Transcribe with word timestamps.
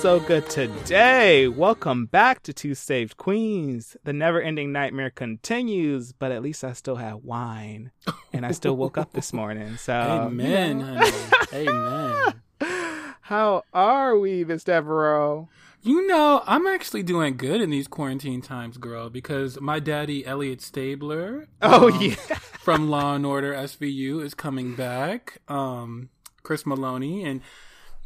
so 0.00 0.20
good 0.20 0.48
today? 0.48 1.48
Welcome 1.48 2.06
back 2.06 2.42
to 2.44 2.52
Two 2.52 2.74
Saved 2.74 3.16
Queens. 3.16 3.96
The 4.04 4.12
never 4.12 4.40
ending 4.40 4.70
nightmare 4.72 5.10
continues, 5.10 6.12
but 6.12 6.30
at 6.32 6.42
least 6.42 6.62
I 6.64 6.72
still 6.74 6.96
have 6.96 7.24
wine 7.24 7.90
and 8.32 8.44
I 8.46 8.52
still 8.52 8.76
woke 8.76 8.98
up 8.98 9.12
this 9.12 9.32
morning. 9.32 9.76
So, 9.76 9.92
Amen, 10.26 10.80
honey. 10.80 11.10
Amen. 11.52 12.34
How 13.22 13.62
are 13.72 14.18
we, 14.18 14.44
Miss 14.44 14.64
Devereaux? 14.64 15.48
You 15.82 16.06
know, 16.06 16.42
I'm 16.46 16.66
actually 16.66 17.02
doing 17.02 17.36
good 17.36 17.60
in 17.60 17.70
these 17.70 17.88
quarantine 17.88 18.42
times, 18.42 18.76
girl, 18.78 19.08
because 19.10 19.60
my 19.60 19.78
daddy, 19.80 20.26
Elliot 20.26 20.60
Stabler, 20.60 21.48
Oh, 21.62 21.90
um, 21.92 22.00
yeah. 22.02 22.14
from 22.60 22.88
Law 22.90 23.14
and 23.14 23.24
Order 23.26 23.54
SVU, 23.54 24.22
is 24.22 24.34
coming 24.34 24.74
back. 24.74 25.38
Um, 25.48 26.10
Chris 26.42 26.62
Meloni, 26.64 27.24
and 27.26 27.40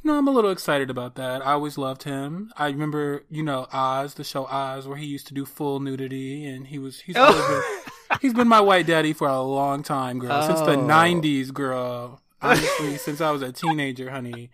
know, 0.05 0.19
I'm 0.19 0.29
a 0.29 0.31
little 0.31 0.51
excited 0.51 0.91
about 0.91 1.15
that. 1.17 1.43
I 1.47 1.53
always 1.53 1.77
loved 1.79 2.05
him. 2.05 2.53
I 2.57 2.67
remember, 2.69 3.25
you 3.31 3.43
know, 3.43 3.67
Oz, 3.73 4.15
the 4.15 4.25
show 4.25 4.47
Oz, 4.47 4.87
where 4.89 4.97
he 4.97 5.07
used 5.07 5.27
to 5.29 5.35
do 5.35 5.45
full 5.45 5.81
nudity, 5.81 6.47
and 6.47 6.67
he 6.67 6.79
was 6.79 7.01
he's 7.01 7.17
always 7.17 7.37
been, 7.37 7.47
oh. 7.49 7.85
he's 8.21 8.35
been 8.35 8.49
my 8.49 8.61
white 8.61 8.87
daddy 8.87 9.13
for 9.13 9.29
a 9.29 9.41
long 9.43 9.83
time, 9.83 10.19
girl, 10.19 10.43
since 10.43 10.61
the 10.61 10.73
Oh. 10.73 10.87
'90s, 10.87 11.53
girl. 11.53 12.21
Honestly, 12.43 12.97
since 12.97 13.21
I 13.21 13.31
was 13.31 13.43
a 13.43 13.53
teenager, 13.53 14.11
honey. 14.11 14.51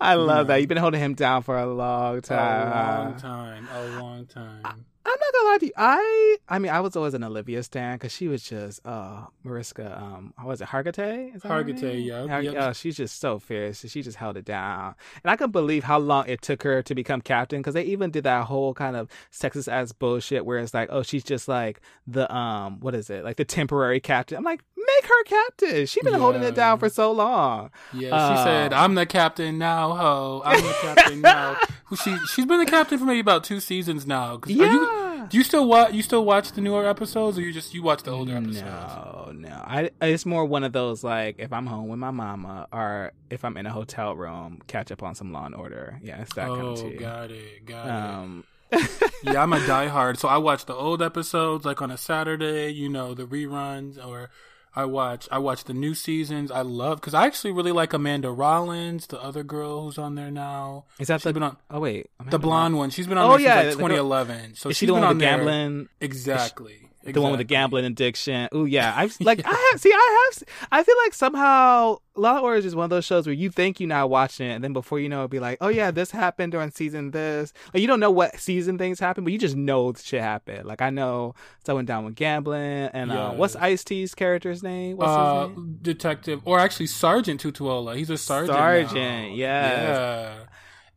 I 0.00 0.14
love 0.14 0.46
that. 0.46 0.56
Mm. 0.56 0.60
You've 0.60 0.68
been 0.68 0.78
holding 0.78 1.00
him 1.00 1.14
down 1.14 1.42
for 1.42 1.58
a 1.58 1.66
long 1.66 2.22
time. 2.22 2.68
A 2.68 3.02
long 3.04 3.16
time. 3.20 3.68
A 3.70 4.00
long 4.00 4.26
time. 4.26 4.86
I'm 5.04 5.10
not 5.10 5.32
gonna 5.32 5.48
lie 5.50 5.58
to 5.58 5.66
you. 5.66 5.72
I 5.76 6.36
I 6.48 6.58
mean, 6.58 6.70
I 6.72 6.80
was 6.80 6.94
always 6.96 7.14
an 7.14 7.24
Olivia 7.24 7.62
stan 7.62 7.96
because 7.96 8.12
she 8.12 8.28
was 8.28 8.42
just 8.42 8.86
uh 8.86 9.22
Mariska. 9.42 9.98
Um, 10.00 10.32
was 10.44 10.60
it 10.60 10.68
Hargitay? 10.68 11.34
Is 11.34 11.42
that 11.42 11.48
her 11.48 11.64
Hargitay, 11.64 12.04
yeah, 12.06 12.26
Har- 12.28 12.42
yep. 12.42 12.54
Oh, 12.58 12.72
she's 12.72 12.96
just 12.96 13.18
so 13.20 13.38
fierce. 13.38 13.84
She 13.88 14.02
just 14.02 14.16
held 14.16 14.36
it 14.36 14.44
down, 14.44 14.94
and 15.24 15.30
I 15.30 15.36
can 15.36 15.50
believe 15.50 15.84
how 15.84 15.98
long 15.98 16.28
it 16.28 16.40
took 16.42 16.62
her 16.62 16.82
to 16.82 16.94
become 16.94 17.20
captain 17.20 17.60
because 17.60 17.74
they 17.74 17.82
even 17.84 18.10
did 18.10 18.24
that 18.24 18.44
whole 18.44 18.74
kind 18.74 18.94
of 18.96 19.08
sexist 19.32 19.70
ass 19.70 19.92
bullshit 19.92 20.46
where 20.46 20.58
it's 20.58 20.72
like, 20.74 20.88
oh, 20.92 21.02
she's 21.02 21.24
just 21.24 21.48
like 21.48 21.80
the 22.06 22.32
um, 22.34 22.78
what 22.80 22.94
is 22.94 23.10
it, 23.10 23.24
like 23.24 23.36
the 23.36 23.44
temporary 23.44 23.98
captain? 24.00 24.38
I'm 24.38 24.44
like, 24.44 24.62
make 24.76 25.08
her 25.08 25.24
captain. 25.24 25.86
She's 25.86 26.02
been 26.04 26.14
holding 26.20 26.42
it 26.42 26.54
down 26.54 26.78
for 26.78 26.88
so 26.88 27.10
long. 27.12 27.70
Yeah, 27.92 28.08
she 28.10 28.40
Uh, 28.40 28.44
said, 28.44 28.72
"I'm 28.72 28.94
the 28.94 29.06
captain 29.06 29.58
now, 29.58 29.94
ho. 29.94 30.42
I'm 30.44 30.62
the 30.62 30.72
captain 30.80 31.20
now." 31.22 31.56
She 32.02 32.16
she's 32.34 32.46
been 32.46 32.58
the 32.58 32.64
captain 32.64 32.98
for 32.98 33.04
maybe 33.04 33.20
about 33.20 33.44
two 33.44 33.60
seasons 33.60 34.06
now. 34.06 34.38
'Cause 34.38 34.50
do 35.28 35.36
you 35.38 35.44
still 35.44 35.66
watch? 35.68 35.92
You 35.92 36.02
still 36.02 36.24
watch 36.24 36.52
the 36.52 36.60
newer 36.60 36.86
episodes, 36.88 37.38
or 37.38 37.42
you 37.42 37.52
just 37.52 37.74
you 37.74 37.82
watch 37.82 38.02
the 38.02 38.10
older 38.10 38.36
episodes? 38.36 38.60
No, 38.62 39.32
no. 39.34 39.48
I 39.64 39.90
it's 40.00 40.26
more 40.26 40.44
one 40.44 40.64
of 40.64 40.72
those 40.72 41.02
like 41.04 41.36
if 41.38 41.52
I'm 41.52 41.66
home 41.66 41.88
with 41.88 41.98
my 41.98 42.10
mama 42.10 42.66
or 42.72 43.12
if 43.30 43.44
I'm 43.44 43.56
in 43.56 43.66
a 43.66 43.70
hotel 43.72 44.14
room, 44.16 44.60
catch 44.66 44.90
up 44.92 45.02
on 45.02 45.14
some 45.14 45.32
Law 45.32 45.46
and 45.46 45.54
Order. 45.54 45.98
Yeah, 46.02 46.20
it's 46.22 46.34
that 46.34 46.48
kind 46.48 46.60
Oh, 46.62 46.70
of 46.72 46.78
tea. 46.80 46.96
got 46.96 47.30
it, 47.30 47.64
got 47.66 47.88
Um, 47.88 48.44
it. 48.70 48.90
Yeah, 49.22 49.42
I'm 49.42 49.52
a 49.52 49.58
diehard, 49.60 50.16
so 50.18 50.28
I 50.28 50.38
watch 50.38 50.64
the 50.66 50.74
old 50.74 51.00
episodes 51.02 51.64
like 51.64 51.80
on 51.82 51.90
a 51.90 51.96
Saturday. 51.96 52.70
You 52.70 52.88
know, 52.88 53.14
the 53.14 53.24
reruns, 53.24 54.04
or 54.04 54.30
I 54.74 54.86
watch 54.86 55.28
I 55.30 55.38
watch 55.38 55.64
the 55.64 55.74
new 55.74 55.94
seasons. 55.94 56.50
I 56.50 56.62
love 56.62 57.00
because 57.00 57.14
I 57.14 57.26
actually 57.26 57.52
really 57.52 57.72
like 57.72 57.92
Amanda 57.92 58.30
Rollins, 58.30 59.06
the 59.06 59.22
other 59.22 59.42
girl 59.42 59.84
who's 59.84 59.98
on 59.98 60.14
there 60.14 60.30
now. 60.30 60.84
is 60.98 61.08
that 61.08 61.20
She's 61.20 61.24
the 61.24 61.32
been 61.34 61.42
on 61.42 61.56
oh 61.70 61.80
wait 61.80 62.08
the 62.30 62.38
blonde 62.38 62.76
one. 62.78 62.90
She's 62.90 63.06
been 63.06 63.18
on 63.18 63.30
Oh, 63.30 63.36
there 63.36 63.46
yeah, 63.46 63.54
like 63.56 63.64
girl- 63.76 63.88
2011. 63.88 64.54
So 64.56 64.70
Is 64.70 64.76
she 64.76 64.80
she's 64.80 64.86
the 64.88 64.92
one 64.94 65.02
been 65.02 65.08
the 65.08 65.10
on 65.10 65.18
there- 65.18 65.36
gambling? 65.38 65.88
Exactly. 67.02 67.12
The 67.14 67.20
one 67.20 67.30
with 67.32 67.38
the 67.38 67.44
gambling 67.44 67.84
addiction. 67.84 68.48
Oh 68.52 68.64
yeah, 68.64 68.92
I 68.96 69.10
like. 69.20 69.42
I 69.44 69.70
have 69.72 69.80
see. 69.80 69.92
I 69.92 70.30
have. 70.32 70.44
I 70.70 70.82
feel 70.84 70.94
like 71.04 71.14
somehow 71.14 71.96
Law 72.14 72.36
and 72.36 72.40
Order 72.44 72.56
is 72.58 72.64
just 72.64 72.76
one 72.76 72.84
of 72.84 72.90
those 72.90 73.04
shows 73.04 73.26
where 73.26 73.32
you 73.34 73.50
think 73.50 73.80
you're 73.80 73.88
not 73.88 74.08
watching 74.08 74.48
it, 74.48 74.52
and 74.54 74.62
then 74.62 74.72
before 74.72 75.00
you 75.00 75.08
know, 75.08 75.24
it 75.24 75.30
be 75.30 75.40
like, 75.40 75.58
oh 75.60 75.68
yeah, 75.68 75.90
this 75.90 76.12
happened 76.12 76.52
during 76.52 76.70
season 76.70 77.10
this. 77.10 77.52
Like 77.74 77.80
you 77.80 77.86
don't 77.88 77.98
know 78.00 78.10
what 78.10 78.38
season 78.38 78.78
things 78.78 79.00
happen, 79.00 79.24
but 79.24 79.32
you 79.32 79.38
just 79.38 79.56
know 79.56 79.92
shit 80.00 80.20
happened. 80.20 80.64
Like 80.66 80.80
I 80.80 80.90
know 80.90 81.34
someone 81.66 81.86
down 81.86 82.04
with 82.04 82.14
gambling, 82.14 82.60
and 82.92 83.10
uh, 83.10 83.32
what's 83.32 83.56
Ice 83.56 83.82
T's 83.82 84.14
character's 84.14 84.62
name? 84.62 84.96
What's 84.96 85.10
Uh, 85.10 85.48
his 85.48 85.56
name? 85.56 85.78
detective, 85.82 86.40
or 86.44 86.60
actually 86.60 86.86
Sergeant 86.86 87.42
Tutuola. 87.42 87.96
He's 87.96 88.10
a 88.10 88.16
sergeant. 88.18 88.56
Sergeant, 88.56 89.34
yes. 89.34 89.36
Yeah. 89.36 90.34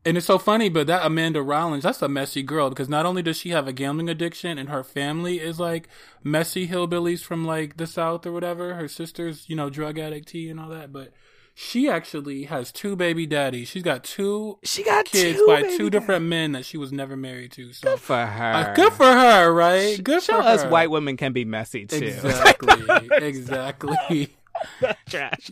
And 0.05 0.17
it's 0.17 0.27
so 0.27 0.37
funny, 0.37 0.69
but 0.69 0.85
that 0.85 1.03
Amanda 1.03 1.41
Rollins, 1.41 1.83
that's 1.83 2.01
a 2.03 2.07
messy 2.07 2.43
girl 2.43 2.69
because 2.69 2.87
not 2.87 3.07
only 3.07 3.23
does 3.23 3.37
she 3.37 3.49
have 3.49 3.67
a 3.67 3.73
gambling 3.73 4.07
addiction 4.07 4.57
and 4.59 4.69
her 4.69 4.83
family 4.83 5.39
is 5.39 5.59
like 5.59 5.89
messy 6.23 6.67
hillbillies 6.67 7.23
from 7.23 7.43
like 7.43 7.77
the 7.77 7.87
South 7.87 8.25
or 8.25 8.31
whatever. 8.31 8.75
Her 8.75 8.87
sister's, 8.87 9.45
you 9.49 9.55
know, 9.55 9.69
drug 9.71 9.97
addict 9.97 10.27
T 10.27 10.47
and 10.47 10.59
all 10.59 10.69
that, 10.69 10.93
but 10.93 11.11
she 11.55 11.89
actually 11.89 12.43
has 12.43 12.71
two 12.71 12.95
baby 12.95 13.25
daddies. 13.25 13.67
She's 13.69 13.81
got 13.81 14.03
two 14.03 14.59
She 14.63 14.83
got 14.83 15.05
kids 15.05 15.39
two 15.39 15.47
by 15.47 15.61
two 15.63 15.69
daddies. 15.69 15.89
different 15.89 16.25
men 16.25 16.51
that 16.51 16.65
she 16.65 16.77
was 16.77 16.91
never 16.91 17.15
married 17.17 17.53
to. 17.53 17.73
So 17.73 17.89
Good 17.91 17.99
for 17.99 18.25
her. 18.25 18.53
uh, 18.53 18.73
good 18.75 18.93
for 18.93 19.05
her, 19.11 19.51
right? 19.51 20.03
Good 20.03 20.21
Show 20.21 20.39
for 20.41 20.47
us 20.47 20.61
her. 20.63 20.69
white 20.69 20.91
women 20.91 21.17
can 21.17 21.33
be 21.33 21.45
messy 21.45 21.87
too. 21.87 22.05
Exactly. 22.05 23.07
exactly. 23.27 24.35
trash. 25.09 25.51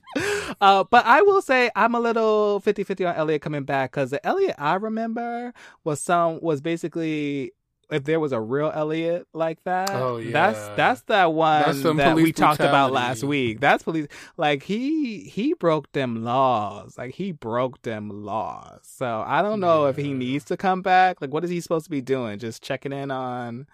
Uh, 0.61 0.83
but 0.83 1.05
I 1.05 1.21
will 1.21 1.41
say 1.41 1.69
I'm 1.75 1.95
a 1.95 1.99
little 1.99 2.61
50-50 2.65 3.09
on 3.09 3.15
Elliot 3.15 3.41
coming 3.41 3.63
back 3.63 3.91
because 3.91 4.11
the 4.11 4.25
Elliot 4.25 4.55
I 4.57 4.75
remember 4.75 5.53
was 5.83 5.99
some 5.99 6.39
was 6.41 6.61
basically 6.61 7.51
if 7.93 8.05
there 8.05 8.19
was 8.19 8.31
a 8.31 8.41
real 8.41 8.71
Elliot 8.73 9.27
like 9.33 9.63
that. 9.65 9.91
Oh, 9.91 10.21
that's 10.21 10.57
yeah. 10.57 10.75
that's 10.75 11.01
that 11.03 11.33
one 11.33 11.61
That's 11.61 11.81
that 11.97 12.15
we 12.15 12.31
talked 12.31 12.59
about 12.59 12.91
last 12.91 13.23
week. 13.23 13.59
That's 13.59 13.83
police. 13.83 14.07
Like 14.37 14.63
he 14.63 15.21
he 15.21 15.53
broke 15.53 15.91
them 15.91 16.23
laws. 16.23 16.97
Like 16.97 17.13
he 17.15 17.31
broke 17.31 17.81
them 17.83 18.09
laws. 18.09 18.81
So 18.83 19.23
I 19.25 19.41
don't 19.41 19.59
know 19.59 19.85
if 19.87 19.97
he 19.97 20.13
needs 20.13 20.45
to 20.45 20.57
come 20.57 20.81
back. 20.81 21.21
Like 21.21 21.31
what 21.31 21.43
is 21.43 21.49
he 21.49 21.61
supposed 21.61 21.85
to 21.85 21.91
be 21.91 22.01
doing? 22.01 22.39
Just 22.39 22.63
checking 22.63 22.91
in 22.93 23.11
on 23.11 23.67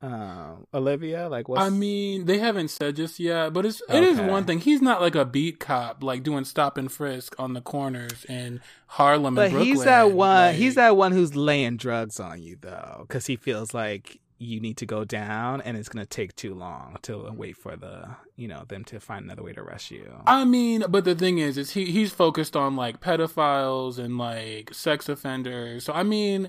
um 0.00 0.66
Olivia? 0.72 1.28
Like 1.28 1.48
what's 1.48 1.64
I 1.64 1.70
mean, 1.70 2.26
they 2.26 2.38
haven't 2.38 2.68
said 2.68 2.96
just 2.96 3.18
yet, 3.18 3.52
but 3.52 3.66
it's 3.66 3.82
it 3.88 4.02
is 4.04 4.18
Okay. 4.18 4.28
one 4.28 4.44
thing. 4.44 4.60
He's 4.60 4.80
not 4.80 5.00
like 5.00 5.14
a 5.16 5.24
beat 5.24 5.58
cop, 5.58 6.02
like 6.02 6.22
doing 6.22 6.44
stop 6.44 6.78
and 6.78 6.90
frisk 6.90 7.34
on 7.38 7.54
the 7.54 7.60
corners 7.60 8.24
in 8.28 8.60
Harlem 8.86 9.34
But 9.34 9.42
and 9.46 9.50
Brooklyn. 9.52 9.68
he's 9.76 9.84
that 9.84 10.12
one. 10.12 10.36
Like, 10.48 10.54
he's 10.56 10.74
that 10.76 10.96
one 10.96 11.12
who's 11.12 11.34
laying 11.34 11.76
drugs 11.76 12.20
on 12.20 12.40
you 12.40 12.56
though, 12.60 13.04
because 13.08 13.26
he 13.26 13.36
feels 13.36 13.74
like 13.74 14.20
you 14.40 14.60
need 14.60 14.76
to 14.76 14.86
go 14.86 15.04
down, 15.04 15.60
and 15.62 15.76
it's 15.76 15.88
gonna 15.88 16.06
take 16.06 16.36
too 16.36 16.54
long 16.54 16.96
to 17.02 17.32
wait 17.36 17.56
for 17.56 17.74
the 17.74 18.08
you 18.36 18.46
know 18.46 18.62
them 18.68 18.84
to 18.84 19.00
find 19.00 19.24
another 19.24 19.42
way 19.42 19.52
to 19.52 19.60
arrest 19.60 19.90
you. 19.90 20.08
I 20.28 20.44
mean, 20.44 20.84
but 20.88 21.04
the 21.04 21.16
thing 21.16 21.38
is, 21.38 21.58
is 21.58 21.72
he 21.72 21.86
he's 21.86 22.12
focused 22.12 22.54
on 22.54 22.76
like 22.76 23.00
pedophiles 23.00 23.98
and 23.98 24.16
like 24.16 24.72
sex 24.72 25.08
offenders. 25.08 25.82
So 25.86 25.92
I 25.92 26.04
mean, 26.04 26.48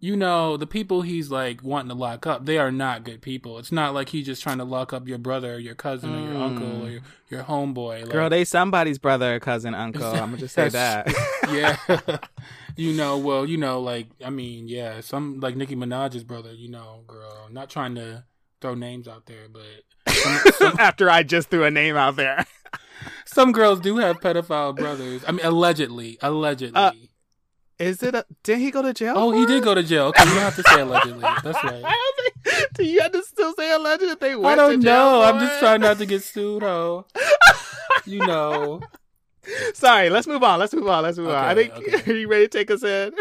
you 0.00 0.16
know, 0.16 0.56
the 0.56 0.66
people 0.66 1.02
he's 1.02 1.30
like 1.30 1.62
wanting 1.62 1.88
to 1.88 1.94
lock 1.94 2.26
up, 2.26 2.44
they 2.46 2.56
are 2.58 2.70
not 2.70 3.02
good 3.04 3.20
people. 3.20 3.58
It's 3.58 3.72
not 3.72 3.94
like 3.94 4.10
he's 4.10 4.26
just 4.26 4.42
trying 4.42 4.58
to 4.58 4.64
lock 4.64 4.92
up 4.92 5.08
your 5.08 5.18
brother, 5.18 5.54
or 5.54 5.58
your 5.58 5.74
cousin, 5.74 6.14
or 6.14 6.20
your 6.20 6.34
Mm. 6.34 6.42
uncle, 6.42 6.86
or 6.86 6.90
your, 6.90 7.00
your 7.30 7.42
homeboy. 7.42 8.02
Like, 8.02 8.10
Girl, 8.12 8.30
they 8.30 8.44
somebody's 8.44 8.98
brother, 8.98 9.40
cousin, 9.40 9.74
uncle. 9.74 10.04
I'm 10.04 10.18
gonna 10.30 10.36
just 10.38 10.54
say 10.54 10.68
that. 10.70 11.12
Yeah. 11.50 12.18
you 12.76 12.92
know, 12.92 13.18
well, 13.18 13.44
you 13.44 13.56
know, 13.56 13.80
like 13.80 14.06
I 14.24 14.30
mean, 14.30 14.68
yeah, 14.68 15.00
some 15.00 15.40
like 15.40 15.56
Nicki 15.56 15.74
Minaj's 15.76 16.24
brother, 16.24 16.52
you 16.52 16.68
know, 16.70 17.02
girl. 17.06 17.48
Not 17.50 17.68
trying 17.68 17.94
to 17.96 18.24
throw 18.60 18.74
names 18.74 19.08
out 19.08 19.26
there, 19.26 19.48
but 19.52 20.12
some, 20.14 20.38
some, 20.52 20.76
After 20.78 21.08
I 21.10 21.22
just 21.22 21.48
threw 21.50 21.64
a 21.64 21.70
name 21.70 21.96
out 21.96 22.16
there. 22.16 22.44
some 23.24 23.52
girls 23.52 23.80
do 23.80 23.98
have 23.98 24.20
pedophile 24.20 24.74
brothers. 24.76 25.22
I 25.26 25.32
mean, 25.32 25.44
allegedly, 25.44 26.18
allegedly. 26.22 26.74
Uh, 26.76 26.92
Is 27.78 28.02
it? 28.02 28.14
A, 28.14 28.24
did 28.42 28.58
he 28.58 28.70
go 28.70 28.82
to 28.82 28.92
jail? 28.92 29.14
oh, 29.16 29.30
he 29.30 29.46
did 29.46 29.62
go 29.62 29.74
to 29.74 29.82
jail. 29.82 30.06
Okay, 30.06 30.24
you 30.24 30.30
don't 30.30 30.40
have 30.40 30.56
to 30.56 30.62
say 30.64 30.80
allegedly. 30.80 31.20
That's 31.20 31.44
right. 31.64 31.82
I 31.84 32.12
don't 32.42 32.44
think. 32.44 32.72
Do 32.74 32.84
you 32.84 33.00
have 33.00 33.12
to 33.12 33.22
still 33.22 33.54
say 33.54 33.72
alleged? 33.72 34.02
if 34.02 34.18
They 34.18 34.32
I 34.34 34.54
don't 34.56 34.70
to 34.80 34.84
jail 34.84 34.94
know. 34.94 35.22
I'm 35.22 35.38
just 35.38 35.60
trying 35.60 35.80
not 35.80 35.98
to 35.98 36.06
get 36.06 36.22
sued, 36.22 36.62
ho. 36.62 37.06
You 38.04 38.20
know. 38.26 38.80
Sorry. 39.74 40.08
Let's 40.08 40.26
move 40.26 40.42
on. 40.42 40.58
Let's 40.58 40.72
move 40.74 40.88
on. 40.88 41.02
Let's 41.02 41.18
move 41.18 41.28
on. 41.28 41.44
I 41.44 41.54
think. 41.54 41.72
okay. 41.74 42.10
Are 42.12 42.14
you 42.16 42.26
ready 42.28 42.48
to 42.48 42.58
take 42.58 42.70
us 42.70 42.82
in? 42.82 43.12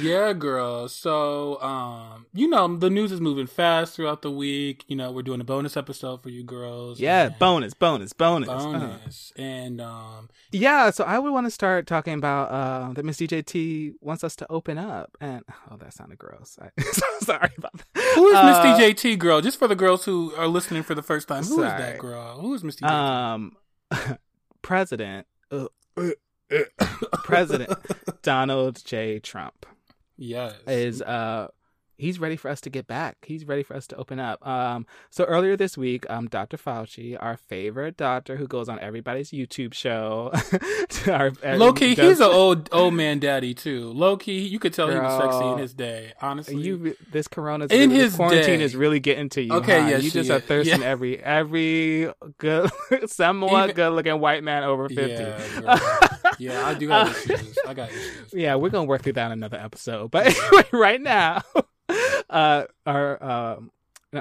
Yeah, 0.00 0.32
girl. 0.32 0.88
So, 0.88 1.60
um, 1.62 2.26
you 2.32 2.48
know, 2.48 2.76
the 2.76 2.90
news 2.90 3.12
is 3.12 3.20
moving 3.20 3.46
fast 3.46 3.94
throughout 3.96 4.22
the 4.22 4.30
week. 4.30 4.84
You 4.88 4.96
know, 4.96 5.10
we're 5.12 5.22
doing 5.22 5.40
a 5.40 5.44
bonus 5.44 5.76
episode 5.76 6.22
for 6.22 6.30
you 6.30 6.42
girls. 6.44 7.00
Yeah, 7.00 7.28
bonus, 7.28 7.74
bonus, 7.74 8.12
bonus. 8.12 8.48
Uh. 8.48 8.54
bonus. 8.72 9.32
And 9.36 9.80
um, 9.80 10.30
Yeah, 10.52 10.90
so 10.90 11.04
I 11.04 11.18
would 11.18 11.32
want 11.32 11.46
to 11.46 11.50
start 11.50 11.86
talking 11.86 12.14
about 12.14 12.50
uh, 12.50 12.92
that 12.94 13.04
Miss 13.04 13.18
DJT 13.18 13.94
wants 14.00 14.24
us 14.24 14.36
to 14.36 14.46
open 14.50 14.78
up, 14.78 15.16
and 15.20 15.42
oh, 15.70 15.76
that 15.76 15.92
sounded 15.94 16.18
gross. 16.18 16.58
I, 16.60 16.70
so 16.82 17.06
sorry 17.20 17.50
about 17.56 17.72
that. 17.72 18.02
who 18.14 18.28
is 18.28 18.34
Miss 18.34 18.56
Uh, 18.56 18.78
DJT 18.78 19.18
girl? 19.18 19.40
Just 19.40 19.58
for 19.58 19.68
the 19.68 19.76
girls 19.76 20.04
who 20.04 20.32
are 20.36 20.48
listening 20.48 20.82
for 20.82 20.94
the 20.94 21.02
first 21.02 21.28
time, 21.28 21.44
who 21.44 21.62
is 21.62 21.68
Sorry. 21.68 21.82
that 21.82 21.98
girl? 21.98 22.40
Who 22.40 22.54
is 22.54 22.64
Miss 22.64 22.76
DJT? 22.76 22.90
Um, 22.90 23.56
President, 24.62 25.26
uh, 25.50 25.66
uh, 25.96 26.10
uh, 26.80 26.94
President 27.24 27.70
Donald 28.22 28.82
J. 28.84 29.18
Trump 29.18 29.66
yes. 30.16 30.54
is 30.66 31.02
uh 31.02 31.48
he's 31.96 32.18
ready 32.18 32.36
for 32.36 32.50
us 32.50 32.60
to 32.62 32.70
get 32.70 32.86
back. 32.86 33.18
He's 33.26 33.44
ready 33.44 33.62
for 33.62 33.74
us 33.74 33.86
to 33.88 33.96
open 33.96 34.18
up. 34.18 34.44
Um, 34.46 34.86
so 35.10 35.24
earlier 35.24 35.56
this 35.56 35.76
week, 35.76 36.08
um, 36.10 36.28
Dr. 36.28 36.56
Fauci, 36.56 37.16
our 37.18 37.36
favorite 37.36 37.96
doctor 37.96 38.36
who 38.36 38.46
goes 38.46 38.68
on 38.68 38.78
everybody's 38.80 39.30
YouTube 39.30 39.74
show, 39.74 40.32
our, 41.10 41.32
low 41.56 41.72
key, 41.72 41.94
does, 41.94 42.08
he's 42.08 42.20
an 42.20 42.30
old 42.30 42.68
old 42.72 42.94
man 42.94 43.18
daddy 43.18 43.54
too. 43.54 43.92
Low 43.92 44.16
key, 44.16 44.40
you 44.40 44.58
could 44.58 44.74
tell 44.74 44.88
girl, 44.88 44.96
he 44.96 45.00
was 45.00 45.32
sexy 45.32 45.52
in 45.52 45.58
his 45.58 45.74
day. 45.74 46.12
Honestly, 46.20 46.56
you 46.56 46.96
this 47.10 47.28
Corona 47.28 47.66
in 47.70 47.90
really, 47.90 48.02
his 48.02 48.16
quarantine 48.16 48.58
day. 48.58 48.64
is 48.64 48.74
really 48.76 49.00
getting 49.00 49.28
to 49.30 49.42
you. 49.42 49.52
Okay, 49.54 49.80
huh? 49.80 49.88
yeah, 49.88 49.96
you 49.98 50.10
just 50.10 50.30
are 50.30 50.40
thirsting 50.40 50.80
yeah. 50.80 50.86
every 50.86 51.22
every 51.22 52.12
good, 52.38 52.70
somewhat 53.06 53.64
Even, 53.64 53.76
good 53.76 53.90
looking 53.90 54.20
white 54.20 54.42
man 54.42 54.64
over 54.64 54.88
fifty. 54.88 55.22
Yeah, 55.22 55.98
yeah 56.38 56.66
I 56.66 56.74
do 56.74 56.88
have 56.88 57.08
issues. 57.08 57.58
I 57.66 57.74
got 57.74 57.90
issues. 57.90 58.10
Yeah, 58.32 58.56
we're 58.56 58.70
gonna 58.70 58.84
work 58.86 59.02
through 59.02 59.14
that 59.14 59.26
in 59.26 59.32
another 59.32 59.58
episode. 59.58 60.10
But 60.10 60.26
anyway, 60.52 60.68
right 60.72 61.00
now 61.00 61.42
uh, 62.30 62.64
are 62.86 63.22
um, 63.22 63.70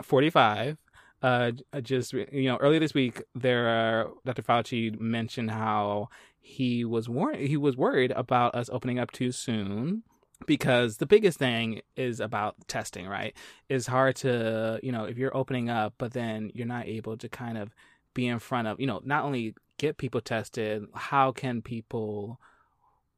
45. 0.04 0.78
Uh, 1.22 1.52
just 1.82 2.12
you 2.12 2.50
know, 2.50 2.58
earlier 2.58 2.82
this 2.82 2.94
week, 2.94 3.24
there, 3.34 3.70
uh, 3.70 4.10
Dr. 4.26 4.42
Fauci 4.42 5.00
mentioned 5.00 5.52
how 5.52 6.10
he 6.42 6.84
was 6.84 7.08
wor- 7.08 7.36
he 7.36 7.56
was 7.56 7.78
worried 7.78 8.12
about 8.12 8.54
us 8.56 8.70
opening 8.72 9.00
up 9.00 9.12
too 9.12 9.32
soon 9.32 10.04
because 10.46 10.98
the 10.98 11.06
biggest 11.06 11.40
thing 11.40 11.82
is 11.96 12.20
about 12.20 12.56
testing, 12.68 13.08
right? 13.08 13.34
It's 13.70 13.88
hard 13.88 14.18
to 14.18 14.80
you 14.84 14.92
know 14.92 15.06
if 15.06 15.18
you're 15.18 15.36
opening 15.36 15.70
up, 15.70 15.94
but 15.98 16.12
then 16.12 16.52
you're 16.54 16.68
not 16.68 16.88
able 16.88 17.16
to 17.18 17.30
kind 17.30 17.58
of 17.58 17.74
be 18.14 18.28
in 18.28 18.40
front 18.40 18.68
of 18.68 18.80
you 18.80 18.88
know 18.88 19.02
not 19.06 19.24
only 19.24 19.56
get 19.78 19.98
people 19.98 20.22
tested, 20.22 20.84
how 20.94 21.32
can 21.32 21.62
people 21.62 22.40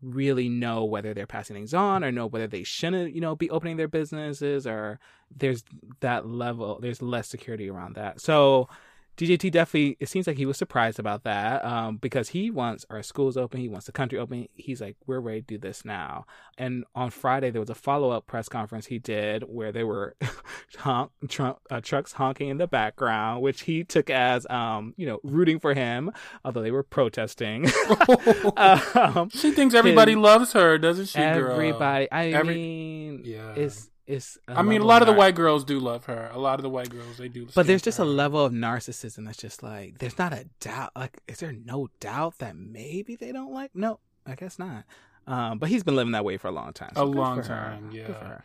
really 0.01 0.49
know 0.49 0.85
whether 0.85 1.13
they're 1.13 1.25
passing 1.25 1.55
things 1.55 1.73
on 1.73 2.03
or 2.03 2.11
know 2.11 2.27
whether 2.27 2.47
they 2.47 2.63
shouldn't, 2.63 3.13
you 3.13 3.21
know, 3.21 3.35
be 3.35 3.49
opening 3.49 3.77
their 3.77 3.87
businesses 3.87 4.67
or 4.67 4.99
there's 5.35 5.63
that 6.01 6.27
level, 6.27 6.79
there's 6.79 7.01
less 7.01 7.27
security 7.27 7.69
around 7.69 7.95
that. 7.95 8.21
So 8.21 8.69
DJT 9.17 9.51
definitely, 9.51 9.97
it 9.99 10.09
seems 10.09 10.27
like 10.27 10.37
he 10.37 10.45
was 10.45 10.57
surprised 10.57 10.99
about 10.99 11.23
that 11.23 11.63
um, 11.63 11.97
because 11.97 12.29
he 12.29 12.51
wants 12.51 12.85
our 12.89 13.01
schools 13.01 13.37
open. 13.37 13.61
He 13.61 13.69
wants 13.69 13.85
the 13.85 13.93
country 13.93 14.19
open. 14.19 14.47
He's 14.53 14.81
like, 14.81 14.97
we're 15.07 15.19
ready 15.19 15.41
to 15.41 15.47
do 15.47 15.57
this 15.57 15.85
now. 15.85 16.25
And 16.57 16.83
on 16.95 17.11
Friday, 17.11 17.49
there 17.49 17.61
was 17.61 17.69
a 17.69 17.75
follow 17.75 18.11
up 18.11 18.27
press 18.27 18.49
conference 18.49 18.87
he 18.87 18.99
did 18.99 19.43
where 19.43 19.71
there 19.71 19.87
were 19.87 20.15
honk, 20.77 21.11
uh, 21.39 21.81
trucks 21.81 22.13
honking 22.13 22.49
in 22.49 22.57
the 22.57 22.67
background, 22.67 23.41
which 23.41 23.61
he 23.61 23.83
took 23.83 24.09
as, 24.09 24.45
um, 24.49 24.93
you 24.97 25.05
know, 25.05 25.19
rooting 25.23 25.59
for 25.59 25.73
him, 25.73 26.11
although 26.43 26.61
they 26.61 26.71
were 26.71 26.83
protesting. 26.83 27.67
um, 28.57 29.29
she 29.29 29.51
thinks 29.51 29.73
everybody 29.73 30.11
his, 30.11 30.19
loves 30.19 30.53
her, 30.53 30.77
doesn't 30.77 31.07
she? 31.07 31.19
Everybody. 31.19 32.05
Girl? 32.05 32.19
I 32.19 32.27
Every, 32.31 32.55
mean, 32.55 33.21
yeah. 33.23 33.53
it's 33.55 33.89
it's 34.07 34.37
I 34.47 34.61
mean 34.61 34.81
a 34.81 34.85
lot 34.85 35.01
of, 35.01 35.07
the 35.07 35.13
white 35.13 35.35
girls 35.35 35.63
do 35.63 35.79
love 35.79 36.05
her. 36.05 36.29
A 36.33 36.39
lot 36.39 36.59
of 36.59 36.63
the 36.63 36.69
white 36.69 36.89
girls 36.89 37.17
they 37.17 37.27
do. 37.27 37.47
But 37.55 37.67
there's 37.67 37.81
just 37.81 37.97
her. 37.97 38.03
a 38.03 38.07
level 38.07 38.43
of 38.43 38.53
narcissism 38.53 39.25
that's 39.25 39.37
just 39.37 39.63
like 39.63 39.97
there's 39.97 40.17
not 40.17 40.33
a 40.33 40.45
doubt. 40.59 40.91
Like, 40.95 41.19
is 41.27 41.39
there 41.39 41.53
no 41.53 41.89
doubt 41.99 42.37
that 42.39 42.55
maybe 42.55 43.15
they 43.15 43.31
don't 43.31 43.51
like? 43.51 43.71
No, 43.73 43.99
I 44.25 44.35
guess 44.35 44.59
not. 44.59 44.83
Um, 45.27 45.57
but 45.57 45.69
he's 45.69 45.83
been 45.83 45.95
living 45.95 46.11
that 46.11 46.23
way 46.23 46.37
for 46.37 46.49
a 46.49 46.51
long 46.51 46.71
time. 46.73 46.91
So 46.95 47.03
a 47.03 47.05
long 47.05 47.41
time, 47.41 47.89
yeah. 47.91 48.39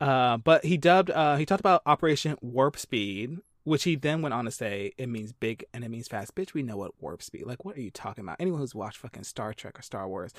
Uh, 0.00 0.36
but 0.38 0.64
he 0.64 0.76
dubbed. 0.76 1.10
Uh, 1.10 1.36
he 1.36 1.46
talked 1.46 1.60
about 1.60 1.82
Operation 1.86 2.36
Warp 2.40 2.76
Speed, 2.76 3.38
which 3.64 3.84
he 3.84 3.96
then 3.96 4.22
went 4.22 4.34
on 4.34 4.44
to 4.44 4.50
say 4.50 4.92
it 4.98 5.08
means 5.08 5.32
big 5.32 5.64
and 5.72 5.84
it 5.84 5.90
means 5.90 6.08
fast. 6.08 6.34
Bitch, 6.34 6.54
we 6.54 6.62
know 6.62 6.76
what 6.76 6.92
warp 7.00 7.22
speed. 7.22 7.46
Like, 7.46 7.64
what 7.64 7.76
are 7.76 7.80
you 7.80 7.90
talking 7.90 8.24
about? 8.24 8.36
Anyone 8.38 8.60
who's 8.60 8.74
watched 8.74 8.98
fucking 8.98 9.24
Star 9.24 9.54
Trek 9.54 9.78
or 9.78 9.82
Star 9.82 10.08
Wars, 10.08 10.32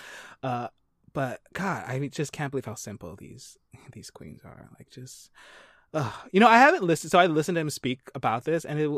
uh, 0.43 0.67
but 1.15 1.41
God, 1.53 1.85
I 1.87 2.07
just 2.09 2.31
can't 2.31 2.51
believe 2.51 2.65
how 2.65 2.75
simple 2.75 3.15
these 3.15 3.57
these 3.93 4.11
queens 4.11 4.41
are. 4.45 4.69
Like 4.77 4.91
just, 4.91 5.31
uh, 5.93 6.11
you 6.31 6.39
know, 6.39 6.47
I 6.47 6.59
haven't 6.59 6.83
listened. 6.83 7.11
So 7.11 7.17
I 7.17 7.25
listened 7.25 7.55
to 7.55 7.61
him 7.61 7.69
speak 7.71 8.01
about 8.13 8.43
this, 8.43 8.65
and 8.65 8.79
it 8.79 8.91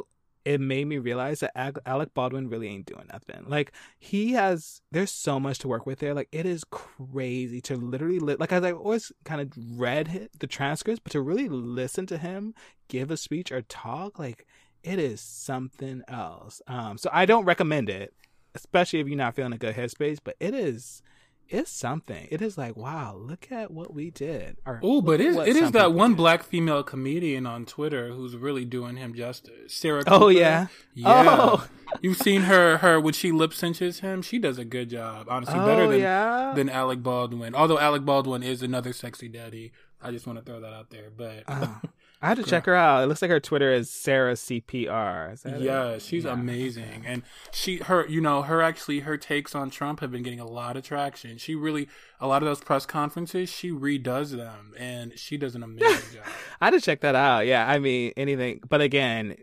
it 0.48 0.62
made 0.62 0.88
me 0.88 0.98
realize 0.98 1.42
that 1.42 1.52
Alec 1.86 2.14
Baldwin 2.14 2.48
really 2.48 2.70
ain't 2.70 2.86
doing 2.86 3.06
nothing. 3.12 3.44
Like 3.50 3.74
he 4.00 4.32
has, 4.32 4.82
there's 4.92 5.12
so 5.12 5.42
much 5.42 5.60
to 5.60 5.68
work 5.68 5.86
with 5.86 6.00
there. 6.00 6.14
Like 6.14 6.30
it 6.32 6.46
is 6.46 6.64
crazy 6.64 7.60
to 7.62 7.76
literally 7.76 8.20
li- 8.20 8.38
like 8.40 8.54
I 8.54 8.72
always 8.72 9.12
kind 9.26 9.42
of 9.42 9.52
read 9.78 10.30
the 10.40 10.48
transcripts, 10.48 11.02
but 11.04 11.12
to 11.12 11.22
really 11.22 11.50
listen 11.50 12.06
to 12.08 12.18
him 12.18 12.56
give 12.88 13.12
a 13.12 13.18
speech 13.18 13.52
or 13.52 13.62
talk, 13.64 14.18
like 14.18 14.48
it 14.84 15.00
is 15.00 15.20
something 15.20 16.02
else. 16.08 16.62
Um, 16.66 16.98
so 16.98 17.10
I 17.12 17.26
don't 17.26 17.44
recommend 17.44 17.90
it, 17.90 18.14
especially 18.56 19.02
if 19.02 19.08
you're 19.10 19.18
not 19.18 19.36
feeling 19.36 19.52
a 19.52 19.58
good 19.58 19.76
headspace. 19.76 20.20
But 20.24 20.38
it 20.40 20.54
is 20.54 21.02
it's 21.50 21.72
something. 21.72 22.28
It 22.30 22.42
is 22.42 22.58
like, 22.58 22.76
wow, 22.76 23.16
look 23.16 23.52
at 23.52 23.72
what 23.72 23.94
we 23.94 24.10
did. 24.10 24.58
Oh, 24.82 25.02
but 25.02 25.22
it, 25.22 25.36
it 25.48 25.56
is 25.56 25.72
that 25.72 25.94
one 25.94 26.12
did. 26.12 26.18
black 26.18 26.44
female 26.44 26.84
comedian 26.84 27.46
on 27.46 27.66
Twitter 27.66 28.10
who's 28.10 28.36
really 28.36 28.66
doing 28.66 28.98
him 28.98 29.14
justice. 29.14 29.74
Sarah. 29.74 30.02
Oh, 30.02 30.04
Cooper. 30.04 30.24
Oh 30.26 30.28
yeah, 30.30 30.68
yeah. 30.94 31.26
Oh. 31.40 31.68
You've 32.02 32.18
seen 32.18 32.42
her 32.44 32.78
her 32.78 33.00
when 33.00 33.14
she 33.14 33.32
lip 33.32 33.52
synches 33.52 34.02
him. 34.02 34.22
She 34.22 34.40
does 34.40 34.58
a 34.58 34.66
good 34.66 34.90
job, 34.90 35.28
honestly, 35.30 35.58
oh, 35.58 35.66
better 35.66 35.88
than 35.88 36.02
yeah? 36.02 36.54
than 36.54 36.70
Alec 36.70 37.02
Baldwin. 37.02 37.56
Although 37.56 37.80
Alec 37.80 38.04
Baldwin 38.04 38.44
is 38.44 38.62
another 38.62 38.94
sexy 38.94 39.30
daddy. 39.30 39.72
I 40.02 40.12
just 40.12 40.28
want 40.28 40.38
to 40.40 40.46
throw 40.46 40.60
that 40.60 40.74
out 40.74 40.90
there, 40.90 41.10
but. 41.16 41.44
Oh. 41.48 41.82
I 42.22 42.30
had 42.30 42.38
to 42.38 42.44
check 42.44 42.66
her 42.66 42.74
out. 42.74 43.04
It 43.04 43.08
looks 43.08 43.22
like 43.22 43.30
her 43.30 43.40
Twitter 43.40 43.72
is 43.72 43.90
Sarah 43.90 44.34
CPR. 44.34 45.60
yeah, 45.60 45.90
it? 45.90 46.02
she's 46.02 46.24
yeah. 46.24 46.34
amazing, 46.34 47.04
and 47.06 47.22
she 47.52 47.78
her 47.78 48.08
you 48.08 48.22
know 48.22 48.42
her 48.42 48.62
actually 48.62 49.02
her 49.02 49.18
takes 49.18 49.54
on 49.54 49.70
Trump 49.70 50.00
have 50.00 50.12
been 50.12 50.24
getting 50.24 50.40
a 50.40 50.48
lot 50.48 50.78
of 50.78 50.84
traction. 50.84 51.38
She 51.38 51.54
really 51.54 51.88
a 52.20 52.28
lot 52.28 52.42
of 52.42 52.48
those 52.48 52.60
press 52.60 52.86
conferences 52.86 53.50
she 53.50 53.72
redoes 53.72 54.36
them, 54.36 54.74
and 54.78 55.18
she 55.18 55.38
does 55.38 55.56
an 55.56 55.64
amazing 55.64 56.16
job. 56.16 56.26
I 56.60 56.66
had 56.66 56.72
to 56.72 56.82
check 56.82 57.02
that 57.02 57.16
out. 57.16 57.46
Yeah, 57.46 57.68
I 57.68 57.78
mean 57.80 58.14
anything, 58.18 58.62
but 58.68 58.82
again, 58.82 59.38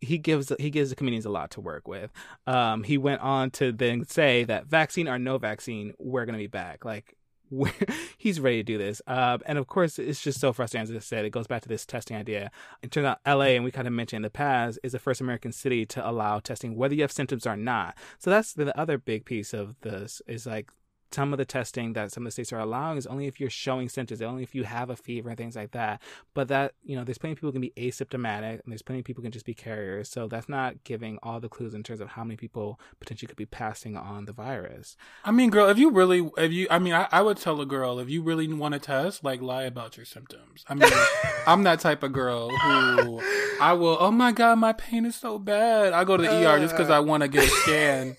he 0.00 0.18
gives 0.18 0.52
he 0.58 0.70
gives 0.70 0.90
the 0.90 0.96
comedians 0.96 1.24
a 1.24 1.30
lot 1.30 1.50
to 1.52 1.60
work 1.60 1.88
with. 1.88 2.12
Um, 2.46 2.84
he 2.84 2.98
went 2.98 3.20
on 3.20 3.50
to 3.52 3.72
then 3.72 4.06
say 4.06 4.44
that 4.44 4.66
vaccine 4.66 5.08
or 5.08 5.18
no 5.18 5.38
vaccine, 5.38 5.94
we're 5.98 6.24
gonna 6.24 6.38
be 6.38 6.46
back. 6.46 6.84
Like 6.84 7.16
he's 8.18 8.40
ready 8.40 8.58
to 8.58 8.62
do 8.62 8.78
this. 8.78 9.00
Uh, 9.06 9.38
and 9.46 9.58
of 9.58 9.66
course, 9.66 9.98
it's 9.98 10.20
just 10.20 10.40
so 10.40 10.52
frustrating. 10.52 10.90
As 10.90 10.96
I 10.96 11.00
said, 11.00 11.24
it 11.24 11.30
goes 11.30 11.46
back 11.46 11.62
to 11.62 11.68
this 11.68 11.86
testing 11.86 12.16
idea. 12.16 12.50
It 12.82 12.90
turns 12.90 13.06
out 13.06 13.20
LA, 13.26 13.54
and 13.54 13.64
we 13.64 13.70
kind 13.70 13.86
of 13.86 13.92
mentioned 13.92 14.18
in 14.18 14.22
the 14.22 14.30
past, 14.30 14.78
is 14.82 14.92
the 14.92 14.98
first 14.98 15.20
American 15.20 15.52
city 15.52 15.86
to 15.86 16.08
allow 16.08 16.40
testing 16.40 16.76
whether 16.76 16.94
you 16.94 17.02
have 17.02 17.12
symptoms 17.12 17.46
or 17.46 17.56
not. 17.56 17.96
So 18.18 18.30
that's 18.30 18.52
the 18.52 18.76
other 18.78 18.98
big 18.98 19.24
piece 19.24 19.52
of 19.52 19.74
this 19.80 20.22
is 20.26 20.46
like 20.46 20.70
some 21.10 21.32
of 21.32 21.38
the 21.38 21.44
testing 21.44 21.94
that 21.94 22.12
some 22.12 22.24
of 22.24 22.26
the 22.26 22.30
states 22.32 22.52
are 22.52 22.58
allowing 22.58 22.98
is 22.98 23.06
only 23.06 23.26
if 23.26 23.40
you're 23.40 23.50
showing 23.50 23.88
symptoms, 23.88 24.20
only 24.20 24.42
if 24.42 24.54
you 24.54 24.64
have 24.64 24.90
a 24.90 24.96
fever 24.96 25.30
and 25.30 25.38
things 25.38 25.56
like 25.56 25.70
that. 25.72 26.02
But 26.34 26.48
that, 26.48 26.74
you 26.82 26.96
know, 26.96 27.04
there's 27.04 27.18
plenty 27.18 27.32
of 27.32 27.38
people 27.38 27.52
can 27.52 27.60
be 27.60 27.72
asymptomatic 27.76 28.60
and 28.60 28.62
there's 28.66 28.82
plenty 28.82 29.00
of 29.00 29.06
people 29.06 29.22
can 29.22 29.32
just 29.32 29.46
be 29.46 29.54
carriers. 29.54 30.08
So 30.08 30.28
that's 30.28 30.48
not 30.48 30.84
giving 30.84 31.18
all 31.22 31.40
the 31.40 31.48
clues 31.48 31.74
in 31.74 31.82
terms 31.82 32.00
of 32.00 32.10
how 32.10 32.24
many 32.24 32.36
people 32.36 32.78
potentially 33.00 33.26
could 33.26 33.36
be 33.36 33.46
passing 33.46 33.96
on 33.96 34.26
the 34.26 34.32
virus. 34.32 34.96
I 35.24 35.30
mean, 35.30 35.50
girl, 35.50 35.68
if 35.68 35.78
you 35.78 35.90
really, 35.90 36.30
if 36.36 36.52
you, 36.52 36.66
I 36.70 36.78
mean, 36.78 36.92
I, 36.92 37.08
I 37.10 37.22
would 37.22 37.38
tell 37.38 37.60
a 37.60 37.66
girl, 37.66 37.98
if 37.98 38.10
you 38.10 38.22
really 38.22 38.52
want 38.52 38.74
to 38.74 38.80
test, 38.80 39.24
like 39.24 39.40
lie 39.40 39.64
about 39.64 39.96
your 39.96 40.06
symptoms. 40.06 40.64
I 40.68 40.74
mean, 40.74 40.90
I'm 41.46 41.62
that 41.62 41.80
type 41.80 42.02
of 42.02 42.12
girl 42.12 42.50
who 42.50 43.22
I 43.60 43.72
will, 43.72 43.96
oh 43.98 44.10
my 44.10 44.32
God, 44.32 44.58
my 44.58 44.72
pain 44.74 45.06
is 45.06 45.16
so 45.16 45.38
bad. 45.38 45.92
I 45.92 46.04
go 46.04 46.16
to 46.16 46.22
the 46.22 46.30
uh, 46.30 46.54
ER 46.54 46.58
just 46.58 46.74
because 46.74 46.90
I 46.90 47.00
want 47.00 47.22
to 47.22 47.28
get 47.28 47.44
a 47.44 47.48
scan 47.48 48.16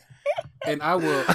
and 0.65 0.81
I 0.81 0.96
will. 0.96 1.25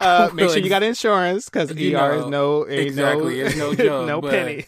Uh, 0.10 0.30
make 0.32 0.48
sure 0.48 0.58
you 0.58 0.70
got 0.70 0.82
insurance 0.82 1.50
because 1.50 1.70
ER 1.72 1.74
know, 1.74 2.12
is 2.12 2.26
no 2.26 2.62
exactly 2.62 3.38
no, 3.40 3.44
it's 3.44 3.56
no 3.58 3.74
joke, 3.74 4.06
no 4.06 4.22
penny. 4.22 4.64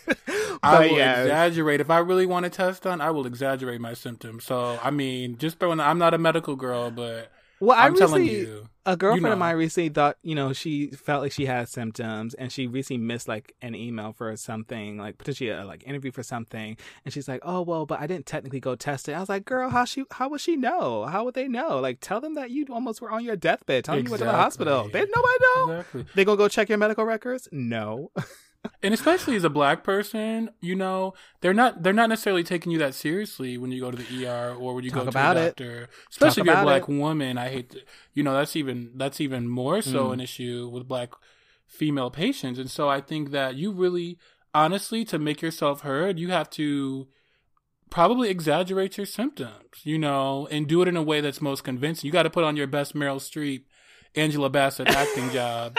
I 0.62 0.78
will 0.90 0.98
yeah. 0.98 1.22
exaggerate 1.22 1.80
if 1.80 1.88
I 1.88 2.00
really 2.00 2.26
want 2.26 2.44
a 2.44 2.50
test 2.50 2.82
done. 2.82 3.00
I 3.00 3.10
will 3.12 3.26
exaggerate 3.26 3.80
my 3.80 3.94
symptoms. 3.94 4.44
So 4.44 4.78
I 4.82 4.90
mean, 4.90 5.38
just 5.38 5.58
throwing. 5.58 5.80
I'm 5.80 5.96
not 5.96 6.12
a 6.12 6.18
medical 6.18 6.54
girl, 6.54 6.90
but 6.90 7.32
well, 7.60 7.78
I'm 7.78 7.94
I 7.94 7.98
telling 7.98 8.26
you, 8.26 8.68
a 8.84 8.96
girlfriend 8.96 9.22
you 9.22 9.28
know. 9.28 9.32
of 9.32 9.38
mine 9.38 9.56
recently 9.56 9.88
thought, 9.88 10.18
you 10.22 10.34
know, 10.34 10.52
she 10.52 10.88
felt 10.88 11.22
like 11.22 11.32
she 11.32 11.46
had 11.46 11.68
symptoms, 11.68 12.34
and 12.34 12.50
she 12.50 12.66
recently 12.66 13.02
missed 13.02 13.28
like 13.28 13.54
an 13.62 13.74
email 13.74 14.12
for 14.12 14.36
something, 14.36 14.98
like 14.98 15.18
potentially 15.18 15.50
a 15.50 15.64
like 15.64 15.86
interview 15.86 16.10
for 16.10 16.22
something, 16.22 16.76
and 17.04 17.14
she's 17.14 17.28
like, 17.28 17.40
"Oh 17.44 17.62
well, 17.62 17.86
but 17.86 18.00
I 18.00 18.06
didn't 18.06 18.26
technically 18.26 18.60
go 18.60 18.74
test 18.74 19.08
it." 19.08 19.12
I 19.12 19.20
was 19.20 19.28
like, 19.28 19.44
"Girl, 19.44 19.70
how 19.70 19.84
she? 19.84 20.04
How 20.10 20.28
would 20.28 20.40
she 20.40 20.56
know? 20.56 21.04
How 21.04 21.24
would 21.24 21.34
they 21.34 21.48
know? 21.48 21.78
Like, 21.78 21.98
tell 22.00 22.20
them 22.20 22.34
that 22.34 22.50
you 22.50 22.66
almost 22.70 23.00
were 23.00 23.10
on 23.10 23.24
your 23.24 23.36
deathbed. 23.36 23.84
Tell 23.84 23.94
them 23.94 24.00
exactly. 24.00 24.24
you 24.24 24.26
went 24.26 24.30
to 24.30 24.36
the 24.36 24.42
hospital. 24.42 24.88
They 24.88 25.00
nobody 25.00 25.38
know. 25.40 25.70
Exactly. 25.72 26.06
They 26.14 26.24
gonna 26.24 26.36
go 26.36 26.48
check 26.48 26.68
your 26.68 26.78
medical 26.78 27.04
records? 27.04 27.48
No." 27.52 28.10
and 28.82 28.94
especially 28.94 29.34
as 29.36 29.44
a 29.44 29.50
black 29.50 29.82
person, 29.82 30.50
you 30.60 30.74
know, 30.74 31.14
they're 31.40 31.54
not 31.54 31.82
they're 31.82 31.92
not 31.92 32.08
necessarily 32.08 32.44
taking 32.44 32.70
you 32.70 32.78
that 32.78 32.94
seriously 32.94 33.58
when 33.58 33.72
you 33.72 33.80
go 33.80 33.90
to 33.90 33.96
the 33.96 34.26
ER 34.26 34.54
or 34.54 34.74
when 34.74 34.84
you 34.84 34.90
Talk 34.90 35.06
go 35.06 35.10
to 35.10 35.18
a 35.18 35.34
doctor. 35.34 35.82
It. 35.82 35.90
Especially 36.10 36.42
Talk 36.42 36.46
if 36.46 36.46
you're 36.46 36.62
a 36.62 36.64
black 36.64 36.88
it. 36.88 36.88
woman. 36.88 37.38
I 37.38 37.48
hate 37.48 37.70
to, 37.70 37.80
you 38.14 38.22
know, 38.22 38.34
that's 38.34 38.54
even 38.54 38.92
that's 38.96 39.20
even 39.20 39.48
more 39.48 39.82
so 39.82 40.08
mm. 40.08 40.12
an 40.14 40.20
issue 40.20 40.68
with 40.72 40.86
black 40.86 41.10
female 41.66 42.10
patients. 42.10 42.58
And 42.58 42.70
so 42.70 42.88
I 42.88 43.00
think 43.00 43.30
that 43.30 43.56
you 43.56 43.72
really 43.72 44.18
honestly 44.54 45.04
to 45.06 45.18
make 45.18 45.42
yourself 45.42 45.80
heard, 45.80 46.18
you 46.18 46.30
have 46.30 46.48
to 46.50 47.08
probably 47.90 48.30
exaggerate 48.30 48.96
your 48.96 49.06
symptoms, 49.06 49.84
you 49.84 49.98
know, 49.98 50.46
and 50.50 50.66
do 50.66 50.82
it 50.82 50.88
in 50.88 50.96
a 50.96 51.02
way 51.02 51.20
that's 51.20 51.42
most 51.42 51.64
convincing. 51.64 52.06
You 52.06 52.12
got 52.12 52.22
to 52.22 52.30
put 52.30 52.44
on 52.44 52.56
your 52.56 52.66
best 52.66 52.94
Meryl 52.94 53.16
Streep 53.16 53.64
Angela 54.14 54.50
Bassett 54.50 54.88
acting 54.88 55.30
job. 55.30 55.76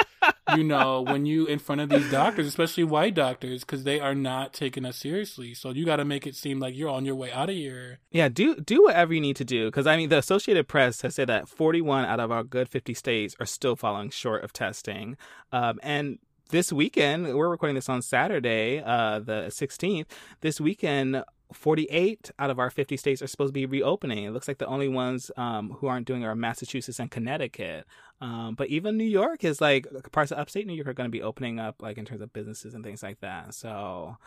You 0.55 0.63
know, 0.63 1.01
when 1.01 1.25
you 1.25 1.45
in 1.45 1.59
front 1.59 1.81
of 1.81 1.89
these 1.89 2.09
doctors, 2.11 2.47
especially 2.47 2.83
white 2.83 3.15
doctors, 3.15 3.61
because 3.61 3.83
they 3.83 3.99
are 3.99 4.13
not 4.13 4.53
taking 4.53 4.85
us 4.85 4.97
seriously. 4.97 5.53
So 5.53 5.71
you 5.71 5.85
got 5.85 5.97
to 5.97 6.05
make 6.05 6.27
it 6.27 6.35
seem 6.35 6.59
like 6.59 6.75
you're 6.75 6.89
on 6.89 7.05
your 7.05 7.15
way 7.15 7.31
out 7.31 7.49
of 7.49 7.55
here. 7.55 7.99
Yeah, 8.11 8.29
do 8.29 8.55
do 8.55 8.83
whatever 8.83 9.13
you 9.13 9.21
need 9.21 9.37
to 9.37 9.45
do 9.45 9.65
because 9.65 9.87
I 9.87 9.95
mean 9.97 10.09
the 10.09 10.17
Associated 10.17 10.67
Press 10.67 11.01
has 11.01 11.15
said 11.15 11.29
that 11.29 11.47
41 11.47 12.05
out 12.05 12.19
of 12.19 12.31
our 12.31 12.43
good 12.43 12.69
50 12.69 12.93
states 12.93 13.35
are 13.39 13.45
still 13.45 13.75
falling 13.75 14.09
short 14.09 14.43
of 14.43 14.53
testing, 14.53 15.17
um, 15.51 15.79
and 15.81 16.19
this 16.49 16.71
weekend 16.71 17.35
we're 17.35 17.49
recording 17.49 17.75
this 17.75 17.89
on 17.89 18.01
Saturday, 18.01 18.81
uh, 18.85 19.19
the 19.19 19.45
16th. 19.49 20.05
This 20.41 20.59
weekend. 20.61 21.23
48 21.53 22.31
out 22.39 22.49
of 22.49 22.59
our 22.59 22.69
50 22.69 22.97
states 22.97 23.21
are 23.21 23.27
supposed 23.27 23.49
to 23.49 23.53
be 23.53 23.65
reopening. 23.65 24.23
It 24.25 24.31
looks 24.31 24.47
like 24.47 24.57
the 24.57 24.67
only 24.67 24.87
ones 24.87 25.31
um, 25.37 25.71
who 25.79 25.87
aren't 25.87 26.07
doing 26.07 26.23
are 26.23 26.35
Massachusetts 26.35 26.99
and 26.99 27.09
Connecticut. 27.09 27.85
Um, 28.21 28.55
but 28.55 28.69
even 28.69 28.97
New 28.97 29.03
York 29.03 29.43
is 29.43 29.61
like 29.61 29.87
parts 30.11 30.31
of 30.31 30.39
upstate 30.39 30.67
New 30.67 30.73
York 30.73 30.87
are 30.87 30.93
going 30.93 31.09
to 31.09 31.11
be 31.11 31.21
opening 31.21 31.59
up, 31.59 31.81
like 31.81 31.97
in 31.97 32.05
terms 32.05 32.21
of 32.21 32.33
businesses 32.33 32.73
and 32.73 32.83
things 32.83 33.03
like 33.03 33.19
that. 33.21 33.53
So 33.53 34.17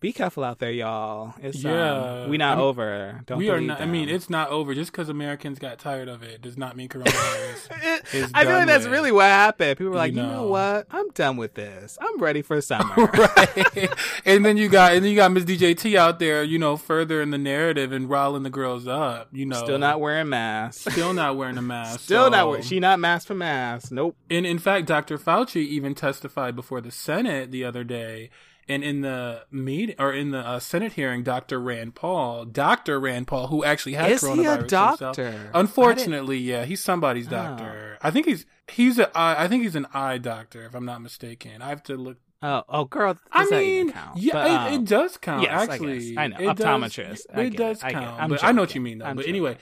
be 0.00 0.12
careful 0.12 0.44
out 0.44 0.60
there, 0.60 0.70
y'all. 0.70 1.34
It's, 1.42 1.62
yeah, 1.62 2.22
um, 2.22 2.30
we 2.30 2.36
not 2.36 2.58
I'm, 2.58 2.64
over. 2.64 3.20
Don't 3.26 3.38
we 3.38 3.50
are 3.50 3.60
not. 3.60 3.78
Them. 3.78 3.88
I 3.88 3.92
mean, 3.92 4.08
it's 4.08 4.30
not 4.30 4.50
over. 4.50 4.72
Just 4.74 4.92
because 4.92 5.08
Americans 5.08 5.58
got 5.58 5.78
tired 5.78 6.08
of 6.08 6.22
it 6.22 6.40
does 6.40 6.56
not 6.56 6.76
mean 6.76 6.88
coronavirus. 6.88 7.68
it, 8.12 8.30
I 8.32 8.44
feel 8.44 8.54
like 8.54 8.66
that's 8.68 8.86
really 8.86 9.10
what 9.10 9.24
happened. 9.24 9.76
People 9.76 9.90
were 9.90 9.96
like, 9.96 10.12
you 10.12 10.22
know. 10.22 10.28
you 10.28 10.34
know. 10.34 10.48
what? 10.48 10.86
I'm 10.90 11.08
done 11.10 11.36
with 11.36 11.54
this. 11.54 11.98
I'm 12.00 12.18
ready 12.18 12.42
for 12.42 12.60
summer. 12.60 12.94
right. 12.96 13.90
and 14.24 14.44
then 14.44 14.56
you 14.56 14.68
got 14.68 14.94
and 14.94 15.04
then 15.04 15.10
you 15.10 15.16
got 15.16 15.32
Miss 15.32 15.44
DJT 15.44 15.96
out 15.96 16.20
there, 16.20 16.44
you 16.44 16.58
know, 16.58 16.76
further 16.76 17.20
in 17.20 17.30
the 17.30 17.38
narrative 17.38 17.90
and 17.90 18.08
riling 18.08 18.44
the 18.44 18.50
girls 18.50 18.86
up. 18.86 19.28
You 19.32 19.46
know, 19.46 19.56
still 19.56 19.78
not 19.78 20.00
wearing 20.00 20.28
masks. 20.28 20.92
Still 20.92 21.12
not 21.12 21.36
wearing 21.36 21.58
a 21.58 21.62
mask. 21.62 22.00
still 22.00 22.26
so. 22.26 22.30
not. 22.30 22.48
wearing. 22.48 22.62
She 22.62 22.78
not 22.78 23.00
mask 23.00 23.26
for 23.26 23.34
mask. 23.34 23.90
Nope. 23.90 24.16
And 24.30 24.46
in 24.46 24.60
fact, 24.60 24.86
Dr. 24.86 25.18
Fauci 25.18 25.56
even 25.56 25.96
testified 25.96 26.54
before 26.54 26.80
the 26.80 26.92
Senate 26.92 27.50
the 27.50 27.64
other 27.64 27.82
day 27.82 28.30
and 28.68 28.84
in 28.84 29.00
the 29.00 29.44
meet 29.50 29.94
or 29.98 30.12
in 30.12 30.30
the 30.30 30.38
uh, 30.38 30.58
Senate 30.60 30.92
hearing, 30.92 31.22
Dr. 31.22 31.58
Rand 31.60 31.94
Paul, 31.94 32.44
Dr. 32.44 33.00
Rand 33.00 33.26
Paul, 33.26 33.48
who 33.48 33.64
actually 33.64 33.94
had 33.94 34.10
Is 34.10 34.22
coronavirus 34.22 34.36
he 34.36 34.44
a 34.46 34.62
doctor? 34.66 35.24
Himself, 35.24 35.50
unfortunately, 35.54 36.38
yeah, 36.38 36.64
he's 36.64 36.82
somebody's 36.82 37.28
oh. 37.28 37.30
doctor. 37.30 37.98
I 38.02 38.10
think 38.10 38.26
he's 38.26 38.46
he's 38.68 38.98
a 38.98 39.10
I 39.14 39.48
think 39.48 39.62
he's 39.62 39.76
an 39.76 39.86
eye 39.92 40.18
doctor, 40.18 40.64
if 40.64 40.74
I'm 40.74 40.84
not 40.84 41.02
mistaken. 41.02 41.62
I 41.62 41.68
have 41.68 41.82
to 41.84 41.96
look. 41.96 42.18
Oh, 42.40 42.62
oh, 42.68 42.84
girl! 42.84 43.18
I 43.32 43.50
mean, 43.50 43.92
yeah, 44.14 44.32
but, 44.32 44.50
um, 44.50 44.72
it, 44.72 44.76
it, 44.76 44.84
does 44.84 45.16
count. 45.16 45.42
Yes, 45.42 45.68
actually, 45.68 46.16
I, 46.16 46.22
I 46.22 46.26
know. 46.28 46.36
It 46.38 46.56
Optometrist. 46.56 47.26
Does, 47.34 47.46
it 47.46 47.56
does 47.56 47.82
it. 47.82 47.90
count. 47.90 48.20
I, 48.20 48.28
but 48.28 48.44
I 48.44 48.52
know 48.52 48.62
what 48.62 48.76
you 48.76 48.80
mean, 48.80 48.98
though. 48.98 49.06
I'm 49.06 49.16
but 49.16 49.22
joking. 49.22 49.34
anyway, 49.34 49.56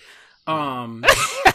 um, 0.47 1.03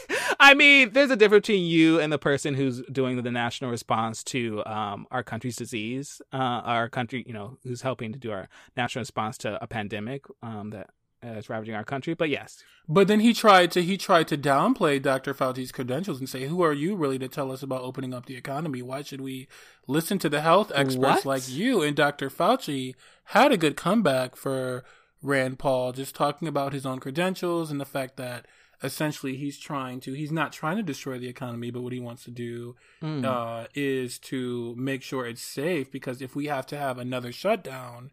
I 0.44 0.56
mean, 0.56 0.92
there's 0.92 1.12
a 1.12 1.16
difference 1.16 1.44
between 1.46 1.66
you 1.66 2.00
and 2.00 2.12
the 2.12 2.18
person 2.18 2.56
who's 2.56 2.82
doing 2.92 3.22
the 3.22 3.32
national 3.32 3.70
response 3.70 4.24
to 4.26 4.66
um, 4.66 5.06
our 5.12 5.22
country's 5.22 5.56
disease, 5.56 6.20
uh, 6.34 6.38
our 6.66 6.90
country, 6.90 7.24
you 7.28 7.34
know, 7.34 7.60
who's 7.64 7.84
helping 7.84 8.12
to 8.12 8.18
do 8.18 8.32
our 8.32 8.50
national 8.76 9.02
response 9.02 9.38
to 9.40 9.64
a 9.64 9.68
pandemic 9.68 10.26
um, 10.42 10.72
that 10.72 10.90
is 11.22 11.48
ravaging 11.48 11.76
our 11.76 11.84
country. 11.84 12.16
But 12.16 12.30
yes, 12.30 12.64
but 12.90 13.08
then 13.08 13.20
he 13.20 13.36
tried 13.36 13.70
to 13.74 13.84
he 13.84 13.98
tried 13.98 14.28
to 14.30 14.38
downplay 14.38 15.00
Dr. 15.00 15.36
Fauci's 15.36 15.72
credentials 15.72 16.18
and 16.18 16.28
say, 16.28 16.48
"Who 16.48 16.64
are 16.64 16.74
you 16.74 16.96
really 16.96 17.20
to 17.20 17.28
tell 17.28 17.52
us 17.52 17.62
about 17.62 17.84
opening 17.84 18.12
up 18.12 18.26
the 18.26 18.36
economy? 18.36 18.82
Why 18.82 19.04
should 19.04 19.22
we 19.22 19.48
listen 19.88 20.18
to 20.20 20.30
the 20.30 20.42
health 20.42 20.72
experts 20.74 21.24
what? 21.24 21.26
like 21.26 21.50
you?" 21.50 21.84
And 21.84 21.96
Dr. 21.96 22.32
Fauci 22.32 22.96
had 23.26 23.52
a 23.52 23.58
good 23.58 23.78
comeback 23.78 24.36
for 24.36 24.84
Rand 25.22 25.60
Paul, 25.60 25.92
just 25.92 26.16
talking 26.16 26.48
about 26.48 26.74
his 26.74 26.86
own 26.88 27.00
credentials 27.00 27.70
and 27.70 27.80
the 27.80 27.86
fact 27.86 28.18
that 28.18 28.48
essentially 28.84 29.36
he's 29.36 29.58
trying 29.58 30.00
to 30.00 30.14
he's 30.14 30.32
not 30.32 30.52
trying 30.52 30.78
to 30.78 30.84
destroy 30.84 31.20
the 31.20 31.28
economy 31.28 31.70
but 31.70 31.82
what 31.82 31.94
he 31.94 32.00
wants 32.00 32.24
to 32.24 32.32
do 32.32 32.76
mm. 33.02 33.24
uh, 33.24 33.68
is 33.76 34.18
to 34.18 34.76
make 34.78 35.04
sure 35.04 35.26
it's 35.26 35.42
safe 35.42 35.92
because 35.92 36.22
if 36.22 36.36
we 36.36 36.48
have 36.48 36.66
to 36.66 36.78
have 36.78 36.98
another 36.98 37.32
shutdown 37.32 38.12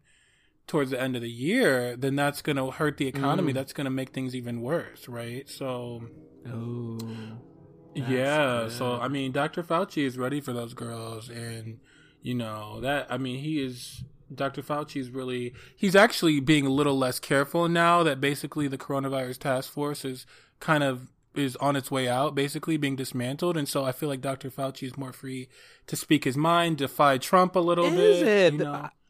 towards 0.67 0.91
the 0.91 1.01
end 1.01 1.15
of 1.15 1.21
the 1.21 1.29
year 1.29 1.95
then 1.95 2.15
that's 2.15 2.41
going 2.41 2.55
to 2.55 2.69
hurt 2.69 2.97
the 2.97 3.07
economy 3.07 3.51
mm. 3.51 3.55
that's 3.55 3.73
going 3.73 3.85
to 3.85 3.91
make 3.91 4.09
things 4.09 4.35
even 4.35 4.61
worse 4.61 5.07
right 5.07 5.49
so 5.49 6.03
oh 6.47 6.99
yeah 7.95 8.63
good. 8.63 8.71
so 8.71 8.99
i 8.99 9.07
mean 9.07 9.31
dr 9.31 9.63
fauci 9.63 10.03
is 10.03 10.17
ready 10.17 10.39
for 10.39 10.53
those 10.53 10.75
girls 10.75 11.29
and 11.29 11.79
you 12.21 12.35
know 12.35 12.79
that 12.81 13.07
i 13.09 13.17
mean 13.17 13.39
he 13.39 13.63
is 13.63 14.03
Dr. 14.33 14.61
Fauci 14.61 15.01
is 15.01 15.09
really 15.09 15.53
he's 15.75 15.95
actually 15.95 16.39
being 16.39 16.65
a 16.65 16.69
little 16.69 16.97
less 16.97 17.19
careful 17.19 17.67
now 17.67 18.03
that 18.03 18.21
basically 18.21 18.67
the 18.67 18.77
coronavirus 18.77 19.39
task 19.39 19.71
force 19.71 20.05
is 20.05 20.25
kind 20.59 20.83
of 20.83 21.07
is 21.35 21.55
on 21.57 21.75
its 21.75 21.89
way 21.91 22.07
out, 22.07 22.35
basically 22.35 22.77
being 22.77 22.95
dismantled. 22.95 23.57
And 23.57 23.67
so 23.67 23.85
I 23.85 23.91
feel 23.91 24.09
like 24.09 24.21
Dr. 24.21 24.49
Fauci 24.49 24.83
is 24.83 24.97
more 24.97 25.13
free 25.13 25.47
to 25.87 25.95
speak 25.95 26.23
his 26.23 26.37
mind, 26.37 26.77
defy 26.77 27.17
Trump 27.17 27.55
a 27.55 27.59
little 27.59 27.85
is 27.85 27.91
bit. 27.91 27.99
Is 27.99 28.21
it? 28.21 28.57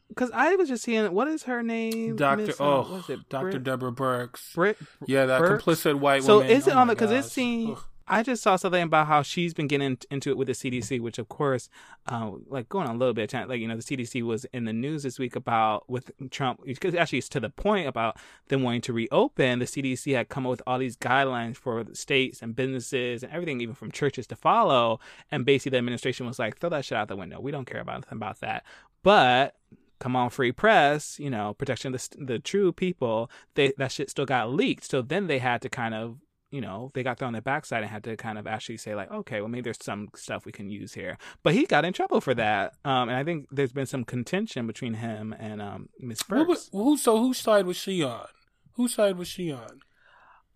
Because 0.08 0.28
you 0.30 0.36
know? 0.36 0.42
I 0.42 0.56
was 0.56 0.68
just 0.68 0.84
seeing 0.84 1.12
what 1.12 1.28
is 1.28 1.44
her 1.44 1.62
name? 1.62 2.16
Doctor. 2.16 2.52
Uh, 2.52 2.64
oh, 2.64 2.92
was 2.92 3.10
it 3.10 3.28
Dr. 3.28 3.58
Deborah 3.58 3.92
Birx. 3.92 4.54
Brit. 4.54 4.78
Yeah, 5.06 5.26
that 5.26 5.42
Birx? 5.42 5.60
complicit 5.60 5.98
white 5.98 6.22
so 6.22 6.36
woman. 6.36 6.50
So 6.50 6.54
is 6.54 6.66
it 6.66 6.74
oh 6.74 6.78
on 6.78 6.86
the? 6.88 6.94
Because 6.94 7.10
it 7.10 7.24
seems. 7.24 7.78
I 8.10 8.24
just 8.24 8.42
saw 8.42 8.56
something 8.56 8.82
about 8.82 9.06
how 9.06 9.22
she's 9.22 9.54
been 9.54 9.68
getting 9.68 9.96
into 10.10 10.30
it 10.30 10.36
with 10.36 10.48
the 10.48 10.52
CDC, 10.52 11.00
which 11.00 11.18
of 11.18 11.28
course, 11.28 11.68
uh, 12.10 12.32
like 12.48 12.68
going 12.68 12.88
on 12.88 12.96
a 12.96 12.98
little 12.98 13.14
bit, 13.14 13.32
like 13.32 13.60
you 13.60 13.68
know, 13.68 13.76
the 13.76 13.84
CDC 13.84 14.24
was 14.24 14.44
in 14.46 14.64
the 14.64 14.72
news 14.72 15.04
this 15.04 15.20
week 15.20 15.36
about 15.36 15.88
with 15.88 16.10
Trump 16.32 16.60
because 16.64 16.96
actually 16.96 17.18
it's 17.18 17.28
to 17.28 17.38
the 17.38 17.50
point 17.50 17.86
about 17.86 18.16
them 18.48 18.64
wanting 18.64 18.80
to 18.80 18.92
reopen. 18.92 19.60
The 19.60 19.64
CDC 19.64 20.12
had 20.16 20.28
come 20.28 20.44
up 20.44 20.50
with 20.50 20.62
all 20.66 20.78
these 20.78 20.96
guidelines 20.96 21.56
for 21.56 21.84
states 21.92 22.42
and 22.42 22.56
businesses 22.56 23.22
and 23.22 23.32
everything, 23.32 23.60
even 23.60 23.76
from 23.76 23.92
churches 23.92 24.26
to 24.26 24.36
follow. 24.36 24.98
And 25.30 25.46
basically, 25.46 25.70
the 25.70 25.78
administration 25.78 26.26
was 26.26 26.40
like, 26.40 26.58
throw 26.58 26.70
that 26.70 26.84
shit 26.84 26.98
out 26.98 27.06
the 27.06 27.14
window. 27.14 27.40
We 27.40 27.52
don't 27.52 27.64
care 27.64 27.80
about 27.80 27.94
anything 27.94 28.16
about 28.16 28.40
that. 28.40 28.64
But 29.04 29.54
come 30.00 30.16
on 30.16 30.30
free 30.30 30.50
press 30.50 31.20
you 31.20 31.28
know 31.28 31.52
protection 31.52 31.94
of 31.94 32.00
the, 32.00 32.24
the 32.24 32.38
true 32.38 32.72
people 32.72 33.30
they 33.54 33.70
that 33.76 33.92
shit 33.92 34.08
still 34.08 34.24
got 34.24 34.50
leaked 34.50 34.90
so 34.90 35.02
then 35.02 35.26
they 35.26 35.38
had 35.38 35.60
to 35.60 35.68
kind 35.68 35.94
of 35.94 36.16
you 36.50 36.60
know, 36.60 36.90
they 36.94 37.02
got 37.02 37.18
thrown 37.18 37.28
on 37.28 37.32
their 37.32 37.42
backside 37.42 37.82
and 37.82 37.90
had 37.90 38.04
to 38.04 38.16
kind 38.16 38.38
of 38.38 38.46
actually 38.46 38.76
say 38.76 38.94
like, 38.94 39.10
okay, 39.10 39.40
well 39.40 39.48
maybe 39.48 39.62
there's 39.62 39.82
some 39.82 40.08
stuff 40.14 40.44
we 40.44 40.52
can 40.52 40.68
use 40.68 40.94
here. 40.94 41.16
But 41.42 41.54
he 41.54 41.66
got 41.66 41.84
in 41.84 41.92
trouble 41.92 42.20
for 42.20 42.34
that, 42.34 42.74
um, 42.84 43.08
and 43.08 43.16
I 43.16 43.24
think 43.24 43.46
there's 43.50 43.72
been 43.72 43.86
some 43.86 44.04
contention 44.04 44.66
between 44.66 44.94
him 44.94 45.34
and 45.38 45.62
um, 45.62 45.88
Miss 45.98 46.22
Birx. 46.22 46.70
Who, 46.72 46.84
who, 46.84 46.96
so 46.96 47.18
whose 47.18 47.38
side 47.38 47.66
was 47.66 47.76
she 47.76 48.02
on? 48.02 48.26
Whose 48.74 48.94
side 48.94 49.16
was 49.16 49.28
she 49.28 49.52
on? 49.52 49.80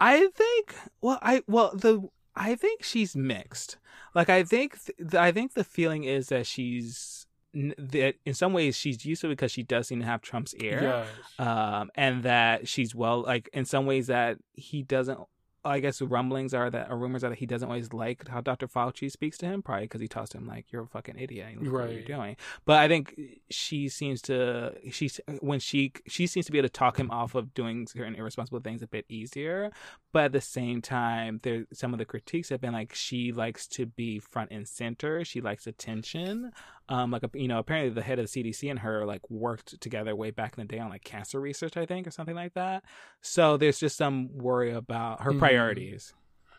I 0.01 0.29
think. 0.35 0.75
Well, 1.01 1.19
I 1.23 1.43
well 1.47 1.73
the 1.75 2.09
I 2.37 2.55
think 2.57 2.83
she's 2.83 3.15
mixed. 3.15 3.79
Like 4.15 4.29
I 4.29 4.43
think 4.43 4.79
th- 4.85 5.15
I 5.15 5.33
think 5.33 5.55
the 5.55 5.65
feeling 5.65 6.05
is 6.05 6.29
that 6.29 6.47
she's 6.47 7.27
that 7.53 8.15
in 8.27 8.35
some 8.35 8.53
ways 8.53 8.77
she's 8.77 9.05
used 9.07 9.21
to 9.23 9.29
because 9.29 9.53
she 9.53 9.63
does 9.63 9.87
seem 9.87 10.01
to 10.01 10.07
have 10.07 10.23
Trump's 10.23 10.55
ear, 10.57 10.81
yes. 10.83 11.47
um, 11.47 11.91
and 11.95 12.25
that 12.25 12.67
she's 12.67 12.95
well 12.95 13.23
like 13.23 13.49
in 13.53 13.65
some 13.65 13.87
ways 13.87 14.09
that 14.09 14.39
he 14.53 14.83
doesn't 14.83 15.21
I 15.65 15.81
guess 15.81 16.01
rumblings 16.01 16.53
are 16.53 16.69
that 16.71 16.91
or 16.91 16.99
rumors 16.99 17.25
are 17.25 17.31
that 17.31 17.39
he 17.39 17.47
doesn't 17.47 17.69
always 17.69 17.93
like 17.93 18.29
how 18.29 18.41
Dr. 18.41 18.69
Fauci 18.69 19.11
speaks 19.11 19.39
to 19.39 19.47
him, 19.47 19.63
probably 19.63 19.85
because 19.85 20.01
he 20.01 20.09
talks 20.09 20.31
to 20.31 20.39
him 20.39 20.47
like 20.47 20.71
you're 20.71 20.83
a 20.83 20.87
fucking 20.87 21.17
idiot. 21.19 21.57
right. 21.61 21.87
What 21.87 21.93
you're 21.93 22.03
doing. 22.03 22.37
But 22.65 22.79
I 22.81 22.89
think 22.89 23.15
she 23.51 23.89
seems 23.89 24.21
to 24.23 24.75
she's 24.91 25.21
when 25.41 25.61
she 25.61 25.93
she 26.07 26.27
seems 26.27 26.47
to 26.47 26.53
be 26.53 26.59
able 26.59 26.69
to 26.69 26.73
talk 26.73 26.99
him 26.99 27.11
off 27.11 27.35
of 27.35 27.55
doing 27.55 27.87
certain 27.87 28.15
irresponsible 28.15 28.61
things 28.61 28.83
a 28.83 28.87
bit 28.87 29.07
easier. 29.09 29.73
But 30.13 30.25
at 30.25 30.33
the 30.33 30.41
same 30.41 30.83
time, 30.83 31.41
there 31.43 31.65
some 31.73 31.93
of 31.93 31.99
the 31.99 32.05
critiques 32.05 32.51
have 32.51 32.61
been 32.61 32.73
like 32.73 32.95
she 32.95 33.33
likes 33.33 33.67
to 33.69 33.87
be 33.87 34.19
front 34.19 34.51
and 34.51 34.69
center. 34.69 35.25
She 35.25 35.41
likes 35.41 35.67
attention 35.67 36.53
um 36.89 37.11
like 37.11 37.23
you 37.35 37.49
know 37.49 37.59
apparently 37.59 37.91
the 37.91 38.03
head 38.03 38.19
of 38.19 38.31
the 38.31 38.43
cdc 38.43 38.69
and 38.69 38.81
her 38.81 39.07
like 39.07 39.23
worked 39.31 39.81
together 39.81 40.15
way 40.15 40.31
back 40.31 40.55
in 40.57 40.67
the 40.67 40.69
day 40.71 40.79
on 40.79 40.91
like 40.91 41.03
cancer 41.03 41.41
research 41.41 41.77
i 41.77 41.87
think 41.87 42.07
or 42.07 42.11
something 42.11 42.35
like 42.35 42.55
that. 42.55 42.83
So 43.21 43.57
there's 43.57 43.79
just 43.79 43.97
some 43.97 44.37
worry 44.37 44.73
about 44.73 45.23
her 45.23 45.33
mm. 45.33 45.39
priorities. 45.39 46.13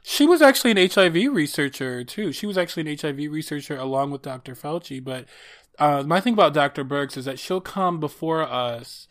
She 0.04 0.26
was 0.26 0.42
actually 0.42 0.72
an 0.72 0.90
hiv 0.90 1.16
researcher 1.34 2.04
too. 2.04 2.32
She 2.32 2.46
was 2.46 2.58
actually 2.58 2.90
an 2.92 2.98
hiv 2.98 3.18
researcher 3.32 3.78
along 3.78 4.12
with 4.12 4.22
dr 4.22 4.54
fauci 4.56 5.04
but 5.04 5.26
uh, 5.78 6.04
my 6.04 6.22
thing 6.22 6.34
about 6.34 6.54
dr 6.54 6.84
Birx 6.86 7.18
is 7.18 7.26
that 7.26 7.38
she'll 7.40 7.62
come 7.62 8.00
before 8.00 8.42
us 8.42 9.08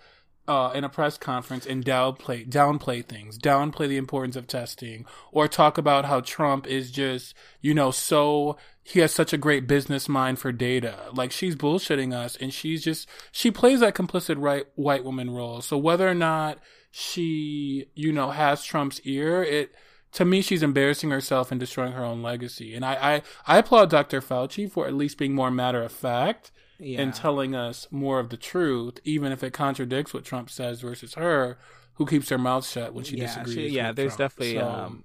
uh, 0.47 0.73
in 0.75 0.85
a 0.85 0.89
press 0.89 1.17
conference 1.17 1.67
and 1.67 1.85
downplay 1.85 2.49
downplay 2.49 3.05
things, 3.05 3.39
downplay 3.39 3.89
the 3.89 3.97
importance 3.97 4.37
of 4.37 4.47
testing, 4.47 5.07
or 5.33 5.49
talk 5.49 5.79
about 5.79 6.05
how 6.05 6.21
Trump 6.21 6.67
is 6.67 6.91
just 6.91 7.35
you 7.61 7.75
know 7.75 7.91
so 7.91 8.57
he 8.83 9.01
has 9.01 9.13
such 9.13 9.33
a 9.33 9.39
great 9.39 9.67
business 9.67 10.09
mind 10.09 10.39
for 10.39 10.53
data. 10.53 11.07
Like 11.13 11.33
she's 11.33 11.57
bullshitting 11.57 12.13
us, 12.13 12.37
and 12.37 12.53
she's 12.53 12.85
just 12.85 13.09
she 13.33 13.51
plays 13.51 13.81
that 13.81 13.95
complicit 13.95 14.37
right 14.39 14.67
white 14.75 15.05
woman 15.05 15.31
role. 15.31 15.63
So 15.63 15.79
whether 15.79 16.09
or 16.09 16.15
not 16.15 16.59
she 16.91 17.87
you 17.95 18.13
know 18.13 18.31
has 18.31 18.63
Trump's 18.65 19.01
ear, 19.05 19.43
it 19.43 19.75
to 20.13 20.27
me 20.27 20.43
she's 20.43 20.63
embarrassing 20.63 21.11
herself 21.11 21.51
and 21.51 21.59
destroying 21.59 21.93
her 21.93 22.05
own 22.05 22.23
legacy. 22.23 22.75
And 22.75 22.85
I 22.85 22.95
I, 22.95 23.23
I 23.47 23.59
applaud 23.59 23.89
Dr. 23.89 24.21
Fauci 24.21 24.71
for 24.71 24.87
at 24.87 24.95
least 24.95 25.17
being 25.17 25.35
more 25.35 25.51
matter 25.51 25.83
of 25.83 25.93
fact 25.93 26.53
yeah. 26.79 27.01
and 27.01 27.15
telling 27.15 27.55
us 27.55 27.87
more 27.91 28.21
of 28.21 28.31
the 28.31 28.37
truth, 28.37 28.99
even 29.05 29.33
if 29.33 29.43
it 29.43 29.53
contradicts 29.53 30.15
what 30.15 30.25
Trump 30.25 30.51
says 30.51 30.81
versus 30.81 31.15
her, 31.15 31.59
who 31.95 32.07
keeps 32.07 32.29
her 32.29 32.39
mouth 32.39 32.67
shut 32.67 32.95
when 32.95 33.05
she 33.05 33.17
yeah, 33.17 33.27
disagrees. 33.27 33.55
She, 33.55 33.69
yeah, 33.69 33.93
there's 33.93 34.17
Trump. 34.17 34.33
definitely. 34.33 34.59
So, 34.59 34.69
um, 34.69 35.05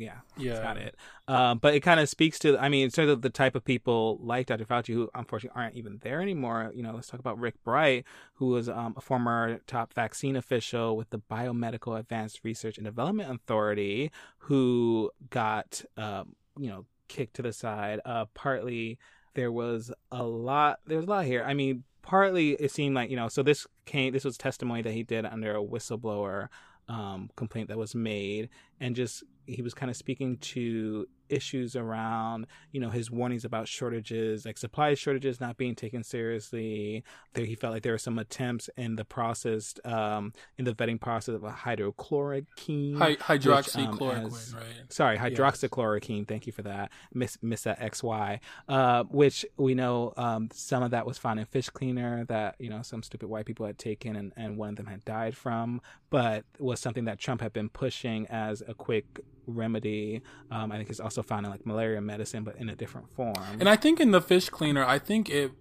yeah, 0.00 0.20
yeah, 0.38 0.62
got 0.62 0.78
it. 0.78 0.96
Um, 1.28 1.58
but 1.58 1.74
it 1.74 1.80
kind 1.80 2.00
of 2.00 2.08
speaks 2.08 2.38
to, 2.40 2.56
I 2.58 2.70
mean, 2.70 2.88
sort 2.88 3.10
of 3.10 3.20
the 3.20 3.28
type 3.28 3.54
of 3.54 3.64
people 3.64 4.18
like 4.22 4.46
Dr. 4.46 4.64
Fauci 4.64 4.94
who 4.94 5.10
unfortunately 5.14 5.60
aren't 5.60 5.76
even 5.76 5.98
there 6.02 6.22
anymore. 6.22 6.72
You 6.74 6.82
know, 6.82 6.92
let's 6.94 7.08
talk 7.08 7.20
about 7.20 7.38
Rick 7.38 7.62
Bright, 7.64 8.06
who 8.34 8.46
was 8.46 8.70
um, 8.70 8.94
a 8.96 9.02
former 9.02 9.60
top 9.66 9.92
vaccine 9.92 10.36
official 10.36 10.96
with 10.96 11.10
the 11.10 11.18
Biomedical 11.18 11.98
Advanced 11.98 12.40
Research 12.44 12.78
and 12.78 12.86
Development 12.86 13.30
Authority, 13.30 14.10
who 14.38 15.10
got, 15.28 15.84
um, 15.98 16.34
you 16.58 16.70
know, 16.70 16.86
kicked 17.08 17.34
to 17.34 17.42
the 17.42 17.52
side. 17.52 18.00
Uh, 18.06 18.24
partly 18.32 18.98
there 19.40 19.50
was 19.50 19.90
a 20.12 20.22
lot, 20.22 20.80
there's 20.86 21.06
a 21.06 21.08
lot 21.08 21.24
here. 21.24 21.42
I 21.42 21.54
mean, 21.54 21.84
partly 22.02 22.50
it 22.50 22.70
seemed 22.70 22.94
like, 22.94 23.08
you 23.08 23.16
know, 23.16 23.28
so 23.28 23.42
this 23.42 23.66
came, 23.86 24.12
this 24.12 24.24
was 24.24 24.36
testimony 24.36 24.82
that 24.82 24.92
he 24.92 25.02
did 25.02 25.24
under 25.24 25.56
a 25.56 25.64
whistleblower 25.64 26.48
um, 26.90 27.30
complaint 27.36 27.68
that 27.68 27.78
was 27.78 27.94
made, 27.94 28.50
and 28.80 28.94
just 28.94 29.22
he 29.46 29.62
was 29.62 29.72
kind 29.72 29.88
of 29.88 29.96
speaking 29.96 30.36
to 30.38 31.06
issues 31.30 31.76
around, 31.76 32.46
you 32.72 32.80
know, 32.80 32.90
his 32.90 33.10
warnings 33.10 33.44
about 33.44 33.68
shortages, 33.68 34.44
like 34.44 34.58
supply 34.58 34.94
shortages 34.94 35.40
not 35.40 35.56
being 35.56 35.74
taken 35.74 36.02
seriously. 36.02 37.04
There, 37.34 37.44
he 37.44 37.54
felt 37.54 37.72
like 37.72 37.82
there 37.82 37.92
were 37.92 37.98
some 37.98 38.18
attempts 38.18 38.68
in 38.76 38.96
the 38.96 39.04
process, 39.04 39.74
um, 39.84 40.32
in 40.58 40.64
the 40.64 40.72
vetting 40.74 41.00
process 41.00 41.34
of 41.34 41.44
a 41.44 41.50
hydrochloroquine, 41.50 42.98
Hy- 42.98 43.16
hydroxychloroquine, 43.16 44.18
um, 44.18 44.26
as, 44.26 44.54
right? 44.54 44.64
Sorry, 44.88 45.18
hydroxychloroquine. 45.18 46.26
Thank 46.26 46.46
you 46.46 46.52
for 46.52 46.62
that. 46.62 46.90
Miss 47.14 47.38
miss 47.42 47.62
that 47.62 47.80
X 47.80 48.02
Y, 48.02 48.40
uh, 48.68 49.04
which 49.04 49.44
we 49.56 49.74
know 49.74 50.12
um, 50.16 50.48
some 50.52 50.82
of 50.82 50.90
that 50.90 51.06
was 51.06 51.18
found 51.18 51.40
in 51.40 51.46
fish 51.46 51.68
cleaner 51.68 52.24
that 52.26 52.56
you 52.58 52.70
know 52.70 52.82
some 52.82 53.02
stupid 53.02 53.28
white 53.28 53.46
people 53.46 53.66
had 53.66 53.78
taken 53.78 54.16
and, 54.16 54.32
and 54.36 54.56
one 54.56 54.70
of 54.70 54.76
them 54.76 54.86
had 54.86 55.04
died 55.04 55.36
from, 55.36 55.80
but 56.10 56.44
was 56.58 56.80
something 56.80 57.04
that 57.04 57.18
Trump 57.18 57.40
had 57.40 57.52
been 57.52 57.68
pushing 57.68 58.26
as 58.26 58.62
a 58.66 58.74
quick 58.74 59.20
remedy. 59.46 60.22
Um, 60.50 60.72
I 60.72 60.76
think 60.76 60.90
it's 60.90 61.00
also 61.00 61.22
found 61.22 61.46
in 61.46 61.52
like 61.52 61.66
malaria 61.66 62.00
medicine, 62.00 62.44
but 62.44 62.56
in 62.56 62.68
a 62.68 62.76
different 62.76 63.10
form. 63.14 63.34
And 63.58 63.68
I 63.68 63.76
think 63.76 64.00
in 64.00 64.10
the 64.10 64.20
fish 64.20 64.48
cleaner, 64.48 64.84
I 64.84 64.98
think 64.98 65.28
it 65.28 65.52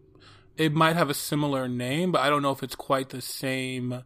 it 0.58 0.74
might 0.74 0.96
have 0.96 1.10
a 1.10 1.14
similar 1.14 1.68
name, 1.68 2.12
but 2.12 2.22
I 2.22 2.30
don't 2.30 2.42
know 2.42 2.52
if 2.52 2.64
it's 2.64 2.76
quite 2.76 3.10
the 3.10 3.22
same 3.22 4.04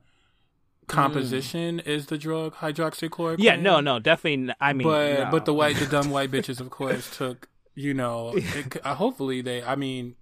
composition 0.88 1.82
mm. 1.84 1.88
as 1.88 2.08
the 2.08 2.18
drug 2.18 2.56
hydroxychloroquine. 2.56 3.38
Yeah, 3.40 3.56
no, 3.56 3.80
no, 3.80 4.00
definitely. 4.00 4.54
I 4.62 4.74
mean, 4.74 4.88
but 4.88 5.20
no. 5.20 5.32
but 5.32 5.46
the 5.46 5.54
white, 5.54 5.78
the 5.78 5.88
dumb 5.88 6.10
white 6.10 6.32
bitches, 6.32 6.60
of 6.60 6.70
course, 6.70 7.16
took 7.16 7.50
you 7.76 7.94
know. 7.94 8.34
It, 8.36 8.78
uh, 8.86 8.96
hopefully 8.96 9.42
they. 9.42 9.64
I 9.64 9.76
mean, 9.76 10.16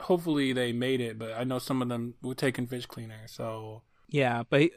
hopefully 0.00 0.52
they 0.52 0.72
made 0.72 1.00
it, 1.00 1.18
but 1.18 1.32
I 1.32 1.44
know 1.44 1.58
some 1.58 1.82
of 1.82 1.88
them 1.88 2.14
were 2.22 2.34
taking 2.34 2.66
fish 2.66 2.86
cleaner. 2.86 3.20
So 3.26 3.82
yeah, 4.08 4.44
but 4.48 4.70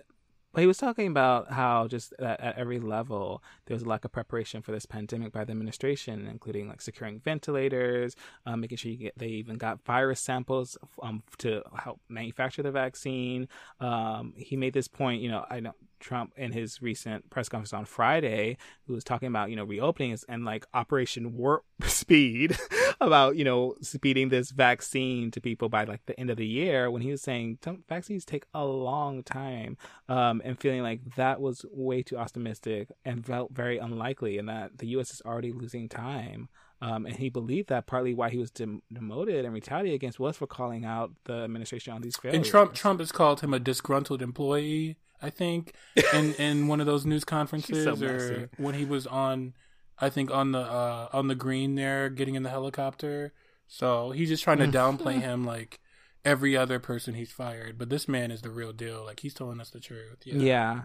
but 0.59 0.63
he 0.63 0.67
was 0.67 0.77
talking 0.77 1.07
about 1.07 1.53
how 1.53 1.87
just 1.87 2.11
at, 2.19 2.41
at, 2.41 2.57
every 2.57 2.81
level 2.81 3.41
there 3.65 3.75
was 3.75 3.83
a 3.83 3.87
lack 3.87 4.03
of 4.03 4.11
preparation 4.11 4.61
for 4.61 4.73
this 4.73 4.85
pandemic 4.85 5.31
by 5.31 5.45
the 5.45 5.51
administration, 5.51 6.27
including 6.27 6.67
like 6.67 6.81
securing 6.81 7.21
ventilators, 7.21 8.13
um, 8.45 8.59
making 8.59 8.77
sure 8.77 8.91
you 8.91 8.97
get 8.97 9.17
they 9.17 9.27
even 9.27 9.55
got 9.55 9.81
virus 9.85 10.19
samples 10.19 10.77
um, 11.01 11.23
to 11.37 11.63
help 11.81 12.01
manufacture 12.09 12.61
the 12.61 12.71
vaccine. 12.71 13.47
Um, 13.79 14.33
he 14.35 14.57
made 14.57 14.73
this 14.73 14.89
point, 14.89 15.21
you 15.21 15.31
know, 15.31 15.45
I 15.49 15.61
know 15.61 15.75
Trump 15.99 16.33
in 16.37 16.51
his 16.51 16.81
recent 16.81 17.29
press 17.29 17.49
conference 17.49 17.73
on 17.73 17.85
Friday, 17.85 18.57
who 18.87 18.93
was 18.93 19.03
talking 19.03 19.27
about, 19.27 19.49
you 19.49 19.55
know, 19.55 19.65
reopenings 19.65 20.23
and 20.27 20.45
like 20.45 20.65
Operation 20.73 21.35
Warp 21.35 21.63
Speed 21.83 22.57
about, 23.01 23.35
you 23.35 23.43
know, 23.43 23.75
speeding 23.81 24.29
this 24.29 24.51
vaccine 24.51 25.31
to 25.31 25.41
people 25.41 25.69
by 25.69 25.83
like 25.83 26.05
the 26.05 26.19
end 26.19 26.29
of 26.29 26.37
the 26.37 26.47
year 26.47 26.89
when 26.89 27.01
he 27.01 27.11
was 27.11 27.21
saying 27.21 27.59
vaccines 27.87 28.25
take 28.25 28.45
a 28.53 28.65
long 28.65 29.23
time 29.23 29.77
um, 30.07 30.41
and 30.43 30.59
feeling 30.59 30.81
like 30.81 31.01
that 31.15 31.41
was 31.41 31.65
way 31.71 32.03
too 32.03 32.17
optimistic 32.17 32.89
and 33.05 33.25
felt 33.25 33.51
very 33.51 33.77
unlikely 33.77 34.37
and 34.37 34.49
that 34.49 34.77
the 34.77 34.87
U.S. 34.87 35.11
is 35.11 35.21
already 35.25 35.51
losing 35.51 35.89
time. 35.89 36.49
Um, 36.81 37.05
and 37.05 37.17
he 37.17 37.29
believed 37.29 37.69
that 37.69 37.87
partly 37.87 38.13
why 38.13 38.29
he 38.29 38.37
was 38.37 38.51
dem- 38.51 38.81
demoted 38.91 39.43
and 39.43 39.53
retaliated 39.53 39.95
against 39.95 40.19
was 40.19 40.37
for 40.37 40.47
calling 40.47 40.85
out 40.85 41.11
the 41.25 41.43
administration 41.43 41.93
on 41.93 42.01
these 42.01 42.15
failures. 42.15 42.37
And 42.37 42.45
Trump, 42.45 42.73
Trump 42.73 42.99
has 42.99 43.11
called 43.11 43.41
him 43.41 43.53
a 43.53 43.59
disgruntled 43.59 44.21
employee. 44.21 44.95
I 45.21 45.29
think, 45.29 45.73
in 46.13 46.33
in 46.39 46.67
one 46.67 46.79
of 46.79 46.85
those 46.85 47.05
news 47.05 47.23
conferences 47.23 47.83
so 47.83 48.05
or 48.05 48.49
when 48.57 48.75
he 48.75 48.85
was 48.85 49.05
on, 49.07 49.53
I 49.99 50.09
think 50.09 50.31
on 50.31 50.51
the 50.51 50.59
uh, 50.59 51.09
on 51.13 51.27
the 51.27 51.35
green 51.35 51.75
there, 51.75 52.09
getting 52.09 52.35
in 52.35 52.43
the 52.43 52.49
helicopter. 52.49 53.33
So 53.67 54.11
he's 54.11 54.29
just 54.29 54.43
trying 54.43 54.59
to 54.59 54.67
downplay 54.67 55.21
him 55.21 55.45
like 55.45 55.79
every 56.25 56.57
other 56.57 56.79
person 56.79 57.13
he's 57.13 57.31
fired, 57.31 57.77
but 57.77 57.89
this 57.89 58.07
man 58.07 58.31
is 58.31 58.41
the 58.41 58.49
real 58.49 58.73
deal. 58.73 59.03
Like 59.05 59.19
he's 59.19 59.33
telling 59.33 59.59
us 59.59 59.69
the 59.69 59.79
truth. 59.79 60.23
Yeah. 60.25 60.35
Yeah. 60.35 60.81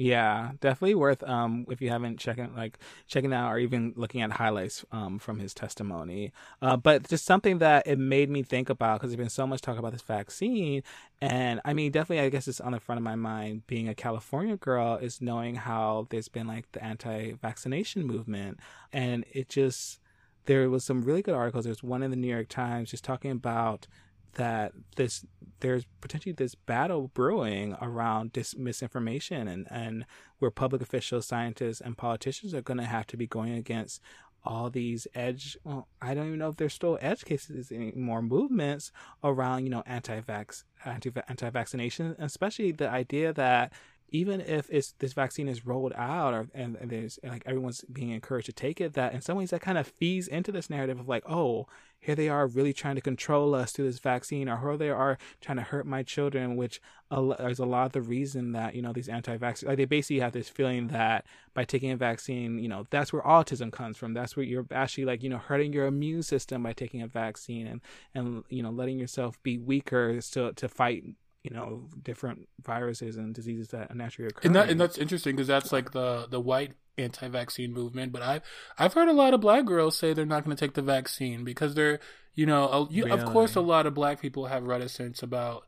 Yeah, 0.00 0.52
definitely 0.60 0.94
worth 0.94 1.24
um 1.24 1.66
if 1.68 1.82
you 1.82 1.90
haven't 1.90 2.20
checking 2.20 2.54
like 2.54 2.78
checking 3.08 3.32
out 3.32 3.50
or 3.50 3.58
even 3.58 3.94
looking 3.96 4.20
at 4.22 4.30
highlights 4.30 4.84
um 4.92 5.18
from 5.18 5.40
his 5.40 5.52
testimony. 5.52 6.32
Uh, 6.62 6.76
but 6.76 7.08
just 7.08 7.24
something 7.24 7.58
that 7.58 7.84
it 7.84 7.98
made 7.98 8.30
me 8.30 8.44
think 8.44 8.70
about 8.70 9.00
because 9.00 9.10
there's 9.10 9.16
been 9.18 9.28
so 9.28 9.44
much 9.44 9.60
talk 9.60 9.76
about 9.76 9.90
this 9.90 10.02
vaccine, 10.02 10.84
and 11.20 11.60
I 11.64 11.72
mean 11.74 11.90
definitely 11.90 12.24
I 12.24 12.28
guess 12.28 12.46
it's 12.46 12.60
on 12.60 12.72
the 12.72 12.80
front 12.80 12.98
of 13.00 13.02
my 13.02 13.16
mind. 13.16 13.66
Being 13.66 13.88
a 13.88 13.94
California 13.94 14.56
girl 14.56 14.94
is 14.98 15.20
knowing 15.20 15.56
how 15.56 16.06
there's 16.10 16.28
been 16.28 16.46
like 16.46 16.70
the 16.70 16.84
anti-vaccination 16.84 18.06
movement, 18.06 18.60
and 18.92 19.24
it 19.32 19.48
just 19.48 19.98
there 20.44 20.70
was 20.70 20.84
some 20.84 21.02
really 21.02 21.22
good 21.22 21.34
articles. 21.34 21.64
There's 21.64 21.82
one 21.82 22.04
in 22.04 22.10
the 22.10 22.16
New 22.16 22.28
York 22.28 22.48
Times 22.48 22.90
just 22.92 23.02
talking 23.04 23.32
about 23.32 23.88
that 24.34 24.72
this 24.96 25.24
there's 25.60 25.86
potentially 26.00 26.32
this 26.32 26.54
battle 26.54 27.08
brewing 27.14 27.76
around 27.80 28.32
dis- 28.32 28.56
misinformation 28.56 29.48
and, 29.48 29.66
and 29.70 30.06
where 30.38 30.52
public 30.52 30.80
officials, 30.80 31.26
scientists, 31.26 31.80
and 31.80 31.98
politicians 31.98 32.54
are 32.54 32.62
going 32.62 32.78
to 32.78 32.84
have 32.84 33.06
to 33.08 33.16
be 33.16 33.26
going 33.26 33.54
against 33.54 34.00
all 34.44 34.70
these 34.70 35.06
edge 35.14 35.58
well 35.64 35.88
i 36.00 36.14
don't 36.14 36.28
even 36.28 36.38
know 36.38 36.48
if 36.48 36.56
there's 36.56 36.72
still 36.72 36.96
edge 37.00 37.24
cases 37.24 37.72
anymore 37.72 38.22
movements 38.22 38.92
around 39.24 39.64
you 39.64 39.68
know 39.68 39.82
anti-vax 39.84 40.62
anti 40.84 41.10
anti-vaccination 41.28 42.14
especially 42.20 42.70
the 42.70 42.88
idea 42.88 43.32
that 43.32 43.72
even 44.10 44.40
if 44.40 44.68
it's 44.70 44.92
this 44.98 45.12
vaccine 45.12 45.48
is 45.48 45.66
rolled 45.66 45.92
out 45.94 46.34
or 46.34 46.48
and, 46.54 46.76
and 46.76 46.90
there's 46.90 47.18
like 47.22 47.42
everyone's 47.46 47.84
being 47.92 48.10
encouraged 48.10 48.46
to 48.46 48.52
take 48.52 48.80
it 48.80 48.94
that 48.94 49.12
in 49.12 49.20
some 49.20 49.36
ways 49.36 49.50
that 49.50 49.60
kind 49.60 49.78
of 49.78 49.86
feeds 49.86 50.28
into 50.28 50.52
this 50.52 50.70
narrative 50.70 50.98
of 50.98 51.08
like 51.08 51.24
oh 51.28 51.66
here 52.00 52.14
they 52.14 52.28
are 52.28 52.46
really 52.46 52.72
trying 52.72 52.94
to 52.94 53.00
control 53.00 53.54
us 53.54 53.72
through 53.72 53.86
this 53.86 53.98
vaccine, 53.98 54.48
or 54.48 54.58
here 54.58 54.76
they 54.76 54.90
are 54.90 55.18
trying 55.40 55.56
to 55.56 55.64
hurt 55.64 55.86
my 55.86 56.02
children, 56.02 56.56
which 56.56 56.80
is 57.10 57.58
a 57.58 57.64
lot 57.64 57.86
of 57.86 57.92
the 57.92 58.02
reason 58.02 58.52
that, 58.52 58.74
you 58.74 58.82
know, 58.82 58.92
these 58.92 59.08
anti 59.08 59.36
vaccines, 59.36 59.68
like 59.68 59.78
they 59.78 59.84
basically 59.84 60.20
have 60.20 60.32
this 60.32 60.48
feeling 60.48 60.88
that 60.88 61.26
by 61.54 61.64
taking 61.64 61.90
a 61.90 61.96
vaccine, 61.96 62.58
you 62.58 62.68
know, 62.68 62.86
that's 62.90 63.12
where 63.12 63.22
autism 63.22 63.72
comes 63.72 63.96
from. 63.96 64.14
That's 64.14 64.36
where 64.36 64.46
you're 64.46 64.66
actually 64.70 65.06
like, 65.06 65.22
you 65.22 65.28
know, 65.28 65.38
hurting 65.38 65.72
your 65.72 65.86
immune 65.86 66.22
system 66.22 66.62
by 66.62 66.72
taking 66.72 67.02
a 67.02 67.08
vaccine 67.08 67.66
and, 67.66 67.80
and, 68.14 68.44
you 68.48 68.62
know, 68.62 68.70
letting 68.70 68.98
yourself 68.98 69.42
be 69.42 69.58
weaker 69.58 70.20
to, 70.20 70.52
to 70.52 70.68
fight 70.68 71.04
you 71.42 71.50
know 71.50 71.88
different 72.02 72.48
viruses 72.62 73.16
and 73.16 73.34
diseases 73.34 73.68
that 73.68 73.94
naturally 73.94 74.28
occur. 74.28 74.40
And 74.44 74.54
that 74.56 74.70
and 74.70 74.80
that's 74.80 74.98
interesting 74.98 75.36
because 75.36 75.48
that's 75.48 75.72
like 75.72 75.92
the 75.92 76.26
the 76.28 76.40
white 76.40 76.72
anti-vaccine 76.96 77.72
movement. 77.72 78.12
But 78.12 78.22
I've 78.22 78.42
I've 78.78 78.94
heard 78.94 79.08
a 79.08 79.12
lot 79.12 79.34
of 79.34 79.40
black 79.40 79.64
girls 79.64 79.96
say 79.96 80.12
they're 80.12 80.26
not 80.26 80.44
going 80.44 80.56
to 80.56 80.60
take 80.60 80.74
the 80.74 80.82
vaccine 80.82 81.44
because 81.44 81.74
they're 81.74 82.00
you 82.34 82.46
know 82.46 82.88
you, 82.90 83.04
really? 83.04 83.18
of 83.18 83.24
course 83.26 83.54
a 83.54 83.60
lot 83.60 83.86
of 83.86 83.94
black 83.94 84.20
people 84.20 84.46
have 84.46 84.64
reticence 84.64 85.22
about 85.22 85.64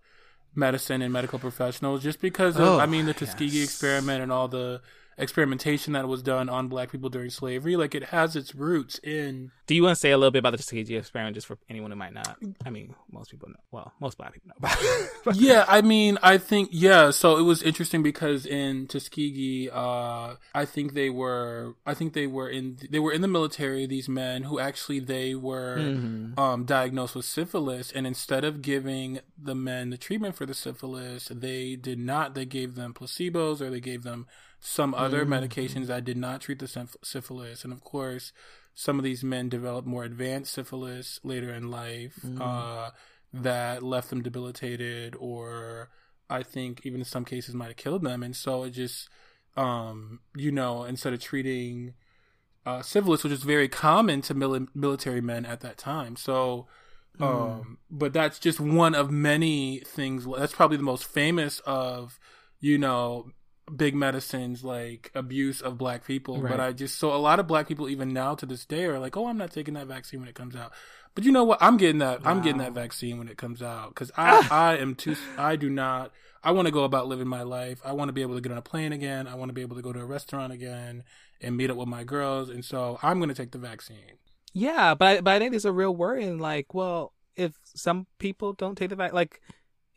medicine 0.54 1.00
and 1.02 1.12
medical 1.12 1.38
professionals 1.38 2.02
just 2.02 2.20
because 2.20 2.56
of, 2.56 2.62
oh, 2.62 2.78
I 2.78 2.86
mean 2.86 3.06
the 3.06 3.14
Tuskegee 3.14 3.58
yes. 3.58 3.64
experiment 3.64 4.22
and 4.22 4.32
all 4.32 4.48
the 4.48 4.80
experimentation 5.20 5.92
that 5.92 6.08
was 6.08 6.22
done 6.22 6.48
on 6.48 6.68
black 6.68 6.90
people 6.90 7.10
during 7.10 7.30
slavery. 7.30 7.76
Like 7.76 7.94
it 7.94 8.04
has 8.04 8.36
its 8.36 8.54
roots 8.54 8.98
in. 8.98 9.52
Do 9.66 9.74
you 9.74 9.82
want 9.82 9.94
to 9.94 10.00
say 10.00 10.10
a 10.10 10.18
little 10.18 10.30
bit 10.30 10.40
about 10.40 10.50
the 10.50 10.58
Tuskegee 10.58 10.96
experiment, 10.96 11.34
just 11.34 11.46
for 11.46 11.58
anyone 11.68 11.90
who 11.90 11.96
might 11.96 12.12
not? 12.12 12.36
I 12.64 12.70
mean, 12.70 12.94
most 13.12 13.30
people 13.30 13.48
know. 13.48 13.60
Well, 13.70 13.92
most 14.00 14.18
black 14.18 14.32
people 14.32 14.48
know. 14.48 14.54
About 14.58 14.76
it. 14.80 15.10
Yeah, 15.40 15.64
I 15.68 15.80
mean, 15.80 16.18
I 16.22 16.38
think 16.38 16.70
yeah. 16.72 17.10
So 17.10 17.36
it 17.36 17.42
was 17.42 17.62
interesting 17.62 18.02
because 18.02 18.46
in 18.46 18.86
Tuskegee, 18.88 19.70
uh, 19.70 20.34
I 20.54 20.64
think 20.64 20.94
they 20.94 21.08
were, 21.08 21.74
I 21.86 21.94
think 21.94 22.14
they 22.14 22.26
were 22.26 22.48
in, 22.48 22.78
they 22.90 22.98
were 22.98 23.12
in 23.12 23.20
the 23.20 23.28
military. 23.28 23.86
These 23.86 24.08
men 24.08 24.44
who 24.44 24.58
actually 24.58 25.00
they 25.00 25.34
were 25.34 25.76
mm-hmm. 25.78 26.38
um, 26.38 26.64
diagnosed 26.64 27.14
with 27.14 27.24
syphilis, 27.24 27.92
and 27.92 28.06
instead 28.06 28.44
of 28.44 28.62
giving 28.62 29.20
the 29.38 29.54
men 29.54 29.90
the 29.90 29.96
treatment 29.96 30.34
for 30.34 30.46
the 30.46 30.54
syphilis, 30.54 31.28
they 31.28 31.76
did 31.76 31.98
not. 31.98 32.34
They 32.34 32.44
gave 32.44 32.74
them 32.74 32.92
placebos 32.92 33.60
or 33.60 33.70
they 33.70 33.80
gave 33.80 34.02
them 34.02 34.26
some 34.60 34.94
other 34.94 35.24
mm-hmm. 35.24 35.32
medications 35.32 35.86
that 35.86 36.04
did 36.04 36.16
not 36.16 36.42
treat 36.42 36.58
the 36.58 36.88
syphilis. 37.02 37.64
And 37.64 37.72
of 37.72 37.82
course, 37.82 38.32
some 38.74 38.98
of 38.98 39.04
these 39.04 39.24
men 39.24 39.48
developed 39.48 39.86
more 39.86 40.04
advanced 40.04 40.52
syphilis 40.52 41.18
later 41.24 41.52
in 41.52 41.70
life 41.70 42.20
mm-hmm. 42.24 42.40
uh, 42.40 42.90
that 43.32 43.82
left 43.82 44.10
them 44.10 44.22
debilitated, 44.22 45.16
or 45.18 45.90
I 46.28 46.42
think 46.42 46.84
even 46.84 47.00
in 47.00 47.04
some 47.04 47.24
cases 47.24 47.54
might 47.54 47.68
have 47.68 47.76
killed 47.76 48.02
them. 48.02 48.22
And 48.22 48.36
so 48.36 48.64
it 48.64 48.70
just, 48.70 49.08
um, 49.56 50.20
you 50.36 50.52
know, 50.52 50.84
instead 50.84 51.12
of 51.12 51.20
treating 51.20 51.94
uh, 52.66 52.82
syphilis, 52.82 53.24
which 53.24 53.32
is 53.32 53.42
very 53.42 53.68
common 53.68 54.20
to 54.22 54.34
mil- 54.34 54.66
military 54.74 55.20
men 55.20 55.46
at 55.46 55.60
that 55.60 55.78
time. 55.78 56.16
So, 56.16 56.66
mm. 57.18 57.24
um, 57.24 57.78
but 57.90 58.12
that's 58.12 58.38
just 58.38 58.60
one 58.60 58.94
of 58.94 59.10
many 59.10 59.80
things. 59.80 60.26
That's 60.38 60.52
probably 60.54 60.76
the 60.76 60.82
most 60.82 61.04
famous 61.04 61.60
of, 61.60 62.20
you 62.60 62.76
know, 62.76 63.32
big 63.76 63.94
medicine's 63.94 64.64
like 64.64 65.10
abuse 65.14 65.60
of 65.60 65.78
black 65.78 66.04
people. 66.04 66.40
Right. 66.40 66.50
But 66.50 66.60
I 66.60 66.72
just 66.72 66.98
so 66.98 67.12
a 67.12 67.18
lot 67.18 67.40
of 67.40 67.46
black 67.46 67.68
people 67.68 67.88
even 67.88 68.12
now 68.12 68.34
to 68.34 68.46
this 68.46 68.64
day 68.64 68.84
are 68.84 68.98
like, 68.98 69.16
oh, 69.16 69.26
I'm 69.26 69.38
not 69.38 69.52
taking 69.52 69.74
that 69.74 69.86
vaccine 69.86 70.20
when 70.20 70.28
it 70.28 70.34
comes 70.34 70.56
out. 70.56 70.72
But 71.14 71.24
you 71.24 71.32
know 71.32 71.44
what? 71.44 71.58
I'm 71.60 71.76
getting 71.76 71.98
that. 71.98 72.20
I'm 72.24 72.40
getting 72.40 72.58
that 72.58 72.72
vaccine 72.72 73.18
when 73.18 73.28
it 73.28 73.36
comes 73.36 73.62
out 73.62 73.90
because 73.90 74.10
I 74.16 74.30
ah. 74.30 74.48
I 74.50 74.76
am 74.76 74.94
too. 74.94 75.16
I 75.36 75.56
do 75.56 75.68
not. 75.68 76.12
I 76.42 76.52
want 76.52 76.66
to 76.66 76.72
go 76.72 76.84
about 76.84 77.06
living 77.06 77.28
my 77.28 77.42
life. 77.42 77.80
I 77.84 77.92
want 77.92 78.08
to 78.08 78.12
be 78.12 78.22
able 78.22 78.34
to 78.34 78.40
get 78.40 78.52
on 78.52 78.58
a 78.58 78.62
plane 78.62 78.92
again. 78.92 79.26
I 79.26 79.34
want 79.34 79.50
to 79.50 79.52
be 79.52 79.60
able 79.60 79.76
to 79.76 79.82
go 79.82 79.92
to 79.92 80.00
a 80.00 80.06
restaurant 80.06 80.52
again 80.52 81.04
and 81.40 81.56
meet 81.56 81.70
up 81.70 81.76
with 81.76 81.88
my 81.88 82.04
girls. 82.04 82.48
And 82.48 82.64
so 82.64 82.98
I'm 83.02 83.18
going 83.18 83.28
to 83.28 83.34
take 83.34 83.50
the 83.50 83.58
vaccine. 83.58 84.18
Yeah, 84.52 84.94
but 84.94 85.04
I, 85.06 85.20
but 85.20 85.34
I 85.34 85.38
think 85.38 85.52
there's 85.52 85.64
a 85.64 85.72
real 85.72 85.94
worry 85.94 86.24
in 86.24 86.38
like, 86.38 86.72
well, 86.74 87.12
if 87.36 87.52
some 87.64 88.06
people 88.18 88.52
don't 88.52 88.76
take 88.76 88.90
the 88.90 88.96
vaccine, 88.96 89.14
like 89.14 89.40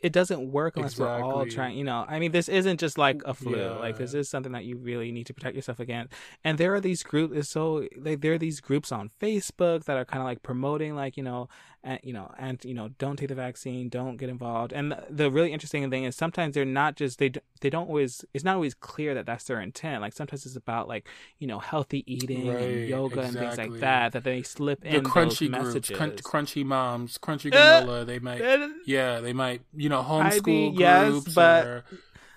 it 0.04 0.12
doesn't 0.12 0.52
work 0.52 0.76
unless 0.76 1.00
we're 1.00 1.08
all 1.08 1.46
trying. 1.46 1.78
You 1.78 1.86
know, 1.86 2.06
I 2.08 2.20
mean, 2.20 2.34
this 2.34 2.50
isn't 2.50 2.80
just 2.80 2.98
like 2.98 3.22
a 3.26 3.34
flu. 3.34 3.58
Yeah. 3.58 3.72
Like 3.72 3.98
this 3.98 4.14
is 4.14 4.30
something 4.30 4.52
that 4.52 4.66
you 4.66 4.76
really 4.76 5.14
need 5.14 5.26
to 5.28 5.34
protect 5.34 5.56
yourself 5.56 5.80
against. 5.80 6.14
And 6.44 6.58
there 6.58 6.76
are 6.76 6.82
these 6.82 7.04
groups. 7.04 7.36
It's 7.36 7.50
so 7.50 7.88
like 7.98 8.20
there 8.20 8.34
are 8.34 8.38
these 8.38 8.60
groups 8.60 8.92
on 8.92 9.12
Facebook 9.22 9.86
that 9.86 9.96
are 9.96 10.04
kind 10.04 10.20
of 10.22 10.26
like 10.26 10.44
promoting 10.44 10.94
like 10.96 11.16
you 11.16 11.24
know, 11.24 11.48
and 11.84 12.00
you 12.04 12.14
know, 12.14 12.34
and 12.38 12.64
you 12.64 12.74
know, 12.74 12.90
don't 12.98 13.18
take 13.18 13.30
the 13.30 13.36
vaccine, 13.36 13.90
don't 13.90 14.18
get 14.18 14.30
involved. 14.30 14.72
And 14.74 14.92
the, 14.92 15.04
the 15.10 15.32
really 15.32 15.52
interesting 15.52 15.90
thing 15.90 16.06
is 16.06 16.16
sometimes 16.16 16.56
they're 16.56 16.66
not 16.66 16.96
just 16.96 17.20
they 17.20 17.32
they 17.62 17.70
don't 17.70 17.88
always. 17.88 18.24
It's 18.34 18.44
not 18.44 18.56
always 18.56 18.74
clear 18.74 19.14
that 19.14 19.26
that's 19.26 19.44
their 19.46 19.60
intent. 19.60 20.02
Like 20.02 20.14
sometimes 20.14 20.46
it's 20.46 20.56
about 20.56 20.88
like 20.88 21.08
you 21.40 21.48
know 21.48 21.60
healthy 21.60 22.04
eating 22.12 22.48
Right, 22.48 22.62
and 22.62 22.88
yoga 22.90 23.22
and 23.22 23.38
things 23.38 23.58
like 23.58 23.80
that 23.80 24.14
that 24.14 24.24
they 24.24 24.42
slip 24.44 24.82
The 24.82 24.98
in 24.98 25.04
crunchy 25.04 25.52
those 25.52 25.72
groups, 25.72 25.90
crun- 25.90 26.12
crunchy 26.12 26.66
moms, 26.66 27.18
crunchy 27.18 27.54
Uh, 27.54 27.82
granola. 27.82 28.06
they 28.06 28.20
might, 28.20 28.42
Uh, 28.42 28.70
yeah, 28.86 29.20
they 29.20 29.34
might, 29.34 29.62
you 29.76 29.90
know, 29.90 30.02
homeschool 30.04 30.46
mean, 30.46 30.74
yes, 30.76 31.10
groups. 31.10 31.34
but- 31.36 31.66
or, 31.66 31.84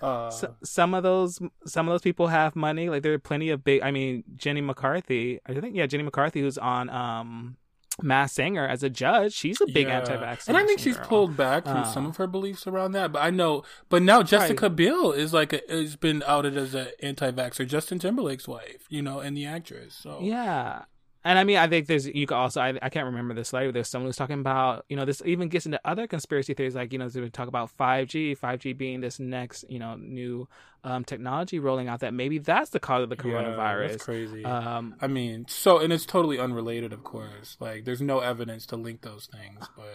uh, 0.01 0.27
S- 0.27 0.45
some 0.63 0.93
of 0.93 1.03
those 1.03 1.39
some 1.65 1.87
of 1.87 1.93
those 1.93 2.01
people 2.03 2.27
have 2.27 2.55
money 2.55 2.87
like 2.89 3.01
there 3.01 3.13
are 3.13 3.17
plenty 3.19 3.49
of 3.49 3.63
big 3.63 3.81
i 3.81 3.89
mean 3.89 4.23
jenny 4.35 4.61
mccarthy 4.61 5.39
i 5.47 5.53
think 5.55 5.75
yeah 5.75 5.87
jenny 5.87 6.03
mccarthy 6.03 6.41
who's 6.41 6.57
on 6.59 6.87
um 6.91 7.57
Masked 8.01 8.35
Singer 8.35 8.67
as 8.67 8.83
a 8.83 8.89
judge 8.89 9.33
she's 9.33 9.59
a 9.61 9.65
big 9.65 9.87
Yeah. 9.87 9.99
anti-vaccine 9.99 10.55
And 10.55 10.63
I 10.63 10.67
think 10.67 10.79
she's 10.79 10.97
girl. 10.97 11.05
pulled 11.07 11.37
back 11.37 11.63
from 11.63 11.77
Uh, 11.77 11.83
some 11.83 12.05
of 12.05 12.17
her 12.17 12.27
beliefs 12.27 12.67
around 12.67 12.91
that. 12.91 13.11
But 13.11 13.23
I 13.23 13.29
know, 13.31 13.63
but 13.89 14.01
now 14.03 14.21
Jessica 14.23 14.69
Biel 14.69 15.11
is 15.11 15.33
like 15.33 15.53
a, 15.53 15.61
has 15.69 15.95
been 15.95 16.23
outed 16.27 16.55
as 16.57 16.75
an 16.75 16.89
anti-vaxxer. 17.01 17.67
Justin 17.67 17.97
Timberlake's 17.99 18.47
wife, 18.47 18.85
you 18.89 19.01
know, 19.01 19.19
and 19.19 19.35
the 19.35 19.45
actress. 19.45 19.95
So 19.95 20.19
yeah 20.21 20.83
and 21.27 21.37
I 21.37 21.43
mean, 21.43 21.57
I 21.57 21.67
think 21.67 21.87
there's 21.87 22.07
you 22.07 22.25
could 22.25 22.35
also 22.35 22.61
I, 22.61 22.77
I 22.81 22.89
can't 22.89 23.05
remember 23.05 23.33
this 23.33 23.51
later. 23.53 23.71
There's 23.71 23.87
someone 23.89 24.07
who's 24.07 24.15
talking 24.15 24.39
about 24.39 24.85
you 24.89 24.95
know 24.95 25.05
this 25.05 25.21
even 25.25 25.49
gets 25.49 25.65
into 25.65 25.79
other 25.85 26.07
conspiracy 26.07 26.53
theories 26.53 26.75
like 26.75 26.93
you 26.93 26.99
know 26.99 27.09
they 27.09 27.21
would 27.21 27.33
talk 27.33 27.47
about 27.47 27.69
5G, 27.77 28.37
5G 28.39 28.77
being 28.77 29.01
this 29.01 29.19
next 29.19 29.65
you 29.69 29.79
know 29.79 29.95
new 29.95 30.47
um, 30.83 31.03
technology 31.03 31.59
rolling 31.59 31.87
out 31.87 31.99
that 31.99 32.13
maybe 32.13 32.37
that's 32.37 32.69
the 32.69 32.79
cause 32.79 33.03
of 33.03 33.09
the 33.09 33.15
Yeah, 33.17 33.23
coronavirus. 33.23 33.89
that's 33.89 34.05
crazy. 34.05 34.45
Um, 34.45 34.95
I 35.01 35.07
mean, 35.07 35.45
so 35.49 35.79
and 35.79 35.91
it's 35.91 36.05
totally 36.05 36.39
unrelated, 36.39 36.93
of 36.93 37.03
course. 37.03 37.57
Like, 37.59 37.83
there's 37.85 38.01
no 38.01 38.19
evidence 38.19 38.65
to 38.67 38.77
link 38.77 39.01
those 39.01 39.27
things. 39.27 39.67
But 39.75 39.93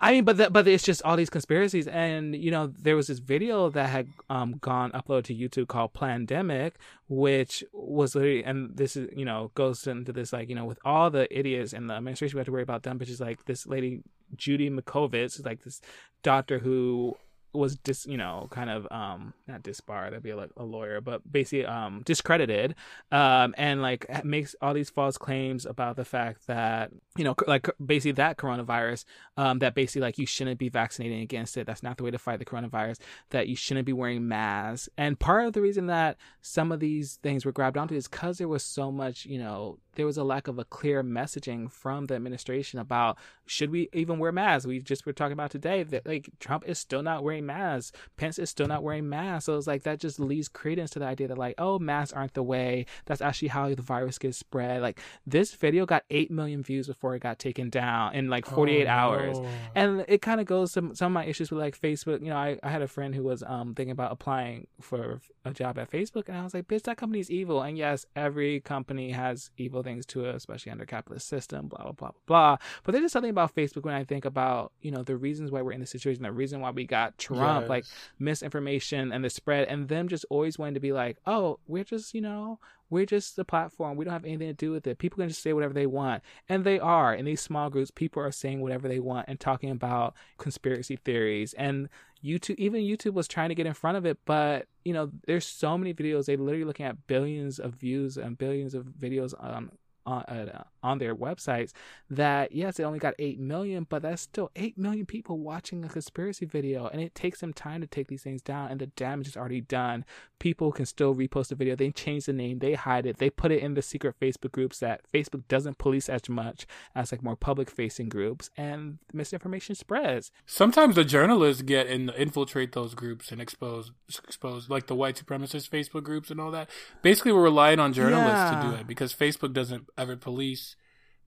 I 0.00 0.12
mean, 0.12 0.24
but 0.24 0.36
that, 0.36 0.52
but 0.52 0.68
it's 0.68 0.84
just 0.84 1.02
all 1.02 1.16
these 1.16 1.30
conspiracies, 1.30 1.88
and 1.88 2.34
you 2.34 2.50
know, 2.50 2.68
there 2.68 2.94
was 2.94 3.08
this 3.08 3.18
video 3.18 3.68
that 3.70 3.90
had 3.90 4.08
um 4.30 4.56
gone 4.60 4.92
uploaded 4.92 5.24
to 5.24 5.34
YouTube 5.34 5.68
called 5.68 5.92
Plandemic, 5.92 6.72
which 7.08 7.64
was 7.72 8.14
literally, 8.14 8.44
and 8.44 8.76
this 8.76 8.96
is 8.96 9.08
you 9.16 9.24
know 9.24 9.50
goes 9.54 9.86
into 9.86 10.12
this 10.12 10.32
like 10.32 10.48
you 10.48 10.54
know 10.54 10.64
with 10.64 10.78
all 10.84 11.10
the 11.10 11.26
idiots 11.36 11.72
in 11.72 11.88
the 11.88 11.94
administration, 11.94 12.36
we 12.36 12.40
have 12.40 12.46
to 12.46 12.52
worry 12.52 12.62
about 12.62 12.84
them, 12.84 12.98
but 12.98 13.08
just 13.08 13.20
like 13.20 13.44
this 13.46 13.66
lady 13.66 14.02
Judy 14.36 14.70
Mikovits, 14.70 15.44
like 15.44 15.64
this 15.64 15.80
doctor 16.22 16.58
who 16.58 17.16
was 17.52 17.76
dis 17.76 18.06
you 18.06 18.16
know 18.16 18.46
kind 18.50 18.70
of 18.70 18.86
um 18.90 19.32
not 19.46 19.62
disbarred 19.62 20.12
that'd 20.12 20.22
be 20.22 20.34
like 20.34 20.50
a 20.56 20.64
lawyer 20.64 21.00
but 21.00 21.20
basically 21.30 21.64
um 21.64 22.02
discredited 22.04 22.74
um 23.10 23.54
and 23.56 23.82
like 23.82 24.06
makes 24.24 24.54
all 24.60 24.74
these 24.74 24.90
false 24.90 25.16
claims 25.16 25.64
about 25.64 25.96
the 25.96 26.04
fact 26.04 26.46
that 26.46 26.90
you 27.16 27.24
know 27.24 27.34
like 27.46 27.68
basically 27.84 28.12
that 28.12 28.36
coronavirus 28.36 29.04
um 29.36 29.58
that 29.58 29.74
basically 29.74 30.02
like 30.02 30.18
you 30.18 30.26
shouldn't 30.26 30.58
be 30.58 30.68
vaccinating 30.68 31.20
against 31.20 31.56
it. 31.56 31.66
That's 31.66 31.82
not 31.82 31.96
the 31.96 32.04
way 32.04 32.10
to 32.10 32.18
fight 32.18 32.38
the 32.38 32.44
coronavirus. 32.44 32.98
That 33.30 33.48
you 33.48 33.56
shouldn't 33.56 33.86
be 33.86 33.92
wearing 33.92 34.26
masks. 34.28 34.88
And 34.96 35.18
part 35.18 35.46
of 35.46 35.52
the 35.52 35.60
reason 35.60 35.86
that 35.86 36.16
some 36.40 36.72
of 36.72 36.80
these 36.80 37.18
things 37.22 37.44
were 37.44 37.52
grabbed 37.52 37.76
onto 37.76 37.94
is 37.94 38.08
because 38.08 38.38
there 38.38 38.48
was 38.48 38.64
so 38.64 38.90
much 38.90 39.26
you 39.26 39.38
know 39.38 39.78
there 39.98 40.06
was 40.06 40.16
a 40.16 40.22
lack 40.22 40.46
of 40.46 40.60
a 40.60 40.64
clear 40.64 41.02
messaging 41.02 41.68
from 41.70 42.06
the 42.06 42.14
administration 42.14 42.78
about 42.78 43.18
should 43.46 43.68
we 43.70 43.88
even 43.92 44.20
wear 44.20 44.30
masks? 44.30 44.64
We 44.64 44.78
just 44.80 45.04
were 45.04 45.12
talking 45.12 45.32
about 45.32 45.50
today 45.50 45.82
that 45.82 46.06
like 46.06 46.30
trump 46.38 46.62
is 46.68 46.78
still 46.78 47.02
not 47.02 47.24
wearing 47.24 47.46
masks. 47.46 47.90
Pence 48.16 48.38
is 48.38 48.48
still 48.48 48.68
not 48.68 48.84
wearing 48.84 49.08
masks. 49.08 49.46
So 49.46 49.56
it's 49.56 49.66
like 49.66 49.82
that 49.82 49.98
just 49.98 50.20
leaves 50.20 50.48
credence 50.48 50.90
to 50.90 51.00
the 51.00 51.04
idea 51.04 51.26
that 51.26 51.36
like 51.36 51.56
oh 51.58 51.80
masks 51.80 52.12
aren't 52.12 52.34
the 52.34 52.44
way. 52.44 52.86
That's 53.06 53.20
actually 53.20 53.48
how 53.48 53.74
the 53.74 53.82
virus 53.82 54.18
gets 54.18 54.38
spread. 54.38 54.82
Like 54.82 55.00
this 55.26 55.52
video 55.54 55.84
got 55.84 56.04
8 56.10 56.30
million 56.30 56.62
views 56.62 56.86
before 56.86 57.16
it 57.16 57.22
got 57.22 57.40
taken 57.40 57.68
down 57.68 58.14
in 58.14 58.30
like 58.30 58.46
48 58.46 58.86
Oh, 58.86 58.88
hours. 58.88 59.38
And 59.74 60.04
it 60.06 60.22
kind 60.22 60.40
of 60.40 60.46
goes 60.46 60.74
to 60.74 60.94
some 60.94 61.06
of 61.10 61.12
my 61.12 61.24
issues 61.24 61.50
with 61.50 61.60
like 61.60 61.76
Facebook. 61.76 62.20
You 62.20 62.30
know, 62.30 62.36
I, 62.36 62.56
I 62.62 62.70
had 62.70 62.82
a 62.82 62.88
friend 62.88 63.16
who 63.16 63.24
was 63.24 63.42
um 63.42 63.74
thinking 63.74 63.90
about 63.90 64.12
applying 64.12 64.68
for 64.80 65.20
a 65.44 65.52
job 65.52 65.76
at 65.76 65.90
Facebook, 65.90 66.28
and 66.28 66.36
I 66.36 66.44
was 66.44 66.54
like, 66.54 66.68
bitch, 66.68 66.82
that 66.82 66.98
company's 66.98 67.30
evil. 67.30 67.62
And 67.62 67.76
yes, 67.76 68.06
every 68.14 68.60
company 68.60 69.10
has 69.10 69.50
evil 69.56 69.82
things 69.88 70.06
to 70.06 70.24
it, 70.26 70.34
especially 70.34 70.70
under 70.72 70.84
capitalist 70.84 71.26
system, 71.28 71.68
blah 71.68 71.82
blah 71.82 71.92
blah 71.92 72.10
blah 72.10 72.20
blah. 72.26 72.56
But 72.84 72.92
there's 72.92 73.04
just 73.04 73.12
something 73.14 73.30
about 73.30 73.54
Facebook 73.54 73.84
when 73.84 73.94
I 73.94 74.04
think 74.04 74.24
about 74.24 74.72
you 74.82 74.90
know 74.90 75.02
the 75.02 75.16
reasons 75.16 75.50
why 75.50 75.62
we're 75.62 75.72
in 75.72 75.80
this 75.80 75.90
situation, 75.90 76.22
the 76.22 76.32
reason 76.32 76.60
why 76.60 76.70
we 76.70 76.84
got 76.84 77.16
Trump, 77.18 77.62
Yes. 77.62 77.68
like 77.68 77.84
misinformation 78.18 79.12
and 79.12 79.24
the 79.24 79.30
spread, 79.30 79.68
and 79.68 79.88
them 79.88 80.08
just 80.08 80.24
always 80.30 80.58
wanting 80.58 80.74
to 80.74 80.80
be 80.80 80.92
like, 80.92 81.16
oh, 81.26 81.58
we're 81.66 81.84
just 81.84 82.14
you 82.14 82.20
know. 82.20 82.58
We're 82.90 83.06
just 83.06 83.36
the 83.36 83.44
platform. 83.44 83.96
We 83.96 84.04
don't 84.04 84.14
have 84.14 84.24
anything 84.24 84.48
to 84.48 84.54
do 84.54 84.70
with 84.70 84.86
it. 84.86 84.98
People 84.98 85.18
can 85.18 85.28
just 85.28 85.42
say 85.42 85.52
whatever 85.52 85.74
they 85.74 85.86
want. 85.86 86.22
And 86.48 86.64
they 86.64 86.78
are. 86.78 87.14
In 87.14 87.24
these 87.24 87.40
small 87.40 87.70
groups, 87.70 87.90
people 87.90 88.22
are 88.22 88.32
saying 88.32 88.60
whatever 88.60 88.88
they 88.88 89.00
want 89.00 89.26
and 89.28 89.38
talking 89.38 89.70
about 89.70 90.14
conspiracy 90.38 90.96
theories. 90.96 91.52
And 91.54 91.88
YouTube, 92.24 92.56
even 92.56 92.82
YouTube 92.82 93.12
was 93.12 93.28
trying 93.28 93.48
to 93.50 93.54
get 93.54 93.66
in 93.66 93.74
front 93.74 93.96
of 93.96 94.06
it, 94.06 94.18
but 94.24 94.66
you 94.84 94.92
know, 94.92 95.10
there's 95.26 95.46
so 95.46 95.78
many 95.78 95.94
videos. 95.94 96.26
They're 96.26 96.36
literally 96.36 96.64
looking 96.64 96.86
at 96.86 97.06
billions 97.06 97.58
of 97.58 97.74
views 97.74 98.16
and 98.16 98.36
billions 98.36 98.74
of 98.74 98.86
videos 98.86 99.34
on 99.38 99.70
on 100.08 100.22
uh, 100.22 100.64
on 100.82 100.98
their 100.98 101.14
websites. 101.14 101.72
That 102.10 102.52
yes, 102.52 102.78
it 102.78 102.84
only 102.84 102.98
got 102.98 103.14
eight 103.18 103.38
million, 103.38 103.86
but 103.88 104.02
that's 104.02 104.22
still 104.22 104.50
eight 104.56 104.78
million 104.78 105.06
people 105.06 105.38
watching 105.38 105.84
a 105.84 105.88
conspiracy 105.88 106.46
video, 106.46 106.86
and 106.86 107.00
it 107.00 107.14
takes 107.14 107.40
them 107.40 107.52
time 107.52 107.80
to 107.80 107.86
take 107.86 108.08
these 108.08 108.22
things 108.22 108.42
down. 108.42 108.70
And 108.70 108.80
the 108.80 108.86
damage 108.86 109.28
is 109.28 109.36
already 109.36 109.60
done. 109.60 110.04
People 110.38 110.72
can 110.72 110.86
still 110.86 111.14
repost 111.14 111.48
the 111.48 111.54
video. 111.56 111.76
They 111.76 111.90
change 111.90 112.26
the 112.26 112.32
name, 112.32 112.60
they 112.60 112.74
hide 112.74 113.06
it, 113.06 113.18
they 113.18 113.28
put 113.28 113.52
it 113.52 113.62
in 113.62 113.74
the 113.74 113.82
secret 113.82 114.14
Facebook 114.20 114.52
groups 114.52 114.78
that 114.78 115.02
Facebook 115.12 115.42
doesn't 115.48 115.78
police 115.78 116.08
as 116.08 116.28
much 116.28 116.66
as 116.94 117.12
like 117.12 117.22
more 117.22 117.36
public 117.36 117.70
facing 117.70 118.08
groups, 118.08 118.50
and 118.56 118.98
misinformation 119.12 119.74
spreads. 119.74 120.30
Sometimes 120.46 120.94
the 120.94 121.04
journalists 121.04 121.62
get 121.62 121.86
and 121.86 122.10
infiltrate 122.16 122.72
those 122.72 122.94
groups 122.94 123.30
and 123.30 123.40
expose 123.40 123.92
expose 124.24 124.70
like 124.70 124.86
the 124.86 124.94
white 124.94 125.16
supremacist 125.16 125.68
Facebook 125.68 126.04
groups 126.04 126.30
and 126.30 126.40
all 126.40 126.50
that. 126.50 126.70
Basically, 127.02 127.32
we're 127.32 127.42
relying 127.42 127.78
on 127.78 127.92
journalists 127.92 128.50
to 128.50 128.62
do 128.62 128.74
it 128.74 128.86
because 128.86 129.12
Facebook 129.12 129.52
doesn't 129.52 129.88
ever 129.98 130.16
police 130.16 130.76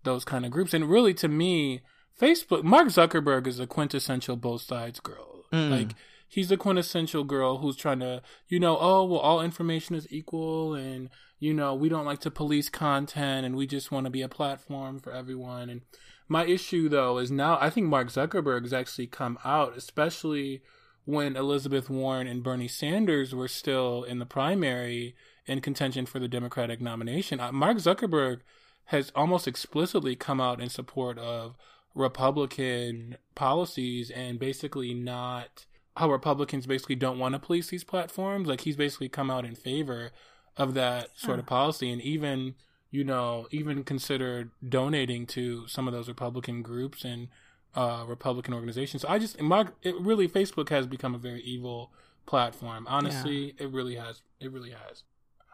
those 0.03 0.25
kind 0.25 0.45
of 0.45 0.51
groups. 0.51 0.73
And 0.73 0.89
really, 0.89 1.13
to 1.15 1.27
me, 1.27 1.81
Facebook 2.19 2.63
Mark 2.63 2.87
Zuckerberg 2.87 3.47
is 3.47 3.59
a 3.59 3.67
quintessential 3.67 4.35
both 4.35 4.61
sides 4.61 4.99
girl. 4.99 5.45
Mm. 5.51 5.71
Like 5.71 5.95
he's 6.27 6.51
a 6.51 6.57
quintessential 6.57 7.23
girl 7.23 7.57
who's 7.57 7.75
trying 7.75 7.99
to, 7.99 8.21
you 8.47 8.59
know, 8.59 8.77
oh 8.79 9.03
well, 9.03 9.19
all 9.19 9.41
information 9.41 9.95
is 9.95 10.07
equal, 10.11 10.73
and 10.73 11.09
you 11.39 11.53
know, 11.53 11.73
we 11.73 11.89
don't 11.89 12.05
like 12.05 12.19
to 12.21 12.31
police 12.31 12.69
content, 12.69 13.45
and 13.45 13.55
we 13.55 13.67
just 13.67 13.91
want 13.91 14.05
to 14.05 14.11
be 14.11 14.21
a 14.21 14.29
platform 14.29 14.99
for 14.99 15.11
everyone. 15.11 15.69
And 15.69 15.81
my 16.27 16.45
issue 16.45 16.89
though 16.89 17.17
is 17.17 17.31
now 17.31 17.57
I 17.59 17.69
think 17.69 17.87
Mark 17.87 18.09
Zuckerberg 18.09 18.63
has 18.63 18.73
actually 18.73 19.07
come 19.07 19.37
out, 19.43 19.75
especially 19.75 20.61
when 21.05 21.35
Elizabeth 21.35 21.89
Warren 21.89 22.27
and 22.27 22.43
Bernie 22.43 22.67
Sanders 22.67 23.33
were 23.33 23.47
still 23.47 24.03
in 24.03 24.19
the 24.19 24.25
primary 24.25 25.15
in 25.45 25.61
contention 25.61 26.05
for 26.05 26.19
the 26.19 26.27
Democratic 26.27 26.81
nomination. 26.81 27.39
Uh, 27.39 27.51
Mark 27.51 27.77
Zuckerberg 27.77 28.41
has 28.85 29.11
almost 29.15 29.47
explicitly 29.47 30.15
come 30.15 30.41
out 30.41 30.61
in 30.61 30.69
support 30.69 31.17
of 31.17 31.55
Republican 31.95 33.17
policies 33.35 34.09
and 34.11 34.39
basically 34.39 34.93
not 34.93 35.65
how 35.97 36.09
Republicans 36.09 36.65
basically 36.65 36.95
don't 36.95 37.19
want 37.19 37.33
to 37.33 37.39
police 37.39 37.69
these 37.69 37.83
platforms. 37.83 38.47
Like 38.47 38.61
he's 38.61 38.75
basically 38.75 39.09
come 39.09 39.29
out 39.29 39.45
in 39.45 39.55
favor 39.55 40.11
of 40.57 40.73
that 40.73 41.17
sort 41.17 41.39
of 41.39 41.45
policy 41.45 41.91
and 41.91 42.01
even 42.01 42.55
you 42.89 43.03
know 43.03 43.47
even 43.51 43.83
considered 43.83 44.51
donating 44.67 45.25
to 45.25 45.67
some 45.67 45.87
of 45.87 45.93
those 45.93 46.07
Republican 46.07 46.61
groups 46.61 47.03
and 47.03 47.29
uh, 47.75 48.03
Republican 48.07 48.53
organizations. 48.53 49.01
So 49.01 49.07
I 49.07 49.19
just 49.19 49.41
Mark, 49.41 49.75
it 49.81 49.95
really 49.99 50.27
Facebook 50.27 50.69
has 50.69 50.87
become 50.87 51.15
a 51.15 51.17
very 51.17 51.41
evil 51.41 51.91
platform. 52.25 52.85
Honestly, 52.89 53.55
it 53.57 53.71
really 53.71 53.95
has. 53.95 54.21
It 54.39 54.51
really 54.51 54.71
has. 54.71 55.03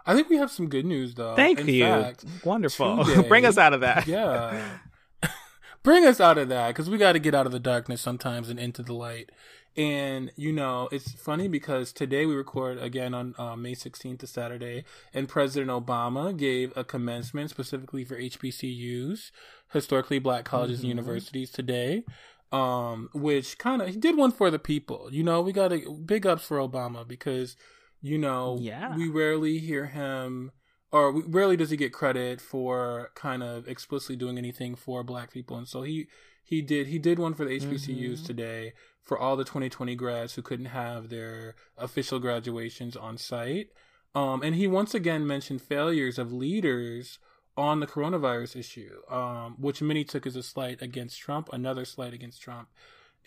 I 0.07 0.15
think 0.15 0.29
we 0.29 0.37
have 0.37 0.49
some 0.49 0.69
good 0.69 0.85
news 0.85 1.15
though. 1.15 1.35
Thank 1.35 1.59
In 1.59 1.67
you. 1.67 1.83
fact, 1.83 2.25
Wonderful. 2.43 3.03
today- 3.05 3.27
Bring 3.27 3.45
us 3.45 3.57
out 3.57 3.73
of 3.73 3.81
that. 3.81 4.07
yeah. 4.07 4.79
bring 5.83 6.05
us 6.05 6.19
out 6.19 6.37
of 6.37 6.49
that 6.49 6.69
because 6.69 6.89
we 6.89 6.97
got 6.97 7.13
to 7.13 7.19
get 7.19 7.35
out 7.35 7.45
of 7.45 7.51
the 7.51 7.59
darkness 7.59 8.01
sometimes 8.01 8.49
and 8.49 8.59
into 8.59 8.81
the 8.81 8.93
light. 8.93 9.31
And 9.75 10.31
you 10.35 10.51
know, 10.51 10.89
it's 10.91 11.11
funny 11.11 11.47
because 11.47 11.93
today 11.93 12.25
we 12.25 12.33
record 12.33 12.79
again 12.79 13.13
on 13.13 13.35
uh, 13.37 13.55
May 13.55 13.75
16th, 13.75 14.19
to 14.19 14.27
Saturday, 14.27 14.85
and 15.13 15.29
President 15.29 15.69
Obama 15.69 16.35
gave 16.35 16.75
a 16.75 16.83
commencement 16.83 17.51
specifically 17.51 18.03
for 18.03 18.19
HBCUs, 18.19 19.29
historically 19.73 20.17
black 20.17 20.45
colleges 20.45 20.79
mm-hmm. 20.79 20.85
and 20.85 20.89
universities 20.89 21.51
today. 21.51 22.03
Um, 22.49 23.09
which 23.13 23.57
kind 23.57 23.81
of 23.81 23.89
he 23.89 23.97
did 23.97 24.15
one 24.15 24.31
for 24.31 24.49
the 24.49 24.57
people. 24.57 25.09
You 25.11 25.21
know, 25.21 25.41
we 25.41 25.51
got 25.51 25.67
to 25.67 25.91
big 26.05 26.25
ups 26.25 26.43
for 26.43 26.57
Obama 26.57 27.05
because 27.05 27.57
you 28.01 28.17
know, 28.17 28.57
yeah. 28.59 28.95
we 28.95 29.07
rarely 29.07 29.59
hear 29.59 29.87
him 29.87 30.51
or 30.91 31.21
rarely 31.23 31.57
does 31.57 31.69
he 31.69 31.77
get 31.77 31.93
credit 31.93 32.39
for 32.39 33.11
kind 33.15 33.43
of 33.43 33.67
explicitly 33.67 34.15
doing 34.15 34.37
anything 34.37 34.75
for 34.75 35.03
black 35.03 35.31
people 35.31 35.57
and 35.57 35.67
so 35.67 35.81
he 35.81 36.07
he 36.43 36.61
did 36.61 36.87
he 36.87 36.99
did 36.99 37.19
one 37.19 37.33
for 37.33 37.45
the 37.45 37.59
HBCUs 37.59 38.13
mm-hmm. 38.13 38.25
today 38.25 38.73
for 39.03 39.17
all 39.17 39.35
the 39.35 39.43
2020 39.43 39.95
grads 39.95 40.33
who 40.33 40.41
couldn't 40.41 40.67
have 40.67 41.09
their 41.09 41.55
official 41.77 42.19
graduations 42.19 42.95
on 42.95 43.17
site 43.17 43.67
um, 44.15 44.41
and 44.41 44.55
he 44.55 44.67
once 44.67 44.93
again 44.93 45.27
mentioned 45.27 45.61
failures 45.61 46.17
of 46.17 46.31
leaders 46.31 47.19
on 47.57 47.79
the 47.79 47.87
coronavirus 47.87 48.55
issue 48.55 49.01
um, 49.09 49.55
which 49.59 49.81
many 49.81 50.03
took 50.03 50.25
as 50.25 50.35
a 50.35 50.43
slight 50.43 50.81
against 50.81 51.19
Trump 51.19 51.49
another 51.51 51.83
slight 51.83 52.13
against 52.13 52.41
Trump 52.41 52.69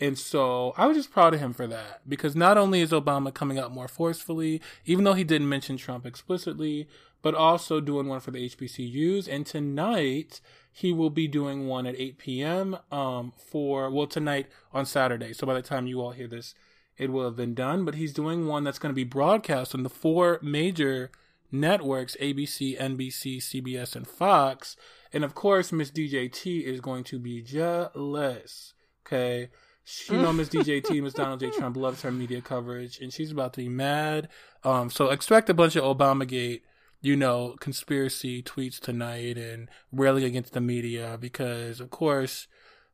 and 0.01 0.17
so 0.17 0.73
I 0.77 0.87
was 0.87 0.97
just 0.97 1.11
proud 1.11 1.35
of 1.35 1.39
him 1.39 1.53
for 1.53 1.67
that 1.67 2.01
because 2.09 2.35
not 2.35 2.57
only 2.57 2.81
is 2.81 2.89
Obama 2.89 3.31
coming 3.31 3.59
out 3.59 3.71
more 3.71 3.87
forcefully, 3.87 4.59
even 4.83 5.03
though 5.03 5.13
he 5.13 5.23
didn't 5.23 5.47
mention 5.47 5.77
Trump 5.77 6.07
explicitly, 6.07 6.87
but 7.21 7.35
also 7.35 7.79
doing 7.79 8.07
one 8.07 8.19
for 8.19 8.31
the 8.31 8.49
HBCUs. 8.49 9.27
And 9.27 9.45
tonight 9.45 10.41
he 10.71 10.91
will 10.91 11.11
be 11.11 11.27
doing 11.27 11.67
one 11.67 11.85
at 11.85 11.99
8 11.99 12.17
p.m. 12.17 12.77
Um, 12.91 13.31
for 13.37 13.91
well 13.91 14.07
tonight 14.07 14.47
on 14.73 14.87
Saturday. 14.87 15.33
So 15.33 15.45
by 15.45 15.53
the 15.53 15.61
time 15.61 15.85
you 15.85 16.01
all 16.01 16.11
hear 16.11 16.27
this, 16.27 16.55
it 16.97 17.11
will 17.11 17.25
have 17.25 17.35
been 17.35 17.53
done. 17.53 17.85
But 17.85 17.93
he's 17.93 18.11
doing 18.11 18.47
one 18.47 18.63
that's 18.63 18.79
going 18.79 18.91
to 18.91 18.95
be 18.95 19.03
broadcast 19.03 19.75
on 19.75 19.83
the 19.83 19.89
four 19.89 20.39
major 20.41 21.11
networks: 21.51 22.17
ABC, 22.19 22.75
NBC, 22.79 23.37
CBS, 23.37 23.95
and 23.95 24.07
Fox. 24.07 24.75
And 25.13 25.23
of 25.23 25.35
course, 25.35 25.71
Miss 25.71 25.91
DJT 25.91 26.63
is 26.63 26.81
going 26.81 27.03
to 27.03 27.19
be 27.19 27.43
jealous. 27.43 28.73
Okay 29.05 29.51
she 29.83 30.13
know 30.13 30.31
Miss 30.31 30.49
DJT, 30.49 31.01
Miss 31.01 31.13
Donald 31.13 31.39
J. 31.39 31.49
Trump 31.49 31.75
loves 31.75 32.01
her 32.03 32.11
media 32.11 32.41
coverage, 32.41 32.99
and 32.99 33.11
she's 33.11 33.31
about 33.31 33.53
to 33.53 33.61
be 33.61 33.69
mad. 33.69 34.29
Um, 34.63 34.89
so 34.89 35.09
expect 35.09 35.49
a 35.49 35.53
bunch 35.53 35.75
of 35.75 35.83
Obamagate, 35.83 36.61
you 37.01 37.15
know, 37.15 37.55
conspiracy 37.59 38.43
tweets 38.43 38.79
tonight 38.79 39.37
and 39.37 39.69
railing 39.91 40.23
against 40.23 40.53
the 40.53 40.61
media 40.61 41.17
because, 41.19 41.79
of 41.79 41.89
course, 41.89 42.47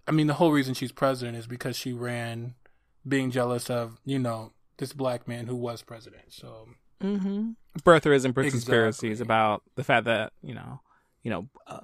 I 0.07 0.11
mean, 0.11 0.27
the 0.27 0.35
whole 0.35 0.51
reason 0.51 0.73
she's 0.73 0.93
president 0.93 1.37
is 1.37 1.47
because 1.47 1.75
she 1.75 1.91
ran 1.91 2.55
being 3.05 3.31
jealous 3.31 3.69
of, 3.69 3.99
you 4.05 4.19
know, 4.19 4.53
this 4.77 4.93
black 4.93 5.27
man 5.27 5.47
who 5.47 5.55
was 5.55 5.81
president. 5.81 6.25
So, 6.29 6.69
mm-hmm. 7.03 7.51
birtherism, 7.79 8.33
conspiracies 8.33 9.19
exactly. 9.19 9.23
about 9.23 9.63
the 9.75 9.83
fact 9.83 10.05
that 10.05 10.31
you 10.41 10.53
know, 10.53 10.79
you 11.23 11.31
know. 11.31 11.49
Uh, 11.65 11.81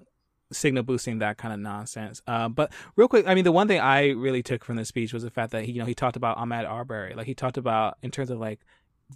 signal 0.53 0.83
boosting 0.83 1.19
that 1.19 1.37
kind 1.37 1.53
of 1.53 1.59
nonsense. 1.59 2.21
Uh, 2.27 2.49
but 2.49 2.71
real 2.95 3.07
quick, 3.07 3.27
I 3.27 3.35
mean, 3.35 3.43
the 3.43 3.51
one 3.51 3.67
thing 3.67 3.79
I 3.79 4.09
really 4.11 4.43
took 4.43 4.63
from 4.63 4.75
the 4.77 4.85
speech 4.85 5.13
was 5.13 5.23
the 5.23 5.29
fact 5.29 5.51
that 5.51 5.65
he, 5.65 5.73
you 5.73 5.79
know, 5.79 5.85
he 5.85 5.95
talked 5.95 6.15
about 6.15 6.37
Ahmaud 6.37 6.67
Arbery. 6.67 7.13
Like 7.15 7.27
he 7.27 7.35
talked 7.35 7.57
about 7.57 7.97
in 8.01 8.11
terms 8.11 8.29
of 8.29 8.39
like 8.39 8.59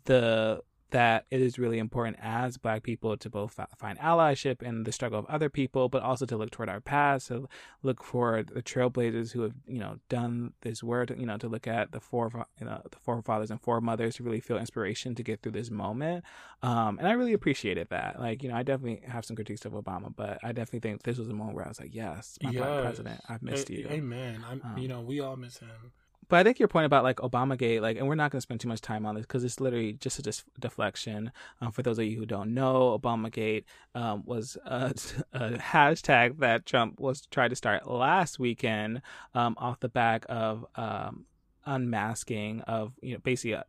the 0.05 0.61
that 0.91 1.25
it 1.29 1.41
is 1.41 1.59
really 1.59 1.79
important 1.79 2.17
as 2.21 2.57
black 2.57 2.83
people 2.83 3.17
to 3.17 3.29
both 3.29 3.59
find 3.77 3.99
allyship 3.99 4.61
in 4.61 4.83
the 4.83 4.91
struggle 4.91 5.19
of 5.19 5.25
other 5.25 5.49
people 5.49 5.89
but 5.89 6.01
also 6.01 6.25
to 6.25 6.37
look 6.37 6.51
toward 6.51 6.69
our 6.69 6.79
past 6.79 7.27
to 7.27 7.47
look 7.83 8.03
for 8.03 8.43
the 8.43 8.61
trailblazers 8.61 9.33
who 9.33 9.41
have 9.41 9.53
you 9.67 9.79
know 9.79 9.97
done 10.09 10.53
this 10.61 10.81
work 10.81 11.09
you 11.17 11.25
know 11.25 11.37
to 11.37 11.47
look 11.47 11.67
at 11.67 11.91
the 11.91 11.99
four 11.99 12.31
you 12.59 12.65
know 12.65 12.81
the 12.89 12.97
forefathers 12.97 13.51
and 13.51 13.61
foremothers 13.61 14.15
to 14.15 14.23
really 14.23 14.39
feel 14.39 14.57
inspiration 14.57 15.15
to 15.15 15.23
get 15.23 15.41
through 15.41 15.51
this 15.51 15.69
moment. 15.69 16.23
Um, 16.63 16.97
and 16.99 17.07
i 17.07 17.11
really 17.11 17.33
appreciated 17.33 17.87
that. 17.89 18.19
Like 18.19 18.43
you 18.43 18.49
know 18.49 18.55
i 18.55 18.63
definitely 18.63 19.01
have 19.07 19.25
some 19.25 19.35
critiques 19.35 19.65
of 19.65 19.73
obama 19.73 20.13
but 20.15 20.39
i 20.43 20.51
definitely 20.51 20.89
think 20.89 21.03
this 21.03 21.17
was 21.17 21.27
a 21.27 21.33
moment 21.33 21.55
where 21.55 21.65
i 21.65 21.67
was 21.67 21.79
like 21.79 21.93
yes 21.93 22.37
my 22.41 22.51
yes. 22.51 22.59
black 22.59 22.81
president 22.81 23.21
i've 23.29 23.43
missed 23.43 23.69
a- 23.69 23.73
you. 23.73 23.87
amen. 23.89 24.43
I'm 24.49 24.61
um, 24.63 24.77
you 24.77 24.87
know 24.87 25.01
we 25.01 25.19
all 25.19 25.35
miss 25.35 25.57
him 25.57 25.91
but 26.29 26.39
I 26.39 26.43
think 26.43 26.59
your 26.59 26.67
point 26.67 26.85
about 26.85 27.03
like 27.03 27.17
Obamagate, 27.17 27.81
like, 27.81 27.97
and 27.97 28.07
we're 28.07 28.15
not 28.15 28.31
going 28.31 28.37
to 28.37 28.41
spend 28.41 28.59
too 28.59 28.67
much 28.67 28.81
time 28.81 29.05
on 29.05 29.15
this 29.15 29.25
because 29.25 29.43
it's 29.43 29.59
literally 29.59 29.93
just 29.93 30.19
a 30.19 30.21
dis- 30.21 30.43
deflection. 30.59 31.31
Um, 31.61 31.71
for 31.71 31.83
those 31.83 31.99
of 31.99 32.05
you 32.05 32.17
who 32.17 32.25
don't 32.25 32.53
know, 32.53 32.97
Obamagate 32.99 33.63
um, 33.95 34.23
was 34.25 34.57
a, 34.65 34.93
a, 35.33 35.51
hashtag 35.51 36.39
that 36.39 36.65
Trump 36.65 36.99
was 36.99 37.25
tried 37.27 37.49
to 37.49 37.55
start 37.55 37.89
last 37.89 38.39
weekend 38.39 39.01
um, 39.33 39.55
off 39.57 39.79
the 39.79 39.89
back 39.89 40.25
of 40.27 40.65
um, 40.75 41.25
unmasking 41.65 42.61
of 42.61 42.93
you 43.01 43.13
know 43.13 43.19
basically 43.19 43.55
uh, 43.55 43.63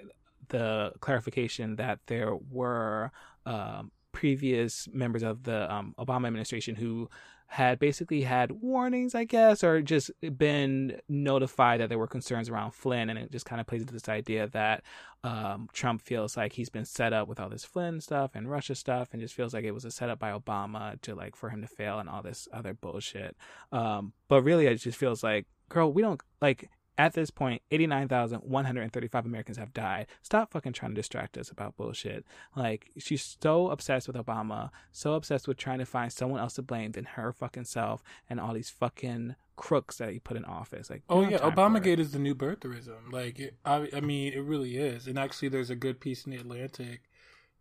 the 0.48 0.92
clarification 1.00 1.76
that 1.76 1.98
there 2.06 2.34
were 2.50 3.10
um, 3.46 3.90
previous 4.12 4.88
members 4.92 5.22
of 5.22 5.44
the 5.44 5.72
um, 5.72 5.94
Obama 5.98 6.26
administration 6.26 6.74
who 6.74 7.08
had 7.50 7.78
basically 7.78 8.22
had 8.22 8.52
warnings, 8.52 9.14
I 9.14 9.24
guess, 9.24 9.64
or 9.64 9.80
just 9.80 10.10
been 10.36 11.00
notified 11.08 11.80
that 11.80 11.88
there 11.88 11.98
were 11.98 12.06
concerns 12.06 12.50
around 12.50 12.72
Flynn, 12.72 13.08
and 13.08 13.18
it 13.18 13.32
just 13.32 13.46
kind 13.46 13.58
of 13.58 13.66
plays 13.66 13.80
into 13.80 13.94
this 13.94 14.08
idea 14.08 14.48
that 14.48 14.84
um, 15.24 15.68
Trump 15.72 16.02
feels 16.02 16.36
like 16.36 16.52
he's 16.52 16.68
been 16.68 16.84
set 16.84 17.14
up 17.14 17.26
with 17.26 17.40
all 17.40 17.48
this 17.48 17.64
Flynn 17.64 18.02
stuff 18.02 18.32
and 18.34 18.50
Russia 18.50 18.74
stuff, 18.74 19.08
and 19.12 19.22
just 19.22 19.34
feels 19.34 19.54
like 19.54 19.64
it 19.64 19.72
was 19.72 19.86
a 19.86 19.90
setup 19.90 20.18
by 20.18 20.30
Obama 20.30 21.00
to 21.00 21.14
like 21.14 21.34
for 21.34 21.48
him 21.48 21.62
to 21.62 21.66
fail 21.68 21.98
and 21.98 22.08
all 22.08 22.22
this 22.22 22.48
other 22.52 22.74
bullshit. 22.74 23.34
Um, 23.72 24.12
but 24.28 24.42
really, 24.42 24.66
it 24.66 24.76
just 24.76 24.98
feels 24.98 25.22
like, 25.22 25.46
girl, 25.70 25.90
we 25.90 26.02
don't 26.02 26.20
like 26.42 26.68
at 26.98 27.14
this 27.14 27.30
point, 27.30 27.62
89,135 27.70 29.24
Americans 29.24 29.56
have 29.56 29.72
died. 29.72 30.08
Stop 30.20 30.50
fucking 30.50 30.72
trying 30.72 30.90
to 30.90 30.96
distract 30.96 31.38
us 31.38 31.48
about 31.48 31.76
bullshit. 31.76 32.26
Like, 32.56 32.90
she's 32.98 33.36
so 33.40 33.70
obsessed 33.70 34.08
with 34.08 34.16
Obama, 34.16 34.70
so 34.90 35.14
obsessed 35.14 35.46
with 35.46 35.56
trying 35.56 35.78
to 35.78 35.86
find 35.86 36.12
someone 36.12 36.40
else 36.40 36.54
to 36.54 36.62
blame 36.62 36.92
than 36.92 37.04
her 37.04 37.32
fucking 37.32 37.64
self 37.66 38.02
and 38.28 38.40
all 38.40 38.52
these 38.52 38.68
fucking 38.68 39.36
crooks 39.54 39.98
that 39.98 40.10
he 40.10 40.18
put 40.18 40.36
in 40.36 40.44
office. 40.44 40.90
Like, 40.90 41.02
oh 41.08 41.22
yeah, 41.22 41.38
Obamagate 41.38 42.00
is 42.00 42.10
the 42.10 42.18
new 42.18 42.34
birtherism. 42.34 43.12
Like, 43.12 43.38
it, 43.38 43.56
I, 43.64 43.88
I 43.94 44.00
mean, 44.00 44.32
it 44.32 44.42
really 44.42 44.76
is. 44.76 45.06
And 45.06 45.18
actually, 45.20 45.48
there's 45.50 45.70
a 45.70 45.76
good 45.76 46.00
piece 46.00 46.24
in 46.24 46.32
the 46.32 46.38
Atlantic 46.38 47.02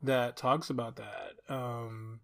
that 0.02 0.36
talks 0.36 0.72
about 0.72 0.96
that. 0.96 1.34
Um, 1.48 2.22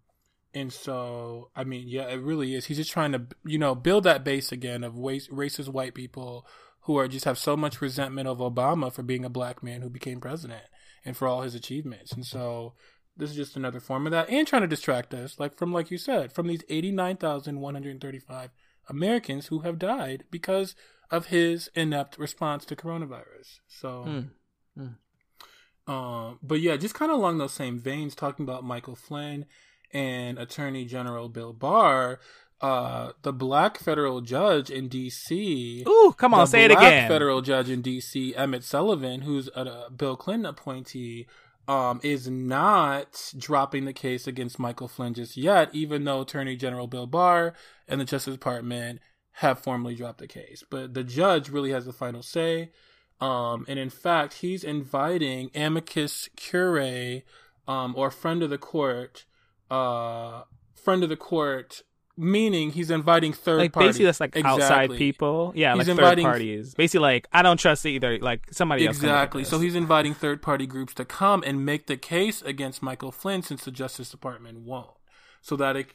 and 0.52 0.72
so, 0.72 1.50
I 1.54 1.62
mean, 1.62 1.86
yeah, 1.86 2.08
it 2.08 2.20
really 2.20 2.54
is. 2.54 2.66
He's 2.66 2.76
just 2.76 2.92
trying 2.92 3.12
to, 3.12 3.22
you 3.44 3.58
know, 3.58 3.76
build 3.76 4.02
that 4.04 4.24
base 4.24 4.50
again 4.50 4.82
of 4.82 4.98
race, 4.98 5.28
racist 5.28 5.68
white 5.68 5.94
people 5.94 6.46
who 6.84 6.96
are 6.96 7.08
just 7.08 7.24
have 7.24 7.38
so 7.38 7.56
much 7.56 7.80
resentment 7.80 8.28
of 8.28 8.38
Obama 8.38 8.92
for 8.92 9.02
being 9.02 9.24
a 9.24 9.30
black 9.30 9.62
man 9.62 9.82
who 9.82 9.90
became 9.90 10.20
president 10.20 10.64
and 11.04 11.16
for 11.16 11.28
all 11.28 11.42
his 11.42 11.54
achievements. 11.54 12.12
And 12.12 12.24
so 12.24 12.74
this 13.16 13.30
is 13.30 13.36
just 13.36 13.56
another 13.56 13.80
form 13.80 14.06
of 14.06 14.12
that 14.12 14.28
and 14.28 14.46
trying 14.46 14.62
to 14.62 14.68
distract 14.68 15.14
us, 15.14 15.38
like 15.38 15.56
from 15.56 15.72
like 15.72 15.90
you 15.90 15.98
said, 15.98 16.32
from 16.32 16.46
these 16.46 16.62
eighty 16.68 16.90
nine 16.90 17.16
thousand 17.16 17.60
one 17.60 17.74
hundred 17.74 17.92
and 17.92 18.00
thirty 18.00 18.18
five 18.18 18.50
Americans 18.88 19.46
who 19.46 19.60
have 19.60 19.78
died 19.78 20.24
because 20.30 20.74
of 21.10 21.26
his 21.26 21.70
inept 21.74 22.18
response 22.18 22.64
to 22.64 22.76
coronavirus. 22.76 23.60
So 23.68 24.04
mm. 24.06 24.30
Mm. 24.78 24.96
Um, 25.86 26.38
but 26.42 26.60
yeah, 26.60 26.76
just 26.76 26.94
kind 26.94 27.10
of 27.10 27.18
along 27.18 27.38
those 27.38 27.52
same 27.52 27.78
veins, 27.78 28.14
talking 28.14 28.44
about 28.44 28.64
Michael 28.64 28.96
Flynn 28.96 29.46
and 29.92 30.38
Attorney 30.38 30.84
General 30.84 31.28
Bill 31.28 31.52
Barr, 31.52 32.18
uh, 32.60 33.12
the 33.22 33.32
black 33.32 33.78
federal 33.78 34.20
judge 34.20 34.70
in 34.70 34.88
D.C. 34.88 35.84
Ooh, 35.86 36.14
come 36.16 36.34
on, 36.34 36.46
say 36.46 36.64
it 36.64 36.70
again. 36.70 37.08
Federal 37.08 37.42
judge 37.42 37.68
in 37.68 37.82
D.C. 37.82 38.34
Emmett 38.34 38.64
Sullivan, 38.64 39.22
who's 39.22 39.48
a, 39.48 39.90
Bill 39.94 40.16
Clinton 40.16 40.46
appointee, 40.46 41.26
um, 41.66 42.00
is 42.02 42.28
not 42.28 43.32
dropping 43.36 43.84
the 43.84 43.92
case 43.92 44.26
against 44.26 44.58
Michael 44.58 44.88
Flynn 44.88 45.14
just 45.14 45.36
yet, 45.36 45.70
even 45.72 46.04
though 46.04 46.20
Attorney 46.22 46.56
General 46.56 46.86
Bill 46.86 47.06
Barr 47.06 47.54
and 47.88 48.00
the 48.00 48.04
Justice 48.04 48.34
Department 48.34 49.00
have 49.38 49.58
formally 49.58 49.94
dropped 49.94 50.18
the 50.18 50.26
case. 50.26 50.62
But 50.68 50.94
the 50.94 51.04
judge 51.04 51.48
really 51.48 51.72
has 51.72 51.86
the 51.86 51.92
final 51.92 52.22
say. 52.22 52.70
Um, 53.20 53.64
and 53.68 53.78
in 53.78 53.90
fact, 53.90 54.34
he's 54.34 54.64
inviting 54.64 55.50
amicus 55.54 56.28
curiae, 56.36 57.24
um, 57.66 57.94
or 57.96 58.10
friend 58.10 58.42
of 58.42 58.50
the 58.50 58.58
court, 58.58 59.24
uh, 59.70 60.42
friend 60.74 61.02
of 61.02 61.08
the 61.08 61.16
court 61.16 61.82
Meaning 62.16 62.70
he's 62.70 62.92
inviting 62.92 63.32
third 63.32 63.58
like 63.58 63.72
parties. 63.72 63.88
basically 63.88 64.04
that's 64.06 64.20
like 64.20 64.36
exactly. 64.36 64.62
outside 64.62 64.90
people. 64.92 65.52
Yeah, 65.56 65.74
he's 65.74 65.88
like 65.88 65.98
inviting, 65.98 66.24
third 66.24 66.30
parties. 66.30 66.74
Basically 66.74 67.02
like 67.02 67.26
I 67.32 67.42
don't 67.42 67.56
trust 67.56 67.84
either 67.84 68.18
like 68.20 68.46
somebody 68.52 68.84
exactly. 68.84 69.08
else. 69.08 69.16
Exactly. 69.16 69.44
So 69.44 69.58
he's 69.58 69.74
inviting 69.74 70.14
third 70.14 70.40
party 70.40 70.66
groups 70.66 70.94
to 70.94 71.04
come 71.04 71.42
and 71.44 71.66
make 71.66 71.86
the 71.88 71.96
case 71.96 72.40
against 72.42 72.82
Michael 72.82 73.10
Flynn 73.10 73.42
since 73.42 73.64
the 73.64 73.72
Justice 73.72 74.10
Department 74.10 74.60
won't. 74.60 74.90
So 75.42 75.56
that 75.56 75.76
it 75.76 75.88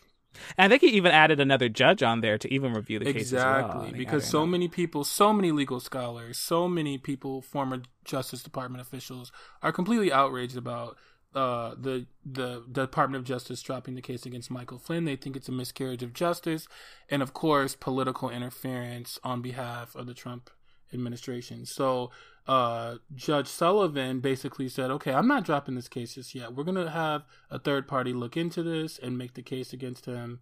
and 0.58 0.66
I 0.66 0.78
think 0.78 0.82
he 0.90 0.98
even 0.98 1.12
added 1.12 1.40
another 1.40 1.70
judge 1.70 2.04
on 2.04 2.22
there 2.22 2.38
to 2.38 2.54
even 2.54 2.74
review 2.74 3.00
the 3.00 3.06
case 3.06 3.16
exactly 3.16 3.82
well. 3.82 3.92
because 3.92 4.26
so 4.26 4.46
many 4.46 4.68
people, 4.68 5.04
so 5.04 5.34
many 5.34 5.52
legal 5.52 5.80
scholars, 5.80 6.38
so 6.38 6.68
many 6.68 6.98
people, 6.98 7.42
former 7.42 7.82
Justice 8.06 8.44
Department 8.44 8.82
officials, 8.82 9.32
are 9.62 9.72
completely 9.72 10.12
outraged 10.12 10.58
about 10.58 10.98
uh, 11.36 11.76
the 11.80 12.08
the 12.26 12.64
Department 12.72 13.22
of 13.22 13.28
Justice 13.28 13.62
dropping 13.62 13.96
the 13.96 14.02
case 14.02 14.26
against 14.26 14.50
Michael 14.50 14.80
Flynn. 14.80 15.06
They 15.06 15.16
think 15.16 15.36
it's 15.36 15.50
a 15.50 15.52
miscarriage 15.52 16.04
of 16.04 16.14
justice, 16.14 16.68
and 17.10 17.22
of 17.22 17.34
course, 17.34 17.76
political 17.76 18.30
interference 18.30 19.20
on 19.24 19.42
behalf 19.42 19.96
of 19.96 20.08
the 20.08 20.14
Trump 20.14 20.50
administration. 20.92 21.66
So, 21.66 22.10
uh, 22.48 22.96
Judge 23.14 23.48
Sullivan 23.48 24.22
basically 24.22 24.70
said, 24.70 24.90
"Okay, 24.90 25.14
I'm 25.14 25.28
not 25.28 25.46
dropping 25.46 25.76
this 25.76 25.88
case 25.88 26.16
just 26.16 26.34
yet. 26.34 26.56
We're 26.56 26.64
gonna 26.64 26.90
have 26.90 27.26
a 27.52 27.60
third 27.60 27.88
party 27.88 28.12
look 28.12 28.36
into 28.36 28.64
this 28.64 28.98
and 28.98 29.18
make 29.18 29.36
the 29.36 29.44
case 29.44 29.72
against 29.72 30.06
him." 30.06 30.40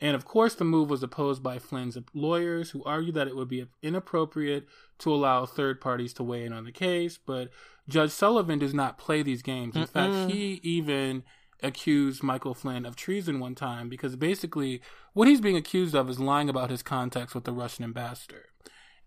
And 0.00 0.14
of 0.16 0.24
course, 0.24 0.54
the 0.54 0.64
move 0.64 0.88
was 0.88 1.02
opposed 1.02 1.42
by 1.42 1.58
Flynn's 1.58 1.98
lawyers, 2.14 2.70
who 2.70 2.82
argued 2.84 3.14
that 3.16 3.28
it 3.28 3.36
would 3.36 3.48
be 3.48 3.66
inappropriate 3.82 4.66
to 5.00 5.12
allow 5.12 5.44
third 5.44 5.80
parties 5.80 6.14
to 6.14 6.22
weigh 6.22 6.44
in 6.44 6.52
on 6.52 6.64
the 6.64 6.72
case. 6.72 7.18
But 7.18 7.50
Judge 7.88 8.10
Sullivan 8.10 8.58
does 8.58 8.72
not 8.72 8.98
play 8.98 9.22
these 9.22 9.42
games. 9.42 9.76
In 9.76 9.82
Mm-mm. 9.82 9.88
fact, 9.88 10.32
he 10.32 10.60
even 10.62 11.22
accused 11.62 12.22
Michael 12.22 12.54
Flynn 12.54 12.86
of 12.86 12.96
treason 12.96 13.38
one 13.38 13.54
time 13.54 13.90
because 13.90 14.16
basically 14.16 14.80
what 15.12 15.28
he's 15.28 15.42
being 15.42 15.56
accused 15.56 15.94
of 15.94 16.08
is 16.08 16.18
lying 16.18 16.48
about 16.48 16.70
his 16.70 16.82
contacts 16.82 17.34
with 17.34 17.44
the 17.44 17.52
Russian 17.52 17.84
ambassador. 17.84 18.46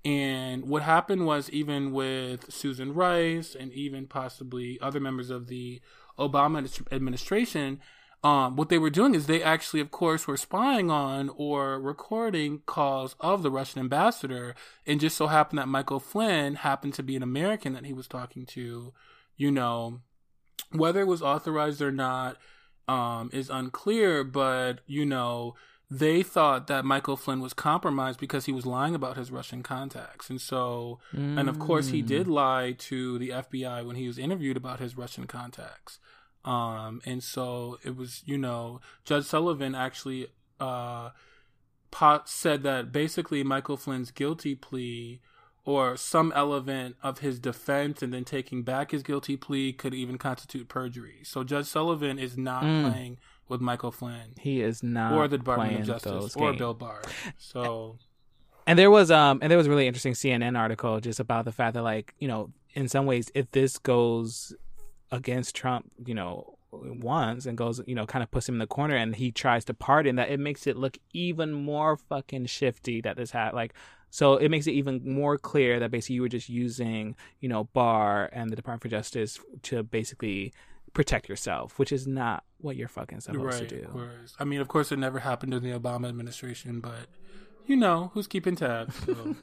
And 0.05 0.67
what 0.67 0.83
happened 0.83 1.25
was, 1.25 1.49
even 1.49 1.93
with 1.93 2.51
Susan 2.51 2.93
Rice 2.93 3.55
and 3.57 3.71
even 3.71 4.05
possibly 4.05 4.77
other 4.81 4.99
members 4.99 5.29
of 5.29 5.47
the 5.47 5.81
Obama 6.19 6.83
administration, 6.91 7.79
um, 8.23 8.55
what 8.55 8.69
they 8.69 8.77
were 8.77 8.89
doing 8.89 9.15
is 9.15 9.27
they 9.27 9.43
actually, 9.43 9.81
of 9.81 9.91
course, 9.91 10.27
were 10.27 10.37
spying 10.37 10.89
on 10.89 11.29
or 11.35 11.79
recording 11.79 12.61
calls 12.65 13.15
of 13.19 13.43
the 13.43 13.51
Russian 13.51 13.81
ambassador. 13.81 14.55
And 14.87 15.01
just 15.01 15.17
so 15.17 15.27
happened 15.27 15.59
that 15.59 15.67
Michael 15.67 15.99
Flynn 15.99 16.55
happened 16.55 16.93
to 16.93 17.03
be 17.03 17.17
an 17.17 17.23
American 17.23 17.73
that 17.73 17.85
he 17.85 17.91
was 17.93 18.07
talking 18.07 18.45
to. 18.47 18.93
You 19.35 19.51
know, 19.51 19.99
whether 20.71 21.01
it 21.01 21.07
was 21.07 21.21
authorized 21.21 21.81
or 21.81 21.91
not 21.91 22.37
um, 22.87 23.29
is 23.33 23.49
unclear, 23.49 24.23
but, 24.23 24.79
you 24.87 25.05
know, 25.05 25.55
they 25.91 26.23
thought 26.23 26.67
that 26.67 26.85
Michael 26.85 27.17
Flynn 27.17 27.41
was 27.41 27.53
compromised 27.53 28.19
because 28.19 28.45
he 28.45 28.53
was 28.53 28.65
lying 28.65 28.95
about 28.95 29.17
his 29.17 29.31
Russian 29.31 29.63
contacts. 29.63 30.29
And 30.29 30.39
so, 30.39 30.99
mm. 31.13 31.37
and 31.37 31.49
of 31.49 31.59
course, 31.59 31.89
he 31.89 32.01
did 32.01 32.27
mm. 32.27 32.33
lie 32.33 32.75
to 32.79 33.19
the 33.19 33.29
FBI 33.29 33.85
when 33.85 33.97
he 33.97 34.07
was 34.07 34.17
interviewed 34.17 34.57
about 34.57 34.79
his 34.79 34.97
Russian 34.97 35.27
contacts. 35.27 35.99
Um, 36.45 37.01
and 37.05 37.23
so 37.23 37.79
it 37.83 37.95
was, 37.95 38.21
you 38.25 38.37
know, 38.37 38.81
Judge 39.05 39.25
Sullivan 39.25 39.75
actually 39.75 40.27
uh, 40.59 41.09
pot 41.91 42.27
said 42.27 42.63
that 42.63 42.91
basically 42.91 43.43
Michael 43.43 43.77
Flynn's 43.77 44.11
guilty 44.11 44.55
plea 44.55 45.21
or 45.65 45.95
some 45.95 46.33
element 46.35 46.95
of 47.01 47.19
his 47.19 47.39
defense 47.39 48.01
and 48.01 48.13
then 48.13 48.25
taking 48.25 48.63
back 48.63 48.91
his 48.91 49.03
guilty 49.03 49.37
plea 49.37 49.71
could 49.71 49.93
even 49.93 50.17
constitute 50.17 50.67
perjury. 50.67 51.19
So 51.23 51.43
Judge 51.43 51.67
Sullivan 51.67 52.19
is 52.19 52.37
not 52.37 52.63
mm. 52.63 52.89
playing 52.91 53.17
with 53.47 53.61
Michael 53.61 53.91
Flynn. 53.91 54.33
He 54.39 54.61
is 54.61 54.83
not 54.83 55.13
or 55.13 55.27
the 55.27 55.37
Department 55.37 55.81
of 55.81 55.85
Justice 55.85 56.35
or 56.35 56.53
Bill 56.53 56.73
Barr. 56.73 57.01
So 57.37 57.97
and 58.65 58.79
there 58.79 58.91
was 58.91 59.11
um 59.11 59.39
and 59.41 59.49
there 59.49 59.57
was 59.57 59.67
a 59.67 59.69
really 59.69 59.87
interesting 59.87 60.13
CNN 60.13 60.57
article 60.57 60.99
just 60.99 61.19
about 61.19 61.45
the 61.45 61.51
fact 61.51 61.75
that 61.75 61.83
like, 61.83 62.13
you 62.19 62.27
know, 62.27 62.49
in 62.73 62.87
some 62.87 63.05
ways 63.05 63.31
if 63.33 63.49
this 63.51 63.77
goes 63.77 64.53
against 65.13 65.55
Trump, 65.55 65.91
you 66.05 66.13
know, 66.13 66.57
once 66.71 67.45
and 67.45 67.57
goes, 67.57 67.81
you 67.85 67.95
know, 67.95 68.05
kind 68.05 68.23
of 68.23 68.31
puts 68.31 68.49
him 68.49 68.55
in 68.55 68.59
the 68.59 68.67
corner 68.67 68.95
and 68.95 69.15
he 69.15 69.31
tries 69.31 69.65
to 69.65 69.73
pardon 69.73 70.15
that, 70.15 70.29
it 70.29 70.39
makes 70.39 70.65
it 70.67 70.75
look 70.75 70.97
even 71.13 71.53
more 71.53 71.97
fucking 71.97 72.47
shifty 72.47 73.01
that 73.01 73.15
this 73.15 73.31
had 73.31 73.53
like 73.53 73.73
so 74.09 74.37
it 74.37 74.49
makes 74.49 74.67
it 74.67 74.73
even 74.73 75.01
more 75.03 75.39
clear 75.39 75.79
that 75.79 75.89
basically 75.89 76.15
you 76.15 76.21
were 76.21 76.29
just 76.29 76.47
using, 76.47 77.15
you 77.39 77.49
know, 77.49 77.63
Barr 77.63 78.29
and 78.31 78.51
the 78.51 78.55
Department 78.55 78.83
for 78.83 78.89
Justice 78.89 79.39
to 79.63 79.81
basically 79.81 80.53
protect 80.93 81.27
yourself, 81.27 81.79
which 81.79 81.91
is 81.91 82.05
not 82.05 82.43
what 82.59 82.75
you're 82.75 82.87
fucking 82.87 83.21
supposed 83.21 83.59
right, 83.59 83.69
to 83.69 83.81
do. 83.81 83.87
Course. 83.87 84.35
I 84.37 84.43
mean, 84.43 84.61
of 84.61 84.67
course, 84.67 84.91
it 84.91 84.99
never 84.99 85.17
happened 85.17 85.55
in 85.55 85.63
the 85.63 85.71
Obama 85.71 86.09
administration, 86.09 86.79
but 86.79 87.07
you 87.65 87.75
know, 87.75 88.11
who's 88.13 88.27
keeping 88.27 88.55
tabs? 88.55 88.95
So. 89.03 89.35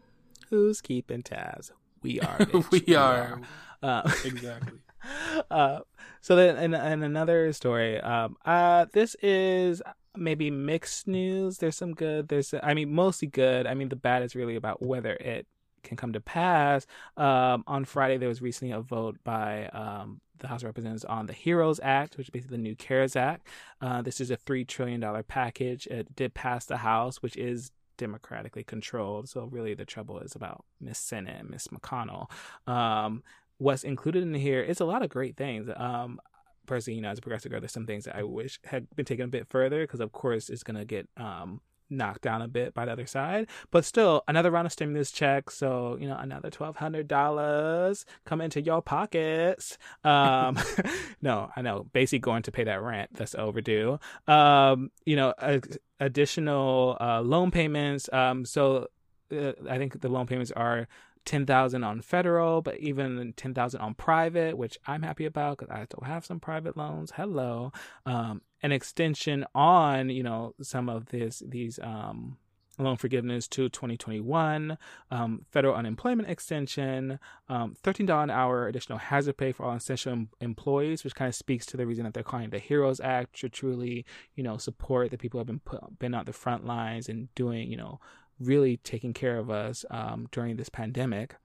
who's 0.50 0.82
keeping 0.82 1.22
tabs? 1.22 1.72
We 2.02 2.20
are. 2.20 2.38
we, 2.70 2.82
we, 2.86 2.94
are. 2.94 3.40
are. 3.82 4.02
Uh, 4.04 4.12
exactly. 4.26 4.78
Uh, 5.50 5.80
so 6.20 6.36
then, 6.36 6.56
in 6.74 7.02
another 7.02 7.52
story, 7.52 8.00
um, 8.00 8.36
uh, 8.44 8.86
this 8.92 9.14
is 9.22 9.80
maybe 10.16 10.50
mixed 10.50 11.06
news. 11.06 11.58
There's 11.58 11.76
some 11.76 11.94
good. 11.94 12.28
There's, 12.28 12.52
I 12.62 12.74
mean, 12.74 12.92
mostly 12.92 13.28
good. 13.28 13.66
I 13.66 13.74
mean, 13.74 13.88
the 13.88 13.96
bad 13.96 14.22
is 14.22 14.34
really 14.34 14.56
about 14.56 14.82
whether 14.82 15.14
it 15.14 15.46
can 15.82 15.96
come 15.96 16.12
to 16.12 16.20
pass. 16.20 16.86
Um, 17.16 17.64
on 17.66 17.84
Friday, 17.84 18.18
there 18.18 18.28
was 18.28 18.42
recently 18.42 18.72
a 18.72 18.80
vote 18.80 19.16
by 19.24 19.68
um, 19.68 20.20
the 20.38 20.48
House 20.48 20.62
of 20.62 20.66
Representatives 20.66 21.04
on 21.04 21.26
the 21.26 21.32
HEROES 21.32 21.80
Act, 21.82 22.16
which 22.16 22.26
is 22.26 22.30
basically 22.30 22.56
the 22.56 22.62
new 22.62 22.76
CARES 22.76 23.16
Act. 23.16 23.46
Uh, 23.80 24.02
this 24.02 24.20
is 24.20 24.30
a 24.30 24.36
$3 24.36 24.66
trillion 24.66 25.02
package. 25.24 25.86
It 25.86 26.14
did 26.14 26.34
pass 26.34 26.64
the 26.66 26.78
House, 26.78 27.22
which 27.22 27.36
is 27.36 27.70
democratically 27.96 28.64
controlled. 28.64 29.28
So 29.28 29.44
really 29.44 29.74
the 29.74 29.84
trouble 29.84 30.20
is 30.20 30.34
about 30.34 30.64
Miss 30.80 30.98
Senate 30.98 31.36
and 31.40 31.50
Miss 31.50 31.68
McConnell. 31.68 32.30
Um, 32.66 33.22
what's 33.58 33.84
included 33.84 34.22
in 34.22 34.34
here 34.34 34.62
is 34.62 34.80
a 34.80 34.84
lot 34.84 35.02
of 35.02 35.10
great 35.10 35.36
things. 35.36 35.68
Um, 35.76 36.20
personally, 36.66 36.96
you 36.96 37.02
know, 37.02 37.10
as 37.10 37.18
a 37.18 37.22
progressive 37.22 37.50
girl, 37.50 37.60
there's 37.60 37.72
some 37.72 37.86
things 37.86 38.04
that 38.04 38.16
I 38.16 38.22
wish 38.22 38.60
had 38.64 38.88
been 38.94 39.04
taken 39.04 39.24
a 39.24 39.28
bit 39.28 39.48
further 39.48 39.82
because, 39.82 40.00
of 40.00 40.12
course, 40.12 40.48
it's 40.48 40.62
going 40.62 40.76
to 40.76 40.84
get 40.84 41.08
um, 41.16 41.60
knocked 41.90 42.22
down 42.22 42.42
a 42.42 42.48
bit 42.48 42.74
by 42.74 42.84
the 42.84 42.92
other 42.92 43.06
side. 43.06 43.48
But 43.70 43.84
still, 43.84 44.22
another 44.28 44.50
round 44.50 44.66
of 44.66 44.72
stimulus 44.72 45.10
checks. 45.10 45.56
So, 45.56 45.96
you 46.00 46.08
know, 46.08 46.16
another 46.16 46.50
$1,200 46.50 48.04
come 48.24 48.40
into 48.40 48.60
your 48.60 48.82
pockets. 48.82 49.78
Um, 50.04 50.58
no, 51.22 51.50
I 51.56 51.62
know. 51.62 51.86
Basically, 51.92 52.20
going 52.20 52.42
to 52.44 52.52
pay 52.52 52.64
that 52.64 52.82
rent 52.82 53.10
that's 53.14 53.34
overdue. 53.34 53.98
Um, 54.26 54.90
you 55.04 55.16
know, 55.16 55.34
a, 55.38 55.60
additional 56.00 56.96
uh, 57.00 57.20
loan 57.22 57.50
payments. 57.50 58.08
Um, 58.12 58.44
so, 58.44 58.88
uh, 59.32 59.52
I 59.68 59.78
think 59.78 60.00
the 60.00 60.08
loan 60.08 60.26
payments 60.26 60.52
are 60.52 60.88
10,000 61.28 61.84
on 61.84 62.00
federal, 62.00 62.62
but 62.62 62.80
even 62.80 63.34
10,000 63.36 63.78
on 63.82 63.92
private, 63.92 64.56
which 64.56 64.78
I'm 64.86 65.02
happy 65.02 65.26
about 65.26 65.58
because 65.58 65.70
I 65.70 65.84
still 65.84 66.02
have 66.06 66.24
some 66.24 66.40
private 66.40 66.74
loans. 66.74 67.12
Hello. 67.14 67.70
Um, 68.06 68.40
an 68.62 68.72
extension 68.72 69.44
on, 69.54 70.08
you 70.08 70.22
know, 70.22 70.54
some 70.62 70.88
of 70.88 71.10
this, 71.10 71.42
these, 71.46 71.78
um, 71.82 72.38
loan 72.78 72.96
forgiveness 72.96 73.46
to 73.48 73.68
2021, 73.68 74.78
um, 75.10 75.44
federal 75.50 75.74
unemployment 75.74 76.30
extension, 76.30 77.18
um, 77.50 77.76
$13 77.82 78.22
an 78.22 78.30
hour 78.30 78.66
additional 78.66 78.96
hazard 78.96 79.36
pay 79.36 79.52
for 79.52 79.66
all 79.66 79.74
essential 79.74 80.12
em- 80.12 80.30
employees, 80.40 81.04
which 81.04 81.14
kind 81.14 81.28
of 81.28 81.34
speaks 81.34 81.66
to 81.66 81.76
the 81.76 81.86
reason 81.86 82.04
that 82.04 82.14
they're 82.14 82.22
calling 82.22 82.48
the 82.48 82.58
HEROES 82.58 83.00
Act 83.00 83.38
to 83.40 83.50
truly, 83.50 84.06
you 84.34 84.42
know, 84.42 84.56
support 84.56 85.10
the 85.10 85.18
people 85.18 85.36
who 85.36 85.40
have 85.40 85.46
been 85.46 85.60
put, 85.60 85.98
been 85.98 86.14
on 86.14 86.24
the 86.24 86.32
front 86.32 86.64
lines 86.64 87.06
and 87.06 87.34
doing, 87.34 87.70
you 87.70 87.76
know, 87.76 88.00
really 88.40 88.76
taking 88.78 89.12
care 89.12 89.38
of 89.38 89.50
us 89.50 89.84
um, 89.90 90.28
during 90.30 90.56
this 90.56 90.68
pandemic. 90.68 91.36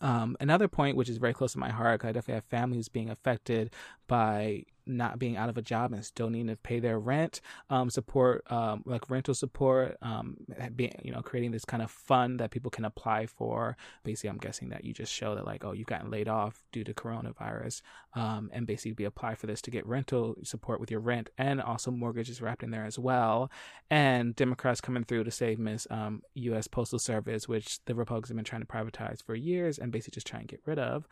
Um, 0.00 0.36
another 0.40 0.68
point, 0.68 0.96
which 0.96 1.08
is 1.08 1.18
very 1.18 1.34
close 1.34 1.52
to 1.52 1.58
my 1.58 1.68
heart, 1.68 2.04
I 2.04 2.08
definitely 2.08 2.34
have 2.34 2.44
families 2.44 2.88
being 2.88 3.10
affected 3.10 3.70
by 4.12 4.62
not 4.84 5.18
being 5.18 5.38
out 5.38 5.48
of 5.48 5.56
a 5.56 5.62
job 5.62 5.90
and 5.94 6.04
still 6.04 6.28
needing 6.28 6.48
to 6.48 6.56
pay 6.56 6.80
their 6.80 6.98
rent, 6.98 7.40
um, 7.70 7.88
support, 7.88 8.44
um, 8.52 8.82
like 8.84 9.08
rental 9.08 9.32
support, 9.32 9.96
um, 10.02 10.36
being, 10.76 10.92
you 11.02 11.10
know, 11.10 11.22
creating 11.22 11.50
this 11.50 11.64
kind 11.64 11.82
of 11.82 11.90
fund 11.90 12.38
that 12.38 12.50
people 12.50 12.70
can 12.70 12.84
apply 12.84 13.24
for. 13.24 13.74
Basically, 14.04 14.28
I'm 14.28 14.36
guessing 14.36 14.68
that 14.68 14.84
you 14.84 14.92
just 14.92 15.10
show 15.10 15.34
that 15.34 15.46
like, 15.46 15.64
oh, 15.64 15.72
you've 15.72 15.86
gotten 15.86 16.10
laid 16.10 16.28
off 16.28 16.62
due 16.72 16.84
to 16.84 16.92
coronavirus, 16.92 17.80
um, 18.12 18.50
and 18.52 18.66
basically 18.66 18.92
be 18.92 19.04
apply 19.04 19.34
for 19.34 19.46
this 19.46 19.62
to 19.62 19.70
get 19.70 19.86
rental 19.86 20.34
support 20.42 20.78
with 20.78 20.90
your 20.90 21.00
rent 21.00 21.30
and 21.38 21.62
also 21.62 21.90
mortgages 21.90 22.42
wrapped 22.42 22.62
in 22.62 22.70
there 22.70 22.84
as 22.84 22.98
well. 22.98 23.50
And 23.88 24.36
Democrats 24.36 24.82
coming 24.82 25.04
through 25.04 25.24
to 25.24 25.30
save 25.30 25.58
Miss 25.58 25.86
U.S. 26.34 26.66
Um, 26.66 26.70
Postal 26.70 26.98
Service, 26.98 27.48
which 27.48 27.82
the 27.86 27.94
Republicans 27.94 28.28
have 28.28 28.36
been 28.36 28.44
trying 28.44 28.60
to 28.60 28.66
privatize 28.66 29.22
for 29.22 29.34
years 29.34 29.78
and 29.78 29.90
basically 29.90 30.16
just 30.16 30.26
try 30.26 30.40
and 30.40 30.48
get 30.48 30.60
rid 30.66 30.78
of. 30.78 31.08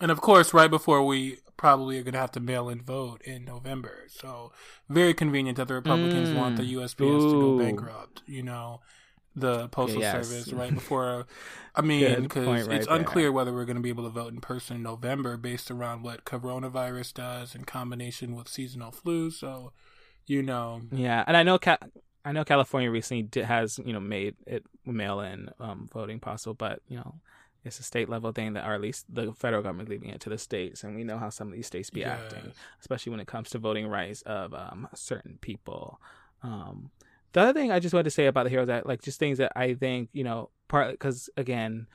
And 0.00 0.10
of 0.10 0.20
course, 0.20 0.52
right 0.52 0.70
before 0.70 1.04
we 1.04 1.38
probably 1.56 1.98
are 1.98 2.02
going 2.02 2.12
to 2.12 2.20
have 2.20 2.32
to 2.32 2.40
mail 2.40 2.68
in 2.68 2.82
vote 2.82 3.22
in 3.22 3.44
November. 3.44 4.04
So, 4.08 4.52
very 4.88 5.14
convenient 5.14 5.56
that 5.56 5.68
the 5.68 5.74
Republicans 5.74 6.28
mm. 6.28 6.36
want 6.36 6.56
the 6.56 6.74
USPS 6.74 7.00
Ooh. 7.00 7.32
to 7.32 7.40
go 7.40 7.58
bankrupt, 7.58 8.22
you 8.26 8.42
know, 8.42 8.80
the 9.34 9.68
Postal 9.68 10.00
yes. 10.00 10.28
Service 10.28 10.52
right 10.52 10.74
before. 10.74 11.26
I 11.74 11.82
mean, 11.82 12.22
because 12.22 12.46
right 12.46 12.76
it's 12.76 12.86
there. 12.86 12.96
unclear 12.96 13.32
whether 13.32 13.52
we're 13.52 13.64
going 13.64 13.76
to 13.76 13.82
be 13.82 13.88
able 13.88 14.04
to 14.04 14.10
vote 14.10 14.32
in 14.32 14.40
person 14.40 14.76
in 14.76 14.82
November 14.82 15.36
based 15.36 15.70
around 15.70 16.02
what 16.02 16.24
coronavirus 16.24 17.14
does 17.14 17.54
in 17.54 17.64
combination 17.64 18.34
with 18.34 18.48
seasonal 18.48 18.92
flu. 18.92 19.30
So, 19.30 19.72
you 20.26 20.42
know. 20.42 20.82
Yeah. 20.92 21.24
And 21.26 21.36
I 21.36 21.42
know. 21.42 21.58
Ca- 21.58 21.78
I 22.24 22.32
know 22.32 22.44
California 22.44 22.90
recently 22.90 23.22
did, 23.22 23.44
has 23.44 23.78
you 23.78 23.92
know 23.92 24.00
made 24.00 24.34
it 24.48 24.66
mail 24.84 25.20
in 25.20 25.48
um, 25.60 25.88
voting 25.92 26.18
possible, 26.18 26.54
but 26.54 26.80
you 26.88 26.96
know 26.96 27.20
it's 27.66 27.80
a 27.80 27.82
state 27.82 28.08
level 28.08 28.32
thing 28.32 28.52
that, 28.52 28.66
or 28.66 28.74
at 28.74 28.80
least 28.80 29.06
the 29.12 29.32
federal 29.32 29.62
government 29.62 29.88
leaving 29.88 30.08
it 30.08 30.20
to 30.20 30.30
the 30.30 30.38
states, 30.38 30.84
and 30.84 30.94
we 30.94 31.04
know 31.04 31.18
how 31.18 31.30
some 31.30 31.48
of 31.48 31.54
these 31.54 31.66
states 31.66 31.90
be 31.90 32.00
yes. 32.00 32.20
acting, 32.20 32.52
especially 32.80 33.10
when 33.10 33.20
it 33.20 33.26
comes 33.26 33.50
to 33.50 33.58
voting 33.58 33.88
rights 33.88 34.22
of 34.22 34.54
um, 34.54 34.88
certain 34.94 35.38
people. 35.40 36.00
Um, 36.42 36.90
the 37.32 37.40
other 37.40 37.52
thing 37.52 37.72
I 37.72 37.80
just 37.80 37.92
wanted 37.92 38.04
to 38.04 38.10
say 38.10 38.26
about 38.26 38.44
the 38.44 38.50
HEROES 38.50 38.68
Act, 38.68 38.86
like 38.86 39.02
just 39.02 39.18
things 39.18 39.38
that 39.38 39.52
I 39.56 39.74
think 39.74 40.10
you 40.12 40.24
know, 40.24 40.50
part 40.68 40.92
because 40.92 41.28
again, 41.36 41.88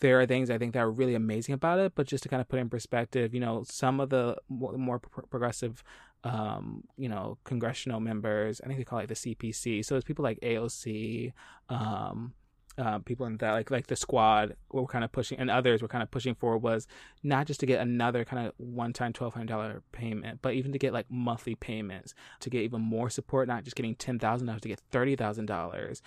there 0.00 0.20
are 0.20 0.26
things 0.26 0.50
I 0.50 0.58
think 0.58 0.74
that 0.74 0.80
are 0.80 0.90
really 0.90 1.14
amazing 1.14 1.54
about 1.54 1.78
it, 1.78 1.92
but 1.94 2.06
just 2.06 2.24
to 2.24 2.28
kind 2.28 2.40
of 2.40 2.48
put 2.48 2.58
in 2.58 2.68
perspective, 2.68 3.32
you 3.32 3.40
know, 3.40 3.64
some 3.66 4.00
of 4.00 4.10
the 4.10 4.36
more 4.48 4.98
progressive, 4.98 5.82
um, 6.24 6.84
you 6.96 7.08
know, 7.08 7.38
congressional 7.44 8.00
members, 8.00 8.60
I 8.62 8.66
think 8.66 8.78
they 8.78 8.84
call 8.84 8.98
it 8.98 9.08
the 9.08 9.14
CPC. 9.14 9.84
So 9.84 9.96
it's 9.96 10.04
people 10.04 10.22
like 10.22 10.40
AOC, 10.40 11.32
um, 11.68 12.34
uh, 12.80 12.98
people 12.98 13.26
in 13.26 13.36
that 13.36 13.52
like 13.52 13.70
like 13.70 13.86
the 13.86 13.96
squad 13.96 14.56
were 14.72 14.86
kind 14.86 15.04
of 15.04 15.12
pushing 15.12 15.38
and 15.38 15.50
others 15.50 15.82
were 15.82 15.88
kind 15.88 16.02
of 16.02 16.10
pushing 16.10 16.34
for 16.34 16.56
was 16.56 16.86
not 17.22 17.46
just 17.46 17.60
to 17.60 17.66
get 17.66 17.80
another 17.80 18.24
kind 18.24 18.46
of 18.46 18.54
one 18.56 18.92
time 18.92 19.12
twelve 19.12 19.34
hundred 19.34 19.48
dollar 19.48 19.82
payment, 19.92 20.40
but 20.42 20.54
even 20.54 20.72
to 20.72 20.78
get 20.78 20.92
like 20.92 21.06
monthly 21.10 21.54
payments 21.54 22.14
to 22.40 22.50
get 22.50 22.62
even 22.62 22.80
more 22.80 23.10
support, 23.10 23.46
not 23.46 23.64
just 23.64 23.76
getting 23.76 23.94
ten 23.94 24.18
thousand 24.18 24.46
dollars 24.46 24.62
to 24.62 24.68
get 24.68 24.80
thirty 24.90 25.14
thousand 25.14 25.50
um, 25.50 25.56
dollars. 25.56 26.02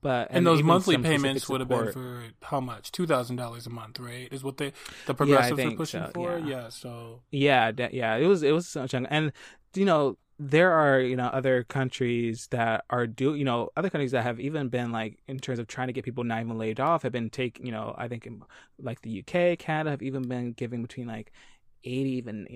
But 0.00 0.28
and, 0.28 0.38
and 0.38 0.46
those 0.46 0.62
monthly 0.62 0.96
payments 0.96 1.48
would 1.48 1.60
have 1.60 1.68
been 1.68 1.92
for 1.92 2.22
how 2.42 2.60
much? 2.60 2.92
Two 2.92 3.06
thousand 3.06 3.36
dollars 3.36 3.66
a 3.66 3.70
month, 3.70 3.98
right? 3.98 4.28
Is 4.32 4.44
what 4.44 4.56
they 4.56 4.72
the 5.06 5.14
progressives 5.14 5.58
yeah, 5.58 5.66
are 5.66 5.72
pushing 5.72 6.04
so, 6.04 6.10
for. 6.14 6.38
Yeah. 6.38 6.46
yeah. 6.46 6.68
so 6.68 7.22
yeah, 7.30 7.72
yeah, 7.92 8.16
it 8.16 8.26
was 8.26 8.42
it 8.42 8.52
was 8.52 8.68
such 8.68 8.94
and 8.94 9.32
you 9.74 9.84
know 9.84 10.16
there 10.38 10.72
are 10.72 11.00
you 11.00 11.16
know 11.16 11.26
other 11.26 11.64
countries 11.64 12.46
that 12.52 12.84
are 12.90 13.06
do 13.06 13.34
you 13.34 13.44
know 13.44 13.70
other 13.76 13.90
countries 13.90 14.12
that 14.12 14.22
have 14.22 14.38
even 14.38 14.68
been 14.68 14.92
like 14.92 15.18
in 15.26 15.38
terms 15.38 15.58
of 15.58 15.66
trying 15.66 15.88
to 15.88 15.92
get 15.92 16.04
people 16.04 16.22
not 16.22 16.40
even 16.40 16.56
laid 16.56 16.78
off 16.78 17.02
have 17.02 17.10
been 17.12 17.28
taking 17.28 17.66
you 17.66 17.72
know 17.72 17.94
I 17.98 18.06
think 18.06 18.26
in, 18.26 18.42
like 18.80 19.02
the 19.02 19.20
UK, 19.20 19.58
Canada 19.58 19.90
have 19.90 20.02
even 20.02 20.22
been 20.22 20.52
giving 20.52 20.82
between 20.82 21.08
like 21.08 21.32
80 21.82 22.10
even 22.10 22.46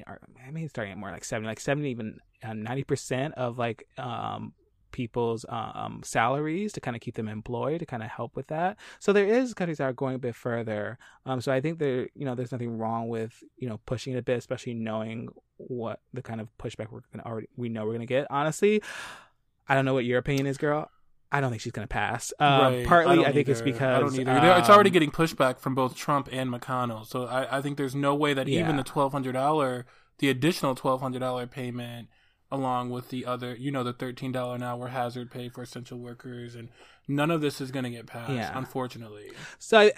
I 0.46 0.50
mean 0.52 0.68
starting 0.68 0.92
at 0.92 0.98
more 0.98 1.10
like 1.10 1.24
70 1.24 1.48
like 1.48 1.58
70 1.58 1.90
even 1.90 2.20
uh, 2.44 2.48
90% 2.48 3.32
of 3.32 3.58
like 3.58 3.86
um 3.98 4.52
people's 4.92 5.44
um, 5.48 6.00
salaries 6.04 6.72
to 6.72 6.80
kind 6.80 6.96
of 6.96 7.00
keep 7.00 7.14
them 7.14 7.28
employed 7.28 7.80
to 7.80 7.86
kind 7.86 8.02
of 8.02 8.10
help 8.10 8.36
with 8.36 8.46
that. 8.48 8.76
So 9.00 9.12
there 9.12 9.26
is 9.26 9.54
countries 9.54 9.78
that 9.78 9.84
are 9.84 9.92
going 9.92 10.14
a 10.14 10.18
bit 10.18 10.34
further. 10.34 10.98
Um, 11.26 11.40
so 11.40 11.52
I 11.52 11.60
think 11.60 11.78
there, 11.78 12.08
you 12.14 12.24
know, 12.24 12.34
there's 12.34 12.52
nothing 12.52 12.78
wrong 12.78 13.08
with 13.08 13.42
you 13.56 13.68
know 13.68 13.80
pushing 13.86 14.12
it 14.14 14.18
a 14.18 14.22
bit, 14.22 14.38
especially 14.38 14.74
knowing 14.74 15.28
what 15.56 16.00
the 16.12 16.22
kind 16.22 16.40
of 16.40 16.48
pushback 16.58 16.90
we're 16.90 17.00
gonna 17.12 17.24
already 17.24 17.48
we 17.56 17.68
know 17.68 17.86
we're 17.86 17.92
gonna 17.92 18.06
get. 18.06 18.26
Honestly, 18.30 18.82
I 19.68 19.74
don't 19.74 19.84
know 19.84 19.94
what 19.94 20.04
your 20.04 20.18
opinion 20.18 20.46
is, 20.46 20.58
girl. 20.58 20.90
I 21.32 21.40
don't 21.40 21.48
think 21.48 21.62
she's 21.62 21.72
going 21.72 21.88
to 21.88 21.92
pass. 21.92 22.30
Um, 22.38 22.60
right. 22.60 22.86
Partly, 22.86 23.24
I, 23.24 23.30
I 23.30 23.32
think 23.32 23.48
either. 23.48 23.52
it's 23.52 23.62
because 23.62 23.96
I 23.96 24.00
don't 24.00 24.28
either. 24.28 24.52
Um, 24.52 24.60
it's 24.60 24.68
already 24.68 24.90
getting 24.90 25.10
pushback 25.10 25.58
from 25.58 25.74
both 25.74 25.96
Trump 25.96 26.28
and 26.30 26.50
McConnell. 26.50 27.06
So 27.06 27.24
I, 27.24 27.56
I 27.56 27.62
think 27.62 27.78
there's 27.78 27.94
no 27.94 28.14
way 28.14 28.34
that 28.34 28.48
yeah. 28.48 28.60
even 28.60 28.76
the 28.76 28.82
twelve 28.82 29.12
hundred 29.12 29.32
dollar, 29.32 29.86
the 30.18 30.28
additional 30.28 30.74
twelve 30.74 31.00
hundred 31.00 31.20
dollar 31.20 31.46
payment 31.46 32.08
along 32.52 32.90
with 32.90 33.08
the 33.08 33.24
other, 33.24 33.56
you 33.56 33.72
know, 33.72 33.82
the 33.82 33.94
$13 33.94 34.54
an 34.54 34.62
hour 34.62 34.88
hazard 34.88 35.30
pay 35.30 35.48
for 35.48 35.62
essential 35.62 35.98
workers. 35.98 36.54
And 36.54 36.68
none 37.08 37.30
of 37.30 37.40
this 37.40 37.60
is 37.60 37.72
going 37.72 37.84
to 37.84 37.90
get 37.90 38.06
passed, 38.06 38.30
yeah. 38.30 38.56
unfortunately. 38.56 39.32
So 39.58 39.78
I, 39.78 39.92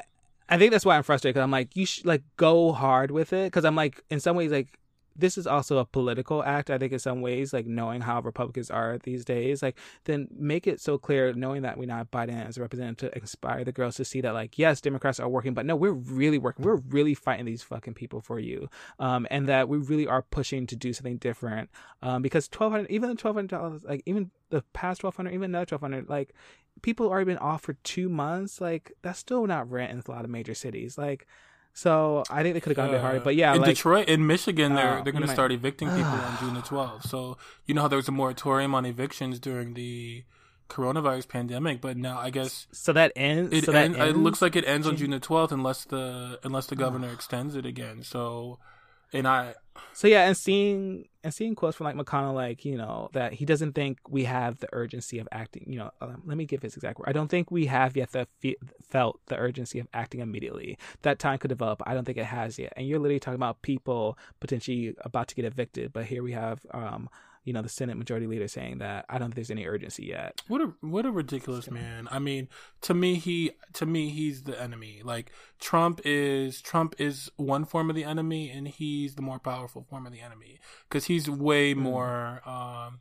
I 0.48 0.56
think 0.56 0.70
that's 0.70 0.86
why 0.86 0.96
I'm 0.96 1.02
frustrated 1.02 1.34
because 1.34 1.42
I'm 1.42 1.50
like, 1.50 1.76
you 1.76 1.84
should 1.84 2.06
like 2.06 2.22
go 2.36 2.72
hard 2.72 3.10
with 3.10 3.32
it. 3.32 3.46
Because 3.46 3.64
I'm 3.64 3.74
like, 3.74 4.02
in 4.08 4.20
some 4.20 4.36
ways, 4.36 4.52
like, 4.52 4.78
this 5.16 5.38
is 5.38 5.46
also 5.46 5.78
a 5.78 5.84
political 5.84 6.42
act, 6.42 6.70
I 6.70 6.78
think, 6.78 6.92
in 6.92 6.98
some 6.98 7.20
ways, 7.20 7.52
like 7.52 7.66
knowing 7.66 8.00
how 8.00 8.20
Republicans 8.20 8.70
are 8.70 8.98
these 8.98 9.24
days, 9.24 9.62
like 9.62 9.78
then 10.04 10.28
make 10.36 10.66
it 10.66 10.80
so 10.80 10.98
clear, 10.98 11.32
knowing 11.32 11.62
that 11.62 11.78
we 11.78 11.86
not 11.86 12.10
Biden 12.10 12.46
as 12.46 12.56
a 12.56 12.60
representative 12.60 13.10
to 13.10 13.18
inspire 13.18 13.64
the 13.64 13.72
girls 13.72 13.96
to 13.96 14.04
see 14.04 14.20
that, 14.20 14.34
like, 14.34 14.58
yes, 14.58 14.80
Democrats 14.80 15.20
are 15.20 15.28
working, 15.28 15.54
but 15.54 15.66
no, 15.66 15.76
we're 15.76 15.92
really 15.92 16.38
working. 16.38 16.64
We're 16.64 16.76
really 16.76 17.14
fighting 17.14 17.46
these 17.46 17.62
fucking 17.62 17.94
people 17.94 18.20
for 18.20 18.38
you. 18.38 18.68
Um, 18.98 19.26
and 19.30 19.48
that 19.48 19.68
we 19.68 19.78
really 19.78 20.06
are 20.06 20.22
pushing 20.22 20.66
to 20.66 20.76
do 20.76 20.92
something 20.92 21.18
different. 21.18 21.70
Um, 22.02 22.22
because 22.22 22.48
1200 22.52 22.90
even 22.90 23.10
the 23.10 23.16
$1,200, 23.16 23.84
like, 23.84 24.02
even 24.06 24.30
the 24.50 24.62
past 24.72 25.02
1200 25.02 25.34
even 25.34 25.50
another 25.50 25.76
1200 25.76 26.08
like, 26.08 26.34
people 26.82 27.08
already 27.08 27.26
been 27.26 27.38
off 27.38 27.62
for 27.62 27.74
two 27.84 28.08
months. 28.08 28.60
Like, 28.60 28.92
that's 29.02 29.18
still 29.18 29.46
not 29.46 29.70
rent 29.70 29.92
in 29.92 30.02
a 30.06 30.10
lot 30.10 30.24
of 30.24 30.30
major 30.30 30.54
cities. 30.54 30.98
Like, 30.98 31.26
so 31.74 32.22
I 32.30 32.44
think 32.44 32.54
they 32.54 32.60
could 32.60 32.70
have 32.70 32.76
gone 32.76 32.88
a 32.88 32.92
bit 32.92 33.00
harder. 33.00 33.20
But 33.20 33.34
yeah, 33.34 33.52
in 33.52 33.60
like, 33.60 33.74
Detroit, 33.74 34.08
in 34.08 34.26
Michigan, 34.26 34.74
they're 34.74 34.98
uh, 34.98 35.02
they're 35.02 35.12
going 35.12 35.26
to 35.26 35.32
start 35.32 35.50
evicting 35.50 35.88
people 35.88 36.04
on 36.04 36.38
June 36.38 36.54
the 36.54 36.60
12th. 36.60 37.08
So 37.08 37.36
you 37.66 37.74
know 37.74 37.82
how 37.82 37.88
there 37.88 37.96
was 37.96 38.06
a 38.06 38.12
moratorium 38.12 38.76
on 38.76 38.86
evictions 38.86 39.40
during 39.40 39.74
the 39.74 40.22
coronavirus 40.68 41.28
pandemic, 41.28 41.80
but 41.80 41.96
now 41.96 42.18
I 42.18 42.30
guess 42.30 42.68
so 42.70 42.92
that 42.92 43.10
ends. 43.16 43.52
It, 43.52 43.64
so 43.64 43.72
end, 43.72 43.96
ends? 43.96 44.14
it 44.14 44.16
looks 44.16 44.40
like 44.40 44.54
it 44.54 44.64
ends 44.66 44.86
on 44.86 44.96
June 44.96 45.10
the 45.10 45.18
12th 45.18 45.50
unless 45.50 45.84
the 45.84 46.38
unless 46.44 46.66
the 46.66 46.76
governor 46.76 47.12
extends 47.12 47.56
it 47.56 47.66
again. 47.66 48.04
So 48.04 48.60
and 49.14 49.26
I 49.26 49.54
so 49.92 50.08
yeah, 50.08 50.26
and 50.26 50.36
seeing 50.36 51.08
and 51.22 51.32
seeing 51.32 51.54
quotes 51.54 51.76
from 51.76 51.84
like 51.86 51.96
McConnell, 51.96 52.34
like 52.34 52.64
you 52.64 52.76
know 52.76 53.08
that 53.12 53.32
he 53.32 53.44
doesn't 53.44 53.72
think 53.72 53.98
we 54.08 54.24
have 54.24 54.58
the 54.58 54.68
urgency 54.72 55.18
of 55.18 55.28
acting. 55.32 55.64
You 55.68 55.78
know, 55.78 55.90
um, 56.00 56.22
let 56.26 56.36
me 56.36 56.44
give 56.44 56.62
his 56.62 56.74
exact 56.74 56.98
word. 56.98 57.08
I 57.08 57.12
don't 57.12 57.28
think 57.28 57.50
we 57.50 57.66
have 57.66 57.96
yet 57.96 58.12
the 58.12 58.26
fe- 58.40 58.56
felt 58.82 59.20
the 59.26 59.36
urgency 59.36 59.78
of 59.78 59.88
acting 59.94 60.20
immediately. 60.20 60.78
That 61.02 61.18
time 61.18 61.38
could 61.38 61.48
develop. 61.48 61.82
I 61.86 61.94
don't 61.94 62.04
think 62.04 62.18
it 62.18 62.24
has 62.24 62.58
yet. 62.58 62.72
And 62.76 62.86
you're 62.86 62.98
literally 62.98 63.20
talking 63.20 63.36
about 63.36 63.62
people 63.62 64.18
potentially 64.40 64.94
about 65.00 65.28
to 65.28 65.34
get 65.34 65.44
evicted, 65.44 65.92
but 65.92 66.06
here 66.06 66.22
we 66.22 66.32
have 66.32 66.64
um 66.72 67.08
you 67.44 67.52
know 67.52 67.62
the 67.62 67.68
Senate 67.68 67.96
Majority 67.96 68.26
Leader 68.26 68.48
saying 68.48 68.78
that 68.78 69.04
I 69.08 69.18
don't 69.18 69.28
think 69.28 69.36
there's 69.36 69.50
any 69.50 69.66
urgency 69.66 70.06
yet. 70.06 70.42
What 70.48 70.60
a 70.62 70.72
what 70.80 71.06
a 71.06 71.10
ridiculous 71.10 71.70
man. 71.70 72.08
I 72.10 72.18
mean, 72.18 72.48
to 72.82 72.94
me 72.94 73.16
he 73.16 73.52
to 73.74 73.86
me 73.86 74.08
he's 74.08 74.42
the 74.42 74.60
enemy. 74.60 75.02
Like 75.04 75.30
Trump 75.60 76.00
is 76.04 76.60
Trump 76.60 76.94
is 76.98 77.30
one 77.36 77.64
form 77.64 77.90
of 77.90 77.96
the 77.96 78.04
enemy, 78.04 78.50
and 78.50 78.66
he's 78.66 79.14
the 79.14 79.22
more 79.22 79.38
powerful 79.38 79.86
form 79.88 80.06
of 80.06 80.12
the 80.12 80.20
enemy 80.20 80.58
because 80.88 81.04
he's 81.04 81.28
way 81.28 81.74
mm. 81.74 81.78
more. 81.78 82.42
Um, 82.46 83.00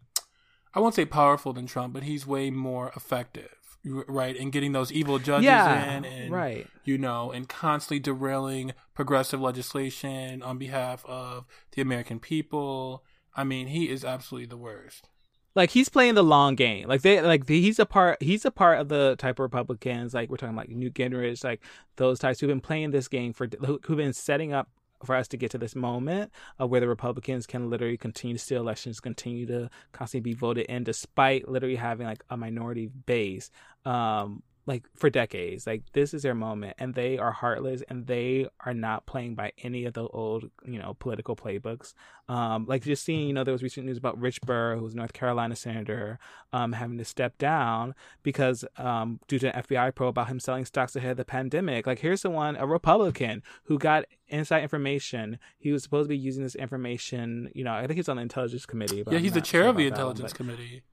I 0.75 0.79
won't 0.79 0.95
say 0.95 1.05
powerful 1.05 1.53
than 1.53 1.65
Trump, 1.65 1.93
but 1.93 2.03
he's 2.03 2.27
way 2.27 2.49
more 2.49 2.91
effective 2.95 3.55
right 3.85 4.39
and 4.39 4.53
getting 4.53 4.71
those 4.71 4.93
evil 4.93 5.19
judges 5.19 5.43
yeah, 5.43 5.97
in 5.97 6.05
and 6.05 6.31
right 6.31 6.67
you 6.85 6.97
know 6.97 7.31
and 7.31 7.49
constantly 7.49 7.99
derailing 7.99 8.71
progressive 8.93 9.41
legislation 9.41 10.41
on 10.41 10.57
behalf 10.57 11.05
of 11.05 11.45
the 11.73 11.81
american 11.81 12.17
people 12.17 13.03
I 13.35 13.43
mean, 13.43 13.67
he 13.67 13.89
is 13.89 14.05
absolutely 14.05 14.47
the 14.47 14.57
worst. 14.57 15.09
Like 15.55 15.69
he's 15.69 15.89
playing 15.89 16.15
the 16.15 16.23
long 16.23 16.55
game. 16.55 16.87
Like 16.87 17.03
they 17.03 17.21
like 17.21 17.47
he's 17.47 17.77
a 17.77 17.85
part 17.85 18.21
he's 18.21 18.43
a 18.43 18.51
part 18.51 18.79
of 18.79 18.89
the 18.89 19.15
type 19.17 19.35
of 19.35 19.43
Republicans 19.43 20.13
like 20.13 20.29
we're 20.29 20.37
talking 20.37 20.55
about 20.55 20.69
Newt 20.69 20.95
Gingrich, 20.95 21.43
like 21.43 21.61
those 21.97 22.17
types 22.17 22.39
who've 22.39 22.47
been 22.47 22.59
playing 22.59 22.91
this 22.91 23.07
game 23.07 23.33
for 23.33 23.47
who've 23.61 23.97
been 23.97 24.13
setting 24.13 24.51
up 24.51 24.69
for 25.05 25.15
us 25.15 25.27
to 25.27 25.37
get 25.37 25.51
to 25.51 25.57
this 25.57 25.75
moment 25.75 26.31
of 26.59 26.69
where 26.69 26.79
the 26.79 26.87
Republicans 26.87 27.45
can 27.45 27.69
literally 27.69 27.97
continue 27.97 28.37
to 28.37 28.43
steal 28.43 28.61
elections, 28.61 28.99
continue 28.99 29.45
to 29.45 29.69
constantly 29.91 30.31
be 30.31 30.35
voted 30.35 30.65
in, 30.67 30.83
despite 30.83 31.47
literally 31.47 31.75
having 31.75 32.07
like 32.07 32.23
a 32.29 32.37
minority 32.37 32.87
base. 32.87 33.51
Um, 33.85 34.43
like 34.65 34.83
for 34.95 35.09
decades. 35.09 35.67
Like 35.67 35.83
this 35.91 36.13
is 36.13 36.23
their 36.23 36.35
moment, 36.35 36.75
and 36.79 36.93
they 36.93 37.17
are 37.17 37.31
heartless, 37.31 37.83
and 37.89 38.07
they 38.07 38.47
are 38.65 38.73
not 38.73 39.05
playing 39.05 39.35
by 39.35 39.51
any 39.61 39.85
of 39.85 39.93
the 39.93 40.07
old, 40.07 40.49
you 40.65 40.79
know, 40.79 40.95
political 40.99 41.35
playbooks. 41.35 41.93
Um, 42.29 42.65
like 42.65 42.83
just 42.83 43.03
seeing, 43.03 43.27
you 43.27 43.33
know, 43.33 43.43
there 43.43 43.51
was 43.51 43.63
recent 43.63 43.85
news 43.85 43.97
about 43.97 44.17
Rich 44.17 44.41
Burr, 44.41 44.77
who's 44.77 44.95
North 44.95 45.11
Carolina 45.11 45.55
senator, 45.55 46.17
um, 46.53 46.71
having 46.71 46.97
to 46.97 47.05
step 47.05 47.37
down 47.37 47.93
because 48.23 48.63
um, 48.77 49.19
due 49.27 49.39
to 49.39 49.53
an 49.53 49.63
FBI 49.63 49.93
probe 49.93 50.09
about 50.09 50.27
him 50.27 50.39
selling 50.39 50.63
stocks 50.63 50.95
ahead 50.95 51.11
of 51.11 51.17
the 51.17 51.25
pandemic. 51.25 51.85
Like 51.85 51.99
here's 51.99 52.21
someone, 52.21 52.55
a 52.55 52.65
Republican, 52.65 53.43
who 53.65 53.77
got 53.77 54.05
inside 54.29 54.63
information. 54.63 55.39
He 55.57 55.73
was 55.73 55.83
supposed 55.83 56.05
to 56.05 56.09
be 56.09 56.17
using 56.17 56.43
this 56.43 56.55
information. 56.55 57.51
You 57.53 57.65
know, 57.65 57.73
I 57.73 57.85
think 57.87 57.97
he's 57.97 58.09
on 58.09 58.15
the 58.15 58.23
Intelligence 58.23 58.65
Committee. 58.65 59.03
yeah, 59.09 59.19
he's 59.19 59.33
the 59.33 59.41
chair 59.41 59.63
sure 59.63 59.69
of 59.69 59.77
the 59.77 59.87
Intelligence 59.87 60.31
Committee 60.31 60.83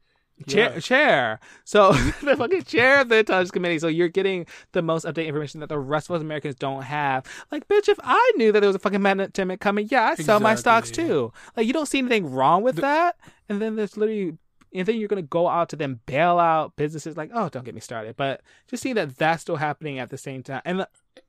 chair 0.47 0.73
yeah. 0.75 0.81
chair. 0.81 1.41
So 1.65 1.93
the 2.23 2.37
fucking 2.37 2.65
chair 2.65 3.01
of 3.01 3.09
the 3.09 3.19
intelligence 3.19 3.51
committee. 3.51 3.79
So 3.79 3.89
you're 3.89 4.09
getting 4.09 4.47
the 4.73 4.83
most 4.83 5.05
updated 5.05 5.27
information 5.27 5.61
that 5.61 5.69
the 5.69 5.79
rest 5.79 6.11
of 6.11 6.17
us 6.17 6.23
Americans 6.23 6.55
don't 6.55 6.83
have. 6.83 7.25
Like, 7.51 7.69
bitch, 7.69 7.89
if 7.89 7.99
I 8.03 8.33
knew 8.37 8.53
that 8.53 8.61
there 8.61 8.69
was 8.69 8.77
a 8.77 8.81
fucking 8.81 9.03
pandemic 9.03 9.61
coming, 9.61 9.89
yeah, 9.91 10.05
I 10.05 10.15
sell 10.17 10.41
my 10.41 10.55
stocks 10.55 10.91
too. 10.91 11.33
Like, 11.57 11.67
you 11.67 11.73
don't 11.73 11.87
see 11.87 11.99
anything 11.99 12.31
wrong 12.31 12.63
with 12.63 12.77
the- 12.77 12.83
that. 12.83 13.17
And 13.49 13.61
then 13.61 13.77
there's 13.77 13.97
literally 13.97 14.39
and 14.73 14.87
then 14.87 14.97
you're 14.97 15.09
going 15.09 15.23
to 15.23 15.29
go 15.29 15.49
out 15.49 15.69
to 15.71 15.77
then 15.77 16.01
bail 16.07 16.39
out 16.39 16.77
businesses 16.77 17.17
like 17.17 17.31
oh 17.35 17.49
don't 17.49 17.65
get 17.65 17.75
me 17.75 17.81
started 17.81 18.17
but 18.17 18.41
just 18.69 18.83
seeing 18.83 18.95
that 18.95 19.17
that's 19.17 19.43
still 19.43 19.57
happening 19.57 19.99
at 19.99 20.11
the 20.11 20.19
same 20.19 20.45
time 20.45 20.63
and 20.65 20.83
uh, 20.83 20.87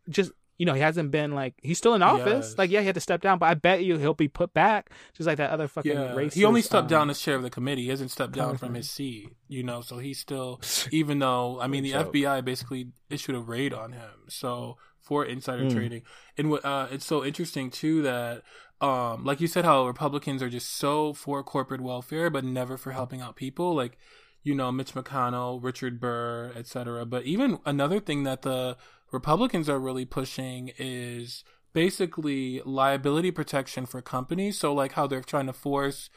just 0.09 0.31
you 0.61 0.65
know, 0.65 0.75
he 0.75 0.79
hasn't 0.81 1.09
been 1.09 1.31
like 1.31 1.55
he's 1.63 1.79
still 1.79 1.95
in 1.95 2.03
office. 2.03 2.49
Yes. 2.49 2.57
Like, 2.59 2.69
yeah, 2.69 2.81
he 2.81 2.85
had 2.85 2.93
to 2.93 3.01
step 3.01 3.19
down, 3.19 3.39
but 3.39 3.47
I 3.47 3.55
bet 3.55 3.83
you 3.83 3.97
he'll 3.97 4.13
be 4.13 4.27
put 4.27 4.53
back, 4.53 4.91
just 5.17 5.25
like 5.25 5.37
that 5.39 5.49
other 5.49 5.67
fucking 5.67 5.91
yeah. 5.91 6.13
racist. 6.13 6.33
He 6.33 6.45
only 6.45 6.61
stepped 6.61 6.83
um, 6.83 6.87
down 6.99 7.09
as 7.09 7.19
chair 7.19 7.33
of 7.33 7.41
the 7.41 7.49
committee. 7.49 7.85
He 7.85 7.89
hasn't 7.89 8.11
stepped 8.11 8.33
down 8.33 8.57
from 8.57 8.75
his 8.75 8.87
seat. 8.97 9.29
You 9.47 9.63
know, 9.63 9.81
so 9.81 9.97
he's 9.97 10.19
still, 10.19 10.61
even 10.91 11.17
though 11.17 11.59
I 11.59 11.65
mean, 11.65 11.81
the 11.81 11.93
FBI 11.93 12.45
basically 12.45 12.89
issued 13.09 13.33
a 13.33 13.39
raid 13.39 13.73
on 13.73 13.93
him. 13.93 14.11
So 14.29 14.77
for 14.99 15.25
insider 15.25 15.63
mm. 15.63 15.73
trading, 15.73 16.03
and 16.37 16.51
what 16.51 16.63
uh, 16.63 16.89
it's 16.91 17.07
so 17.07 17.25
interesting 17.25 17.71
too 17.71 18.03
that. 18.03 18.43
Um, 18.81 19.25
like 19.25 19.39
you 19.39 19.45
said, 19.45 19.63
how 19.63 19.85
Republicans 19.85 20.41
are 20.41 20.49
just 20.49 20.75
so 20.75 21.13
for 21.13 21.43
corporate 21.43 21.81
welfare, 21.81 22.31
but 22.31 22.43
never 22.43 22.77
for 22.77 22.93
helping 22.93 23.21
out 23.21 23.35
people. 23.35 23.75
Like, 23.75 23.95
you 24.41 24.55
know, 24.55 24.71
Mitch 24.71 24.95
McConnell, 24.95 25.63
Richard 25.63 25.99
Burr, 25.99 26.51
etc. 26.55 27.05
But 27.05 27.25
even 27.25 27.59
another 27.63 27.99
thing 27.99 28.23
that 28.23 28.41
the 28.41 28.77
Republicans 29.11 29.69
are 29.69 29.79
really 29.79 30.05
pushing 30.05 30.71
is 30.77 31.43
basically 31.73 32.61
liability 32.65 33.31
protection 33.31 33.85
for 33.85 34.01
companies. 34.01 34.57
So, 34.59 34.73
like 34.73 34.93
how 34.93 35.07
they're 35.07 35.21
trying 35.21 35.47
to 35.47 35.53
force 35.53 36.09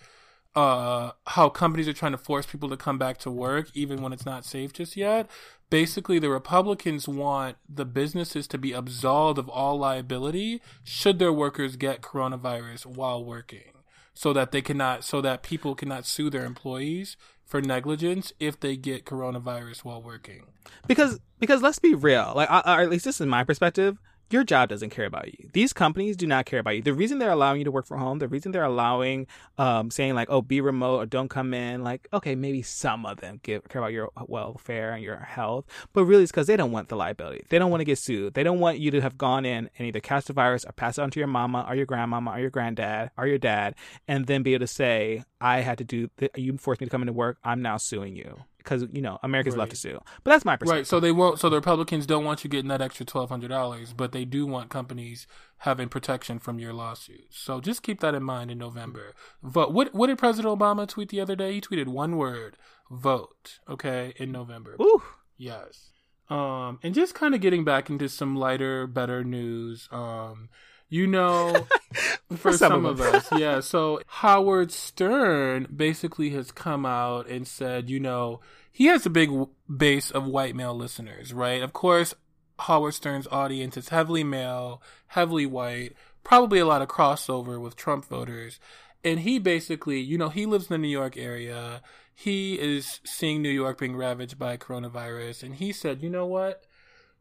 uh, 0.55 1.11
how 1.27 1.49
companies 1.49 1.89
are 1.89 1.93
trying 1.93 2.13
to 2.13 2.19
force 2.19 2.47
people 2.47 2.69
to 2.69 2.77
come 2.77 2.99
back 2.99 3.19
to 3.19 3.31
work 3.31 3.69
even 3.75 4.01
when 4.03 4.13
it's 4.13 4.27
not 4.27 4.45
safe 4.45 4.73
just 4.73 4.97
yet. 4.97 5.29
Basically, 5.69 6.19
the 6.19 6.31
Republicans 6.31 7.09
want 7.09 7.57
the 7.69 7.85
businesses 7.85 8.47
to 8.49 8.59
be 8.59 8.73
absolved 8.73 9.39
of 9.39 9.49
all 9.49 9.79
liability 9.79 10.63
should 10.85 11.19
their 11.19 11.33
workers 11.33 11.75
get 11.75 12.03
coronavirus 12.03 12.87
while 12.87 13.25
working, 13.25 13.73
so 14.13 14.33
that 14.33 14.53
they 14.53 14.63
cannot, 14.63 15.03
so 15.03 15.21
that 15.21 15.43
people 15.43 15.75
cannot 15.75 16.07
sue 16.07 16.31
their 16.31 16.45
employees 16.45 17.17
for 17.45 17.61
negligence 17.61 18.33
if 18.41 18.59
they 18.59 18.77
get 18.77 19.05
coronavirus 19.05 19.85
while 19.85 20.03
working. 20.03 20.47
Because 20.87 21.21
because 21.39 21.63
let's 21.63 21.79
be 21.79 21.95
real, 21.95 22.33
like 22.35 22.51
or 22.51 22.81
at 22.81 22.91
least 22.91 23.05
this 23.05 23.21
is 23.21 23.27
my 23.27 23.45
perspective 23.45 23.99
your 24.31 24.45
job 24.45 24.69
doesn't 24.69 24.91
care 24.91 25.07
about 25.07 25.27
you. 25.27 25.51
These 25.53 25.73
companies 25.73 26.17
do 26.17 26.27
not 26.27 26.47
care 26.47 26.61
about 26.61 26.77
you. 26.77 26.83
The 26.83 26.95
reason 26.95 27.19
they're 27.19 27.31
allowing 27.31 27.59
you 27.59 27.65
to 27.65 27.71
work 27.71 27.87
from 27.87 28.01
home, 28.01 28.19
the 28.19 28.29
reason 28.29 28.53
they're 28.53 28.65
allowing, 28.65 29.27
um, 29.59 29.91
saying 29.91 30.15
like, 30.15 30.29
oh, 30.31 30.43
be 30.43 30.61
remote 30.61 30.99
or 30.99 31.07
don't 31.07 31.29
come 31.29 31.55
in, 31.55 31.83
like, 31.83 32.09
okay, 32.13 32.35
maybe 32.35 32.63
some 32.63 33.07
of 33.07 33.21
them 33.21 33.41
give, 33.43 33.69
care 33.69 33.81
about 33.81 33.93
your 33.93 34.11
welfare 34.27 34.93
and 34.93 35.03
your 35.03 35.17
health, 35.17 35.67
but 35.93 36.05
really 36.05 36.23
it's 36.23 36.33
because 36.33 36.47
they 36.47 36.57
don't 36.57 36.73
want 36.73 36.89
the 36.89 36.97
liability. 36.97 37.45
They 37.49 37.59
don't 37.59 37.71
want 37.71 37.81
to 37.81 37.85
get 37.85 37.99
sued. 37.99 38.35
They 38.35 38.43
don't 38.43 38.61
want 38.61 38.79
you 38.79 38.91
to 38.93 39.01
have 39.01 39.19
gone 39.19 39.45
in 39.45 39.71
and 39.79 39.89
either 39.89 40.01
catch 40.01 40.27
the 40.27 40.33
virus 40.33 40.65
or 40.65 40.73
pass 40.73 40.99
it 40.99 41.03
on 41.03 41.11
to 41.11 41.21
your 41.21 41.29
mama 41.29 41.65
or 41.69 41.75
your 41.75 41.87
grandmama 41.87 42.33
or 42.33 42.41
your 42.41 42.51
granddad 42.51 43.11
or 43.17 43.27
your 43.27 43.39
dad 43.39 43.75
and 44.09 44.27
then 44.27 44.43
be 44.43 44.55
able 44.55 44.67
to 44.67 44.73
say, 44.73 45.23
I 45.41 45.61
had 45.61 45.79
to 45.79 45.85
do, 45.85 46.09
th- 46.19 46.33
you 46.37 46.57
forced 46.59 46.81
me 46.81 46.87
to 46.87 46.91
come 46.91 47.03
into 47.03 47.13
work. 47.13 47.39
I'm 47.45 47.63
now 47.63 47.77
suing 47.77 48.17
you 48.17 48.45
because 48.65 48.87
you 48.93 49.03
know 49.03 49.19
America's 49.23 49.55
right. 49.55 49.61
love 49.61 49.69
to 49.69 49.77
sue. 49.77 50.01
But 50.25 50.33
that's 50.33 50.45
my 50.45 50.57
perspective. 50.57 50.81
Right. 50.81 50.87
So 50.87 50.99
they 50.99 51.13
won't. 51.13 51.39
So 51.39 51.49
the 51.49 51.57
Republicans 51.57 52.07
don't 52.07 52.25
want 52.25 52.43
you 52.43 52.51
getting 52.51 52.69
that 52.69 52.81
extra 52.81 53.07
twelve 53.07 53.29
hundred 53.29 53.49
dollars, 53.49 53.93
but 53.93 54.13
they 54.13 54.25
do 54.25 54.47
want 54.47 54.71
companies 54.71 55.27
having 55.59 55.89
protection 55.89 56.39
from 56.39 56.59
your 56.59 56.73
lawsuits. 56.73 57.39
So 57.39 57.61
just 57.61 57.83
keep 57.83 58.01
that 58.01 58.15
in 58.15 58.23
mind 58.23 58.51
in 58.51 58.59
November. 58.59 59.15
Vote. 59.43 59.73
What 59.73 59.95
What 59.95 60.09
did 60.09 60.19
President 60.19 60.59
Obama 60.59 60.89
tweet 60.89 61.11
the 61.11 61.21
other 61.21 61.37
day? 61.37 61.53
He 61.53 61.61
tweeted 61.61 61.87
one 61.87 62.17
word: 62.17 62.57
vote. 62.91 63.59
Okay, 63.69 64.15
in 64.17 64.33
November. 64.33 64.77
Ooh. 64.81 65.03
Yes. 65.37 65.91
Um, 66.31 66.79
and 66.83 66.95
just 66.95 67.15
kind 67.15 67.35
of 67.35 67.41
getting 67.43 67.65
back 67.65 67.91
into 67.91 68.09
some 68.09 68.35
lighter, 68.35 68.87
better 68.87 69.23
news. 69.23 69.89
Um, 69.93 70.49
you 70.89 71.07
know, 71.07 71.67
for, 72.29 72.37
for 72.37 72.53
some, 72.53 72.71
some 72.71 72.87
of, 72.87 73.01
of 73.01 73.15
us, 73.15 73.29
yeah. 73.39 73.61
So 73.61 74.01
Howard 74.07 74.71
Stern 74.71 75.67
basically 75.75 76.31
has 76.31 76.53
come 76.53 76.87
out 76.87 77.29
and 77.29 77.47
said, 77.47 77.91
you 77.91 78.01
know, 78.01 78.41
he 78.71 78.87
has 78.87 79.07
a 79.07 79.11
big 79.11 79.31
base 79.75 80.11
of 80.11 80.27
white 80.27 80.57
male 80.57 80.75
listeners, 80.75 81.33
right? 81.33 81.63
Of 81.63 81.73
course, 81.73 82.15
Howard 82.61 82.95
Stern's 82.95 83.29
audience 83.31 83.77
is 83.77 83.89
heavily 83.89 84.25
male, 84.25 84.83
heavily 85.09 85.47
white, 85.47 85.93
probably 86.23 86.59
a 86.59 86.67
lot 86.67 86.83
of 86.83 86.89
crossover 86.89 87.61
with 87.61 87.77
Trump 87.77 88.05
voters. 88.05 88.59
And 89.03 89.21
he 89.21 89.39
basically, 89.39 90.01
you 90.01 90.17
know, 90.17 90.29
he 90.29 90.47
lives 90.47 90.71
in 90.71 90.75
the 90.75 90.79
New 90.79 90.89
York 90.89 91.17
area. 91.17 91.83
He 92.15 92.59
is 92.59 93.01
seeing 93.05 93.43
New 93.43 93.51
York 93.51 93.79
being 93.79 93.97
ravaged 93.97 94.39
by 94.39 94.57
coronavirus. 94.57 95.43
And 95.43 95.55
he 95.57 95.73
said, 95.73 96.03
you 96.03 96.09
know 96.09 96.27
what? 96.27 96.65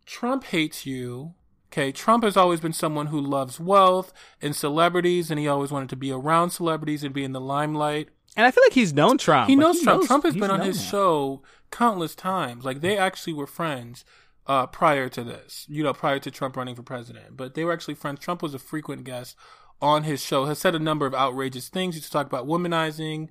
Trump 0.06 0.46
hates 0.46 0.86
you 0.86 1.34
Okay, 1.74 1.92
Trump 1.92 2.24
has 2.24 2.38
always 2.38 2.60
been 2.60 2.72
someone 2.72 3.08
who 3.08 3.20
loves 3.20 3.60
wealth 3.60 4.14
and 4.40 4.56
celebrities, 4.56 5.32
and 5.32 5.40
he 5.40 5.48
always 5.48 5.72
wanted 5.72 5.90
to 5.90 5.96
be 5.96 6.12
around 6.12 6.52
celebrities 6.52 7.04
and 7.04 7.16
be 7.16 7.24
in 7.24 7.32
the 7.32 7.42
limelight. 7.42 8.10
And 8.38 8.46
I 8.46 8.52
feel 8.52 8.64
like 8.64 8.74
he's 8.74 8.94
known 8.94 9.18
Trump. 9.18 9.50
He 9.50 9.56
knows 9.56 9.80
he 9.80 9.84
Trump. 9.84 10.02
Knows, 10.02 10.08
Trump 10.08 10.24
has 10.26 10.36
been 10.36 10.52
on 10.52 10.62
his 10.62 10.86
show 10.86 11.42
countless 11.72 12.14
times. 12.14 12.64
Like 12.64 12.82
they 12.82 12.96
actually 12.96 13.34
were 13.34 13.48
friends 13.48 14.06
uh, 14.46 14.68
prior 14.68 15.10
to 15.10 15.24
this, 15.24 15.66
you 15.68 15.82
know, 15.82 15.94
prior 15.94 16.20
to 16.20 16.30
Trump 16.30 16.56
running 16.56 16.76
for 16.76 16.84
president. 16.84 17.36
But 17.36 17.56
they 17.56 17.66
were 17.66 17.74
actually 17.74 17.96
friends. 17.96 18.20
Trump 18.20 18.44
was 18.44 18.54
a 18.54 18.60
frequent 18.60 19.04
guest 19.04 19.36
on 19.82 20.04
his 20.04 20.22
show. 20.22 20.46
Has 20.46 20.60
said 20.60 20.76
a 20.76 20.80
number 20.80 21.08
of 21.08 21.16
outrageous 21.16 21.70
things. 21.70 21.96
He 21.96 22.02
used 22.02 22.12
to 22.12 22.14
talk 22.14 22.28
about 22.28 22.46
womanizing 22.46 23.30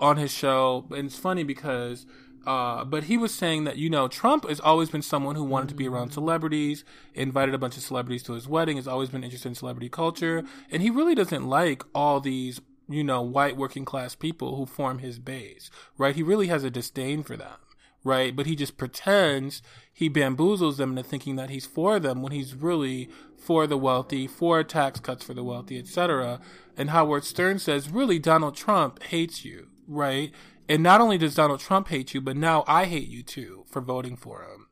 on 0.00 0.16
his 0.16 0.32
show, 0.32 0.88
and 0.90 1.06
it's 1.06 1.18
funny 1.18 1.44
because 1.44 2.04
uh, 2.46 2.84
but 2.84 3.04
he 3.04 3.16
was 3.16 3.34
saying 3.34 3.64
that, 3.64 3.76
you 3.76 3.90
know, 3.90 4.06
Trump 4.06 4.48
has 4.48 4.60
always 4.60 4.88
been 4.88 5.02
someone 5.02 5.34
who 5.34 5.42
wanted 5.42 5.68
to 5.68 5.74
be 5.74 5.88
around 5.88 6.12
celebrities, 6.12 6.84
invited 7.12 7.54
a 7.54 7.58
bunch 7.58 7.76
of 7.76 7.82
celebrities 7.82 8.22
to 8.22 8.34
his 8.34 8.46
wedding, 8.46 8.76
has 8.76 8.86
always 8.86 9.08
been 9.08 9.24
interested 9.24 9.48
in 9.48 9.54
celebrity 9.56 9.88
culture. 9.88 10.44
And 10.70 10.80
he 10.80 10.88
really 10.88 11.16
doesn't 11.16 11.46
like 11.46 11.82
all 11.92 12.20
these, 12.20 12.60
you 12.88 13.02
know, 13.02 13.20
white 13.20 13.56
working 13.56 13.84
class 13.84 14.14
people 14.14 14.56
who 14.56 14.64
form 14.64 14.98
his 14.98 15.18
base, 15.18 15.70
right? 15.98 16.14
He 16.14 16.22
really 16.22 16.46
has 16.46 16.62
a 16.62 16.70
disdain 16.70 17.24
for 17.24 17.36
them, 17.36 17.56
right? 18.04 18.34
But 18.34 18.46
he 18.46 18.54
just 18.54 18.76
pretends 18.76 19.60
he 19.92 20.08
bamboozles 20.08 20.76
them 20.76 20.90
into 20.90 21.02
thinking 21.02 21.34
that 21.36 21.50
he's 21.50 21.66
for 21.66 21.98
them 21.98 22.22
when 22.22 22.30
he's 22.30 22.54
really 22.54 23.08
for 23.36 23.66
the 23.66 23.78
wealthy, 23.78 24.28
for 24.28 24.62
tax 24.62 25.00
cuts 25.00 25.24
for 25.24 25.34
the 25.34 25.42
wealthy, 25.42 25.78
etc. 25.80 26.40
And 26.76 26.90
Howard 26.90 27.24
Stern 27.24 27.58
says, 27.58 27.90
really, 27.90 28.20
Donald 28.20 28.54
Trump 28.54 29.02
hates 29.02 29.44
you, 29.44 29.66
right? 29.88 30.32
And 30.68 30.82
not 30.82 31.00
only 31.00 31.18
does 31.18 31.34
Donald 31.34 31.60
Trump 31.60 31.88
hate 31.88 32.14
you, 32.14 32.20
but 32.20 32.36
now 32.36 32.64
I 32.66 32.86
hate 32.86 33.08
you 33.08 33.22
too 33.22 33.64
for 33.70 33.80
voting 33.80 34.16
for 34.16 34.42
him. 34.42 34.68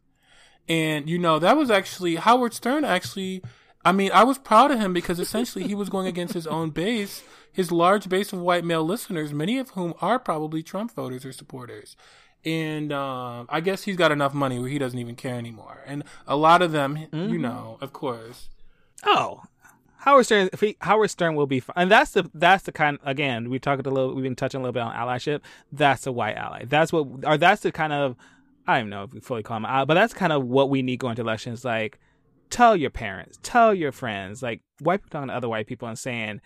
And 0.69 1.09
you 1.09 1.19
know, 1.19 1.39
that 1.39 1.57
was 1.57 1.71
actually 1.71 2.17
Howard 2.17 2.55
Stern 2.55 2.85
actually 2.85 3.43
I 3.85 3.93
mean, 3.93 4.11
I 4.13 4.25
was 4.25 4.39
proud 4.39 4.71
of 4.71 4.81
him 4.81 4.93
because 4.93 5.21
essentially 5.21 5.67
he 5.67 5.75
was 5.75 5.91
going 5.91 6.07
against 6.07 6.33
his 6.33 6.47
own 6.47 6.71
base, 6.71 7.23
his 7.53 7.71
large 7.71 8.09
base 8.09 8.33
of 8.33 8.41
white 8.41 8.65
male 8.65 8.83
listeners, 8.83 9.33
many 9.33 9.59
of 9.59 9.71
whom 9.71 9.93
are 10.01 10.19
probably 10.19 10.63
Trump 10.63 10.95
voters 10.95 11.25
or 11.25 11.33
supporters. 11.33 11.97
And 12.47 12.93
um, 12.93 13.47
I 13.51 13.61
guess 13.61 13.83
he's 13.83 13.97
got 13.97 14.13
enough 14.13 14.33
money 14.33 14.59
where 14.59 14.71
he 14.71 14.79
doesn't 14.79 14.99
even 14.99 15.17
care 15.17 15.37
anymore. 15.37 15.83
And 15.87 16.05
a 16.27 16.37
lot 16.37 16.63
of 16.63 16.73
them, 16.73 16.97
mm-hmm. 16.97 17.33
you 17.33 17.39
know, 17.39 17.79
of 17.81 17.93
course. 17.93 18.49
Oh, 19.05 19.43
Howard 20.05 20.27
Stern, 20.27 20.51
he, 20.61 20.77
Howard 20.83 21.09
Stern 21.09 21.35
will 21.35 21.47
be, 21.47 21.61
fine. 21.61 21.73
and 21.77 21.91
that's 21.91 22.11
the 22.11 22.31
that's 22.35 22.65
the 22.65 22.73
kind. 22.73 22.99
Again, 23.05 23.49
we 23.49 23.59
talked 23.59 23.87
a 23.87 23.91
little, 23.91 24.15
we've 24.15 24.23
been 24.23 24.37
touching 24.37 24.61
a 24.61 24.63
little 24.63 24.75
bit 24.75 24.83
on 24.83 24.95
allyship. 24.95 25.41
That's 25.73 26.07
a 26.07 26.13
white 26.13 26.37
ally. 26.37 26.67
That's 26.67 26.93
what, 26.93 27.07
or 27.25 27.39
that's 27.39 27.63
the 27.63 27.73
kind 27.73 27.91
of, 27.95 28.15
I 28.67 28.81
don't 28.81 28.91
know 28.91 29.05
if 29.05 29.15
we 29.15 29.21
fully 29.21 29.43
call 29.43 29.57
them 29.57 29.65
out, 29.65 29.89
but 29.89 29.95
that's 29.95 30.13
kind 30.13 30.31
of 30.31 30.45
what 30.45 30.69
we 30.69 30.83
need 30.83 30.99
going 30.99 31.17
to 31.17 31.23
elections. 31.23 31.65
Like, 31.65 31.99
tell 32.51 32.77
your 32.77 32.91
parents, 32.91 33.39
tell 33.43 33.73
your 33.73 33.93
friends, 33.93 34.43
like 34.43 34.61
white 34.81 34.99
people 35.03 35.11
talking 35.11 35.29
to 35.29 35.35
other 35.35 35.49
white 35.49 35.67
people 35.67 35.89
and 35.89 35.99
saying, 35.99 36.43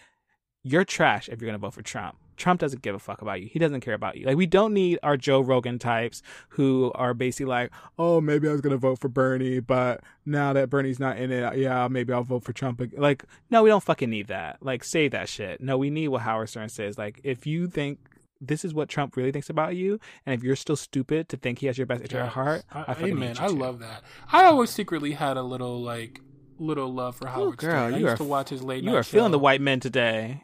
you're 0.62 0.84
trash 0.84 1.28
if 1.28 1.40
you're 1.40 1.48
gonna 1.48 1.58
vote 1.58 1.74
for 1.74 1.82
Trump. 1.82 2.16
Trump 2.38 2.60
doesn't 2.60 2.82
give 2.82 2.94
a 2.94 2.98
fuck 2.98 3.20
about 3.20 3.42
you. 3.42 3.48
He 3.48 3.58
doesn't 3.58 3.80
care 3.80 3.94
about 3.94 4.16
you. 4.16 4.26
Like 4.26 4.36
we 4.36 4.46
don't 4.46 4.72
need 4.72 4.98
our 5.02 5.16
Joe 5.16 5.40
Rogan 5.40 5.78
types 5.78 6.22
who 6.50 6.92
are 6.94 7.12
basically 7.12 7.50
like, 7.50 7.70
"Oh, 7.98 8.20
maybe 8.20 8.48
I 8.48 8.52
was 8.52 8.60
going 8.60 8.72
to 8.72 8.78
vote 8.78 8.98
for 9.00 9.08
Bernie, 9.08 9.60
but 9.60 10.02
now 10.24 10.52
that 10.52 10.70
Bernie's 10.70 11.00
not 11.00 11.18
in 11.18 11.30
it, 11.30 11.58
yeah, 11.58 11.88
maybe 11.88 12.12
I'll 12.12 12.22
vote 12.22 12.44
for 12.44 12.52
Trump." 12.52 12.80
Like, 12.96 13.24
no, 13.50 13.62
we 13.62 13.68
don't 13.68 13.82
fucking 13.82 14.08
need 14.08 14.28
that. 14.28 14.62
Like 14.62 14.84
say 14.84 15.08
that 15.08 15.28
shit. 15.28 15.60
No, 15.60 15.76
we 15.76 15.90
need 15.90 16.08
what 16.08 16.22
Howard 16.22 16.48
Stern 16.48 16.68
says. 16.68 16.96
Like 16.96 17.20
if 17.24 17.46
you 17.46 17.66
think 17.66 17.98
this 18.40 18.64
is 18.64 18.72
what 18.72 18.88
Trump 18.88 19.16
really 19.16 19.32
thinks 19.32 19.50
about 19.50 19.76
you, 19.76 19.98
and 20.24 20.34
if 20.34 20.44
you're 20.44 20.56
still 20.56 20.76
stupid 20.76 21.28
to 21.28 21.36
think 21.36 21.58
he 21.58 21.66
has 21.66 21.76
your 21.76 21.86
best 21.86 22.02
interest 22.02 22.20
yes. 22.20 22.26
at 22.28 22.32
heart, 22.32 22.64
I, 22.72 22.84
I 22.86 23.04
amen. 23.06 23.36
I 23.38 23.48
love 23.48 23.80
that. 23.80 24.02
I 24.32 24.44
always 24.44 24.70
secretly 24.70 25.12
had 25.12 25.36
a 25.36 25.42
little 25.42 25.80
like 25.82 26.20
little 26.58 26.92
love 26.92 27.16
for 27.16 27.28
Howard 27.28 27.54
Ooh, 27.54 27.56
girl, 27.56 27.70
Stern. 27.70 27.94
I 27.94 27.98
used 27.98 28.12
are, 28.12 28.16
to 28.16 28.24
watch 28.24 28.48
his 28.50 28.62
late. 28.62 28.84
Night. 28.84 28.90
You 28.90 28.96
are 28.96 29.02
show. 29.02 29.18
feeling 29.18 29.32
the 29.32 29.38
white 29.38 29.60
men 29.60 29.80
today. 29.80 30.42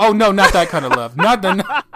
Oh 0.00 0.12
no, 0.12 0.32
not 0.32 0.52
that 0.54 0.68
kind 0.68 0.84
of 0.84 0.92
love. 0.92 1.16
Not 1.16 1.42
the, 1.42 1.54
not, 1.54 1.86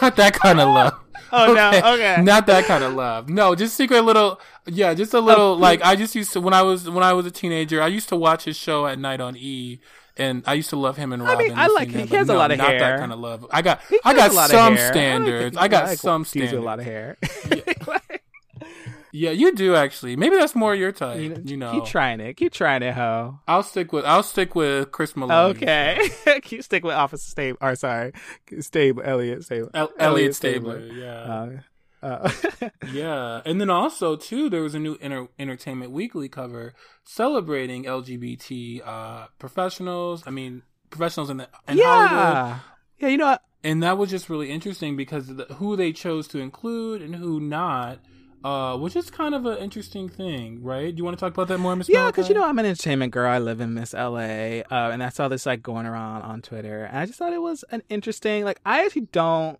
not 0.00 0.16
that 0.16 0.32
kind 0.34 0.60
of 0.60 0.68
love. 0.68 0.94
Oh 1.32 1.52
okay. 1.52 1.80
no, 1.80 1.94
okay. 1.94 2.22
Not 2.22 2.46
that 2.46 2.64
kind 2.64 2.82
of 2.82 2.94
love. 2.94 3.28
No, 3.28 3.54
just 3.54 3.76
secret 3.76 4.00
little. 4.00 4.40
Yeah, 4.66 4.94
just 4.94 5.14
a 5.14 5.20
little. 5.20 5.52
Oh. 5.52 5.54
like 5.54 5.80
I 5.80 5.94
just 5.94 6.16
used 6.16 6.32
to 6.32 6.40
when 6.40 6.52
I 6.52 6.62
was 6.62 6.90
when 6.90 7.04
I 7.04 7.12
was 7.12 7.24
a 7.24 7.30
teenager. 7.30 7.80
I 7.80 7.86
used 7.86 8.08
to 8.08 8.16
watch 8.16 8.42
his 8.46 8.56
show 8.56 8.88
at 8.88 8.98
night 8.98 9.20
on 9.20 9.36
E. 9.36 9.78
And 10.16 10.42
I 10.44 10.54
used 10.54 10.70
to 10.70 10.76
love 10.76 10.96
him 10.96 11.12
and 11.12 11.22
Robin. 11.22 11.46
I 11.46 11.48
mean, 11.48 11.56
I 11.56 11.68
like 11.68 11.90
him. 11.90 12.08
He 12.08 12.16
has 12.16 12.26
no, 12.26 12.34
a 12.34 12.38
lot 12.38 12.50
of 12.50 12.58
not 12.58 12.68
hair. 12.68 12.78
Not 12.80 12.86
that 12.88 12.98
kind 12.98 13.12
of 13.12 13.20
love. 13.20 13.46
I 13.50 13.62
got, 13.62 13.80
I 14.04 14.12
got 14.12 14.32
some 14.50 14.76
standards. 14.76 15.56
I, 15.56 15.62
I 15.62 15.68
got 15.68 15.86
like 15.86 15.98
some 15.98 16.24
standards. 16.24 16.52
a 16.52 16.60
lot 16.60 16.80
of 16.80 16.84
hair. 16.84 17.16
Yeah. 17.48 17.98
Yeah, 19.12 19.30
you 19.30 19.52
do 19.54 19.74
actually. 19.74 20.16
Maybe 20.16 20.36
that's 20.36 20.54
more 20.54 20.74
your 20.74 20.92
type. 20.92 21.20
You, 21.20 21.42
you 21.44 21.56
know, 21.56 21.72
keep 21.72 21.84
trying 21.84 22.20
it. 22.20 22.34
Keep 22.34 22.52
trying 22.52 22.82
it, 22.82 22.94
ho. 22.94 23.40
I'll 23.48 23.62
stick 23.62 23.92
with 23.92 24.04
I'll 24.04 24.22
stick 24.22 24.54
with 24.54 24.92
Chris 24.92 25.14
Meloni. 25.14 25.56
Okay, 25.56 26.40
keep 26.42 26.62
stick 26.62 26.84
with 26.84 26.94
Officer 26.94 27.28
Stable. 27.28 27.58
Or 27.60 27.74
sorry, 27.74 28.12
Stable 28.60 29.02
Elliot 29.04 29.44
Stable. 29.44 29.70
El- 29.74 29.92
Elliot 29.98 30.34
Stabler. 30.34 30.80
Yeah. 30.80 31.60
Uh, 32.02 32.06
uh. 32.06 32.30
yeah, 32.92 33.42
and 33.44 33.60
then 33.60 33.70
also 33.70 34.16
too, 34.16 34.48
there 34.48 34.62
was 34.62 34.74
a 34.74 34.78
new 34.78 34.96
Inter- 35.00 35.28
Entertainment 35.38 35.90
Weekly 35.90 36.28
cover 36.28 36.74
celebrating 37.04 37.84
LGBT 37.84 38.86
uh, 38.86 39.26
professionals. 39.38 40.22
I 40.26 40.30
mean, 40.30 40.62
professionals 40.90 41.30
in 41.30 41.38
the 41.38 41.48
in 41.68 41.78
yeah. 41.78 42.06
Hollywood. 42.08 42.60
Yeah, 42.98 43.08
you 43.08 43.16
know, 43.16 43.26
what? 43.26 43.42
and 43.64 43.82
that 43.82 43.98
was 43.98 44.10
just 44.10 44.30
really 44.30 44.50
interesting 44.50 44.96
because 44.96 45.26
the, 45.26 45.44
who 45.54 45.76
they 45.76 45.92
chose 45.92 46.28
to 46.28 46.38
include 46.38 47.02
and 47.02 47.16
who 47.16 47.40
not 47.40 47.98
uh, 48.44 48.76
which 48.76 48.96
is 48.96 49.10
kind 49.10 49.34
of 49.34 49.46
an 49.46 49.58
interesting 49.58 50.08
thing, 50.08 50.62
right? 50.62 50.94
Do 50.94 50.98
you 50.98 51.04
want 51.04 51.18
to 51.18 51.20
talk 51.20 51.32
about 51.34 51.48
that 51.48 51.58
more, 51.58 51.76
Miss? 51.76 51.88
Yeah, 51.88 52.06
because 52.06 52.28
you 52.28 52.34
know 52.34 52.44
I'm 52.44 52.58
an 52.58 52.66
entertainment 52.66 53.12
girl. 53.12 53.30
I 53.30 53.38
live 53.38 53.60
in 53.60 53.74
Miss 53.74 53.92
LA, 53.92 54.60
uh, 54.60 54.64
and 54.70 55.02
I 55.02 55.08
saw 55.10 55.28
this 55.28 55.46
like 55.46 55.62
going 55.62 55.86
around 55.86 56.22
on 56.22 56.42
Twitter, 56.42 56.84
and 56.84 56.98
I 56.98 57.06
just 57.06 57.18
thought 57.18 57.32
it 57.32 57.42
was 57.42 57.64
an 57.70 57.82
interesting. 57.88 58.44
Like, 58.44 58.60
I 58.64 58.84
actually 58.84 59.08
don't. 59.12 59.58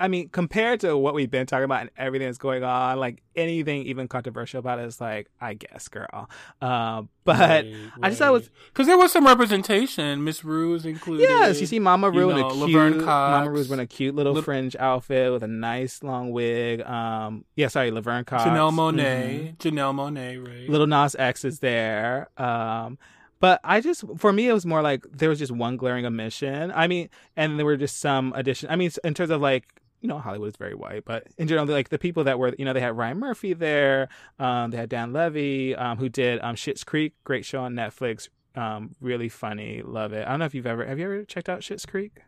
I 0.00 0.08
mean, 0.08 0.30
compared 0.30 0.80
to 0.80 0.96
what 0.96 1.12
we've 1.12 1.30
been 1.30 1.46
talking 1.46 1.64
about 1.64 1.82
and 1.82 1.90
everything 1.96 2.26
that's 2.26 2.38
going 2.38 2.64
on, 2.64 2.98
like 2.98 3.22
anything 3.36 3.82
even 3.82 4.08
controversial 4.08 4.58
about 4.58 4.78
it 4.78 4.86
is 4.86 5.00
like, 5.00 5.28
I 5.40 5.54
guess, 5.54 5.88
girl. 5.88 6.30
Uh, 6.62 7.02
but 7.24 7.66
right, 7.66 7.74
I 8.02 8.08
just 8.08 8.18
thought 8.18 8.28
it 8.28 8.32
was 8.32 8.50
because 8.68 8.86
there 8.86 8.96
was 8.96 9.12
some 9.12 9.26
representation. 9.26 10.24
Miss 10.24 10.42
Ru 10.42 10.74
is 10.74 10.86
included. 10.86 11.24
Yes, 11.28 11.60
you 11.60 11.66
see 11.66 11.78
Mama 11.78 12.10
Ru 12.10 12.30
in 12.30 12.38
a 12.38 12.50
cute. 12.50 13.04
Mama 13.04 13.50
Ru's 13.50 13.68
wearing 13.68 13.84
a 13.84 13.86
cute 13.86 14.14
little 14.14 14.32
Le- 14.32 14.42
fringe 14.42 14.74
outfit 14.76 15.30
with 15.30 15.42
a 15.42 15.48
nice 15.48 16.02
long 16.02 16.30
wig. 16.30 16.80
Um, 16.80 17.44
yeah, 17.54 17.68
sorry, 17.68 17.90
Laverne 17.90 18.24
Cox, 18.24 18.44
Janelle 18.44 18.72
Monáe, 18.72 19.54
mm-hmm. 19.54 19.68
Janelle 19.68 19.94
Monáe, 19.94 20.46
right? 20.46 20.68
Lil 20.68 20.86
Nas 20.86 21.14
X 21.18 21.44
is 21.44 21.58
there. 21.58 22.30
Um, 22.38 22.98
but 23.38 23.60
I 23.64 23.80
just, 23.80 24.04
for 24.18 24.32
me, 24.32 24.48
it 24.48 24.52
was 24.52 24.66
more 24.66 24.82
like 24.82 25.04
there 25.12 25.28
was 25.28 25.38
just 25.38 25.52
one 25.52 25.76
glaring 25.76 26.06
omission. 26.06 26.72
I 26.74 26.86
mean, 26.86 27.10
and 27.36 27.58
there 27.58 27.66
were 27.66 27.76
just 27.76 27.98
some 27.98 28.32
addition. 28.34 28.70
I 28.70 28.76
mean, 28.76 28.90
in 29.04 29.14
terms 29.14 29.30
of 29.30 29.40
like, 29.40 29.79
you 30.00 30.08
know, 30.08 30.18
Hollywood 30.18 30.48
is 30.48 30.56
very 30.56 30.74
white, 30.74 31.04
but 31.04 31.26
in 31.36 31.46
general, 31.48 31.66
like 31.66 31.90
the 31.90 31.98
people 31.98 32.24
that 32.24 32.38
were, 32.38 32.54
you 32.58 32.64
know, 32.64 32.72
they 32.72 32.80
had 32.80 32.96
Ryan 32.96 33.18
Murphy 33.18 33.52
there. 33.52 34.08
Um, 34.38 34.70
they 34.70 34.78
had 34.78 34.88
Dan 34.88 35.12
Levy, 35.12 35.74
um, 35.74 35.98
who 35.98 36.08
did 36.08 36.40
um, 36.42 36.54
Schitt's 36.56 36.84
Creek, 36.84 37.14
great 37.24 37.44
show 37.44 37.62
on 37.62 37.74
Netflix. 37.74 38.28
Um, 38.56 38.94
really 39.00 39.28
funny, 39.28 39.82
love 39.82 40.12
it. 40.12 40.26
I 40.26 40.30
don't 40.30 40.40
know 40.40 40.46
if 40.46 40.54
you've 40.54 40.66
ever 40.66 40.84
have 40.84 40.98
you 40.98 41.04
ever 41.04 41.24
checked 41.24 41.48
out 41.48 41.60
Schitt's 41.60 41.86
Creek? 41.86 42.20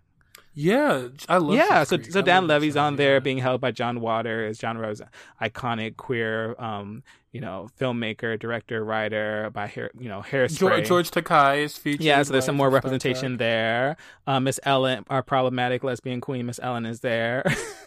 Yeah, 0.54 1.08
I 1.28 1.38
love. 1.38 1.54
Yeah, 1.54 1.84
so 1.84 2.00
so 2.02 2.20
Dan 2.20 2.46
Levy's 2.46 2.76
on 2.76 2.96
there, 2.96 3.14
yeah. 3.14 3.20
being 3.20 3.38
held 3.38 3.60
by 3.60 3.70
John 3.70 4.00
Waters. 4.00 4.58
John 4.58 4.76
Rose, 4.76 5.00
iconic 5.40 5.96
queer, 5.96 6.54
um, 6.58 7.02
you 7.32 7.40
know, 7.40 7.70
filmmaker, 7.80 8.38
director, 8.38 8.84
writer 8.84 9.50
by 9.54 9.66
hair, 9.66 9.90
you 9.98 10.10
know, 10.10 10.20
hairspray. 10.20 10.58
George, 10.58 10.88
George 10.88 11.10
Takei 11.10 11.64
is 11.64 11.78
featured. 11.78 12.02
Yeah, 12.02 12.22
so 12.22 12.32
there's 12.32 12.44
some 12.44 12.56
more 12.56 12.68
representation 12.68 13.38
there. 13.38 13.96
Uh, 14.26 14.40
Miss 14.40 14.60
Ellen, 14.64 15.06
our 15.08 15.22
problematic 15.22 15.82
lesbian 15.82 16.20
queen, 16.20 16.44
Miss 16.44 16.60
Ellen 16.62 16.84
is 16.84 17.00
there. 17.00 17.44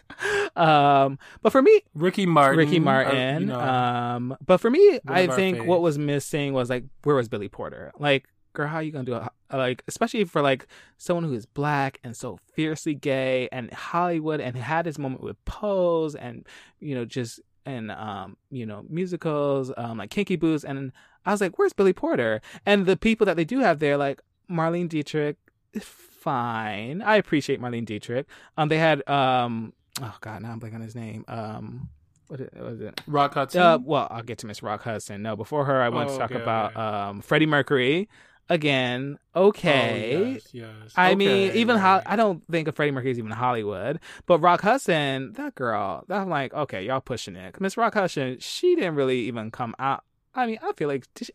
um, 0.55 1.19
but 1.43 1.51
for 1.51 1.61
me, 1.61 1.83
Ricky 1.93 2.25
Martin, 2.25 2.57
Ricky 2.57 2.79
Martin. 2.79 3.35
Uh, 3.35 3.39
you 3.39 3.45
know, 3.45 3.59
um, 3.59 4.37
but 4.43 4.57
for 4.57 4.71
me, 4.71 4.99
I 5.07 5.27
think 5.27 5.65
what 5.65 5.81
was 5.81 5.99
missing 5.99 6.53
was 6.53 6.71
like, 6.71 6.85
where 7.03 7.15
was 7.15 7.29
Billy 7.29 7.47
Porter? 7.47 7.91
Like, 7.99 8.27
girl, 8.55 8.67
how 8.67 8.77
are 8.77 8.83
you 8.83 8.91
gonna 8.91 9.05
do 9.05 9.15
it? 9.15 9.23
Like, 9.51 9.83
especially 9.87 10.23
for 10.25 10.41
like 10.41 10.67
someone 10.97 11.23
who 11.23 11.33
is 11.33 11.45
black 11.45 11.99
and 12.03 12.15
so 12.15 12.39
fiercely 12.53 12.95
gay 12.95 13.47
and 13.51 13.71
Hollywood 13.71 14.41
and 14.41 14.55
had 14.57 14.85
his 14.85 14.97
moment 14.97 15.21
with 15.21 15.43
Pose 15.45 16.15
and 16.15 16.47
you 16.79 16.95
know 16.95 17.05
just 17.05 17.39
and 17.65 17.91
um 17.91 18.37
you 18.49 18.65
know 18.65 18.85
musicals 18.89 19.71
um 19.77 19.99
like 19.99 20.09
Kinky 20.09 20.35
Boots 20.35 20.63
and 20.63 20.91
I 21.25 21.31
was 21.31 21.41
like, 21.41 21.57
where's 21.57 21.73
Billy 21.73 21.93
Porter? 21.93 22.41
And 22.65 22.85
the 22.85 22.97
people 22.97 23.25
that 23.25 23.35
they 23.35 23.45
do 23.45 23.59
have 23.59 23.79
there, 23.79 23.97
like 23.97 24.21
Marlene 24.49 24.87
Dietrich, 24.87 25.37
fine. 25.79 27.01
I 27.01 27.15
appreciate 27.15 27.59
Marlene 27.59 27.85
Dietrich. 27.85 28.27
Um, 28.57 28.69
they 28.69 28.77
had 28.77 29.07
um 29.09 29.73
oh 30.01 30.15
god, 30.21 30.41
now 30.41 30.51
I'm 30.51 30.59
blanking 30.59 30.75
on 30.75 30.81
his 30.81 30.95
name. 30.95 31.25
Um 31.27 31.89
what 32.27 32.39
was 32.55 32.81
it? 32.81 33.01
Rock 33.07 33.35
Hudson. 33.35 33.61
Uh, 33.61 33.77
well, 33.77 34.07
I'll 34.09 34.23
get 34.23 34.39
to 34.39 34.47
Miss 34.47 34.63
Rock 34.63 34.81
Hudson. 34.81 35.21
No, 35.21 35.35
before 35.35 35.65
her, 35.65 35.81
I 35.81 35.89
want 35.89 36.09
oh, 36.09 36.13
to 36.13 36.17
talk 36.17 36.31
okay, 36.31 36.41
about 36.41 36.71
okay. 36.71 36.79
um, 36.79 37.21
Freddie 37.21 37.45
Mercury 37.45 38.09
again, 38.49 39.17
oh, 39.33 39.47
okay. 39.47 40.15
Oh, 40.15 40.23
yes, 40.31 40.49
yes. 40.53 40.67
I 40.95 41.07
okay, 41.07 41.15
mean, 41.15 41.51
even 41.53 41.77
right. 41.77 42.03
Ho- 42.03 42.11
I 42.11 42.15
don't 42.15 42.43
think 42.49 42.67
of 42.67 42.75
Freddie 42.75 42.91
Mercury's 42.91 43.17
even 43.17 43.31
Hollywood, 43.31 43.99
but 44.25 44.39
Rock 44.39 44.61
Hudson, 44.61 45.33
that 45.33 45.55
girl, 45.55 46.05
I'm 46.09 46.29
like, 46.29 46.53
okay, 46.53 46.85
y'all 46.85 47.01
pushing 47.01 47.35
it. 47.35 47.59
Miss 47.59 47.77
Rock 47.77 47.93
Hudson, 47.93 48.37
she 48.39 48.75
didn't 48.75 48.95
really 48.95 49.19
even 49.21 49.51
come 49.51 49.75
out. 49.79 50.03
I 50.33 50.47
mean, 50.47 50.59
I 50.61 50.73
feel 50.73 50.87
like 50.87 51.05
she, 51.15 51.33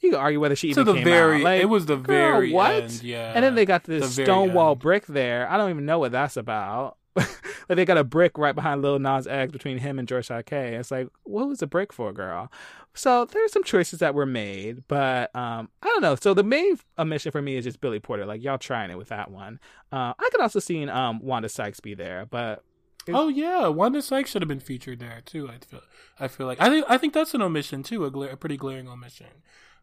you 0.00 0.10
could 0.10 0.18
argue 0.18 0.40
whether 0.40 0.56
she 0.56 0.70
even 0.70 0.84
the 0.84 0.94
came 0.94 1.04
very, 1.04 1.36
out. 1.38 1.42
Like, 1.42 1.62
it 1.62 1.66
was 1.66 1.86
the 1.86 1.96
girl, 1.96 2.06
very 2.06 2.52
what? 2.52 2.74
End, 2.74 3.02
yeah. 3.02 3.32
And 3.34 3.44
then 3.44 3.54
they 3.54 3.64
got 3.64 3.84
this 3.84 4.16
the 4.16 4.24
Stonewall 4.24 4.74
brick 4.74 5.06
there. 5.06 5.48
I 5.48 5.56
don't 5.56 5.70
even 5.70 5.86
know 5.86 5.98
what 5.98 6.12
that's 6.12 6.36
about. 6.36 6.96
like 7.16 7.28
they 7.68 7.84
got 7.84 7.98
a 7.98 8.04
brick 8.04 8.38
right 8.38 8.54
behind 8.54 8.82
Lil 8.82 8.98
Nas 8.98 9.26
X 9.26 9.52
between 9.52 9.78
him 9.78 9.98
and 9.98 10.08
George 10.08 10.28
Takei. 10.28 10.78
It's 10.78 10.90
like, 10.90 11.08
what 11.24 11.48
was 11.48 11.58
the 11.58 11.66
brick 11.66 11.92
for, 11.92 12.12
girl? 12.12 12.50
So 12.94 13.24
there's 13.24 13.52
some 13.52 13.64
choices 13.64 14.00
that 14.00 14.14
were 14.14 14.26
made, 14.26 14.84
but 14.88 15.34
um, 15.34 15.70
I 15.82 15.86
don't 15.86 16.02
know. 16.02 16.14
So 16.14 16.34
the 16.34 16.42
main 16.42 16.78
omission 16.98 17.32
for 17.32 17.42
me 17.42 17.56
is 17.56 17.64
just 17.64 17.80
Billy 17.80 18.00
Porter. 18.00 18.26
Like 18.26 18.42
y'all 18.42 18.58
trying 18.58 18.90
it 18.90 18.98
with 18.98 19.08
that 19.08 19.30
one. 19.30 19.60
Uh, 19.90 20.14
I 20.18 20.28
could 20.30 20.40
also 20.40 20.58
seen 20.58 20.88
um, 20.88 21.20
Wanda 21.20 21.48
Sykes 21.48 21.80
be 21.80 21.94
there, 21.94 22.26
but 22.30 22.62
oh 23.08 23.28
yeah, 23.28 23.68
Wanda 23.68 24.02
Sykes 24.02 24.30
should 24.30 24.42
have 24.42 24.48
been 24.48 24.60
featured 24.60 25.00
there 25.00 25.22
too. 25.24 25.48
I 25.48 25.58
feel. 25.58 25.80
I 26.20 26.28
feel 26.28 26.46
like 26.46 26.60
I 26.60 26.68
think 26.68 26.86
I 26.88 26.98
think 26.98 27.14
that's 27.14 27.34
an 27.34 27.42
omission 27.42 27.82
too, 27.82 28.04
a, 28.04 28.10
gla- 28.10 28.32
a 28.32 28.36
pretty 28.36 28.56
glaring 28.56 28.88
omission. 28.88 29.26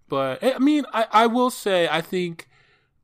But 0.07 0.43
I 0.43 0.59
mean, 0.59 0.85
I, 0.93 1.07
I 1.11 1.27
will 1.27 1.49
say 1.49 1.87
I 1.89 2.01
think 2.01 2.47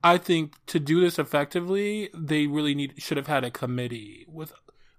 I 0.03 0.17
think 0.17 0.53
to 0.67 0.79
do 0.79 1.01
this 1.01 1.17
effectively, 1.17 2.09
they 2.13 2.47
really 2.47 2.75
need 2.75 2.93
should 2.97 3.17
have 3.17 3.27
had 3.27 3.43
a 3.43 3.51
committee 3.51 4.25
with 4.27 4.53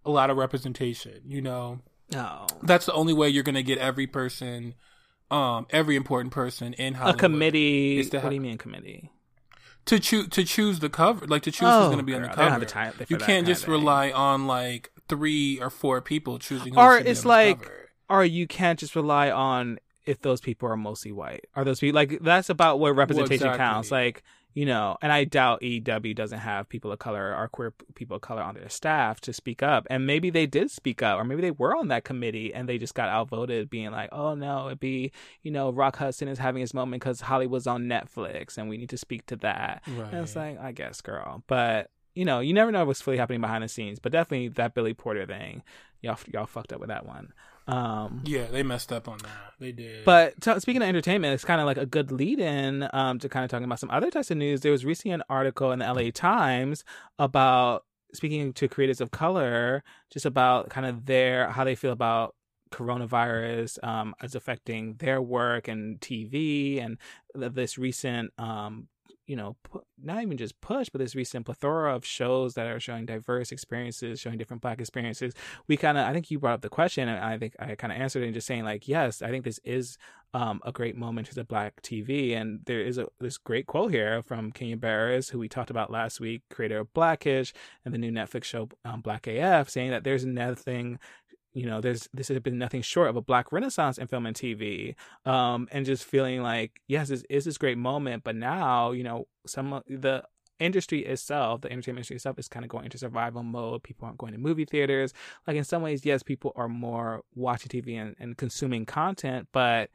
a 0.05 0.11
lot 0.11 0.31
of 0.31 0.37
representation. 0.37 1.21
You 1.27 1.41
know, 1.43 1.81
no, 2.13 2.47
that's 2.63 2.87
the 2.87 2.93
only 2.93 3.13
way 3.13 3.29
you're 3.29 3.43
going 3.43 3.55
to 3.55 3.63
get 3.63 3.79
every 3.79 4.07
person 4.07 4.75
um 5.31 5.67
every 5.71 5.97
important 5.97 6.33
person 6.33 6.73
in 6.75 6.95
Hollywood. 6.95 7.17
A 7.17 7.19
committee. 7.19 7.99
Is 7.99 8.11
to 8.11 8.19
what 8.19 8.23
have, 8.25 8.31
do 8.31 8.35
you 8.37 8.41
mean 8.41 8.59
committee? 8.59 9.11
To 9.87 9.99
choose 10.01 10.29
to 10.29 10.45
choose 10.45 10.81
the 10.81 10.89
cover, 10.89 11.27
like 11.27 11.43
to 11.43 11.53
choose 11.53 11.69
oh, 11.69 11.81
who's 11.81 11.87
going 11.87 11.99
to 11.99 12.05
be 12.05 12.13
girl, 12.13 12.23
on 12.23 12.31
the 12.31 12.35
cover. 12.35 12.61
The 12.61 12.67
time 12.67 12.95
you 13.09 13.17
can't 13.17 13.47
just 13.47 13.69
rely 13.69 14.11
on 14.11 14.47
like 14.47 14.91
three 15.09 15.61
or 15.61 15.71
four 15.71 16.01
people 16.01 16.39
choosing. 16.39 16.77
or 16.77 16.97
it's 16.99 17.25
like, 17.25 17.71
or 18.09 18.25
you 18.25 18.47
can't 18.47 18.79
just 18.79 18.97
rely 18.97 19.31
on 19.31 19.79
if 20.05 20.21
those 20.23 20.41
people 20.41 20.69
are 20.69 20.77
mostly 20.77 21.13
white. 21.13 21.47
Are 21.55 21.65
those 21.65 21.81
people 21.81 21.95
like 21.95 22.21
that's 22.21 22.51
about 22.51 22.81
where 22.81 22.93
representation 22.93 23.47
well, 23.47 23.55
exactly. 23.55 23.75
counts? 23.75 23.91
Like 23.91 24.23
you 24.57 24.65
know, 24.65 24.97
and 25.03 25.13
I 25.13 25.25
doubt 25.25 25.63
EW 25.63 26.15
doesn't 26.15 26.39
have 26.39 26.71
people 26.71 26.91
of 26.91 26.99
color 26.99 27.37
or 27.37 27.47
queer 27.47 27.75
people 27.95 28.17
of 28.17 28.23
color 28.23 28.41
on 28.41 28.55
their 28.55 28.71
staff 28.71 29.21
to 29.21 29.35
speak 29.35 29.63
up. 29.63 29.87
And 29.91 30.07
maybe 30.07 30.31
they 30.31 30.47
did 30.47 30.71
speak 30.71 31.03
up, 31.03 31.21
or 31.21 31.25
maybe 31.25 31.43
they 31.43 31.51
were 31.51 31.77
on 31.77 31.89
that 31.89 32.05
committee 32.05 32.55
and 32.55 32.67
they 32.67 32.79
just 32.79 32.95
got 32.95 33.11
outvoted, 33.11 33.69
being 33.69 33.91
like, 33.91 34.09
"Oh 34.13 34.35
no, 34.35 34.69
it'd 34.69 34.81
be 34.81 35.13
you 35.43 35.51
know, 35.51 35.71
Rock 35.71 35.97
Hudson 35.97 36.27
is 36.27 36.39
having 36.39 36.63
his 36.63 36.73
moment 36.73 37.03
because 37.03 37.21
Hollywood's 37.21 37.67
on 37.67 37.85
Netflix, 37.85 38.57
and 38.57 38.71
we 38.71 38.79
need 38.79 38.89
to 38.89 38.97
speak 38.97 39.27
to 39.27 39.37
that." 39.37 39.83
Right. 39.87 40.11
And 40.11 40.23
it's 40.23 40.35
like, 40.35 40.59
I 40.59 40.73
guess, 40.73 41.03
girl, 41.03 41.45
but 41.47 41.91
you 42.15 42.25
know, 42.25 42.41
you 42.41 42.55
never 42.55 42.73
know 42.73 42.87
what's 42.87 43.03
fully 43.03 43.19
happening 43.19 43.43
behind 43.43 43.63
the 43.63 43.69
scenes. 43.69 43.99
But 43.99 44.13
definitely 44.13 44.49
that 44.49 44.73
Billy 44.73 44.95
Porter 44.95 45.27
thing, 45.27 45.65
y'all 46.01 46.19
y'all 46.33 46.47
fucked 46.47 46.73
up 46.73 46.81
with 46.81 46.89
that 46.89 47.05
one. 47.05 47.35
Um, 47.67 48.23
yeah, 48.25 48.47
they 48.47 48.63
messed 48.63 48.93
up 48.93 49.09
on 49.09 49.19
that. 49.19 49.55
They 49.59 49.73
did. 49.73 50.05
But 50.05 50.41
t- 50.41 50.61
speaking 50.61 50.83
of 50.83 50.89
entertainment, 50.89 51.35
it's 51.35 51.45
kind 51.45 51.61
of 51.61 51.67
like 51.67 51.79
a 51.79 51.87
good 51.87 52.13
lead 52.13 52.39
in 52.39 52.89
um, 52.93 53.19
to 53.19 53.29
kind 53.29 53.45
of 53.45 53.51
talking 53.51 53.65
about 53.65 53.81
some 53.81 53.91
other 53.91 54.11
types 54.11 54.31
of 54.31 54.37
news. 54.37 54.61
There 54.61 54.73
was 54.73 54.85
recently 54.85 55.15
an 55.15 55.23
article 55.29 55.73
in 55.73 55.81
the 55.81 55.93
LA 55.93 56.11
Times 56.13 56.85
about 57.19 57.85
speaking 58.15 58.53
to 58.55 58.69
creators 58.69 59.01
of 59.01 59.11
color, 59.11 59.83
just 60.13 60.27
about 60.27 60.71
kind 60.71 60.87
of 60.87 61.07
their 61.07 61.51
how 61.51 61.65
they 61.65 61.75
feel 61.75 61.93
about 61.93 62.35
coronavirus 62.71 63.83
um, 63.85 64.15
as 64.21 64.35
affecting 64.35 64.95
their 64.95 65.23
work 65.23 65.69
and 65.69 66.01
TV 66.01 66.85
and 66.85 66.99
this 67.35 67.79
recent 67.79 68.33
um, 68.39 68.89
you 69.27 69.37
know, 69.37 69.57
pu- 69.65 69.83
not 70.03 70.23
even 70.23 70.37
just 70.37 70.61
push, 70.61 70.89
but 70.89 71.01
this 71.01 71.15
recent 71.15 71.47
plethora 71.47 71.95
of 71.95 72.05
shows 72.05 72.55
that 72.55 72.67
are 72.67 72.81
showing 72.81 73.07
diverse 73.07 73.53
experiences, 73.53 74.21
showing 74.21 74.39
different 74.39 74.63
Black 74.63 74.81
experiences. 74.81 75.35
We 75.67 75.77
kind 75.77 75.99
of, 75.99 76.07
I 76.07 76.13
think 76.13 76.31
you 76.31 76.39
brought 76.39 76.55
up 76.55 76.61
the 76.63 76.69
question, 76.69 77.09
and 77.09 77.23
I 77.23 77.39
think 77.39 77.55
I 77.59 77.75
kind 77.75 77.93
of 77.93 77.99
answered 77.99 78.23
it, 78.23 78.27
and 78.27 78.35
just 78.35 78.47
saying 78.47 78.65
like, 78.65 78.89
yes, 78.89 79.23
I 79.23 79.31
think 79.31 79.45
this 79.45 79.61
is 79.65 79.99
um, 80.35 80.61
a 80.65 80.73
great 80.73 80.97
moment 80.97 81.29
to 81.29 81.35
the 81.35 81.45
Black 81.45 81.81
TV, 81.83 82.37
and 82.37 82.61
there 82.67 82.81
is 82.81 82.99
a 82.99 83.07
this 83.21 83.39
great 83.39 83.67
quote 83.67 83.91
here 83.91 84.23
from 84.23 84.53
Kenya 84.53 84.77
Barris, 84.77 85.31
who 85.31 85.39
we 85.39 85.49
talked 85.49 85.71
about 85.71 85.91
last 85.91 86.21
week, 86.21 86.43
creator 86.51 86.79
of 86.79 86.93
Blackish 86.93 87.53
and 87.85 87.93
the 87.93 87.99
new 87.99 88.11
Netflix 88.11 88.45
show 88.45 88.69
um, 88.85 89.01
Black 89.01 89.27
AF, 89.27 89.71
saying 89.71 89.91
that 89.91 90.05
there's 90.05 90.25
nothing 90.25 90.99
you 91.57 91.65
know, 91.65 91.81
there's 91.81 92.07
this 92.13 92.29
has 92.29 92.39
been 92.41 92.59
nothing 92.59 92.83
short 92.83 93.09
of 93.09 93.17
a 93.17 93.23
black 93.23 93.51
renaissance 93.51 93.97
in 93.97 94.07
film 94.09 94.27
and 94.27 94.37
TV, 94.37 94.95
um, 95.25 95.67
and 95.73 95.87
just 95.87 96.05
feeling 96.05 96.43
like 96.43 96.83
yes, 96.87 97.09
this 97.09 97.25
is 97.31 97.47
this 97.47 97.57
great 97.57 97.79
moment, 97.79 98.25
but 98.25 98.37
now 98.37 98.91
you 98.91 99.03
know 99.03 99.27
some 99.47 99.73
of 99.73 99.83
the 99.89 100.23
industry 100.59 101.07
itself, 101.07 101.63
the 101.63 101.73
entertainment 101.73 102.01
industry 102.01 102.17
itself, 102.17 102.39
is 102.39 102.47
kind 102.47 102.63
of 102.63 102.69
going 102.69 102.85
into 102.85 102.99
survival 102.99 103.43
mode. 103.43 103.83
People 103.83 104.05
aren't 104.05 104.19
going 104.19 104.35
to 104.35 104.39
movie 104.39 104.67
theaters. 104.67 105.15
Like 105.47 105.57
in 105.57 105.65
some 105.65 105.81
ways, 105.81 106.05
yes, 106.05 106.23
people 106.23 106.53
are 106.57 106.69
more 106.69 107.23
watching 107.35 107.71
TV 107.71 107.99
and, 107.99 108.15
and 108.19 108.37
consuming 108.37 108.85
content, 108.85 109.49
but 109.53 109.89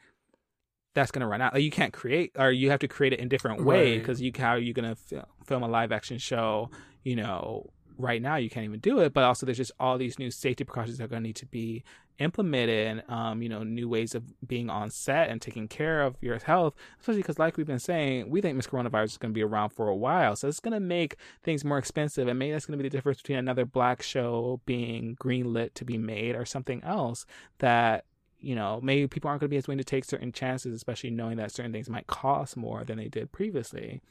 that's 0.95 1.11
going 1.11 1.21
to 1.21 1.27
run 1.27 1.41
out. 1.41 1.53
Like 1.53 1.61
you 1.61 1.69
can't 1.69 1.93
create, 1.93 2.31
or 2.39 2.51
you 2.51 2.71
have 2.71 2.79
to 2.79 2.87
create 2.87 3.13
it 3.13 3.19
in 3.19 3.29
different 3.29 3.63
ways 3.63 3.99
because 3.99 4.19
you 4.19 4.31
how 4.35 4.49
are 4.49 4.57
you 4.57 4.73
going 4.73 4.95
to 4.95 5.25
film 5.45 5.61
a 5.61 5.67
live 5.67 5.91
action 5.91 6.17
show? 6.17 6.71
You 7.03 7.17
know, 7.17 7.69
right 8.01 8.21
now 8.21 8.35
you 8.35 8.49
can't 8.49 8.65
even 8.65 8.79
do 8.79 8.99
it 8.99 9.13
but 9.13 9.23
also 9.23 9.45
there's 9.45 9.57
just 9.57 9.71
all 9.79 9.97
these 9.97 10.19
new 10.19 10.31
safety 10.31 10.63
precautions 10.63 10.97
that 10.97 11.05
are 11.05 11.07
going 11.07 11.21
to 11.21 11.27
need 11.27 11.35
to 11.35 11.45
be 11.45 11.83
implemented 12.19 13.03
um, 13.09 13.41
you 13.41 13.49
know 13.49 13.63
new 13.63 13.89
ways 13.89 14.13
of 14.13 14.23
being 14.47 14.69
on 14.69 14.89
set 14.89 15.29
and 15.29 15.41
taking 15.41 15.67
care 15.67 16.01
of 16.01 16.15
your 16.21 16.37
health 16.39 16.73
especially 16.99 17.21
because 17.21 17.39
like 17.39 17.57
we've 17.57 17.65
been 17.65 17.79
saying 17.79 18.29
we 18.29 18.41
think 18.41 18.57
this 18.57 18.67
coronavirus 18.67 19.05
is 19.05 19.17
going 19.17 19.31
to 19.31 19.37
be 19.37 19.43
around 19.43 19.69
for 19.69 19.87
a 19.87 19.95
while 19.95 20.35
so 20.35 20.47
it's 20.47 20.59
going 20.59 20.73
to 20.73 20.79
make 20.79 21.15
things 21.43 21.65
more 21.65 21.77
expensive 21.77 22.27
and 22.27 22.37
maybe 22.37 22.51
that's 22.51 22.65
going 22.65 22.77
to 22.77 22.83
be 22.83 22.87
the 22.87 22.95
difference 22.95 23.21
between 23.21 23.37
another 23.37 23.65
black 23.65 24.01
show 24.01 24.59
being 24.65 25.15
greenlit 25.21 25.73
to 25.73 25.85
be 25.85 25.97
made 25.97 26.35
or 26.35 26.45
something 26.45 26.83
else 26.83 27.25
that 27.59 28.05
you 28.41 28.55
know, 28.55 28.79
maybe 28.81 29.07
people 29.07 29.29
aren't 29.29 29.39
going 29.39 29.49
to 29.49 29.53
be 29.53 29.57
as 29.57 29.67
willing 29.67 29.77
to 29.77 29.83
take 29.83 30.03
certain 30.03 30.31
chances, 30.31 30.73
especially 30.73 31.11
knowing 31.11 31.37
that 31.37 31.51
certain 31.51 31.71
things 31.71 31.89
might 31.89 32.07
cost 32.07 32.57
more 32.57 32.83
than 32.83 32.97
they 32.97 33.07
did 33.07 33.31
previously. 33.31 34.01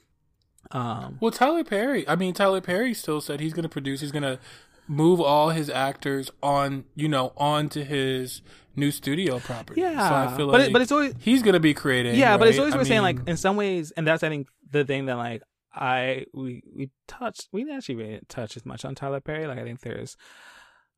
Um, 0.70 1.18
well, 1.20 1.30
Tyler 1.30 1.64
Perry. 1.64 2.08
I 2.08 2.16
mean, 2.16 2.34
Tyler 2.34 2.60
Perry 2.60 2.94
still 2.94 3.20
said 3.20 3.40
he's 3.40 3.52
going 3.52 3.64
to 3.64 3.68
produce. 3.68 4.00
He's 4.00 4.12
going 4.12 4.22
to 4.22 4.38
move 4.86 5.20
all 5.20 5.50
his 5.50 5.70
actors 5.70 6.30
on, 6.42 6.84
you 6.94 7.08
know, 7.08 7.32
onto 7.36 7.84
his 7.84 8.42
new 8.76 8.90
studio 8.90 9.38
property. 9.38 9.80
Yeah, 9.80 10.08
so 10.08 10.14
I 10.14 10.36
feel 10.36 10.46
but 10.50 10.60
like 10.60 10.68
it, 10.68 10.72
but 10.72 10.82
it's 10.82 10.92
always 10.92 11.14
he's 11.20 11.42
gonna 11.42 11.60
be 11.60 11.74
creating. 11.74 12.16
yeah, 12.16 12.36
but 12.36 12.48
it's 12.48 12.58
always 12.58 12.74
I 12.74 12.78
worth 12.78 12.88
saying 12.88 13.02
like 13.02 13.18
in 13.28 13.36
some 13.36 13.56
ways, 13.56 13.92
and 13.92 14.06
that's 14.06 14.22
I 14.22 14.28
think 14.28 14.48
the 14.70 14.84
thing 14.84 15.06
that 15.06 15.16
like 15.16 15.42
I 15.72 16.26
we 16.34 16.62
we 16.74 16.90
touched 17.06 17.48
we 17.52 17.62
actually 17.62 17.64
didn't 17.64 17.76
actually 17.76 17.94
really 17.96 18.20
touch 18.28 18.56
as 18.56 18.66
much 18.66 18.84
on 18.84 18.94
Tyler 18.94 19.20
Perry. 19.20 19.46
Like 19.46 19.58
I 19.58 19.64
think 19.64 19.80
there's 19.80 20.16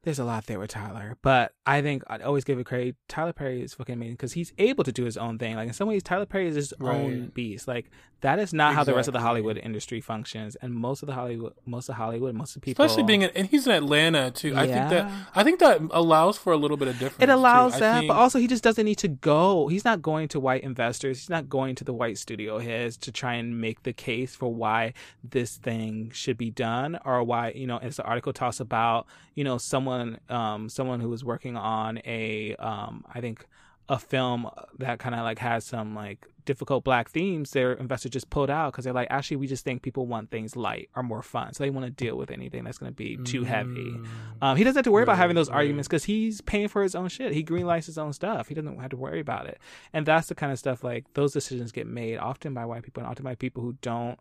there's 0.05 0.19
a 0.19 0.25
lot 0.25 0.47
there 0.47 0.59
with 0.59 0.71
Tyler, 0.71 1.17
but 1.23 1.53
I 1.65 1.81
think 1.81 2.03
I'd 2.09 2.23
always 2.23 2.43
give 2.45 2.59
it 2.59 2.67
credit. 2.67 2.97
Tyler 3.09 3.33
Perry 3.33 3.63
is 3.63 3.75
fucking 3.75 3.95
amazing 3.95 4.15
because 4.15 4.33
he's 4.33 4.53
able 4.59 4.83
to 4.85 4.91
do 4.93 5.05
his 5.05 5.17
own 5.17 5.39
thing. 5.39 5.55
Like 5.55 5.69
in 5.69 5.75
some 5.75 5.87
ways, 5.89 6.03
Tyler 6.03 6.27
Perry 6.27 6.49
is 6.49 6.57
his 6.57 6.75
own 6.81 7.29
beast. 7.35 7.69
Like 7.69 7.91
that 8.23 8.39
is 8.39 8.53
not 8.53 8.75
how 8.75 8.85
the 8.85 8.95
rest 8.95 9.09
of 9.09 9.13
the 9.15 9.21
Hollywood 9.21 9.59
industry 9.59 10.01
functions, 10.01 10.57
and 10.63 10.73
most 10.75 11.03
of 11.03 11.07
the 11.09 11.13
Hollywood, 11.13 11.55
most 11.67 11.89
of 11.89 11.97
Hollywood, 11.97 12.35
most 12.35 12.55
of 12.57 12.63
people, 12.63 12.85
especially 12.85 13.03
being 13.05 13.23
in, 13.23 13.31
and 13.35 13.49
he's 13.49 13.67
in 13.67 13.73
Atlanta 13.73 14.31
too. 14.31 14.55
I 14.57 14.67
think 14.67 14.91
that 14.91 15.13
I 15.35 15.43
think 15.45 15.59
that 15.61 15.81
allows 15.91 16.37
for 16.39 16.53
a 16.53 16.57
little 16.57 16.77
bit 16.77 16.89
of 16.89 16.99
difference. 16.99 17.23
It 17.23 17.29
allows 17.29 17.75
too. 17.75 17.81
That, 17.81 17.99
think- 18.01 18.09
but 18.09 18.15
also 18.17 18.39
he 18.39 18.47
just 18.49 18.63
doesn't 18.65 18.85
need 18.85 18.99
to 18.99 19.09
go. 19.09 19.69
He's 19.69 19.85
not 19.85 20.03
going 20.03 20.29
to 20.29 20.41
white 20.41 20.63
investors. 20.65 21.19
He's 21.21 21.31
not 21.31 21.49
going 21.49 21.75
to 21.77 21.85
the 21.85 21.93
white 21.93 22.17
studio 22.19 22.59
heads 22.59 22.97
to 22.99 23.13
try 23.13 23.35
and 23.35 23.61
make 23.61 23.83
the 23.85 23.93
case 23.93 24.35
for 24.37 24.53
why 24.53 24.95
this 25.25 25.57
thing 25.57 26.11
should 26.13 26.39
be 26.39 26.51
done, 26.51 26.99
or 27.05 27.23
why 27.23 27.51
you 27.55 27.67
know. 27.69 27.79
As 27.79 27.97
the 27.97 28.05
article 28.05 28.33
talks 28.33 28.61
about, 28.61 29.07
you 29.35 29.43
know, 29.43 29.59
someone, 29.59 29.92
um, 30.29 30.69
someone 30.69 31.01
who 31.01 31.09
was 31.09 31.25
working 31.25 31.57
on 31.57 31.99
a, 32.05 32.57
um, 32.57 33.05
I 33.13 33.21
think, 33.21 33.47
a 33.89 33.99
film 33.99 34.49
that 34.79 34.99
kind 34.99 35.15
of 35.15 35.23
like 35.23 35.39
has 35.39 35.65
some 35.65 35.95
like 35.95 36.27
difficult 36.45 36.85
black 36.85 37.11
themes. 37.11 37.51
Their 37.51 37.73
investor 37.73 38.09
just 38.09 38.31
pulled 38.31 38.49
out 38.49 38.73
because 38.73 38.85
they're 38.85 38.93
like, 38.93 39.09
actually, 39.11 39.39
we 39.39 39.47
just 39.47 39.65
think 39.65 39.83
people 39.83 40.07
want 40.07 40.31
things 40.31 40.57
light 40.57 40.89
or 40.95 41.03
more 41.03 41.23
fun, 41.23 41.53
so 41.53 41.65
they 41.65 41.71
want 41.71 41.87
to 41.87 41.91
deal 41.91 42.17
with 42.17 42.31
anything 42.31 42.65
that's 42.65 42.79
going 42.79 42.91
to 42.91 42.97
be 42.97 43.17
too 43.19 43.45
heavy. 43.45 43.93
Mm. 43.93 44.07
Um, 44.41 44.57
he 44.57 44.65
doesn't 44.65 44.79
have 44.79 44.85
to 44.85 44.93
worry 44.93 45.03
about 45.03 45.19
having 45.19 45.37
those 45.37 45.51
right. 45.51 45.57
arguments 45.57 45.89
because 45.89 46.05
he's 46.05 46.41
paying 46.41 46.69
for 46.69 46.83
his 46.83 46.95
own 46.95 47.09
shit. 47.09 47.33
He 47.33 47.45
greenlights 47.45 47.87
his 47.87 47.99
own 47.99 48.13
stuff. 48.13 48.49
He 48.49 48.55
doesn't 48.55 48.79
have 48.81 48.91
to 48.91 48.97
worry 48.97 49.21
about 49.21 49.47
it. 49.47 49.59
And 49.93 50.07
that's 50.07 50.29
the 50.29 50.35
kind 50.35 50.53
of 50.53 50.59
stuff 50.59 50.83
like 50.85 51.13
those 51.15 51.33
decisions 51.33 51.73
get 51.73 51.87
made 51.87 52.19
often 52.19 52.55
by 52.55 52.65
white 52.65 52.83
people 52.83 53.03
and 53.03 53.11
often 53.11 53.25
by 53.25 53.35
people 53.35 53.63
who 53.63 53.77
don't, 53.83 54.19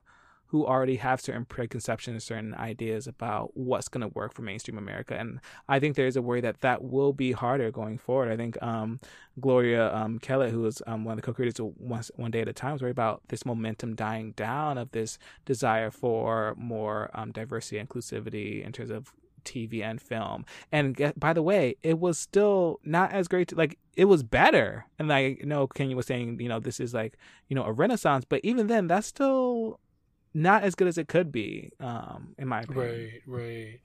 who 0.52 0.66
already 0.66 0.98
have 0.98 1.22
certain 1.22 1.46
preconceptions, 1.46 2.26
certain 2.26 2.54
ideas 2.56 3.08
about 3.08 3.56
what's 3.56 3.88
going 3.88 4.02
to 4.02 4.10
work 4.10 4.34
for 4.34 4.42
mainstream 4.42 4.78
America. 4.78 5.18
And 5.18 5.40
I 5.70 5.80
think 5.80 5.96
there's 5.96 6.18
a 6.18 6.22
worry 6.22 6.42
that 6.42 6.60
that 6.60 6.84
will 6.84 7.14
be 7.14 7.32
harder 7.32 7.72
going 7.72 7.98
forward. 7.98 8.30
I 8.30 8.36
think 8.36 8.62
um, 8.62 9.00
Gloria 9.40 9.96
um, 9.96 10.20
who 10.20 10.60
was 10.60 10.82
um, 10.88 11.06
one 11.06 11.14
of 11.14 11.16
the 11.16 11.26
co-creators 11.26 11.58
of 11.62 11.72
one, 11.78 12.04
one 12.18 12.32
Day 12.32 12.42
at 12.42 12.50
a 12.50 12.54
Time, 12.54 12.74
was 12.74 12.82
worried 12.82 12.92
about 12.92 13.22
this 13.30 13.46
momentum 13.46 13.96
dying 13.96 14.34
down 14.34 14.78
of 14.78 14.92
this 14.92 15.18
desire 15.46 15.90
for 15.90 16.54
more 16.58 17.10
um, 17.14 17.32
diversity 17.32 17.82
inclusivity 17.82 18.62
in 18.62 18.74
terms 18.74 18.90
of 18.90 19.14
TV 19.46 19.82
and 19.82 20.02
film. 20.02 20.46
And 20.70 21.14
by 21.16 21.32
the 21.32 21.42
way, 21.42 21.78
it 21.82 21.98
was 21.98 22.20
still 22.20 22.82
not 22.84 23.14
as 23.14 23.30
great. 23.30 23.48
To, 23.48 23.56
like 23.56 23.78
it 23.96 24.06
was 24.06 24.22
better. 24.22 24.86
And 25.00 25.10
you 25.40 25.46
know, 25.46 25.66
Kenya 25.68 25.96
was 25.96 26.08
saying, 26.08 26.42
you 26.42 26.50
know, 26.50 26.60
this 26.60 26.82
is 26.82 26.94
like 26.94 27.18
you 27.48 27.56
know 27.56 27.64
a 27.64 27.72
renaissance. 27.72 28.26
But 28.28 28.42
even 28.44 28.68
then, 28.68 28.88
that's 28.88 29.08
still 29.08 29.80
not 30.34 30.64
as 30.64 30.76
good 30.76 30.88
as 30.88 30.98
it 30.98 31.08
could 31.08 31.32
be, 31.32 31.72
um, 31.80 32.36
in 32.38 32.48
my 32.48 32.62
opinion. 32.62 32.88
Right, 32.88 33.22
right. 33.26 33.80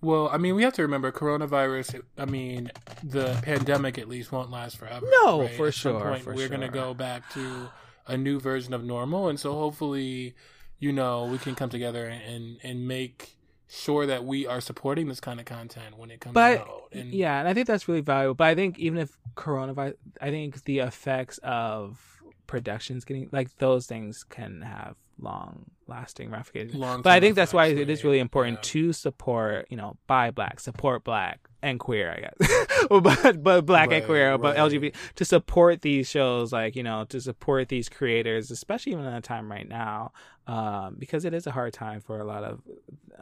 Well, 0.00 0.28
I 0.28 0.36
mean, 0.36 0.54
we 0.54 0.62
have 0.62 0.74
to 0.74 0.82
remember 0.82 1.10
coronavirus. 1.10 2.02
I 2.18 2.26
mean, 2.26 2.70
the 3.02 3.38
pandemic 3.42 3.98
at 3.98 4.08
least 4.08 4.30
won't 4.30 4.50
last 4.50 4.76
forever. 4.76 5.06
No, 5.22 5.42
right? 5.42 5.54
for 5.56 5.68
At 5.68 5.74
sure, 5.74 6.00
point, 6.00 6.22
for 6.22 6.34
we're 6.34 6.48
gonna 6.48 6.68
go 6.68 6.92
back 6.94 7.30
to 7.32 7.68
a 8.06 8.16
new 8.16 8.38
version 8.38 8.74
of 8.74 8.84
normal, 8.84 9.28
and 9.28 9.40
so 9.40 9.54
hopefully, 9.54 10.34
you 10.78 10.92
know, 10.92 11.24
we 11.24 11.38
can 11.38 11.54
come 11.54 11.70
together 11.70 12.06
and 12.06 12.58
and 12.62 12.86
make 12.86 13.36
sure 13.68 14.06
that 14.06 14.24
we 14.24 14.46
are 14.46 14.60
supporting 14.60 15.08
this 15.08 15.18
kind 15.18 15.40
of 15.40 15.46
content 15.46 15.98
when 15.98 16.10
it 16.10 16.20
comes 16.20 16.34
But 16.34 16.60
out. 16.60 16.88
And 16.92 17.12
yeah, 17.12 17.40
and 17.40 17.48
I 17.48 17.54
think 17.54 17.66
that's 17.66 17.88
really 17.88 18.00
valuable. 18.00 18.34
But 18.34 18.48
I 18.48 18.54
think 18.54 18.78
even 18.78 18.98
if 18.98 19.16
coronavirus, 19.34 19.94
I 20.20 20.30
think 20.30 20.62
the 20.64 20.80
effects 20.80 21.38
of 21.42 21.98
productions 22.46 23.04
getting 23.04 23.28
like 23.32 23.56
those 23.58 23.86
things 23.86 24.22
can 24.22 24.62
have 24.62 24.94
long 25.18 25.70
lasting 25.88 26.30
ramifications. 26.30 26.74
long 26.74 27.02
But 27.02 27.12
I 27.12 27.20
think 27.20 27.36
that's 27.36 27.52
why 27.52 27.66
it 27.66 27.88
is 27.90 28.02
really 28.04 28.18
important 28.18 28.62
to 28.64 28.92
support, 28.92 29.66
you 29.70 29.76
know, 29.76 29.96
buy 30.06 30.30
black, 30.30 30.58
support 30.60 31.04
black 31.04 31.40
and 31.62 31.78
queer, 31.80 32.12
I 32.12 32.20
guess. 32.20 32.86
but 32.90 33.42
but 33.42 33.66
black 33.66 33.84
and 33.84 33.92
Right, 33.92 34.04
queer, 34.06 34.38
but 34.38 34.56
right. 34.56 34.70
LGBT 34.70 34.94
to 35.16 35.24
support 35.24 35.82
these 35.82 36.08
shows, 36.08 36.52
like, 36.52 36.76
you 36.76 36.82
know, 36.82 37.04
to 37.10 37.20
support 37.20 37.68
these 37.68 37.88
creators, 37.88 38.50
especially 38.50 38.92
even 38.92 39.04
in 39.04 39.14
a 39.14 39.20
time 39.20 39.50
right 39.50 39.68
now, 39.68 40.12
um, 40.46 40.96
because 40.98 41.24
it 41.24 41.32
is 41.34 41.46
a 41.46 41.50
hard 41.52 41.72
time 41.72 42.00
for 42.00 42.20
a 42.20 42.24
lot 42.24 42.42
of 42.44 42.60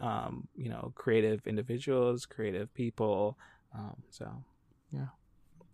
um, 0.00 0.48
you 0.56 0.68
know, 0.68 0.92
creative 0.94 1.46
individuals, 1.46 2.26
creative 2.26 2.72
people. 2.74 3.38
Um, 3.74 4.02
so 4.10 4.44
Yeah, 4.92 5.06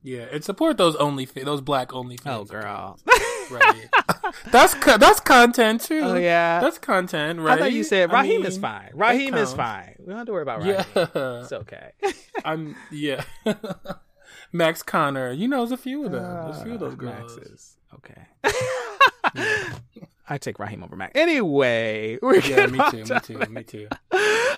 Yeah, 0.02 0.26
and 0.32 0.42
support 0.44 0.76
those 0.76 0.96
only 0.96 1.24
those 1.24 1.60
black 1.60 1.92
only. 1.94 2.16
fans. 2.16 2.50
Oh 2.50 2.52
girl. 2.52 2.98
right? 3.50 3.88
that's 4.52 4.74
co- 4.74 4.96
that's 4.98 5.20
content 5.20 5.80
too. 5.82 6.00
Oh 6.02 6.14
yeah. 6.16 6.60
that's 6.60 6.78
content, 6.78 7.40
right? 7.40 7.58
I 7.58 7.62
thought 7.62 7.72
you 7.72 7.84
said 7.84 8.10
I 8.10 8.20
Raheem 8.22 8.44
is 8.46 8.58
fine. 8.58 8.90
Raheem 8.94 9.34
is 9.34 9.52
fine. 9.52 9.96
We 9.98 10.06
don't 10.06 10.18
have 10.18 10.26
to 10.26 10.32
worry 10.32 10.42
about 10.42 10.60
Raheem. 10.60 10.84
Yeah, 10.94 11.40
It's 11.42 11.52
okay. 11.52 11.92
I'm 12.44 12.76
yeah. 12.90 13.24
Max 14.52 14.82
Connor, 14.82 15.30
you 15.32 15.46
know, 15.46 15.58
there's 15.58 15.72
a 15.72 15.76
few 15.76 16.04
of 16.04 16.12
them. 16.12 16.22
There's 16.44 16.58
a 16.60 16.64
few 16.64 16.74
of 16.74 16.80
those 16.80 16.92
Uh, 16.94 16.96
girls. 16.96 17.36
Maxes. 17.36 17.76
Okay. 17.94 18.26
I 20.28 20.38
take 20.38 20.58
Raheem 20.58 20.84
over 20.84 20.94
Mac. 20.96 21.12
Anyway, 21.14 22.18
we're 22.22 22.36
Yeah, 22.40 22.66
me 22.66 22.80
too, 22.90 23.04
me 23.12 23.20
too, 23.20 23.38
me 23.50 23.62
too. 23.72 23.88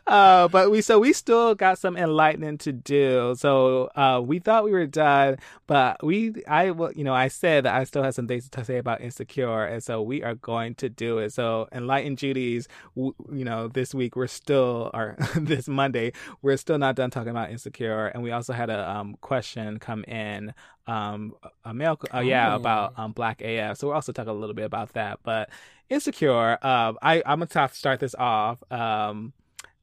Uh, 0.07 0.49
but 0.49 0.71
we 0.71 0.83
so 0.83 0.99
we 0.99 1.13
still 1.13 1.55
got 1.55 1.79
some 1.79 1.97
enlightening 1.97 2.59
to 2.59 2.73
do. 2.73 3.35
So 3.39 3.89
uh, 3.97 4.21
we 4.25 4.39
thought 4.39 4.65
we 4.65 4.73
were 4.73 4.87
done, 4.87 5.39
but 5.67 6.05
we 6.05 6.35
I 6.47 6.73
well, 6.73 6.93
you 6.93 7.05
know 7.05 7.15
I 7.15 7.29
said 7.29 7.65
that 7.65 7.75
I 7.75 7.85
still 7.85 8.03
have 8.03 8.15
some 8.15 8.27
things 8.29 8.49
to 8.51 8.65
say 8.65 8.77
about 8.79 9.01
insecure, 9.01 9.65
and 9.65 9.83
so 9.83 10.03
we 10.03 10.23
are 10.23 10.35
going 10.35 10.75
to 10.77 10.89
do 10.91 11.19
it. 11.19 11.33
So 11.33 11.69
enlighten 11.73 12.17
Judy's, 12.17 12.69
w- 12.95 13.15
you 13.33 13.45
know, 13.45 13.69
this 13.69 13.95
week 13.95 14.15
we're 14.17 14.27
still 14.27 14.91
or 14.93 15.17
this 15.37 15.69
Monday 15.69 16.13
we're 16.43 16.57
still 16.59 16.79
not 16.79 16.97
done 16.97 17.11
talking 17.11 17.31
about 17.31 17.51
insecure, 17.51 18.09
and 18.09 18.23
we 18.23 18.33
also 18.33 18.53
had 18.53 18.69
a 18.69 18.91
um, 18.91 19.17
question 19.23 19.79
come 19.79 20.05
in 20.05 20.53
um 20.89 21.33
a 21.65 21.73
mail 21.73 21.97
uh, 22.13 22.19
yeah 22.19 22.55
Oh. 22.55 22.57
about 22.57 22.93
um 22.99 23.13
black 23.13 23.41
af 23.41 23.79
so 23.79 23.87
we'll 23.87 23.95
also 23.95 24.11
talk 24.11 24.27
a 24.27 24.33
little 24.33 24.53
bit 24.53 24.65
about 24.65 24.95
that 24.95 25.21
but 25.23 25.49
insecure 25.89 26.59
um 26.63 26.99
i 27.03 27.23
i'm 27.27 27.41
gonna 27.41 27.49
have 27.55 27.73
to 27.73 27.79
start 27.79 28.01
this 28.01 28.15
off 28.15 28.63
um 28.71 29.33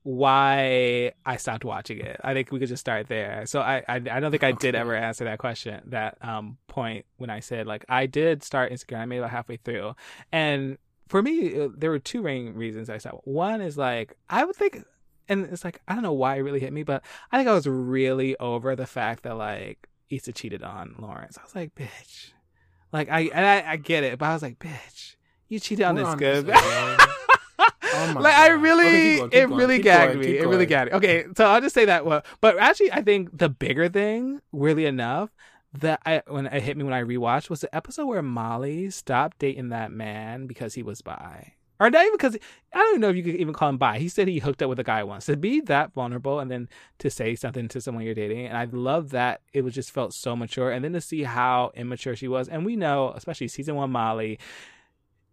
why 0.03 1.11
I 1.25 1.37
stopped 1.37 1.65
watching 1.65 1.99
it. 1.99 2.19
I 2.23 2.33
think 2.33 2.51
we 2.51 2.59
could 2.59 2.69
just 2.69 2.79
start 2.79 3.07
there. 3.07 3.45
So 3.45 3.61
I, 3.61 3.83
I, 3.87 3.95
I 3.95 4.19
don't 4.19 4.31
think 4.31 4.43
I 4.43 4.53
did 4.53 4.73
ever 4.73 4.95
answer 4.95 5.25
that 5.25 5.39
question, 5.39 5.81
that 5.87 6.17
um 6.21 6.57
point 6.67 7.05
when 7.17 7.29
I 7.29 7.41
said 7.41 7.67
like 7.67 7.85
I 7.89 8.05
did 8.05 8.43
start 8.43 8.71
Insecure. 8.71 8.97
I 8.97 9.05
made 9.05 9.17
it 9.17 9.19
about 9.19 9.31
halfway 9.31 9.57
through, 9.57 9.95
and 10.31 10.77
for 11.07 11.21
me 11.21 11.59
uh, 11.61 11.69
there 11.77 11.91
were 11.91 11.99
two 11.99 12.21
main 12.21 12.53
reasons 12.53 12.89
I 12.89 12.97
stopped. 12.97 13.27
One 13.27 13.61
is 13.61 13.77
like 13.77 14.15
I 14.29 14.45
would 14.45 14.55
think, 14.55 14.83
and 15.27 15.45
it's 15.45 15.63
like 15.63 15.81
I 15.87 15.93
don't 15.93 16.03
know 16.03 16.13
why 16.13 16.37
it 16.37 16.41
really 16.41 16.59
hit 16.61 16.73
me, 16.73 16.83
but 16.83 17.03
I 17.31 17.37
think 17.37 17.49
I 17.49 17.53
was 17.53 17.67
really 17.67 18.37
over 18.37 18.75
the 18.75 18.87
fact 18.87 19.23
that 19.23 19.37
like 19.37 19.87
Issa 20.09 20.31
cheated 20.31 20.63
on 20.63 20.95
Lawrence. 20.97 21.37
I 21.37 21.43
was 21.43 21.55
like, 21.55 21.75
bitch, 21.75 22.31
like 22.93 23.09
I 23.09 23.29
and 23.33 23.45
I, 23.45 23.73
I 23.73 23.75
get 23.75 24.03
it, 24.03 24.17
but 24.17 24.27
I 24.27 24.33
was 24.33 24.41
like, 24.41 24.59
bitch, 24.59 25.15
you 25.49 25.59
cheated 25.59 25.85
on 25.85 25.95
We're 25.95 26.01
this 26.01 26.09
on 26.09 26.17
good. 26.17 26.45
this 26.45 26.57
again. 26.57 26.97
Oh 27.91 28.15
like 28.19 28.33
I 28.33 28.49
really, 28.49 28.87
Okay, 28.87 29.13
keep 29.13 29.19
going, 29.19 29.29
keep 29.29 29.39
it 29.39 29.47
going, 29.47 29.59
really 29.59 29.81
gagged 29.81 30.13
going, 30.13 30.25
me. 30.25 30.37
It 30.37 30.47
really 30.47 30.65
gagged 30.65 30.91
me. 30.91 30.97
Okay, 30.97 31.25
so 31.35 31.45
I'll 31.45 31.59
just 31.59 31.75
say 31.75 31.85
that. 31.85 32.05
Well, 32.05 32.23
but 32.39 32.57
actually, 32.57 32.91
I 32.91 33.01
think 33.01 33.37
the 33.37 33.49
bigger 33.49 33.89
thing, 33.89 34.41
weirdly 34.51 34.85
enough, 34.85 35.31
that 35.73 35.99
I 36.05 36.21
when 36.27 36.45
it 36.45 36.63
hit 36.63 36.77
me 36.77 36.83
when 36.83 36.93
I 36.93 37.03
rewatched 37.03 37.49
was 37.49 37.61
the 37.61 37.75
episode 37.75 38.05
where 38.05 38.21
Molly 38.21 38.89
stopped 38.89 39.39
dating 39.39 39.69
that 39.69 39.91
man 39.91 40.47
because 40.47 40.73
he 40.75 40.83
was 40.83 41.01
bi. 41.01 41.53
Or 41.81 41.89
not 41.89 42.01
even 42.01 42.17
because 42.17 42.37
I 42.73 42.77
don't 42.77 42.89
even 42.89 43.01
know 43.01 43.09
if 43.09 43.15
you 43.15 43.23
could 43.23 43.35
even 43.35 43.53
call 43.53 43.69
him 43.69 43.77
bi. 43.77 43.99
He 43.99 44.09
said 44.09 44.27
he 44.27 44.39
hooked 44.39 44.61
up 44.61 44.69
with 44.69 44.79
a 44.79 44.83
guy 44.83 45.03
once. 45.03 45.27
To 45.27 45.37
be 45.37 45.61
that 45.61 45.93
vulnerable 45.93 46.39
and 46.39 46.51
then 46.51 46.67
to 46.99 47.09
say 47.09 47.35
something 47.35 47.69
to 47.69 47.79
someone 47.79 48.03
you're 48.03 48.13
dating, 48.13 48.47
and 48.47 48.57
I 48.57 48.65
love 48.65 49.11
that 49.11 49.41
it 49.53 49.61
was 49.61 49.73
just 49.73 49.91
felt 49.91 50.13
so 50.13 50.35
mature. 50.35 50.71
And 50.71 50.83
then 50.83 50.93
to 50.93 51.01
see 51.01 51.23
how 51.23 51.71
immature 51.75 52.15
she 52.15 52.27
was, 52.27 52.49
and 52.49 52.65
we 52.65 52.75
know, 52.75 53.13
especially 53.15 53.47
season 53.47 53.75
one 53.75 53.91
Molly, 53.91 54.39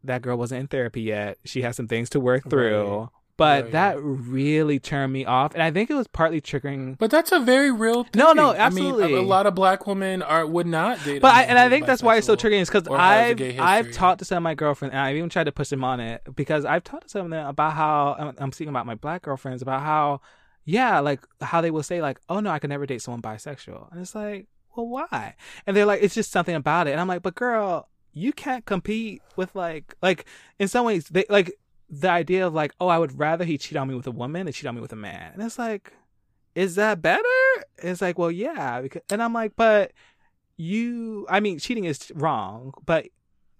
that 0.06 0.22
girl 0.22 0.36
wasn't 0.36 0.60
in 0.60 0.66
therapy 0.68 1.02
yet. 1.02 1.38
She 1.44 1.62
has 1.62 1.76
some 1.76 1.88
things 1.88 2.10
to 2.10 2.20
work 2.20 2.48
through. 2.48 2.98
Right. 2.98 3.08
But 3.38 3.64
Right. 3.64 3.72
that 3.72 3.96
really 4.00 4.78
turned 4.78 5.12
me 5.12 5.26
off, 5.26 5.52
and 5.52 5.62
I 5.62 5.70
think 5.70 5.90
it 5.90 5.94
was 5.94 6.06
partly 6.08 6.40
triggering. 6.40 6.96
But 6.96 7.10
that's 7.10 7.32
a 7.32 7.38
very 7.38 7.70
real 7.70 8.04
thing. 8.04 8.12
No, 8.14 8.32
no, 8.32 8.48
I 8.48 8.70
mean, 8.70 8.86
absolutely. 8.86 9.12
a, 9.14 9.18
a 9.18 9.20
lot 9.20 9.46
of 9.46 9.54
black 9.54 9.86
women 9.86 10.22
are 10.22 10.46
would 10.46 10.66
not 10.66 11.04
date. 11.04 11.20
But 11.20 11.34
I, 11.34 11.42
and 11.42 11.58
I 11.58 11.68
think 11.68 11.84
that's 11.84 12.02
why 12.02 12.16
it's 12.16 12.26
so 12.26 12.34
triggering 12.34 12.60
is 12.62 12.70
because 12.70 12.88
or 12.88 12.96
has 12.96 13.38
a 13.38 13.58
I've 13.58 13.60
I've 13.88 13.92
talked 13.92 14.20
to 14.20 14.24
some 14.24 14.38
of 14.38 14.42
my 14.42 14.54
girlfriends 14.54 14.94
and 14.94 15.00
I've 15.02 15.16
even 15.16 15.28
tried 15.28 15.44
to 15.44 15.52
push 15.52 15.68
them 15.68 15.84
on 15.84 16.00
it 16.00 16.22
because 16.34 16.64
I've 16.64 16.82
talked 16.82 17.02
to 17.02 17.08
some 17.10 17.26
of 17.26 17.30
them 17.30 17.46
about 17.46 17.74
how 17.74 18.16
I'm- 18.18 18.34
I'm 18.38 18.52
speaking 18.52 18.70
about 18.70 18.86
my 18.86 18.94
black 18.94 19.20
girlfriends 19.22 19.60
about 19.60 19.82
how 19.82 20.22
yeah 20.64 20.98
like 21.00 21.20
how 21.42 21.60
they 21.60 21.70
will 21.70 21.82
say 21.82 22.00
like 22.00 22.18
oh 22.30 22.40
no 22.40 22.50
I 22.50 22.58
could 22.58 22.70
never 22.70 22.86
date 22.86 23.02
someone 23.02 23.20
bisexual 23.22 23.92
and 23.92 24.00
it's 24.00 24.14
like 24.14 24.46
well 24.74 24.88
why 24.88 25.34
and 25.66 25.76
they're 25.76 25.84
like 25.86 26.02
it's 26.02 26.14
just 26.14 26.32
something 26.32 26.54
about 26.56 26.88
it 26.88 26.92
and 26.92 27.00
I'm 27.02 27.06
like 27.06 27.22
but 27.22 27.34
girl 27.34 27.88
you 28.16 28.32
can't 28.32 28.64
compete 28.64 29.22
with 29.36 29.54
like 29.54 29.94
like 30.02 30.24
in 30.58 30.68
some 30.68 30.86
ways 30.86 31.04
they 31.08 31.24
like 31.28 31.52
the 31.88 32.10
idea 32.10 32.46
of 32.46 32.54
like 32.54 32.72
oh 32.80 32.88
I 32.88 32.98
would 32.98 33.18
rather 33.18 33.44
he 33.44 33.58
cheat 33.58 33.76
on 33.76 33.88
me 33.88 33.94
with 33.94 34.06
a 34.06 34.10
woman 34.10 34.46
than 34.46 34.52
cheat 34.52 34.66
on 34.66 34.74
me 34.74 34.80
with 34.80 34.92
a 34.92 34.96
man 34.96 35.32
and 35.34 35.42
it's 35.42 35.58
like 35.58 35.92
is 36.56 36.74
that 36.76 37.02
better? 37.02 37.22
It's 37.78 38.00
like, 38.00 38.18
well, 38.18 38.32
yeah. 38.32 38.80
Because, 38.80 39.02
and 39.10 39.22
I'm 39.22 39.34
like, 39.34 39.52
but 39.56 39.92
you, 40.56 41.26
I 41.28 41.38
mean, 41.38 41.58
cheating 41.58 41.84
is 41.84 42.10
wrong, 42.14 42.72
but 42.84 43.06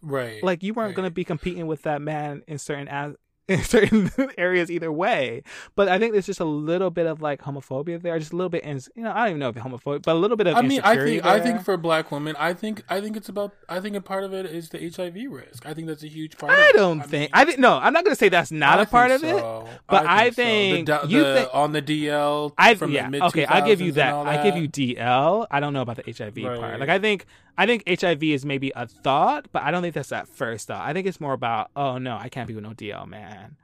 right, 0.00 0.42
like 0.42 0.62
you 0.62 0.72
weren't 0.72 0.88
right. 0.88 0.96
going 0.96 1.07
to 1.07 1.14
be 1.14 1.22
competing 1.22 1.66
with 1.66 1.82
that 1.82 2.00
man 2.00 2.42
in 2.48 2.59
certain 2.59 2.88
as 2.88 3.14
in 3.49 3.62
certain 3.62 4.11
areas 4.36 4.70
either 4.72 4.90
way. 4.90 5.42
But 5.76 5.88
I 5.88 6.01
think 6.01 6.12
there's 6.12 6.26
just 6.26 6.40
a 6.40 6.44
little 6.44 6.90
bit 6.90 7.07
of 7.07 7.22
like 7.22 7.40
homophobia 7.42 8.03
there, 8.03 8.18
just 8.18 8.32
a 8.32 8.36
little 8.36 8.49
bit, 8.51 8.64
in, 8.64 8.80
you 8.97 9.05
know, 9.05 9.12
I 9.12 9.18
don't 9.20 9.28
even 9.28 9.38
know 9.40 9.49
if 9.51 9.57
it's 9.57 9.64
homophobic, 9.64 10.03
but 10.03 10.12
a 10.16 10.18
little 10.18 10.36
bit 10.36 10.49
of. 10.49 10.57
I 10.57 10.62
mean, 10.62 10.80
I 10.82 10.97
think 10.97 11.24
I 11.24 11.38
there. 11.38 11.44
think 11.47 11.64
for 11.64 11.76
black 11.76 12.11
women, 12.11 12.34
I 12.40 12.55
think 12.55 12.82
I 12.88 13.01
think 13.01 13.16
it's 13.16 13.28
about. 13.28 13.53
I 13.68 13.78
think 13.80 13.94
a 13.94 14.01
part 14.01 14.24
of 14.24 14.32
it 14.34 14.47
is 14.47 14.70
the 14.70 14.78
HIV 14.90 15.30
risk. 15.30 15.64
I 15.64 15.74
think 15.74 15.86
that's 15.86 16.03
a 16.03 16.09
huge 16.09 16.36
part. 16.38 16.53
I 16.53 16.70
it. 16.70 16.72
don't 16.74 16.99
mean, 16.99 17.09
think. 17.09 17.30
I 17.34 17.44
think 17.44 17.59
no. 17.61 17.74
I'm 17.76 17.92
not 17.92 18.05
going 18.05 18.14
to 18.14 18.18
say 18.18 18.28
that's 18.28 18.51
not 18.51 18.80
I 18.80 18.82
a 18.82 18.86
part 18.86 19.12
of 19.12 19.20
think 19.20 19.38
it. 19.38 19.44
but 19.86 20.07
I 20.07 20.30
so. 20.30 20.30
The 20.30 20.34
think 20.34 20.86
do- 20.88 20.99
you 21.09 21.22
the- 21.24 21.34
think- 21.34 21.51
on 21.55 21.70
the 21.72 21.82
DL. 21.82 22.53
I 22.59 22.74
from 22.74 22.90
yeah 22.90 23.09
the 23.11 23.24
okay. 23.26 23.47
I 23.47 23.61
give 23.61 23.80
you 23.80 23.92
2000s 23.92 23.94
that. 23.94 24.14
I 24.26 24.42
give 24.42 24.57
you 24.57 24.68
DL. 24.68 25.47
I 25.51 25.61
don't 25.61 25.72
know 25.72 25.82
about 25.82 25.97
the 26.05 26.12
HIV 26.12 26.34
part. 26.59 26.80
Like 26.80 26.88
I 26.88 26.99
think 26.99 27.26
I 27.59 27.66
think 27.66 27.84
HIV 27.88 28.22
is 28.22 28.44
maybe 28.44 28.72
a 28.76 28.86
thought, 28.86 29.48
but 29.52 29.62
I 29.62 29.70
don't 29.70 29.82
think 29.82 29.94
that's 29.94 30.11
that 30.11 30.28
first 30.28 30.68
thought. 30.68 30.86
I 30.86 30.92
think 30.92 31.07
it's 31.07 31.20
more 31.20 31.32
about 31.32 31.70
oh 31.76 31.98
no, 31.98 32.16
I 32.16 32.28
can't 32.28 32.48
be 32.48 32.54
with 32.54 32.64
no 32.64 32.70
DL 32.70 33.07
man. 33.07 33.57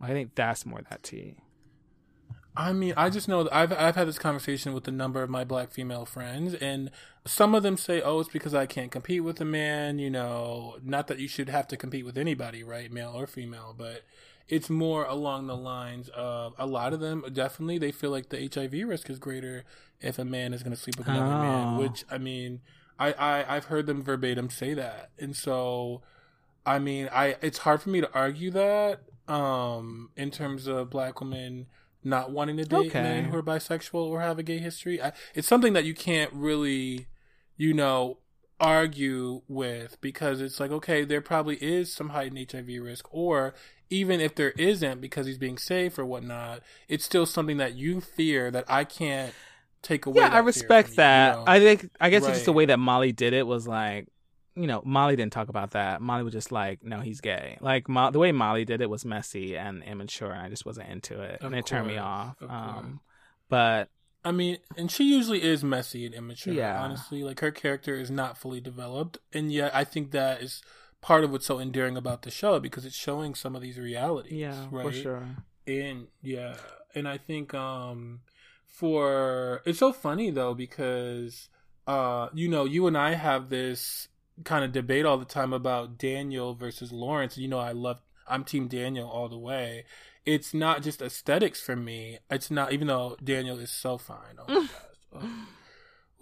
I 0.00 0.08
think 0.08 0.34
that's 0.34 0.66
more 0.66 0.82
that 0.90 1.02
T. 1.02 1.36
I 2.56 2.72
mean, 2.72 2.94
I 2.96 3.10
just 3.10 3.28
know 3.28 3.44
that 3.44 3.54
I've 3.54 3.72
I've 3.72 3.96
had 3.96 4.08
this 4.08 4.18
conversation 4.18 4.72
with 4.72 4.88
a 4.88 4.90
number 4.90 5.22
of 5.22 5.28
my 5.28 5.44
black 5.44 5.70
female 5.70 6.06
friends, 6.06 6.54
and 6.54 6.90
some 7.26 7.54
of 7.54 7.62
them 7.62 7.76
say, 7.76 8.00
"Oh, 8.00 8.20
it's 8.20 8.30
because 8.30 8.54
I 8.54 8.64
can't 8.64 8.90
compete 8.90 9.22
with 9.22 9.40
a 9.40 9.44
man." 9.44 9.98
You 9.98 10.10
know, 10.10 10.76
not 10.82 11.06
that 11.08 11.18
you 11.18 11.28
should 11.28 11.50
have 11.50 11.68
to 11.68 11.76
compete 11.76 12.06
with 12.06 12.16
anybody, 12.16 12.62
right, 12.62 12.90
male 12.90 13.12
or 13.14 13.26
female, 13.26 13.74
but 13.76 14.02
it's 14.48 14.70
more 14.70 15.04
along 15.04 15.48
the 15.48 15.56
lines 15.56 16.08
of 16.10 16.54
a 16.56 16.66
lot 16.66 16.92
of 16.92 17.00
them 17.00 17.24
definitely 17.32 17.78
they 17.78 17.90
feel 17.90 18.10
like 18.10 18.28
the 18.28 18.48
HIV 18.52 18.88
risk 18.88 19.10
is 19.10 19.18
greater 19.18 19.64
if 20.00 20.18
a 20.18 20.24
man 20.24 20.54
is 20.54 20.62
going 20.62 20.74
to 20.74 20.80
sleep 20.80 20.96
with 20.96 21.08
another 21.08 21.36
man. 21.36 21.74
Oh. 21.74 21.80
Which 21.80 22.04
I 22.10 22.18
mean, 22.18 22.60
I, 22.98 23.12
I 23.12 23.56
I've 23.56 23.66
heard 23.66 23.86
them 23.86 24.02
verbatim 24.02 24.50
say 24.50 24.74
that, 24.74 25.10
and 25.18 25.36
so 25.36 26.02
I 26.64 26.78
mean, 26.78 27.08
I 27.12 27.36
it's 27.42 27.58
hard 27.58 27.82
for 27.82 27.90
me 27.90 28.00
to 28.00 28.12
argue 28.12 28.50
that 28.52 29.00
um 29.28 30.10
in 30.16 30.30
terms 30.30 30.66
of 30.66 30.90
black 30.90 31.20
women 31.20 31.66
not 32.04 32.30
wanting 32.30 32.56
to 32.56 32.64
date 32.64 32.90
Okay. 32.90 33.02
men 33.02 33.24
who 33.26 33.36
are 33.36 33.42
bisexual 33.42 33.94
or 34.08 34.20
have 34.20 34.38
a 34.38 34.42
gay 34.42 34.58
history. 34.58 35.02
I, 35.02 35.12
it's 35.34 35.48
something 35.48 35.72
that 35.72 35.84
you 35.84 35.92
can't 35.94 36.32
really, 36.32 37.08
you 37.56 37.74
know, 37.74 38.18
argue 38.60 39.42
with 39.48 40.00
because 40.00 40.40
it's 40.40 40.58
like 40.60 40.70
okay, 40.70 41.04
there 41.04 41.20
probably 41.20 41.56
is 41.56 41.92
some 41.92 42.10
heightened 42.10 42.50
HIV 42.52 42.68
risk, 42.82 43.06
or 43.10 43.54
even 43.90 44.20
if 44.20 44.34
there 44.34 44.50
isn't 44.52 45.00
because 45.00 45.26
he's 45.26 45.38
being 45.38 45.58
safe 45.58 45.98
or 45.98 46.04
whatnot, 46.06 46.60
it's 46.88 47.04
still 47.04 47.26
something 47.26 47.56
that 47.58 47.74
you 47.74 48.00
fear 48.00 48.50
that 48.50 48.64
I 48.68 48.84
can't 48.84 49.32
take 49.86 50.06
away. 50.06 50.20
Yeah, 50.20 50.28
that 50.28 50.36
I 50.36 50.38
respect 50.40 50.88
from 50.88 50.92
you, 50.92 50.96
that. 50.96 51.30
you 51.32 51.36
know? 51.38 51.44
I 51.46 51.60
think 51.60 51.90
I 52.00 52.10
guess 52.10 52.24
it's 52.24 52.32
just 52.32 52.44
the 52.46 52.52
way 52.52 52.66
that 52.66 52.78
Molly 52.78 53.12
did 53.12 53.32
it 53.32 53.46
was 53.46 53.66
like, 53.66 54.08
you 54.54 54.66
know, 54.66 54.82
Molly 54.84 55.16
didn't 55.16 55.32
talk 55.32 55.48
about 55.48 55.72
that. 55.72 56.00
Molly 56.00 56.22
was 56.22 56.32
just 56.32 56.50
like, 56.52 56.82
no, 56.82 57.00
he's 57.00 57.20
gay. 57.20 57.58
Like 57.60 57.88
Mo- 57.88 58.10
the 58.10 58.18
way 58.18 58.32
Molly 58.32 58.64
did 58.64 58.80
it 58.80 58.90
was 58.90 59.04
messy 59.04 59.56
and 59.56 59.82
immature, 59.82 60.30
and 60.30 60.42
I 60.42 60.48
just 60.48 60.66
wasn't 60.66 60.88
into 60.88 61.20
it, 61.22 61.40
Of 61.40 61.46
and 61.52 61.54
it 61.54 61.66
turned 61.66 61.86
me 61.86 61.98
off. 61.98 62.40
of 62.40 62.50
Um, 62.50 63.00
but 63.48 63.88
I 64.24 64.32
mean, 64.32 64.58
and 64.76 64.90
she 64.90 65.04
usually 65.04 65.42
is 65.42 65.62
messy 65.62 66.04
and 66.04 66.14
immature. 66.14 66.52
Yeah. 66.52 66.82
Honestly, 66.82 67.22
like 67.22 67.40
her 67.40 67.52
character 67.52 67.94
is 67.94 68.10
not 68.10 68.36
fully 68.36 68.60
developed, 68.60 69.18
and 69.32 69.52
yet 69.52 69.74
I 69.74 69.84
think 69.84 70.10
that 70.10 70.42
is 70.42 70.62
part 71.00 71.22
of 71.22 71.30
what's 71.30 71.46
so 71.46 71.60
endearing 71.60 71.96
about 71.96 72.22
the 72.22 72.30
show 72.30 72.58
because 72.58 72.84
it's 72.84 72.96
showing 72.96 73.34
some 73.34 73.54
of 73.54 73.62
these 73.62 73.78
realities. 73.78 74.32
yeah, 74.32 74.66
right. 74.70 74.86
for 74.86 74.92
sure. 74.92 75.22
And 75.66 76.08
yeah, 76.22 76.56
and 76.94 77.06
I 77.06 77.18
think 77.18 77.54
um 77.54 78.20
for 78.76 79.62
it's 79.64 79.78
so 79.78 79.90
funny 79.90 80.30
though 80.30 80.52
because 80.52 81.48
uh 81.86 82.28
you 82.34 82.46
know 82.46 82.66
you 82.66 82.86
and 82.86 82.96
I 82.96 83.14
have 83.14 83.48
this 83.48 84.08
kind 84.44 84.66
of 84.66 84.72
debate 84.72 85.06
all 85.06 85.16
the 85.16 85.24
time 85.24 85.54
about 85.54 85.96
Daniel 85.96 86.54
versus 86.54 86.92
Lawrence. 86.92 87.38
You 87.38 87.48
know, 87.48 87.58
I 87.58 87.72
love 87.72 88.02
I'm 88.28 88.44
team 88.44 88.68
Daniel 88.68 89.08
all 89.08 89.30
the 89.30 89.38
way. 89.38 89.84
It's 90.26 90.52
not 90.52 90.82
just 90.82 91.00
aesthetics 91.00 91.62
for 91.62 91.74
me. 91.74 92.18
It's 92.30 92.50
not 92.50 92.72
even 92.72 92.88
though 92.88 93.16
Daniel 93.24 93.58
is 93.58 93.70
so 93.70 93.96
fine. 93.96 94.36
Oh 94.46 94.62
my 94.62 94.68
gosh. 95.20 95.30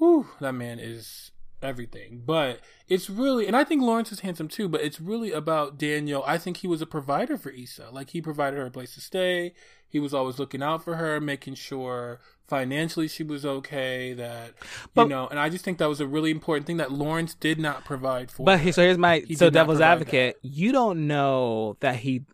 Oh. 0.01 0.27
That 0.41 0.53
man 0.53 0.79
is 0.79 1.33
everything. 1.61 2.23
But 2.25 2.61
it's 2.89 3.11
really, 3.11 3.47
and 3.47 3.57
I 3.57 3.65
think 3.65 3.83
Lawrence 3.83 4.13
is 4.13 4.21
handsome 4.21 4.49
too, 4.49 4.69
but 4.69 4.83
it's 4.83 5.01
really 5.01 5.33
about 5.33 5.79
Daniel. 5.79 6.23
I 6.27 6.39
think 6.39 6.59
he 6.59 6.69
was 6.69 6.83
a 6.83 6.87
provider 6.87 7.37
for 7.37 7.51
Issa. 7.51 7.89
Like 7.91 8.11
he 8.11 8.21
provided 8.21 8.59
her 8.59 8.67
a 8.67 8.71
place 8.71 8.95
to 8.95 9.01
stay. 9.01 9.55
He 9.95 10.01
was 10.01 10.13
always 10.13 10.41
looking 10.41 10.61
out 10.61 10.83
for 10.83 10.97
her, 10.97 11.21
making 11.21 11.55
sure 11.55 12.19
financially 12.49 13.07
she 13.07 13.23
was 13.23 13.47
okay, 13.47 14.13
that, 14.15 14.51
But- 14.93 15.05
you 15.05 15.09
know, 15.11 15.29
and 15.29 15.39
I 15.39 15.49
just 15.49 15.65
think 15.65 15.79
that 15.79 15.89
was 15.89 16.01
a 16.01 16.07
really 16.07 16.33
important 16.33 16.67
thing 16.67 16.79
that 16.79 16.91
Lawrence 16.91 17.35
did 17.35 17.61
not 17.61 17.85
provide 17.85 18.29
for. 18.29 18.45
But 18.45 18.59
her. 18.59 18.73
so 18.73 18.83
here's 18.83 18.99
my 18.99 19.21
He 19.21 19.37
so 19.37 19.51
devil's 19.51 19.81
advocate. 19.81 20.37
You 20.43 20.73
don't 20.73 21.07
know 21.07 21.77
that 21.79 21.95
he, 21.95 22.25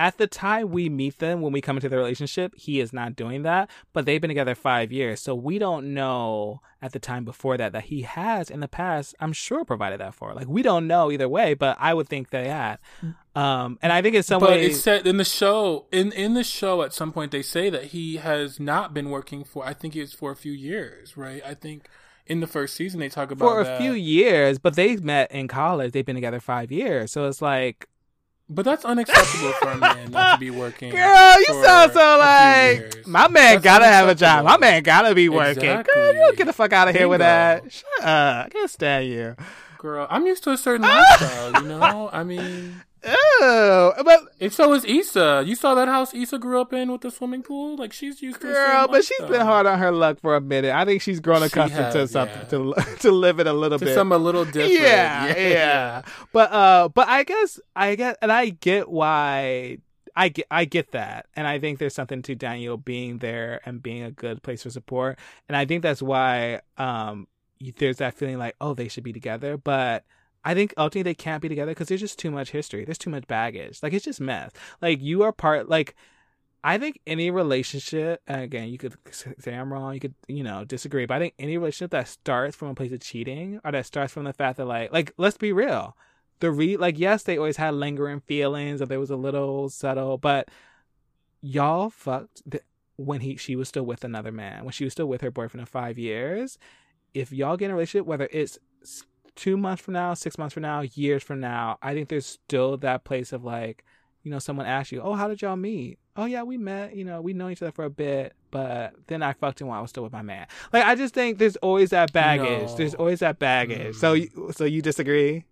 at 0.00 0.16
the 0.16 0.26
time 0.26 0.70
we 0.70 0.88
meet 0.88 1.18
them 1.18 1.42
when 1.42 1.52
we 1.52 1.60
come 1.60 1.76
into 1.76 1.90
the 1.90 1.96
relationship, 1.98 2.54
he 2.56 2.80
is 2.80 2.90
not 2.90 3.14
doing 3.14 3.42
that. 3.42 3.68
But 3.92 4.06
they've 4.06 4.20
been 4.20 4.30
together 4.30 4.54
five 4.54 4.90
years, 4.90 5.20
so 5.20 5.34
we 5.34 5.58
don't 5.58 5.92
know 5.92 6.62
at 6.80 6.92
the 6.92 6.98
time 6.98 7.26
before 7.26 7.58
that 7.58 7.72
that 7.72 7.84
he 7.84 8.00
has 8.02 8.48
in 8.48 8.60
the 8.60 8.66
past. 8.66 9.14
I'm 9.20 9.34
sure 9.34 9.62
provided 9.62 10.00
that 10.00 10.14
for. 10.14 10.28
her. 10.28 10.34
Like 10.34 10.48
we 10.48 10.62
don't 10.62 10.86
know 10.86 11.10
either 11.10 11.28
way, 11.28 11.52
but 11.52 11.76
I 11.78 11.92
would 11.92 12.08
think 12.08 12.30
they 12.30 12.48
had. 12.48 12.78
Um, 13.36 13.78
and 13.82 13.92
I 13.92 14.00
think 14.00 14.16
in 14.16 14.22
some 14.22 14.40
but 14.40 14.52
ways, 14.52 14.76
it's 14.76 14.82
said 14.82 15.06
in 15.06 15.18
the 15.18 15.24
show 15.24 15.84
in 15.92 16.12
in 16.12 16.32
the 16.32 16.44
show 16.44 16.80
at 16.80 16.94
some 16.94 17.12
point 17.12 17.30
they 17.30 17.42
say 17.42 17.68
that 17.68 17.84
he 17.84 18.16
has 18.16 18.58
not 18.58 18.94
been 18.94 19.10
working 19.10 19.44
for 19.44 19.66
I 19.66 19.74
think 19.74 19.94
it's 19.94 20.14
for 20.14 20.32
a 20.32 20.36
few 20.36 20.52
years, 20.52 21.18
right? 21.18 21.42
I 21.44 21.52
think 21.52 21.90
in 22.26 22.40
the 22.40 22.46
first 22.46 22.74
season 22.74 23.00
they 23.00 23.10
talk 23.10 23.30
about 23.30 23.46
for 23.46 23.60
a 23.60 23.64
that. 23.64 23.78
few 23.78 23.92
years, 23.92 24.58
but 24.58 24.76
they 24.76 24.96
met 24.96 25.30
in 25.30 25.46
college. 25.46 25.92
They've 25.92 26.06
been 26.06 26.16
together 26.16 26.40
five 26.40 26.72
years, 26.72 27.12
so 27.12 27.28
it's 27.28 27.42
like, 27.42 27.86
But 28.52 28.64
that's 28.64 28.84
unacceptable 28.84 29.52
for 29.52 29.68
a 29.68 29.76
man 29.78 30.10
not 30.10 30.34
to 30.34 30.40
be 30.40 30.50
working. 30.64 30.90
girl, 30.90 31.34
you 31.38 31.62
sound 31.64 31.92
so 31.92 32.18
like 32.18 33.06
my 33.06 33.28
man 33.28 33.54
That's 33.54 33.62
gotta 33.64 33.86
have 33.86 34.08
a 34.08 34.14
job. 34.16 34.44
My 34.44 34.56
man 34.58 34.82
gotta 34.82 35.14
be 35.14 35.28
working. 35.28 35.62
Girl, 35.62 35.74
you 35.74 35.80
Exactly. 35.80 36.12
don't 36.14 36.36
get 36.36 36.46
the 36.46 36.52
fuck 36.52 36.72
out 36.72 36.88
of 36.88 36.96
here 36.96 37.06
with 37.08 37.20
that. 37.20 37.70
Shut 37.70 37.88
up. 38.02 38.46
I 38.46 38.48
can't 38.50 38.68
stand 38.68 39.06
you. 39.06 39.36
Girl, 39.78 40.04
I'm 40.10 40.26
used 40.26 40.42
to 40.44 40.50
a 40.50 40.58
certain 40.58 40.84
ah! 40.84 41.16
lifestyle, 41.20 41.62
you 41.62 41.68
know? 41.68 42.10
I 42.12 42.24
mean, 42.24 42.82
Oh, 43.04 43.92
but 44.04 44.20
and 44.40 44.52
so 44.52 44.72
is 44.74 44.84
Issa. 44.84 45.42
You 45.46 45.54
saw 45.54 45.74
that 45.74 45.88
house 45.88 46.12
Issa 46.14 46.38
grew 46.38 46.60
up 46.60 46.72
in 46.72 46.92
with 46.92 47.00
the 47.00 47.10
swimming 47.10 47.42
pool? 47.42 47.76
Like, 47.76 47.92
she's 47.92 48.20
used 48.20 48.40
to 48.42 48.46
girl, 48.48 48.88
but 48.88 49.04
she's 49.04 49.20
been 49.22 49.40
hard 49.40 49.66
on 49.66 49.78
her 49.78 49.90
luck 49.90 50.20
for 50.20 50.36
a 50.36 50.40
minute. 50.40 50.74
I 50.74 50.84
think 50.84 51.00
she's 51.02 51.20
grown 51.20 51.40
She 51.40 51.46
accustomed 51.46 51.92
to 51.92 52.06
something 52.08 52.36
yeah. 52.42 52.74
to 52.84 52.96
to 53.00 53.10
live 53.10 53.40
it 53.40 53.46
a 53.46 53.52
little 53.52 53.78
To 53.78 53.84
bit. 53.84 53.94
some 53.94 54.12
a 54.12 54.18
little 54.18 54.44
different. 54.44 54.72
Yeah, 54.72 55.36
yeah, 55.38 56.02
But 56.32 56.52
uh, 56.52 56.88
but 56.88 57.08
I 57.08 57.24
guess 57.24 57.58
I 57.74 57.94
get, 57.94 58.18
and 58.20 58.30
I 58.30 58.50
get 58.50 58.88
why. 58.88 59.78
I 60.16 60.28
get, 60.28 60.46
I 60.50 60.64
get 60.64 60.90
that, 60.90 61.26
and 61.36 61.46
I 61.46 61.60
think 61.60 61.78
there's 61.78 61.94
something 61.94 62.20
to 62.22 62.34
Daniel 62.34 62.76
being 62.76 63.18
there 63.18 63.60
and 63.64 63.80
being 63.80 64.02
a 64.02 64.10
good 64.10 64.42
place 64.42 64.64
for 64.64 64.70
support, 64.70 65.18
and 65.48 65.56
I 65.56 65.64
think 65.64 65.82
that's 65.82 66.02
why 66.02 66.60
um 66.76 67.28
there's 67.78 67.98
that 67.98 68.14
feeling 68.14 68.36
like 68.36 68.56
oh 68.60 68.74
they 68.74 68.88
should 68.88 69.04
be 69.04 69.12
together, 69.12 69.56
but 69.56 70.04
I 70.44 70.54
think 70.54 70.72
ultimately 70.76 71.10
they 71.10 71.14
can't 71.14 71.42
be 71.42 71.48
together 71.48 71.72
because 71.72 71.88
there's 71.88 72.00
just 72.00 72.18
too 72.18 72.30
much 72.30 72.50
history, 72.50 72.84
there's 72.84 72.98
too 72.98 73.10
much 73.10 73.26
baggage, 73.26 73.82
like 73.82 73.92
it's 73.92 74.04
just 74.04 74.20
mess. 74.20 74.52
Like 74.80 75.00
you 75.02 75.22
are 75.22 75.32
part, 75.32 75.68
like 75.68 75.94
I 76.62 76.78
think 76.78 77.00
any 77.06 77.30
relationship, 77.30 78.20
again, 78.26 78.68
you 78.68 78.78
could 78.78 78.94
say 79.10 79.54
I'm 79.54 79.72
wrong, 79.72 79.94
you 79.94 80.00
could, 80.00 80.14
you 80.28 80.42
know, 80.42 80.64
disagree, 80.64 81.06
but 81.06 81.14
I 81.14 81.18
think 81.18 81.34
any 81.38 81.56
relationship 81.56 81.90
that 81.92 82.08
starts 82.08 82.54
from 82.56 82.68
a 82.68 82.74
place 82.74 82.92
of 82.92 83.00
cheating 83.00 83.60
or 83.64 83.72
that 83.72 83.86
starts 83.86 84.12
from 84.12 84.24
the 84.24 84.32
fact 84.32 84.58
that, 84.58 84.66
like, 84.66 84.92
like 84.92 85.12
let's 85.16 85.38
be 85.38 85.52
real, 85.52 85.96
the 86.40 86.50
re, 86.50 86.76
like, 86.76 86.98
yes, 86.98 87.22
they 87.22 87.38
always 87.38 87.56
had 87.56 87.74
lingering 87.74 88.20
feelings 88.20 88.82
or 88.82 88.86
there 88.86 89.00
was 89.00 89.10
a 89.10 89.16
little 89.16 89.68
subtle, 89.68 90.18
but 90.18 90.48
y'all 91.40 91.90
fucked 91.90 92.42
when 92.96 93.20
he, 93.20 93.36
she 93.36 93.56
was 93.56 93.68
still 93.68 93.84
with 93.84 94.04
another 94.04 94.32
man, 94.32 94.64
when 94.64 94.72
she 94.72 94.84
was 94.84 94.92
still 94.92 95.06
with 95.06 95.22
her 95.22 95.30
boyfriend 95.30 95.62
of 95.62 95.68
five 95.68 95.98
years. 95.98 96.58
If 97.14 97.32
y'all 97.32 97.56
get 97.56 97.66
in 97.66 97.70
a 97.70 97.74
relationship, 97.74 98.06
whether 98.06 98.28
it's 98.30 98.58
two 99.36 99.56
months 99.56 99.82
from 99.82 99.94
now, 99.94 100.14
six 100.14 100.36
months 100.38 100.54
from 100.54 100.62
now, 100.62 100.80
years 100.82 101.22
from 101.22 101.40
now, 101.40 101.78
I 101.82 101.94
think 101.94 102.08
there's 102.08 102.26
still 102.26 102.76
that 102.78 103.04
place 103.04 103.32
of 103.32 103.44
like, 103.44 103.84
you 104.22 104.30
know, 104.30 104.38
someone 104.38 104.66
asks 104.66 104.92
you, 104.92 105.00
"Oh, 105.00 105.14
how 105.14 105.28
did 105.28 105.40
y'all 105.40 105.56
meet?" 105.56 105.98
"Oh, 106.16 106.26
yeah, 106.26 106.42
we 106.42 106.58
met. 106.58 106.94
You 106.94 107.04
know, 107.04 107.20
we 107.22 107.32
know 107.32 107.48
each 107.48 107.62
other 107.62 107.72
for 107.72 107.84
a 107.84 107.90
bit, 107.90 108.34
but 108.50 108.94
then 109.06 109.22
I 109.22 109.32
fucked 109.32 109.60
him 109.60 109.68
while 109.68 109.78
I 109.78 109.82
was 109.82 109.90
still 109.90 110.02
with 110.02 110.12
my 110.12 110.20
man." 110.22 110.46
Like, 110.72 110.84
I 110.84 110.94
just 110.94 111.14
think 111.14 111.38
there's 111.38 111.56
always 111.56 111.90
that 111.90 112.12
baggage. 112.12 112.68
No. 112.68 112.76
There's 112.76 112.94
always 112.94 113.20
that 113.20 113.38
baggage. 113.38 113.96
So, 113.96 114.14
Mm. 114.14 114.20
you, 114.20 114.52
so 114.52 114.64
you 114.64 114.82
disagree? 114.82 115.44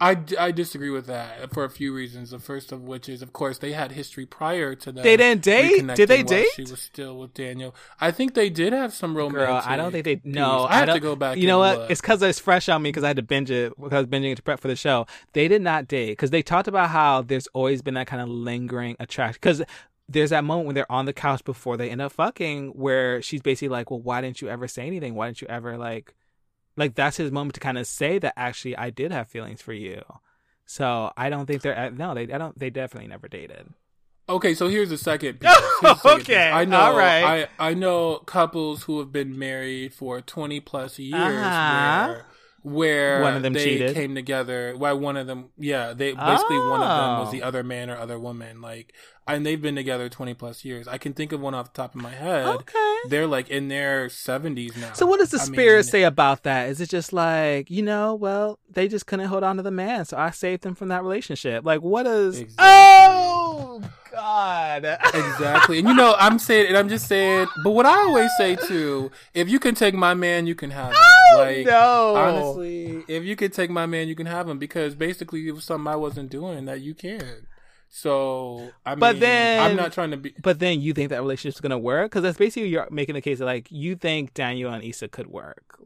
I, 0.00 0.18
I 0.36 0.50
disagree 0.50 0.90
with 0.90 1.06
that 1.06 1.52
for 1.52 1.62
a 1.62 1.70
few 1.70 1.94
reasons. 1.94 2.30
The 2.30 2.40
first 2.40 2.72
of 2.72 2.82
which 2.82 3.08
is, 3.08 3.22
of 3.22 3.32
course, 3.32 3.58
they 3.58 3.72
had 3.72 3.92
history 3.92 4.26
prior 4.26 4.74
to 4.74 4.90
that. 4.90 5.04
They 5.04 5.16
didn't 5.16 5.42
date? 5.42 5.86
Did 5.94 6.08
they 6.08 6.24
date? 6.24 6.48
She 6.56 6.62
was 6.62 6.80
still 6.80 7.18
with 7.18 7.34
Daniel. 7.34 7.72
I 8.00 8.10
think 8.10 8.34
they 8.34 8.50
did 8.50 8.72
have 8.72 8.92
some 8.92 9.16
romantic. 9.16 9.46
Girl, 9.46 9.62
I 9.64 9.76
don't 9.76 9.92
think 9.92 10.04
they. 10.04 10.20
No, 10.24 10.66
piece. 10.66 10.74
I 10.74 10.74
have 10.78 10.94
to 10.94 11.00
go 11.00 11.14
back. 11.14 11.36
You 11.36 11.46
know 11.46 11.60
what? 11.60 11.78
look. 11.78 11.90
It's 11.90 12.00
because 12.00 12.20
it's 12.22 12.40
fresh 12.40 12.68
on 12.68 12.82
me 12.82 12.88
because 12.88 13.04
I 13.04 13.08
had 13.08 13.16
to 13.16 13.22
binge 13.22 13.50
it 13.52 13.72
because 13.76 13.92
I 13.92 13.98
was 13.98 14.08
binging 14.08 14.32
it 14.32 14.36
to 14.36 14.42
prep 14.42 14.58
for 14.58 14.68
the 14.68 14.76
show. 14.76 15.06
They 15.34 15.46
did 15.46 15.62
not 15.62 15.86
date 15.86 16.10
because 16.10 16.30
they 16.30 16.42
talked 16.42 16.66
about 16.66 16.90
how 16.90 17.22
there's 17.22 17.46
always 17.48 17.80
been 17.80 17.94
that 17.94 18.08
kind 18.08 18.20
of 18.20 18.28
lingering 18.28 18.96
attraction. 18.98 19.38
Because 19.40 19.62
there's 20.08 20.30
that 20.30 20.42
moment 20.42 20.66
when 20.66 20.74
they're 20.74 20.90
on 20.90 21.06
the 21.06 21.12
couch 21.12 21.44
before 21.44 21.76
they 21.76 21.90
end 21.90 22.00
up 22.00 22.10
fucking 22.10 22.70
where 22.70 23.22
she's 23.22 23.40
basically 23.40 23.68
like, 23.68 23.90
Well, 23.90 24.00
why 24.00 24.20
didn't 24.20 24.40
you 24.42 24.48
ever 24.48 24.66
say 24.66 24.84
anything? 24.86 25.14
Why 25.14 25.28
didn't 25.28 25.42
you 25.42 25.48
ever 25.48 25.78
like 25.78 26.14
like 26.76 26.94
that's 26.94 27.16
his 27.16 27.30
moment 27.30 27.54
to 27.54 27.60
kind 27.60 27.78
of 27.78 27.86
say 27.86 28.18
that 28.18 28.34
actually 28.36 28.76
I 28.76 28.90
did 28.90 29.12
have 29.12 29.28
feelings 29.28 29.60
for 29.62 29.72
you. 29.72 30.02
So 30.66 31.12
I 31.16 31.28
don't 31.30 31.46
think 31.46 31.62
they're 31.62 31.90
no, 31.90 32.14
they 32.14 32.22
I 32.32 32.38
don't 32.38 32.58
they 32.58 32.70
definitely 32.70 33.08
never 33.08 33.28
dated. 33.28 33.68
Okay, 34.28 34.54
so 34.54 34.68
here's 34.68 34.88
the 34.88 34.96
second 34.96 35.40
piece. 35.40 35.50
The 35.82 35.94
second 35.96 36.20
Okay, 36.22 36.34
piece. 36.34 36.54
I 36.54 36.64
know. 36.64 36.80
all 36.80 36.96
right. 36.96 37.48
I 37.58 37.70
I 37.70 37.74
know 37.74 38.18
couples 38.18 38.84
who 38.84 38.98
have 39.00 39.12
been 39.12 39.38
married 39.38 39.92
for 39.92 40.20
20 40.20 40.60
plus 40.60 40.98
years 40.98 41.20
Uh-huh. 41.46 42.06
where 42.08 42.26
where 42.62 43.20
One 43.22 43.34
of 43.36 43.42
them 43.42 43.52
they 43.54 43.64
cheated? 43.64 43.94
came 43.94 44.14
together. 44.14 44.74
Why 44.76 44.92
one 44.92 45.16
of 45.16 45.26
them? 45.26 45.50
Yeah, 45.58 45.92
they 45.92 46.12
basically 46.12 46.58
one 46.58 46.80
of 46.82 46.88
them 46.88 47.18
was 47.20 47.28
Oh. 47.28 47.32
the 47.32 47.42
other 47.42 47.62
man 47.62 47.90
or 47.90 47.96
other 47.96 48.18
woman. 48.18 48.60
Like, 48.60 48.92
and 49.26 49.44
they've 49.44 49.60
been 49.60 49.74
together 49.76 50.08
20 50.08 50.34
plus 50.34 50.64
years. 50.64 50.86
I 50.88 50.98
can 50.98 51.12
think 51.12 51.32
of 51.32 51.40
one 51.40 51.54
off 51.54 51.72
the 51.72 51.76
top 51.76 51.94
of 51.94 52.00
my 52.00 52.10
head. 52.10 52.46
Okay. 52.46 52.96
They're 53.08 53.26
like 53.26 53.48
in 53.50 53.68
their 53.68 54.06
70s 54.06 54.76
now. 54.76 54.92
So 54.92 55.06
what 55.06 55.18
does 55.20 55.30
the 55.30 55.40
I 55.40 55.44
spirit 55.44 55.84
mean, 55.86 55.90
say 55.90 56.02
about 56.04 56.44
that? 56.44 56.68
Is 56.68 56.80
it 56.80 56.88
just 56.88 57.12
like, 57.12 57.70
you 57.70 57.82
know, 57.82 58.14
well, 58.14 58.58
they 58.70 58.86
just 58.88 59.06
couldn't 59.06 59.26
hold 59.26 59.42
on 59.44 59.56
to 59.56 59.62
the 59.62 59.70
man, 59.70 60.04
so 60.04 60.16
I 60.16 60.30
saved 60.30 60.62
them 60.62 60.74
from 60.74 60.88
that 60.88 61.02
relationship. 61.02 61.64
Like 61.64 61.82
what 61.82 62.06
is 62.06 62.40
Exactly. 62.40 62.56
Oh 62.68 63.82
God. 64.12 64.84
Exactly. 65.14 65.78
And 65.78 65.88
you 65.88 65.94
know, 65.94 66.14
I'm 66.18 66.38
saying, 66.38 66.68
and 66.68 66.76
I'm 66.76 66.88
just 66.88 67.06
saying, 67.08 67.48
but 67.64 67.70
what 67.70 67.86
I 67.86 67.96
always 68.02 68.30
say 68.36 68.56
too, 68.56 69.10
if 69.34 69.48
you 69.48 69.58
can 69.58 69.74
take 69.74 69.94
my 69.94 70.14
man, 70.14 70.46
you 70.46 70.54
can 70.54 70.70
have 70.70 70.92
him. 70.92 71.38
like, 71.38 71.66
no. 71.66 72.14
honestly, 72.16 73.04
if 73.08 73.24
you 73.24 73.36
could 73.36 73.52
take 73.52 73.70
my 73.70 73.86
man, 73.86 74.08
you 74.08 74.14
can 74.14 74.26
have 74.26 74.48
him 74.48 74.58
because 74.58 74.94
basically 74.94 75.46
it 75.48 75.52
was 75.52 75.64
something 75.64 75.86
I 75.90 75.96
wasn't 75.96 76.30
doing 76.30 76.66
that 76.66 76.80
you 76.80 76.94
cared. 76.94 77.46
So, 77.88 78.70
I 78.86 78.90
mean, 78.92 79.00
But 79.00 79.20
then- 79.20 79.62
I'm 79.62 79.76
not 79.76 79.92
trying 79.92 80.12
to 80.12 80.16
be. 80.16 80.34
But 80.40 80.58
then 80.58 80.80
you 80.80 80.94
think 80.94 81.10
that 81.10 81.20
relationship's 81.20 81.60
gonna 81.60 81.78
work? 81.78 82.10
Because 82.10 82.22
that's 82.22 82.38
basically 82.38 82.70
you're 82.70 82.88
making 82.90 83.14
the 83.14 83.20
case 83.20 83.38
that 83.38 83.44
like 83.44 83.70
you 83.70 83.96
think 83.96 84.34
Daniel 84.34 84.72
and 84.72 84.82
Issa 84.82 85.08
could 85.08 85.26
work. 85.26 85.78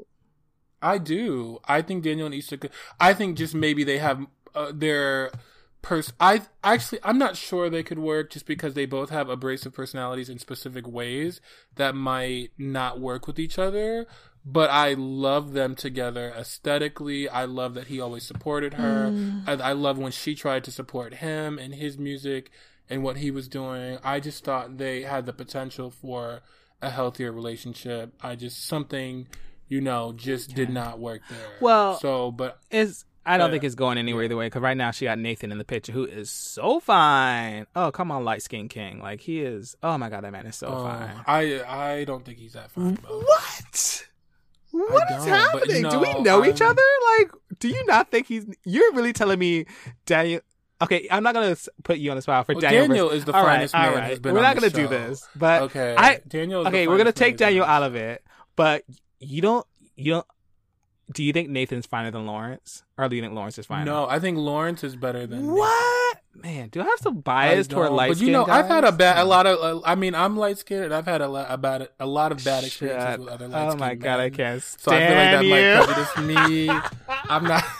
I 0.81 0.99
do. 0.99 1.59
I 1.67 1.83
think 1.83 2.05
Daniel 2.05 2.27
and 2.27 2.35
Issa 2.35 2.59
could. 2.59 2.71
I 3.01 3.13
think 3.13 3.37
just 3.37 3.55
maybe 3.55 3.83
they 3.83 3.99
have 3.99 4.25
uh, 4.55 4.71
their 4.73 5.33
pers. 5.87 6.13
I 6.19 6.43
actually, 6.65 6.99
I'm 7.03 7.19
not 7.19 7.37
sure 7.37 7.71
they 7.71 7.83
could 7.83 7.99
work 7.99 8.31
just 8.31 8.47
because 8.47 8.75
they 8.75 8.87
both 8.87 9.11
have 9.11 9.29
abrasive 9.29 9.73
personalities 9.73 10.29
in 10.29 10.39
specific 10.39 10.87
ways 10.87 11.41
that 11.77 11.95
might 11.95 12.51
not 12.59 13.01
work 13.01 13.27
with 13.27 13.39
each 13.39 13.59
other. 13.59 14.07
But 14.45 14.71
I 14.71 14.95
love 14.95 15.55
them 15.55 15.75
together 15.75 16.33
aesthetically. 16.37 17.29
I 17.29 17.47
love 17.47 17.75
that 17.75 17.89
he 17.89 18.01
always 18.01 18.25
supported 18.25 18.75
her. 18.75 19.11
Mm. 19.11 19.43
I, 19.49 19.71
I 19.71 19.73
love 19.73 19.99
when 19.99 20.13
she 20.13 20.37
tried 20.37 20.63
to 20.65 20.71
support 20.71 21.15
him 21.15 21.59
and 21.59 21.75
his 21.75 21.99
music 21.99 22.51
and 22.89 23.03
what 23.03 23.17
he 23.17 23.33
was 23.33 23.49
doing. 23.49 23.99
I 24.05 24.21
just 24.21 24.45
thought 24.45 24.79
they 24.79 25.03
had 25.03 25.27
the 25.27 25.33
potential 25.33 25.91
for 25.91 26.43
a 26.81 26.91
healthier 26.91 27.33
relationship. 27.33 28.15
I 28.23 28.37
just 28.37 28.65
something, 28.65 29.27
you 29.67 29.81
know, 29.81 30.13
just 30.13 30.55
did 30.55 30.71
not 30.71 31.01
work 31.01 31.23
there. 31.29 31.49
Well- 31.61 31.99
so 31.99 32.31
but 32.31 32.61
It's 32.71 33.05
I 33.27 33.37
don't 33.39 33.49
Yeah. 33.49 33.53
think 33.53 33.65
it's 33.65 33.75
going 33.75 33.99
anywhere 33.99 34.23
either 34.25 34.37
way. 34.37 34.47
Because 34.47 34.63
right 34.63 34.77
now 34.77 34.93
she 34.93 35.05
got 35.07 35.19
Nathan 35.19 35.51
in 35.53 35.59
the 35.59 35.65
picture, 35.65 35.93
who 35.93 36.05
is 36.05 36.31
so 36.31 36.81
fine. 36.81 37.67
Oh 37.75 37.91
come 37.91 38.11
on, 38.13 38.25
light 38.25 38.43
skin 38.43 38.69
king. 38.69 39.01
Like 39.01 39.21
he 39.21 39.41
is. 39.41 39.77
Oh 39.83 39.99
my 39.99 40.09
god, 40.09 40.25
that 40.25 40.33
man 40.33 40.47
is 40.47 40.57
so 40.57 40.69
oh, 40.69 40.85
fine. 40.85 41.11
I 41.27 41.63
I 41.65 42.05
don't 42.05 42.25
think 42.25 42.39
he's 42.39 42.53
that 42.55 42.71
fine. 42.71 42.95
Bro. 42.95 43.21
What? 43.21 44.07
What 44.73 45.11
is 45.11 45.25
happening? 45.25 45.85
you 45.85 45.91
do 45.91 45.99
we 46.01 46.13
know, 46.15 46.21
know 46.41 46.45
each 46.45 46.61
I'm- 46.61 46.71
other? 46.71 46.83
Like, 47.19 47.31
do 47.61 47.69
you 47.69 47.85
not 47.87 48.11
think 48.11 48.27
he's? 48.27 48.47
You're 48.65 48.93
really 48.93 49.13
telling 49.13 49.39
me 49.39 49.67
Daniel? 50.05 50.41
Okay, 50.83 51.09
I'm 51.11 51.23
not 51.23 51.33
gonna 51.35 51.57
put 51.85 51.97
you 51.99 52.11
on 52.11 52.17
the 52.17 52.23
spot 52.23 52.45
for 52.45 52.53
Well, 52.55 52.61
Daniel. 52.61 52.87
Daniel 52.87 53.07
versus- 53.07 53.21
is 53.21 53.25
the 53.25 53.33
All 53.35 53.43
right, 53.45 53.55
finest 53.57 53.75
all 53.75 53.83
man 53.83 53.95
right. 53.95 54.11
who's 54.11 54.19
been 54.19 54.35
We're 54.35 54.43
not 54.43 54.55
gonna 54.57 54.69
do 54.71 54.87
this, 54.89 55.27
but 55.35 55.63
Okay, 55.63 55.95
I 55.97 56.21
Daniel. 56.29 56.61
Is 56.61 56.67
okay, 56.67 56.87
we're 56.87 56.99
gonna 56.99 57.13
take 57.13 57.39
Daniel 57.39 57.65
out 57.65 57.83
of 57.83 57.95
it. 57.95 58.23
But 58.57 58.85
you 59.19 59.41
don't. 59.41 59.67
You 59.97 60.13
don't. 60.13 60.27
Do 61.13 61.23
you 61.23 61.33
think 61.33 61.49
Nathan's 61.51 61.87
finer 61.87 62.11
than 62.11 62.27
Lawrence, 62.27 62.83
or 62.99 63.09
do 63.09 63.15
you 63.15 63.23
think 63.23 63.33
Lawrence 63.33 63.59
is 63.59 63.67
finer? 63.67 63.85
No, 63.85 64.09
I 64.09 64.19
think 64.19 64.39
Lawrence 64.39 64.83
is 64.83 64.97
better 64.97 65.25
than 65.25 65.47
What 65.53 66.17
man? 66.35 66.69
Do 66.71 66.81
I 66.81 66.85
have 66.85 66.99
some 66.99 67.21
bias 67.21 67.69
toward 67.69 67.93
light 67.93 68.09
But 68.09 68.19
you 68.21 68.33
know, 68.33 68.45
I've 68.45 68.67
had 68.67 68.83
a 68.83 68.91
bad, 68.91 69.19
a 69.19 69.25
lot 69.25 69.47
of. 69.47 69.59
Uh, 69.61 69.81
I 69.87 69.95
mean, 69.95 70.17
I'm 70.17 70.37
light 70.37 70.59
skinned, 70.59 70.85
and 70.85 70.93
I've 70.93 71.05
had 71.07 71.21
a 71.21 71.29
lot 71.29 71.47
about 71.49 71.89
a 72.01 72.07
lot 72.07 72.33
of 72.33 72.45
bad 72.45 72.65
experiences 72.65 73.09
Shut- 73.09 73.21
with 73.21 73.29
other 73.29 73.47
light 73.47 73.61
skinned. 73.69 73.81
Oh 73.83 73.85
my 73.87 73.95
god, 73.95 74.19
I 74.19 74.31
can't 74.31 74.61
stand 74.61 74.81
So 74.81 74.91
I 74.91 75.07
feel 75.07 75.17
like 75.17 75.31
that 75.31 75.45
you. 75.45 75.51
might 75.51 75.85
prejudice 75.85 76.19
me. 76.27 76.69
I'm 77.31 77.45
not. 77.45 77.63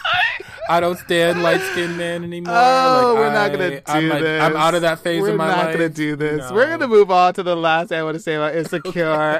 I 0.69 0.79
don't 0.81 0.99
stand 0.99 1.43
light 1.43 1.61
skinned 1.71 1.97
men 1.97 2.23
anymore. 2.25 2.53
Oh, 2.55 3.13
Like, 3.13 3.19
we're 3.23 3.33
not 3.33 3.37
I- 3.37 3.49
gonna 3.49 3.69
do 3.71 3.81
I'm 3.87 4.09
like- 4.09 4.21
this. 4.21 4.41
I'm 4.43 4.55
out 4.57 4.75
of 4.75 4.81
that 4.83 4.99
phase 4.99 5.21
we're 5.21 5.29
of 5.31 5.35
my 5.37 5.47
not 5.47 5.71
gonna 5.73 5.87
do 5.89 6.15
this. 6.15 6.49
No. 6.49 6.55
We're 6.55 6.67
gonna 6.69 6.87
move 6.89 7.09
on 7.11 7.33
to 7.35 7.43
the 7.43 7.55
last 7.55 7.89
thing 7.89 7.99
I 7.99 8.03
want 8.03 8.15
to 8.15 8.21
say 8.21 8.35
about 8.35 8.55
Insecure. 8.61 9.39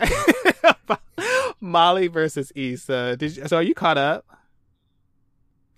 Molly 1.59 2.07
versus 2.07 2.51
Issa. 2.55 3.17
Did 3.17 3.35
you, 3.35 3.47
so? 3.47 3.57
Are 3.57 3.63
you 3.63 3.73
caught 3.73 3.97
up? 3.97 4.25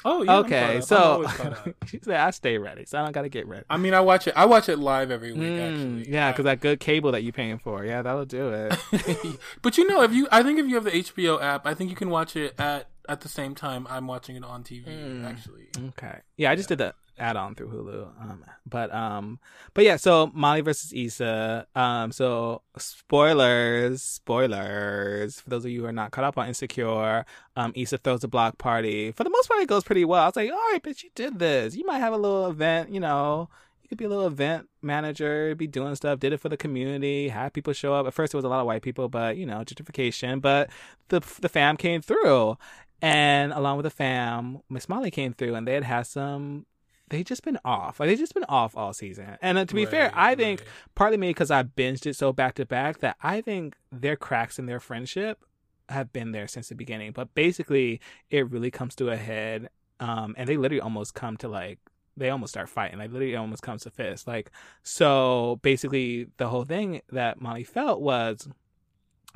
Oh 0.06 0.24
yeah. 0.24 0.38
Okay, 0.38 0.82
caught 0.82 0.92
up. 0.92 1.40
I'm 1.40 1.64
so 1.66 1.74
she 1.86 2.00
said, 2.00 2.16
"I 2.16 2.32
stay 2.32 2.58
ready, 2.58 2.86
so 2.86 3.00
I 3.00 3.04
don't 3.04 3.12
gotta 3.12 3.30
get 3.30 3.48
ready." 3.48 3.66
I 3.70 3.78
mean, 3.78 3.94
I 3.94 4.00
watch 4.00 4.28
it. 4.28 4.34
I 4.36 4.46
watch 4.46 4.70
it 4.70 4.78
live 4.78 5.12
every 5.12 5.34
week. 5.34 5.52
Mm, 5.52 5.60
actually, 5.60 6.14
yeah, 6.14 6.32
because 6.32 6.46
that 6.46 6.62
good 6.62 6.80
cable 6.80 7.12
that 7.12 7.24
you're 7.24 7.34
paying 7.34 7.60
for, 7.60 7.84
yeah, 7.84 8.02
that'll 8.02 8.26
do 8.26 8.50
it. 8.50 9.40
but 9.62 9.78
you 9.78 9.88
know, 9.88 10.02
if 10.02 10.14
you, 10.14 10.28
I 10.32 10.42
think 10.44 10.60
if 10.60 10.68
you 10.68 10.76
have 10.76 10.86
the 10.86 10.92
HBO 10.92 11.42
app, 11.42 11.68
I 11.68 11.74
think 11.74 11.90
you 11.90 11.96
can 11.96 12.10
watch 12.10 12.36
it 12.36 12.54
at 12.60 12.90
at 13.10 13.22
the 13.22 13.30
same 13.30 13.56
time 13.56 13.88
I'm 13.90 14.08
watching 14.08 14.36
it 14.36 14.44
on 14.44 14.64
TV. 14.64 14.86
Mm. 14.88 15.26
Actually, 15.26 15.68
Okay. 15.90 16.20
Yeah, 16.38 16.52
I 16.52 16.56
just 16.56 16.70
did 16.70 16.78
the 17.20 17.24
add-on 17.26 17.56
through 17.56 17.70
Hulu. 17.70 18.22
Um, 18.22 18.46
but 18.66 18.94
um, 18.94 19.40
but 19.74 19.84
yeah. 19.84 19.98
So 19.98 20.32
Molly 20.34 20.62
versus 20.62 20.94
Issa. 20.94 21.68
Um, 21.76 22.12
so 22.12 22.62
spoilers, 22.78 24.02
spoilers 24.02 25.40
for 25.40 25.50
those 25.50 25.66
of 25.66 25.72
you 25.72 25.82
who 25.82 25.88
are 25.88 25.92
not 25.92 26.12
caught 26.12 26.24
up 26.24 26.38
on 26.38 26.48
Insecure. 26.48 27.26
Um, 27.56 27.74
Issa 27.76 27.98
throws 28.00 28.24
a 28.24 28.28
block 28.28 28.58
party. 28.58 29.12
For 29.12 29.24
the 29.24 29.30
most 29.30 29.48
part, 29.48 29.62
it 29.62 29.70
goes 29.70 29.84
pretty 29.84 30.06
well. 30.06 30.24
I 30.24 30.26
was 30.26 30.36
like, 30.36 30.52
all 30.52 30.58
right, 30.72 30.82
bitch, 30.82 31.04
you 31.04 31.10
did 31.16 31.40
this. 31.40 31.76
You 31.76 31.86
might 31.86 32.00
have 32.00 32.14
a 32.14 32.18
little 32.18 32.48
event. 32.48 32.90
You 32.90 33.00
know, 33.00 33.50
you 33.84 33.90
could 33.90 33.98
be 33.98 34.06
a 34.06 34.10
little 34.10 34.28
event 34.28 34.70
manager, 34.82 35.56
be 35.56 35.68
doing 35.68 35.96
stuff. 35.96 36.20
Did 36.20 36.34
it 36.34 36.40
for 36.40 36.50
the 36.50 36.58
community. 36.58 37.30
Have 37.30 37.54
people 37.54 37.74
show 37.74 37.94
up. 37.94 38.08
At 38.08 38.14
first, 38.14 38.34
it 38.34 38.38
was 38.38 38.46
a 38.46 38.50
lot 38.50 38.62
of 38.62 38.66
white 38.66 38.82
people, 38.82 39.10
but 39.10 39.38
you 39.38 39.46
know, 39.46 39.60
gentrification. 39.60 40.42
But 40.42 40.70
the 41.10 41.20
the 41.42 41.50
fam 41.50 41.78
came 41.78 42.02
through. 42.02 42.58
And 43.02 43.54
along 43.54 43.78
with 43.78 43.86
the 43.86 43.90
fam, 43.90 44.60
Miss 44.70 44.90
Molly 44.90 45.10
came 45.10 45.34
through, 45.34 45.56
and 45.56 45.66
they 45.66 45.74
had 45.74 45.86
had 45.86 46.06
some. 46.06 46.66
They 47.10 47.24
just 47.24 47.44
been 47.44 47.60
off. 47.66 48.00
Like 48.00 48.10
they 48.10 48.16
just 48.16 48.34
been 48.34 48.46
off 48.48 48.78
all 48.78 48.94
season. 48.94 49.38
And 49.42 49.58
uh, 49.58 49.66
to 49.66 49.76
be 49.76 49.86
fair, 49.86 50.06
Right, 50.06 50.32
I 50.32 50.36
think 50.36 50.64
partly 50.96 51.18
maybe 51.18 51.32
because 51.32 51.52
I 51.52 51.64
binged 51.64 52.06
it 52.06 52.16
so 52.16 52.32
back 52.32 52.56
to 52.56 52.66
back 52.66 53.00
that 53.00 53.18
I 53.22 53.42
think 53.42 53.76
their 53.92 54.16
cracks 54.16 54.60
in 54.60 54.66
their 54.66 54.80
friendship 54.80 55.44
have 55.90 56.14
been 56.14 56.32
there 56.32 56.48
since 56.48 56.70
the 56.70 56.76
beginning. 56.76 57.12
But 57.12 57.34
basically, 57.34 58.00
it 58.30 58.50
really 58.50 58.72
comes 58.72 58.96
to 58.96 59.10
a 59.10 59.18
head, 59.18 59.70
um, 60.00 60.36
and 60.38 60.48
they 60.48 60.58
literally 60.58 60.82
almost 60.82 61.14
come 61.14 61.38
to 61.38 61.48
like 61.48 61.80
they 62.16 62.30
almost 62.30 62.54
start 62.54 62.70
fighting. 62.70 63.00
Like 63.00 63.12
literally, 63.12 63.36
almost 63.36 63.64
comes 63.64 63.84
to 63.84 63.90
fist. 63.90 64.28
Like 64.28 64.52
so, 64.84 65.60
basically, 65.62 66.28
the 66.38 66.50
whole 66.50 66.66
thing 66.66 67.02
that 67.12 67.42
Molly 67.42 67.64
felt 67.64 68.02
was, 68.02 68.48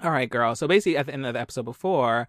all 0.03 0.11
right, 0.11 0.29
girl. 0.29 0.55
So 0.55 0.67
basically, 0.67 0.97
at 0.97 1.07
the 1.07 1.13
end 1.13 1.25
of 1.25 1.33
the 1.33 1.39
episode 1.39 1.65
before, 1.65 2.27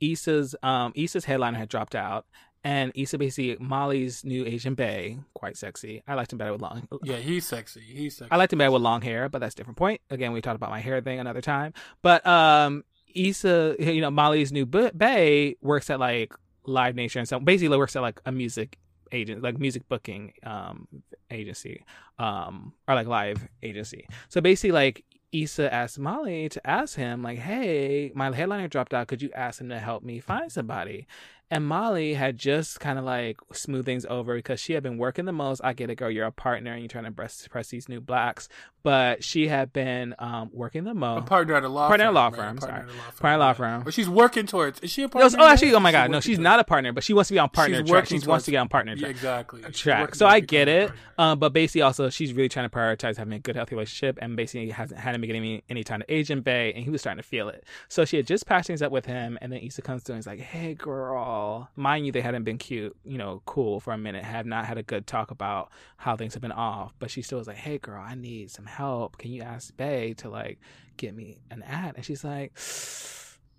Issa's 0.00 0.54
um 0.62 0.92
Issa's 0.94 1.24
headliner 1.24 1.58
had 1.58 1.68
dropped 1.68 1.94
out. 1.94 2.26
And 2.64 2.90
Issa 2.94 3.18
basically 3.18 3.56
Molly's 3.64 4.24
new 4.24 4.44
Asian 4.44 4.74
Bay, 4.74 5.18
quite 5.34 5.56
sexy. 5.56 6.02
I 6.08 6.14
liked 6.14 6.32
him 6.32 6.38
better 6.38 6.52
with 6.52 6.62
long. 6.62 6.88
yeah, 7.04 7.16
he's 7.16 7.46
sexy. 7.46 7.80
He's 7.80 8.16
sexy. 8.16 8.32
I 8.32 8.36
liked 8.36 8.52
him 8.52 8.58
better 8.58 8.72
with 8.72 8.82
long 8.82 9.02
hair, 9.02 9.28
but 9.28 9.40
that's 9.40 9.54
a 9.54 9.56
different 9.56 9.76
point. 9.76 10.00
Again, 10.10 10.32
we 10.32 10.40
talked 10.40 10.56
about 10.56 10.70
my 10.70 10.80
hair 10.80 11.00
thing 11.00 11.20
another 11.20 11.40
time. 11.40 11.74
But 12.02 12.26
um, 12.26 12.84
Issa, 13.14 13.76
you 13.78 14.00
know, 14.00 14.10
Molly's 14.10 14.50
new 14.52 14.66
Bay 14.66 15.56
works 15.62 15.90
at 15.90 16.00
like 16.00 16.34
Live 16.64 16.96
Nation, 16.96 17.24
so 17.26 17.38
basically 17.38 17.76
works 17.76 17.94
at 17.94 18.02
like 18.02 18.20
a 18.26 18.32
music 18.32 18.78
agent, 19.12 19.42
like 19.42 19.58
music 19.58 19.88
booking 19.88 20.32
um 20.42 20.88
agency, 21.30 21.84
um, 22.18 22.72
or 22.88 22.94
like 22.94 23.06
live 23.06 23.48
agency. 23.62 24.08
So 24.28 24.40
basically, 24.40 24.72
like 24.72 25.04
Issa 25.32 25.72
asked 25.72 25.98
Molly 25.98 26.48
to 26.50 26.66
ask 26.66 26.96
him, 26.96 27.22
like, 27.22 27.38
"Hey, 27.38 28.12
my 28.14 28.34
headliner 28.34 28.68
dropped 28.68 28.94
out. 28.94 29.08
Could 29.08 29.22
you 29.22 29.30
ask 29.34 29.60
him 29.60 29.68
to 29.68 29.78
help 29.78 30.02
me 30.02 30.20
find 30.20 30.50
somebody?" 30.50 31.06
And 31.48 31.64
Molly 31.64 32.14
had 32.14 32.36
just 32.38 32.80
kind 32.80 32.98
of 32.98 33.04
like 33.04 33.36
smooth 33.52 33.84
things 33.86 34.04
over 34.06 34.34
because 34.34 34.58
she 34.58 34.72
had 34.72 34.82
been 34.82 34.98
working 34.98 35.26
the 35.26 35.32
most. 35.32 35.60
I 35.62 35.74
get 35.74 35.90
it, 35.90 35.94
girl. 35.94 36.10
You're 36.10 36.26
a 36.26 36.32
partner 36.32 36.72
and 36.72 36.80
you're 36.80 36.88
trying 36.88 37.04
to 37.04 37.12
press, 37.12 37.46
press 37.46 37.68
these 37.68 37.88
new 37.88 38.00
blacks. 38.00 38.48
But 38.82 39.22
she 39.24 39.48
had 39.48 39.72
been 39.72 40.14
um, 40.20 40.48
working 40.52 40.84
the 40.84 40.90
a 40.92 40.94
most. 40.94 41.26
partner 41.26 41.54
at 41.54 41.64
a 41.64 41.68
law 41.68 41.88
Partner 41.88 42.06
at 42.06 42.08
a 42.08 42.10
firm. 42.10 42.14
law 42.14 42.24
right? 42.26 42.34
firm, 42.36 42.56
Partner 42.58 42.66
sorry. 42.68 42.80
at 42.82 42.84
a 42.88 42.92
law 42.98 43.04
firm. 43.04 43.14
Partner 43.18 43.28
at 43.30 43.36
a 43.36 43.38
law 43.38 43.52
firm. 43.52 43.82
Or 43.88 43.92
she's 43.92 44.08
working 44.08 44.46
towards. 44.46 44.80
Is 44.80 44.90
she 44.90 45.02
a 45.02 45.06
No, 45.06 45.08
partner? 45.08 45.38
oh, 45.40 45.46
actually, 45.46 45.74
oh 45.74 45.80
my 45.80 45.90
Is 45.90 45.92
she 45.92 45.98
God, 45.98 46.10
no, 46.10 46.20
she's 46.20 46.38
not 46.38 46.58
a 46.60 46.64
partner, 46.64 46.92
but 46.92 47.02
she 47.04 47.12
wants 47.14 47.28
to 47.28 47.34
be 47.34 47.38
on 47.38 47.48
partner 47.48 47.78
She's 47.78 47.88
track. 47.90 48.02
working 48.02 48.20
She 48.20 48.26
wants 48.28 48.44
to 48.44 48.50
get 48.52 48.58
on 48.58 48.68
partner 48.68 48.92
Yeah, 48.94 49.00
track. 49.00 49.10
exactly. 49.10 49.62
Track. 49.72 50.14
So 50.16 50.26
I 50.26 50.40
get 50.40 50.68
it. 50.68 50.90
Um, 51.18 51.38
but 51.38 51.52
basically, 51.52 51.82
also, 51.82 52.10
she's 52.10 52.32
really 52.32 52.48
trying 52.48 52.68
to 52.68 52.76
prioritize 52.76 53.16
having 53.16 53.32
a 53.32 53.38
good, 53.38 53.56
healthy 53.56 53.74
relationship 53.74 54.18
and 54.20 54.36
basically 54.36 54.70
hasn't 54.70 55.00
had 55.00 55.14
him 55.14 55.22
get 55.22 55.34
any, 55.34 55.62
any 55.70 55.82
time 55.82 56.00
to 56.00 56.12
Agent 56.12 56.44
Bay, 56.44 56.72
and 56.74 56.84
he 56.84 56.90
was 56.90 57.00
starting 57.00 57.22
to 57.22 57.26
feel 57.28 57.48
it. 57.48 57.64
So 57.88 58.04
she 58.04 58.16
had 58.18 58.26
just 58.26 58.46
patched 58.46 58.66
things 58.66 58.82
up 58.82 58.92
with 58.92 59.06
him, 59.06 59.38
and 59.40 59.50
then 59.52 59.60
Issa 59.60 59.82
comes 59.82 60.02
through 60.02 60.14
and 60.16 60.18
he's 60.22 60.26
like, 60.26 60.40
hey, 60.40 60.74
girl, 60.74 61.16
all. 61.36 61.70
Mind 61.76 62.06
you, 62.06 62.12
they 62.12 62.20
hadn't 62.20 62.44
been 62.44 62.58
cute, 62.58 62.96
you 63.04 63.18
know, 63.18 63.42
cool 63.44 63.80
for 63.80 63.92
a 63.92 63.98
minute, 63.98 64.24
had 64.24 64.46
not 64.46 64.66
had 64.66 64.78
a 64.78 64.82
good 64.82 65.06
talk 65.06 65.30
about 65.30 65.70
how 65.96 66.16
things 66.16 66.34
have 66.34 66.40
been 66.42 66.52
off. 66.52 66.94
But 66.98 67.10
she 67.10 67.22
still 67.22 67.38
was 67.38 67.46
like, 67.46 67.56
hey, 67.56 67.78
girl, 67.78 68.02
I 68.02 68.14
need 68.14 68.50
some 68.50 68.66
help. 68.66 69.18
Can 69.18 69.30
you 69.30 69.42
ask 69.42 69.76
Bay 69.76 70.14
to, 70.14 70.28
like, 70.28 70.58
get 70.96 71.14
me 71.14 71.38
an 71.50 71.62
ad? 71.62 71.94
And 71.96 72.04
she's 72.04 72.24
like, 72.24 72.52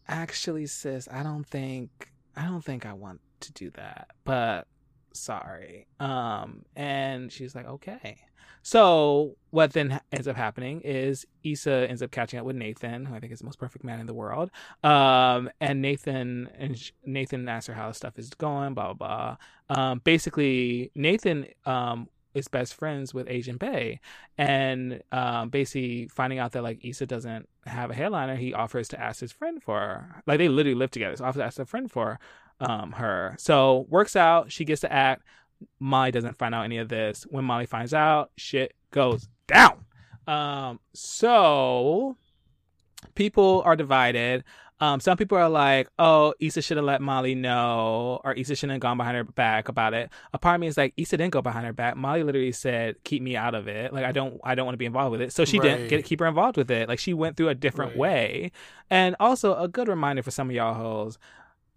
actually, 0.07 0.65
sis, 0.65 1.07
I 1.11 1.23
don't 1.23 1.45
think, 1.45 2.11
I 2.35 2.45
don't 2.45 2.63
think 2.63 2.85
I 2.85 2.93
want 2.93 3.21
to 3.41 3.53
do 3.53 3.69
that. 3.71 4.07
But 4.23 4.67
sorry. 5.13 5.87
Um, 5.99 6.65
and 6.75 7.31
she's 7.31 7.55
like, 7.55 7.67
okay. 7.67 8.17
So 8.63 9.35
what 9.51 9.73
then 9.73 9.99
ends 10.11 10.27
up 10.27 10.35
happening 10.35 10.81
is 10.81 11.25
Issa 11.43 11.87
ends 11.89 12.01
up 12.01 12.11
catching 12.11 12.39
up 12.39 12.45
with 12.45 12.55
Nathan, 12.55 13.05
who 13.05 13.15
I 13.15 13.19
think 13.19 13.31
is 13.31 13.39
the 13.39 13.45
most 13.45 13.59
perfect 13.59 13.83
man 13.83 13.99
in 13.99 14.05
the 14.05 14.13
world. 14.13 14.51
Um, 14.83 15.49
and 15.61 15.81
Nathan 15.81 16.49
and 16.57 16.91
Nathan 17.05 17.47
asks 17.47 17.67
her 17.67 17.73
how 17.73 17.91
stuff 17.91 18.19
is 18.19 18.29
going, 18.31 18.73
blah 18.73 18.93
blah 18.93 19.37
blah. 19.69 19.75
Um, 19.75 20.01
basically, 20.03 20.91
Nathan 20.95 21.47
um 21.65 22.09
is 22.33 22.47
best 22.47 22.75
friends 22.75 23.13
with 23.13 23.27
Asian 23.29 23.57
Bay, 23.57 23.99
and 24.37 25.01
um, 25.11 25.49
basically 25.49 26.07
finding 26.07 26.39
out 26.39 26.51
that 26.51 26.63
like 26.63 26.83
Issa 26.85 27.05
doesn't 27.05 27.47
have 27.65 27.89
a 27.89 27.93
headliner, 27.95 28.35
he 28.35 28.53
offers 28.53 28.87
to 28.89 28.99
ask 29.01 29.19
his 29.21 29.31
friend 29.31 29.61
for 29.61 29.79
her. 29.79 30.23
Like 30.27 30.37
they 30.37 30.49
literally 30.49 30.75
live 30.75 30.91
together, 30.91 31.15
so 31.15 31.25
offers 31.25 31.39
to 31.39 31.45
ask 31.45 31.59
a 31.59 31.65
friend 31.65 31.91
for 31.91 32.19
um 32.59 32.91
her. 32.93 33.35
So 33.39 33.85
works 33.89 34.15
out. 34.15 34.51
She 34.51 34.65
gets 34.65 34.81
to 34.81 34.91
act. 34.91 35.23
Molly 35.79 36.11
doesn't 36.11 36.37
find 36.37 36.53
out 36.55 36.63
any 36.65 36.77
of 36.77 36.89
this. 36.89 37.23
When 37.29 37.45
Molly 37.45 37.65
finds 37.65 37.93
out, 37.93 38.31
shit 38.37 38.73
goes 38.91 39.27
down. 39.47 39.85
Um, 40.27 40.79
so 40.93 42.17
people 43.15 43.61
are 43.65 43.75
divided. 43.75 44.43
Um, 44.79 44.99
some 44.99 45.17
people 45.17 45.39
are 45.39 45.49
like, 45.49 45.89
"Oh, 45.97 46.35
Issa 46.39 46.61
should 46.61 46.77
have 46.77 46.85
let 46.85 47.01
Molly 47.01 47.33
know, 47.33 48.21
or 48.23 48.33
Issa 48.33 48.55
shouldn't 48.55 48.73
have 48.73 48.79
gone 48.81 48.97
behind 48.97 49.17
her 49.17 49.23
back 49.23 49.69
about 49.69 49.95
it." 49.95 50.11
A 50.33 50.37
part 50.37 50.53
of 50.55 50.61
me 50.61 50.67
is 50.67 50.77
like, 50.77 50.93
Issa 50.97 51.17
didn't 51.17 51.33
go 51.33 51.41
behind 51.41 51.65
her 51.65 51.73
back. 51.73 51.95
Molly 51.97 52.21
literally 52.21 52.51
said, 52.51 53.03
"Keep 53.03 53.23
me 53.23 53.35
out 53.35 53.55
of 53.55 53.67
it. 53.67 53.91
Like, 53.91 54.05
I 54.05 54.11
don't, 54.11 54.39
I 54.43 54.53
don't 54.53 54.65
want 54.67 54.75
to 54.75 54.77
be 54.79 54.85
involved 54.85 55.13
with 55.13 55.21
it." 55.21 55.33
So 55.33 55.45
she 55.45 55.57
Right. 55.57 55.69
didn't 55.69 55.87
get 55.87 56.05
keep 56.05 56.19
her 56.19 56.27
involved 56.27 56.57
with 56.57 56.69
it. 56.69 56.87
Like, 56.87 56.99
she 56.99 57.15
went 57.15 57.37
through 57.37 57.49
a 57.49 57.55
different 57.55 57.93
Right. 57.93 57.97
way. 57.97 58.51
And 58.91 59.15
also 59.19 59.55
a 59.55 59.67
good 59.67 59.87
reminder 59.87 60.21
for 60.21 60.29
some 60.29 60.47
of 60.49 60.55
y'all 60.55 60.75
hoes, 60.75 61.17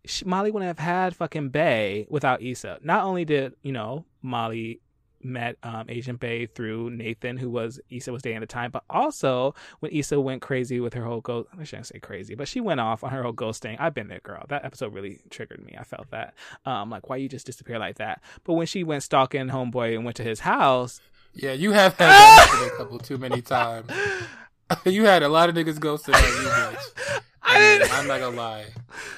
she, 0.04 0.24
Molly 0.24 0.50
wouldn't 0.50 0.68
have 0.68 0.78
had 0.78 1.14
fucking 1.16 1.50
Bay 1.50 2.06
without 2.08 2.42
Issa. 2.42 2.78
Not 2.82 3.04
only 3.04 3.24
did 3.24 3.54
you 3.62 3.72
know 3.72 4.04
Molly 4.22 4.80
met 5.22 5.56
um, 5.62 5.84
Agent 5.90 6.18
Bay 6.18 6.46
through 6.46 6.88
Nathan, 6.90 7.36
who 7.36 7.50
was 7.50 7.78
Issa 7.90 8.10
was 8.10 8.22
dating 8.22 8.38
at 8.38 8.40
the 8.40 8.46
time, 8.46 8.70
but 8.70 8.84
also 8.88 9.54
when 9.80 9.92
Issa 9.92 10.18
went 10.18 10.40
crazy 10.40 10.80
with 10.80 10.94
her 10.94 11.04
whole 11.04 11.20
ghost. 11.20 11.48
I 11.58 11.64
shouldn't 11.64 11.88
say 11.88 11.98
crazy, 11.98 12.34
but 12.34 12.48
she 12.48 12.60
went 12.60 12.80
off 12.80 13.04
on 13.04 13.10
her 13.10 13.22
whole 13.22 13.34
ghosting. 13.34 13.76
I've 13.78 13.92
been 13.92 14.08
there, 14.08 14.20
girl. 14.22 14.44
That 14.48 14.64
episode 14.64 14.94
really 14.94 15.20
triggered 15.28 15.62
me. 15.64 15.76
I 15.78 15.84
felt 15.84 16.10
that. 16.10 16.34
Um, 16.64 16.88
like 16.88 17.08
why 17.10 17.16
you 17.16 17.28
just 17.28 17.44
disappear 17.46 17.78
like 17.78 17.96
that? 17.98 18.22
But 18.44 18.54
when 18.54 18.66
she 18.66 18.82
went 18.82 19.02
stalking 19.02 19.48
homeboy 19.48 19.94
and 19.94 20.04
went 20.04 20.16
to 20.16 20.22
his 20.24 20.40
house, 20.40 21.00
Yeah, 21.34 21.52
you 21.52 21.72
have 21.72 21.98
had 21.98 22.08
that 22.08 22.70
a 22.72 22.76
couple 22.78 22.98
too 22.98 23.18
many 23.18 23.42
times. 23.42 23.90
you 24.86 25.04
had 25.04 25.22
a 25.22 25.28
lot 25.28 25.48
of 25.50 25.54
niggas 25.54 25.78
ghosted 25.78 26.14
on 26.14 26.22
you, 26.22 26.28
bitch. 26.48 27.20
I 27.42 27.58
didn't. 27.58 27.92
I'm 27.92 28.06
not 28.06 28.20
gonna 28.20 28.36
lie. 28.36 28.66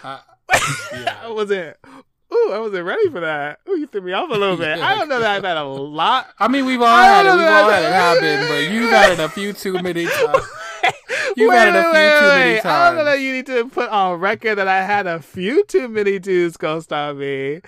I, 0.02 0.20
yeah. 0.92 1.18
I 1.22 1.30
wasn't. 1.30 1.76
Ooh, 2.32 2.50
I 2.52 2.58
wasn't 2.58 2.86
ready 2.86 3.10
for 3.10 3.20
that. 3.20 3.60
Ooh, 3.68 3.78
you 3.78 3.86
threw 3.86 4.00
me 4.00 4.12
off 4.12 4.30
a 4.30 4.34
little 4.34 4.56
bit. 4.56 4.78
I 4.78 4.94
don't 4.94 5.08
know 5.08 5.20
that 5.20 5.30
I've 5.30 5.44
had 5.44 5.58
a 5.58 5.64
lot. 5.64 6.28
I 6.38 6.48
mean, 6.48 6.64
we've 6.64 6.80
all 6.80 6.96
had 6.96 7.26
it. 7.26 7.36
We've 7.36 7.46
all 7.46 7.68
had 7.68 7.82
it 7.82 7.92
happen, 7.92 8.48
but 8.48 8.72
you've 8.72 8.90
had 8.90 9.12
it 9.12 9.20
a 9.20 9.28
few 9.28 9.52
too 9.52 9.74
many 9.82 10.06
times. 10.06 10.46
You've 11.36 11.50
wait, 11.50 11.58
had 11.58 11.68
it 11.68 11.76
a 11.76 11.82
few 11.82 11.92
wait, 11.92 12.18
too 12.20 12.26
wait. 12.26 12.38
many 12.38 12.60
times. 12.60 12.66
I 12.66 12.88
don't 12.88 12.96
know 12.96 13.04
that 13.04 13.20
you 13.20 13.32
need 13.32 13.46
to 13.46 13.68
put 13.68 13.90
on 13.90 14.18
record 14.18 14.56
that 14.56 14.68
I 14.68 14.82
had 14.82 15.06
a 15.06 15.20
few 15.20 15.64
too 15.66 15.88
many 15.88 16.18
dudes 16.18 16.56
ghost 16.56 16.92
on 16.92 17.18
me. 17.18 17.60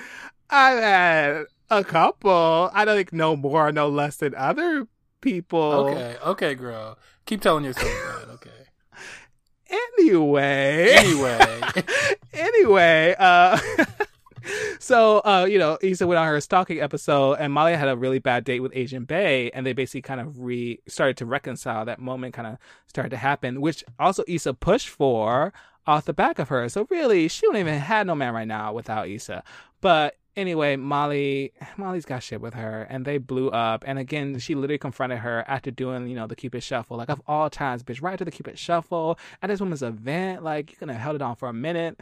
I've 0.48 0.82
had 0.82 1.44
a 1.70 1.84
couple. 1.84 2.70
I 2.72 2.84
don't 2.84 2.96
think 2.96 3.12
no 3.12 3.36
more, 3.36 3.70
no 3.70 3.88
less 3.88 4.16
than 4.16 4.34
other 4.34 4.86
people. 5.20 5.60
Okay, 5.60 6.16
okay, 6.24 6.54
girl. 6.54 6.98
Keep 7.26 7.42
telling 7.42 7.64
yourself 7.64 7.88
that. 7.88 8.32
Okay. 8.34 8.50
Anyway. 9.98 10.92
Anyway, 10.92 11.60
anyway, 12.34 13.14
uh 13.18 13.58
so 14.78 15.18
uh, 15.24 15.46
you 15.48 15.58
know, 15.58 15.78
Issa 15.82 16.06
went 16.06 16.18
on 16.18 16.26
her 16.26 16.40
stalking 16.40 16.80
episode 16.80 17.34
and 17.34 17.52
Molly 17.52 17.74
had 17.74 17.88
a 17.88 17.96
really 17.96 18.18
bad 18.18 18.44
date 18.44 18.60
with 18.60 18.72
Agent 18.74 19.06
Bay 19.06 19.50
and 19.52 19.64
they 19.64 19.72
basically 19.72 20.02
kind 20.02 20.20
of 20.20 20.40
re 20.40 20.80
started 20.86 21.16
to 21.18 21.26
reconcile. 21.26 21.84
That 21.84 22.00
moment 22.00 22.34
kind 22.34 22.48
of 22.48 22.58
started 22.86 23.10
to 23.10 23.16
happen, 23.16 23.60
which 23.60 23.84
also 23.98 24.24
Issa 24.28 24.54
pushed 24.54 24.88
for 24.88 25.52
off 25.86 26.04
the 26.04 26.12
back 26.14 26.38
of 26.38 26.48
her. 26.48 26.68
So 26.68 26.86
really 26.90 27.28
she 27.28 27.46
don't 27.46 27.56
even 27.56 27.78
have 27.78 28.06
no 28.06 28.14
man 28.14 28.34
right 28.34 28.48
now 28.48 28.72
without 28.72 29.08
Issa. 29.08 29.42
But 29.80 30.16
anyway, 30.36 30.76
Molly 30.76 31.52
Molly's 31.76 32.04
got 32.04 32.22
shit 32.22 32.40
with 32.40 32.54
her 32.54 32.82
and 32.90 33.04
they 33.04 33.18
blew 33.18 33.50
up. 33.50 33.84
And 33.86 33.98
again, 33.98 34.38
she 34.38 34.54
literally 34.54 34.78
confronted 34.78 35.18
her 35.18 35.44
after 35.48 35.70
doing, 35.70 36.08
you 36.08 36.14
know, 36.16 36.26
the 36.26 36.36
Cupid 36.36 36.62
shuffle. 36.62 36.96
Like 36.96 37.08
of 37.10 37.20
all 37.26 37.50
times, 37.50 37.82
bitch, 37.82 38.02
right 38.02 38.18
to 38.18 38.24
the 38.24 38.30
Cupid 38.30 38.58
shuffle 38.58 39.18
at 39.42 39.48
this 39.48 39.60
woman's 39.60 39.82
event. 39.82 40.42
Like 40.42 40.70
you 40.70 40.76
could 40.76 40.88
have 40.90 41.00
held 41.00 41.16
it 41.16 41.22
on 41.22 41.36
for 41.36 41.48
a 41.48 41.52
minute. 41.52 42.00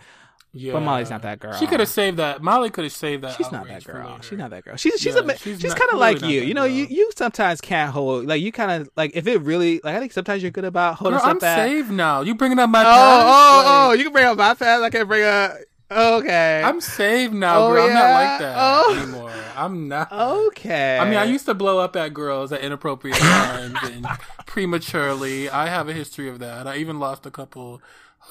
yeah. 0.52 0.72
But 0.74 0.80
Molly's 0.80 1.08
not 1.10 1.22
that 1.22 1.40
girl. 1.40 1.54
She 1.54 1.66
could 1.66 1.80
have 1.80 1.88
saved 1.88 2.18
that. 2.18 2.42
Molly 2.42 2.68
could 2.70 2.84
have 2.84 2.92
saved 2.92 3.24
that. 3.24 3.36
She's 3.36 3.50
not 3.50 3.66
that 3.68 3.84
girl. 3.84 4.20
She's 4.20 4.38
not 4.38 4.50
that 4.50 4.64
girl. 4.64 4.76
She's 4.76 5.00
she's 5.00 5.14
Yeah, 5.14 5.22
a 5.22 5.36
she's 5.38 5.60
she's, 5.60 5.74
kind 5.74 5.90
of 5.92 5.98
like 5.98 6.20
you. 6.22 6.40
You 6.42 6.52
know, 6.54 6.64
you 6.64 6.86
girl. 6.86 6.96
you 6.96 7.10
sometimes 7.16 7.60
can't 7.60 7.90
hold 7.92 8.26
like 8.26 8.42
you 8.42 8.52
kind 8.52 8.70
of 8.82 8.90
like 8.96 9.12
if 9.14 9.26
it 9.26 9.38
really 9.42 9.80
like 9.82 9.94
I 9.96 9.98
think 10.00 10.12
sometimes 10.12 10.42
you're 10.42 10.50
good 10.52 10.64
about 10.66 10.96
holding 10.96 11.18
Girl, 11.18 11.26
I'm 11.28 11.38
back. 11.38 11.66
saved 11.68 11.90
now. 11.90 12.20
You 12.22 12.34
bringing 12.34 12.58
up 12.58 12.68
my 12.70 12.80
Oh 12.82 12.84
past? 12.84 13.26
oh 13.26 13.88
oh! 13.90 13.92
You 13.92 14.04
can 14.04 14.12
bring 14.12 14.26
up 14.26 14.36
my 14.36 14.54
past. 14.54 14.82
I 14.82 14.90
can't 14.90 15.08
bring 15.08 15.22
up. 15.24 15.52
Okay. 15.96 16.62
I'm 16.64 16.80
saved 16.80 17.34
now, 17.34 17.66
Oh, 17.66 17.72
girl. 17.72 17.84
I'm 17.86 17.94
not 17.94 18.10
like 18.12 18.38
that 18.40 18.54
Oh. 18.58 18.96
anymore. 19.02 19.32
I'm 19.56 19.88
not. 19.88 20.10
okay. 20.12 20.98
I 20.98 21.04
mean, 21.04 21.18
I 21.18 21.24
used 21.24 21.46
to 21.46 21.54
blow 21.54 21.78
up 21.78 21.94
at 21.96 22.14
girls 22.14 22.52
at 22.52 22.60
inappropriate 22.62 23.16
times 23.18 23.76
and 23.84 24.06
prematurely. 24.46 25.50
I 25.50 25.66
have 25.68 25.88
a 25.88 25.92
history 25.92 26.28
of 26.28 26.38
that. 26.38 26.66
I 26.66 26.76
even 26.76 26.98
lost 26.98 27.26
a 27.26 27.30
couple 27.30 27.80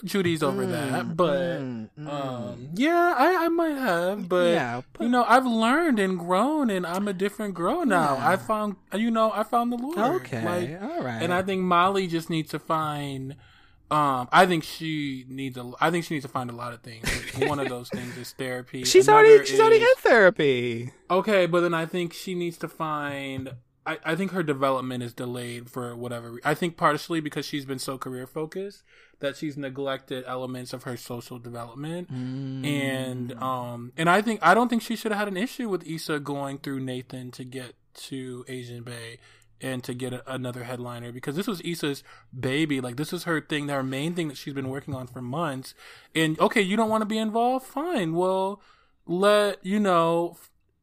Judy's 0.06 0.42
over 0.42 0.66
that. 0.66 1.16
But 1.18 1.60
Mm, 1.60 1.90
mm. 2.00 2.08
um, 2.12 2.70
yeah, 2.76 3.14
I, 3.18 3.46
I 3.46 3.48
might 3.50 3.76
have. 3.78 4.30
But 4.30 4.54
yeah, 4.54 4.82
but- 4.94 5.04
you 5.04 5.10
know, 5.10 5.26
I've 5.28 5.46
learned 5.46 6.00
and 6.00 6.18
grown, 6.18 6.70
and 6.70 6.88
I'm 6.88 7.08
a 7.08 7.14
different 7.14 7.54
girl 7.54 7.86
now. 7.86 8.16
Yeah. 8.16 8.30
I 8.30 8.38
found, 8.38 8.78
you 8.96 9.12
know, 9.12 9.32
I 9.34 9.44
found 9.44 9.72
the 9.74 9.78
Lord. 9.78 9.98
okay, 10.22 10.44
Like, 10.46 10.82
all 10.82 11.04
right. 11.04 11.22
and 11.22 11.34
I 11.34 11.42
think 11.44 11.62
Molly 11.62 12.08
just 12.08 12.30
needs 12.30 12.52
to 12.52 12.60
find. 12.60 13.36
Um, 13.92 14.30
I 14.32 14.46
think 14.46 14.64
she 14.64 15.26
needs 15.28 15.58
a. 15.58 15.70
I 15.82 15.92
think 15.92 16.06
she 16.06 16.14
needs 16.16 16.26
to 16.26 16.32
find 16.32 16.50
a 16.50 16.56
lot 16.56 16.72
of 16.74 16.82
things. 16.82 17.08
One 17.40 17.60
of 17.60 17.68
those 17.68 17.90
things 17.90 18.16
is 18.18 18.32
therapy. 18.32 18.84
she's 18.86 19.08
Another 19.08 19.28
already 19.28 19.46
she's 19.46 19.60
already 19.60 19.76
is- 19.78 19.82
in 19.84 19.96
therapy. 19.98 20.92
Okay, 21.10 21.46
but 21.46 21.60
then 21.62 21.74
I 21.74 21.86
think 21.86 22.14
she 22.14 22.34
needs 22.34 22.58
to 22.60 22.68
find. 22.70 23.52
I, 23.86 23.98
I 24.06 24.16
think 24.16 24.32
her 24.32 24.44
development 24.44 25.02
is 25.04 25.12
delayed 25.14 25.70
for 25.70 25.96
whatever. 25.96 26.40
I 26.46 26.54
think 26.54 26.78
partially 26.78 27.20
because 27.20 27.46
she's 27.48 27.66
been 27.66 27.80
so 27.80 27.98
career 27.98 28.28
focused 28.28 28.84
that 29.22 29.36
she's 29.36 29.58
neglected 29.58 30.24
elements 30.28 30.72
of 30.72 30.84
her 30.84 30.96
social 30.96 31.40
development. 31.40 32.10
And 32.10 33.34
um 33.42 33.92
and 33.98 34.10
I 34.10 34.22
think 34.22 34.40
I 34.44 34.54
don't 34.54 34.70
think 34.70 34.82
she 34.84 34.96
should 34.96 35.12
have 35.12 35.20
had 35.20 35.28
an 35.28 35.38
issue 35.38 35.68
with 35.68 35.86
Issa 35.88 36.20
going 36.20 36.60
through 36.60 36.80
Nathan 36.82 37.32
to 37.32 37.44
get 37.44 37.74
to 37.94 38.46
Asian 38.48 38.84
Bay 38.84 39.18
and 39.62 39.84
to 39.84 39.94
get 39.94 40.14
a, 40.14 40.34
another 40.34 40.64
headliner 40.64 41.12
because 41.12 41.36
this 41.36 41.48
was 41.48 41.62
Issa's 41.62 42.04
baby. 42.38 42.82
Like 42.82 42.98
this 42.98 43.14
is 43.14 43.24
her 43.24 43.42
thing, 43.42 43.68
her 43.70 43.84
main 43.84 44.14
thing 44.14 44.28
that 44.30 44.38
she's 44.38 44.54
been 44.54 44.70
working 44.70 44.94
on 44.94 45.08
for 45.08 45.22
months. 45.22 45.74
And 46.16 46.40
okay, 46.40 46.62
you 46.62 46.76
don't 46.76 46.90
want 46.90 47.02
to 47.02 47.06
be 47.06 47.18
involved? 47.18 47.66
Fine. 47.66 48.14
Well, 48.14 48.62
let 49.06 49.64
you 49.66 49.80
know 49.80 50.38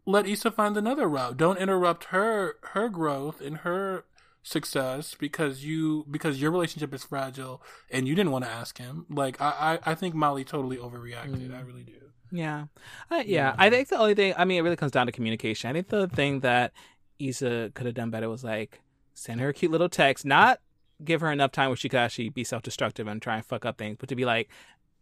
let 0.07 0.26
Issa 0.26 0.51
find 0.51 0.76
another 0.76 1.07
route. 1.09 1.37
Don't 1.37 1.59
interrupt 1.59 2.05
her 2.05 2.57
her 2.72 2.89
growth 2.89 3.41
and 3.41 3.59
her 3.59 4.05
success 4.43 5.14
because 5.18 5.64
you 5.64 6.07
because 6.11 6.41
your 6.41 6.51
relationship 6.51 6.95
is 6.95 7.05
fragile 7.05 7.62
and 7.91 8.09
you 8.09 8.14
didn't 8.14 8.33
want 8.33 8.45
to 8.45 8.51
ask 8.51 8.79
him. 8.79 9.05
Like 9.11 9.41
I 9.41 9.79
I, 9.85 9.93
I 9.93 9.95
think 9.95 10.14
Molly 10.14 10.45
totally 10.45 10.76
overreacted. 10.76 11.55
I 11.55 11.61
really 11.61 11.83
do. 11.85 11.93
Yeah, 12.31 12.66
uh, 13.11 13.22
yeah. 13.24 13.55
I 13.59 13.70
think 13.70 13.89
the 13.89 13.99
only 13.99 14.14
thing, 14.14 14.35
I 14.37 14.45
mean, 14.45 14.59
it 14.59 14.62
really 14.62 14.76
comes 14.76 14.93
down 14.93 15.07
to 15.07 15.12
communication. 15.12 15.70
I 15.70 15.72
think 15.72 15.89
the 15.89 16.09
thing 16.09 16.40
that 16.40 16.73
Issa 17.19 17.73
could 17.74 17.86
have 17.86 17.95
done 17.95 18.11
better 18.11 18.28
was 18.28 18.45
like 18.45 18.81
send 19.15 19.40
her 19.40 19.49
a 19.49 19.55
cute 19.55 19.73
little 19.73 19.89
text, 19.89 20.24
not 20.24 20.61
give 21.05 21.20
her 21.20 21.31
enough 21.31 21.53
time 21.53 21.69
where 21.69 21.77
she 21.77 21.89
could 21.89 21.99
actually 21.99 22.28
be 22.28 22.45
self 22.45 22.62
destructive 22.62 23.07
and 23.07 23.20
try 23.20 23.36
and 23.36 23.45
fuck 23.45 23.65
up 23.65 23.78
things, 23.78 23.97
but 23.99 24.09
to 24.09 24.16
be 24.16 24.24
like, 24.24 24.49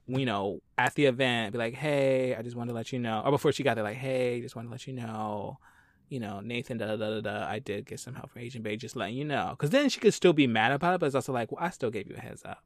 you 0.07 0.27
know, 0.27 0.61
at 0.79 0.95
the 0.95 1.07
event, 1.07 1.53
be 1.53 1.59
like, 1.59 1.75
hey, 1.75 2.35
I 2.35 2.43
just 2.43 2.57
wanted 2.57 2.71
to 2.71 2.75
let 2.75 2.93
you 2.93 2.99
know, 2.99 3.23
or 3.25 3.31
before 3.31 3.53
she 3.53 3.63
got 3.63 3.75
there, 3.75 3.85
like, 3.85 3.97
hey, 3.97 4.41
just 4.41 4.57
wanted 4.57 4.69
to 4.69 4.73
let 4.73 4.87
you 4.87 4.93
know. 4.93 5.59
You 6.09 6.21
know, 6.21 6.39
Nathan, 6.39 6.79
da 6.79 6.87
da 6.87 6.97
da 6.97 7.21
da 7.21 7.21
da. 7.21 7.49
I 7.49 7.59
did 7.59 7.85
get 7.85 7.99
some 7.99 8.15
help 8.15 8.31
from 8.31 8.43
Agent 8.43 8.63
Bay, 8.63 8.77
just 8.77 8.95
letting 8.95 9.17
you 9.17 9.25
know. 9.25 9.49
Because 9.51 9.71
then 9.71 9.89
she 9.89 9.99
could 9.99 10.15
still 10.15 10.33
be 10.33 10.47
mad 10.47 10.71
about 10.71 10.95
it, 10.95 11.01
but 11.01 11.07
it's 11.07 11.17
also 11.17 11.33
like, 11.33 11.51
well, 11.51 11.65
I 11.65 11.71
still 11.71 11.91
gave 11.91 12.07
you 12.07 12.15
a 12.17 12.21
heads 12.21 12.45
up. 12.45 12.63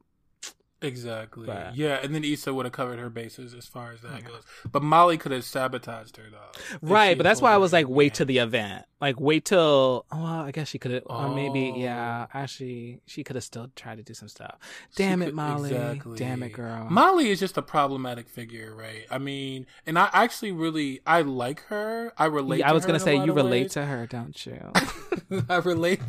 Exactly. 0.81 1.45
But- 1.45 1.75
yeah, 1.75 1.99
and 2.01 2.13
then 2.15 2.23
Issa 2.23 2.53
would 2.53 2.65
have 2.65 2.73
covered 2.73 2.99
her 2.99 3.09
bases 3.09 3.53
as 3.53 3.67
far 3.67 3.91
as 3.91 4.01
that 4.01 4.23
goes. 4.23 4.41
But 4.71 4.81
Molly 4.81 5.17
could 5.17 5.31
have 5.31 5.43
sabotaged 5.43 6.17
her 6.17 6.23
though. 6.31 6.77
Right, 6.81 7.15
but 7.17 7.23
that's 7.23 7.41
why 7.41 7.53
I 7.53 7.57
was 7.57 7.71
like, 7.71 7.87
wait 7.87 8.15
to 8.15 8.25
the 8.25 8.39
event. 8.39 8.85
Like, 8.99 9.19
wait 9.19 9.45
till. 9.45 10.05
Well, 10.11 10.23
I 10.23 10.51
guess 10.51 10.67
she 10.67 10.77
could 10.77 10.91
have, 10.91 11.03
or 11.07 11.29
maybe, 11.33 11.71
Oh. 11.75 11.79
yeah. 11.79 12.27
Actually, 12.33 13.01
she 13.07 13.23
could 13.23 13.35
have 13.35 13.43
still 13.43 13.69
tried 13.75 13.97
to 13.97 14.03
do 14.03 14.13
some 14.13 14.27
stuff. 14.27 14.57
She 14.95 15.03
Damn 15.03 15.21
it, 15.21 15.25
could- 15.25 15.35
Molly. 15.35 15.71
exactly. 15.71 16.17
Damn 16.17 16.43
it, 16.43 16.49
girl. 16.53 16.87
Molly 16.89 17.29
is 17.31 17.39
just 17.39 17.57
a 17.57 17.61
problematic 17.63 18.27
figure, 18.29 18.75
right? 18.75 19.05
I 19.09 19.17
mean, 19.17 19.65
and 19.87 19.97
I 19.97 20.09
actually 20.13 20.51
really 20.51 21.01
I 21.05 21.21
like 21.21 21.61
her. 21.65 22.13
I 22.17 22.25
relate. 22.25 22.59
Yeah, 22.59 22.69
I 22.69 22.73
was 22.73 22.85
gonna 22.85 22.99
say 22.99 23.15
you 23.15 23.33
relate 23.33 23.63
ways. 23.63 23.73
to 23.73 23.85
her, 23.85 24.05
don't 24.07 24.45
you? 24.45 24.71
I 25.49 25.55
relate. 25.57 26.01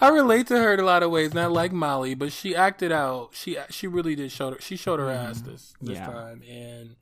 I 0.00 0.08
relate 0.08 0.46
to 0.48 0.58
her 0.58 0.74
in 0.74 0.80
a 0.80 0.84
lot 0.84 1.02
of 1.02 1.10
ways, 1.10 1.34
not 1.34 1.52
like 1.52 1.72
Molly, 1.72 2.14
but 2.14 2.32
she 2.32 2.54
acted 2.54 2.92
out. 2.92 3.30
She 3.32 3.56
she 3.70 3.86
really 3.86 4.14
did 4.14 4.30
show 4.32 4.52
her. 4.52 4.60
She 4.60 4.76
showed 4.76 5.00
her 5.00 5.10
ass 5.10 5.40
this 5.40 5.74
this 5.80 5.98
Mm-hmm. 5.98 6.10
Yeah. 6.10 6.12
time, 6.12 6.42
and 6.48 6.96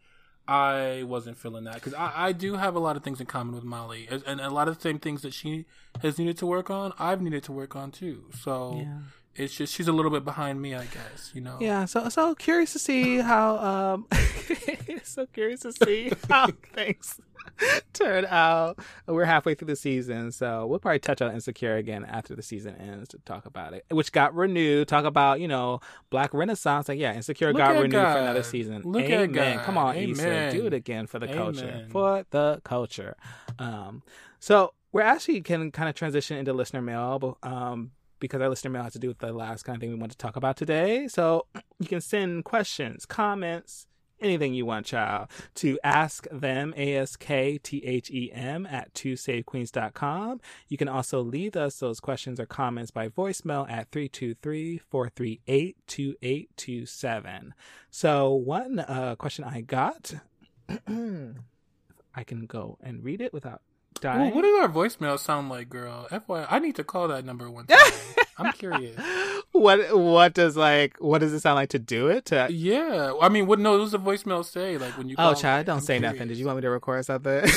I 0.49 1.05
wasn't 1.05 1.37
feeling 1.39 1.65
that 1.65 1.75
because 1.75 1.95
I, 1.95 2.13
I 2.29 2.33
do 2.33 2.55
have 2.57 2.75
a 2.75 2.81
lot 2.81 2.97
of 2.97 3.05
things 3.05 3.21
in 3.21 3.27
common 3.27 3.55
with 3.55 3.65
Molly, 3.65 4.09
and 4.27 4.41
a 4.41 4.51
lot 4.51 4.69
of 4.69 4.77
the 4.77 4.81
same 4.83 4.99
things 4.99 5.23
that 5.23 5.35
she 5.35 5.67
has 6.01 6.19
needed 6.19 6.37
to 6.39 6.47
work 6.47 6.71
on, 6.71 6.93
I've 6.99 7.21
needed 7.23 7.43
to 7.45 7.53
work 7.53 7.77
on 7.77 7.91
too. 7.93 8.25
So 8.41 8.81
yeah. 8.83 8.99
it's 9.37 9.55
just 9.55 9.73
she's 9.75 9.89
a 9.89 9.93
little 9.93 10.11
bit 10.11 10.25
behind 10.25 10.61
me, 10.61 10.75
I 10.75 10.85
guess. 10.87 11.31
You 11.35 11.43
know. 11.43 11.59
Yeah, 11.61 11.85
so 11.85 12.09
so 12.09 12.35
curious 12.35 12.73
to 12.73 12.79
see 12.79 13.19
how 13.19 13.59
um 13.59 14.07
so 15.05 15.27
curious 15.27 15.61
to 15.61 15.73
see 15.73 16.11
how 16.29 16.49
things 16.75 17.21
turn 17.93 18.25
out. 18.27 18.79
We're 19.07 19.25
halfway 19.25 19.55
through 19.55 19.69
the 19.69 19.77
season, 19.77 20.33
so 20.33 20.67
we'll 20.67 20.79
probably 20.79 20.99
touch 20.99 21.23
on 21.23 21.33
Insecure 21.33 21.77
again 21.77 22.05
after 22.05 22.35
the 22.35 22.43
season 22.43 22.77
ends 22.77 23.09
to 23.11 23.19
talk 23.19 23.47
about 23.47 23.73
it. 23.75 23.85
Which 23.91 24.13
got 24.13 24.35
renewed. 24.35 24.89
Talk 24.89 25.05
about, 25.05 25.41
you 25.41 25.49
know, 25.49 25.81
Black 26.11 26.33
Renaissance. 26.35 26.89
Like, 26.89 26.99
yeah, 26.99 27.15
Insecure 27.15 27.49
Look 27.49 27.59
got 27.59 27.77
at 27.77 27.83
renewed 27.83 28.01
for 28.01 28.19
another 28.19 28.43
season. 28.43 28.83
Look 28.85 29.05
at 29.05 29.11
Amen. 29.11 29.57
God. 29.57 29.65
Come 29.65 29.79
on, 29.79 29.97
Issa. 29.97 30.23
Amen. 30.23 30.55
Do 30.55 30.67
it 30.67 30.75
again 30.75 31.07
for 31.07 31.19
the 31.19 31.29
culture. 31.29 31.87
For 31.91 32.25
the 32.31 32.61
culture. 32.65 33.17
Um 33.59 34.03
so 34.39 34.75
we're 34.93 35.03
actually 35.03 35.41
can 35.41 35.71
kind 35.71 35.89
of 35.89 35.95
transition 35.95 36.37
into 36.37 36.53
listener 36.53 36.83
mail, 36.83 37.39
um 37.43 37.93
because 38.19 38.41
our 38.41 38.49
listener 38.49 38.71
mail 38.71 38.85
has 38.85 38.93
to 38.93 38.99
do 39.01 39.09
with 39.09 39.19
the 39.19 39.33
last 39.33 39.65
kind 39.65 39.77
of 39.77 39.81
thing 39.81 39.91
we 39.91 39.97
want 39.97 40.13
to 40.13 40.19
talk 40.19 40.37
about 40.37 40.57
today. 40.57 41.09
So 41.09 41.47
you 41.81 41.87
can 41.87 42.01
send 42.01 42.45
questions, 42.45 43.05
comments, 43.05 43.87
anything 44.23 44.55
you 44.55 44.67
want, 44.67 44.87
child, 44.87 45.29
to 45.57 45.79
ask 45.83 46.27
them, 46.31 46.75
A 46.77 46.97
S 46.97 47.17
K 47.17 47.59
T 47.59 47.85
H 47.85 48.11
E 48.11 48.31
M, 48.33 48.67
at 48.67 48.93
2savequeens.com. 48.95 50.41
You 50.69 50.77
can 50.77 50.89
also 50.89 51.21
leave 51.21 51.57
us 51.57 51.79
those 51.79 52.01
questions 52.01 52.41
or 52.41 52.47
comments 52.47 52.91
by 52.91 53.09
voicemail 53.09 53.71
at 53.71 53.91
323 53.91 54.79
438 54.79 55.77
2827. 55.87 57.55
So, 57.91 58.33
one 58.33 58.79
uh, 58.81 59.17
question 59.17 59.45
I 59.45 59.61
got, 59.61 60.15
I 60.69 62.25
can 62.25 62.47
go 62.47 62.79
and 62.83 63.05
read 63.05 63.21
it 63.21 63.33
without 63.33 63.63
dying. 64.01 64.21
Well, 64.21 64.35
what 64.35 64.43
does 64.43 64.63
our 64.63 64.69
voicemail 64.69 65.19
sound 65.19 65.49
like, 65.49 65.69
girl? 65.69 66.07
FYI, 66.11 66.47
I 66.51 66.59
need 66.59 66.77
to 66.77 66.85
call 66.85 67.09
that 67.09 67.25
number 67.25 67.51
one 67.51 67.67
time. 67.67 67.79
I'm 68.39 68.53
curious. 68.53 68.99
what 69.53 69.97
what 69.97 70.35
does 70.35 70.57
like 70.57 70.97
what 70.99 71.19
does 71.19 71.33
it 71.33 71.41
sound 71.41 71.57
like 71.57 71.71
to 71.71 71.79
do 71.79 72.09
it? 72.09 72.27
To, 72.27 72.49
Yeah, 72.51 73.13
I 73.21 73.29
mean, 73.29 73.47
what? 73.47 73.59
No, 73.59 73.73
what 73.73 73.79
does 73.79 73.93
the 73.93 73.99
voicemail 73.99 74.45
say? 74.45 74.79
Like 74.79 74.97
when 74.97 75.09
you? 75.09 75.17
oh, 75.19 75.35
child, 75.35 75.67
don't 75.67 75.77
I'm 75.79 75.83
say 75.83 75.99
nothing. 75.99 76.29
Did 76.29 76.37
you 76.37 76.47
want 76.47 76.57
me 76.57 76.63
to 76.63 76.71
record 76.71 77.05
something? 77.05 77.45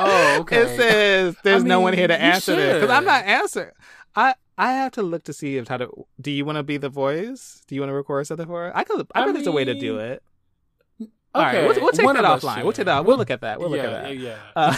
Oh, 0.00 0.36
okay. 0.40 0.62
It 0.62 0.76
says 0.76 1.36
there's 1.42 1.64
I 1.64 1.66
no 1.66 1.80
one 1.80 1.92
here 1.92 2.08
to 2.08 2.20
answer 2.20 2.56
this 2.56 2.74
because 2.74 2.90
I'm 2.90 3.04
not 3.04 3.24
answering. 3.24 3.72
I 4.16 4.34
I 4.56 4.72
have 4.72 4.92
to 4.92 5.02
look 5.02 5.24
to 5.24 5.32
see 5.32 5.56
if 5.56 5.68
how 5.68 5.76
to. 5.78 6.06
Do 6.20 6.30
you 6.30 6.44
want 6.44 6.56
to 6.56 6.62
be 6.62 6.76
the 6.76 6.88
voice? 6.88 7.62
Do 7.66 7.74
you 7.74 7.80
want 7.80 7.90
to 7.90 7.94
record 7.94 8.26
something 8.26 8.46
for 8.46 8.68
it? 8.68 8.72
I 8.74 8.84
could. 8.84 9.06
I, 9.14 9.22
I 9.22 9.24
bet 9.26 9.34
there's 9.34 9.46
a 9.46 9.52
way 9.52 9.64
to 9.64 9.74
do 9.74 9.96
mean, 9.96 10.06
it. 10.06 10.22
All 11.32 11.42
right, 11.42 11.64
we'll, 11.64 11.80
we'll 11.80 11.92
take 11.92 12.04
one 12.04 12.16
that 12.16 12.24
offline. 12.24 12.56
should. 12.56 12.64
We'll 12.64 12.72
take 12.72 12.86
that. 12.86 13.04
We'll 13.04 13.16
look 13.16 13.30
at 13.30 13.42
that. 13.42 13.60
We'll 13.60 13.70
look 13.70 13.78
yeah, 13.78 13.90
at 13.90 14.02
that. 14.02 14.16
Yeah, 14.16 14.36
Uh, 14.56 14.76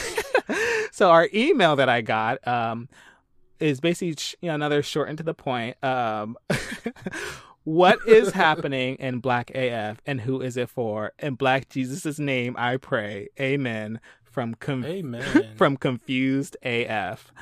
so 0.92 1.10
our 1.10 1.26
email 1.32 1.76
that 1.76 1.88
I 1.88 2.02
got 2.02 2.46
um, 2.46 2.90
is 3.62 3.80
basically 3.80 4.14
sh- 4.16 4.34
you 4.42 4.48
know, 4.48 4.54
another 4.54 4.82
short 4.82 5.08
and 5.08 5.16
to 5.18 5.24
the 5.24 5.34
point. 5.34 5.82
Um, 5.84 6.36
what 7.64 7.98
is 8.06 8.32
happening 8.32 8.96
in 8.96 9.20
Black 9.20 9.50
AF 9.54 10.02
and 10.04 10.20
who 10.20 10.40
is 10.40 10.56
it 10.56 10.68
for? 10.68 11.12
In 11.18 11.36
Black 11.36 11.68
Jesus' 11.68 12.18
name, 12.18 12.56
I 12.58 12.76
pray. 12.76 13.28
Amen. 13.40 14.00
From 14.24 14.54
com- 14.54 14.84
Amen. 14.84 15.52
from 15.56 15.76
confused 15.76 16.56
AF. 16.62 17.32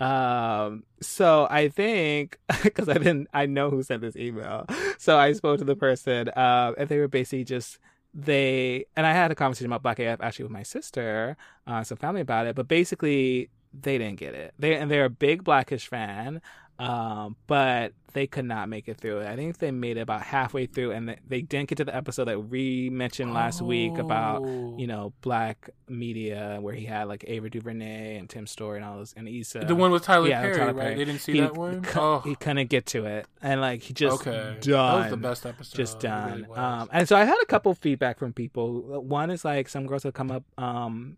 Um, 0.00 0.84
so 1.00 1.46
I 1.50 1.68
think 1.68 2.38
because 2.62 2.88
I 2.88 2.94
didn't, 2.94 3.28
I 3.32 3.46
know 3.46 3.70
who 3.70 3.82
sent 3.82 4.02
this 4.02 4.16
email. 4.16 4.66
So 4.98 5.18
I 5.18 5.32
spoke 5.32 5.58
to 5.58 5.64
the 5.64 5.76
person, 5.76 6.28
uh, 6.30 6.72
and 6.76 6.88
they 6.88 6.98
were 6.98 7.08
basically 7.08 7.44
just 7.44 7.78
they, 8.12 8.86
and 8.96 9.06
I 9.06 9.12
had 9.12 9.30
a 9.30 9.34
conversation 9.34 9.66
about 9.66 9.82
Black 9.82 9.98
AF 9.98 10.20
actually 10.20 10.44
with 10.44 10.52
my 10.52 10.64
sister, 10.64 11.36
uh, 11.66 11.84
some 11.84 11.96
family 11.96 12.22
about 12.22 12.46
it, 12.46 12.56
but 12.56 12.66
basically 12.66 13.50
they 13.72 13.98
didn't 13.98 14.18
get 14.18 14.34
it. 14.34 14.54
They 14.58 14.74
and 14.76 14.90
they're 14.90 15.04
a 15.04 15.10
big 15.10 15.44
Blackish 15.44 15.88
fan, 15.88 16.40
um, 16.78 17.36
but 17.46 17.92
they 18.12 18.26
could 18.26 18.44
not 18.44 18.68
make 18.68 18.88
it 18.88 18.98
through. 18.98 19.22
I 19.22 19.36
think 19.36 19.58
they 19.58 19.70
made 19.70 19.96
it 19.96 20.00
about 20.00 20.22
halfway 20.22 20.66
through, 20.66 20.90
and 20.92 21.08
they, 21.08 21.18
they 21.28 21.42
didn't 21.42 21.68
get 21.68 21.78
to 21.78 21.84
the 21.84 21.94
episode 21.94 22.24
that 22.24 22.48
we 22.48 22.90
mentioned 22.90 23.32
last 23.32 23.62
week 23.62 23.98
about 23.98 24.42
Oh. 24.42 24.74
you 24.78 24.86
know, 24.86 25.12
black 25.20 25.70
media 25.88 26.58
where 26.60 26.74
he 26.74 26.84
had 26.86 27.04
like 27.04 27.24
Ava 27.26 27.50
DuVernay 27.50 28.16
and 28.16 28.28
Tim 28.28 28.46
Story 28.46 28.78
and 28.78 28.84
all 28.84 28.96
those 28.96 29.12
and 29.16 29.28
Issa. 29.28 29.60
the 29.60 29.74
one 29.74 29.90
with 29.92 30.02
Tyler 30.02 30.28
yeah, 30.28 30.40
Perry, 30.40 30.56
Tyler 30.56 30.72
right? 30.72 30.82
Perry. 30.82 30.94
They 30.96 31.04
didn't 31.04 31.20
see 31.20 31.32
he, 31.34 31.40
that 31.40 31.54
one. 31.56 31.86
oh, 31.94 32.20
He 32.20 32.34
couldn't 32.34 32.68
get 32.68 32.86
to 32.86 33.04
it, 33.06 33.26
and 33.42 33.60
like 33.60 33.82
he 33.82 33.92
just 33.94 34.26
okay. 34.26 34.56
done. 34.60 34.96
That 34.96 35.02
was 35.02 35.10
the 35.10 35.16
best 35.16 35.46
episode. 35.46 35.76
Just 35.76 36.00
done. 36.00 36.42
really 36.48 36.58
um, 36.58 36.88
and 36.92 37.08
so 37.08 37.16
I 37.16 37.24
had 37.24 37.36
a 37.42 37.46
couple 37.46 37.72
feedback 37.74 38.18
from 38.18 38.32
people. 38.32 39.00
One 39.02 39.30
is 39.30 39.44
like 39.44 39.68
some 39.68 39.86
girls 39.86 40.02
have 40.02 40.14
come 40.14 40.30
up. 40.32 40.42
Um, 40.58 41.16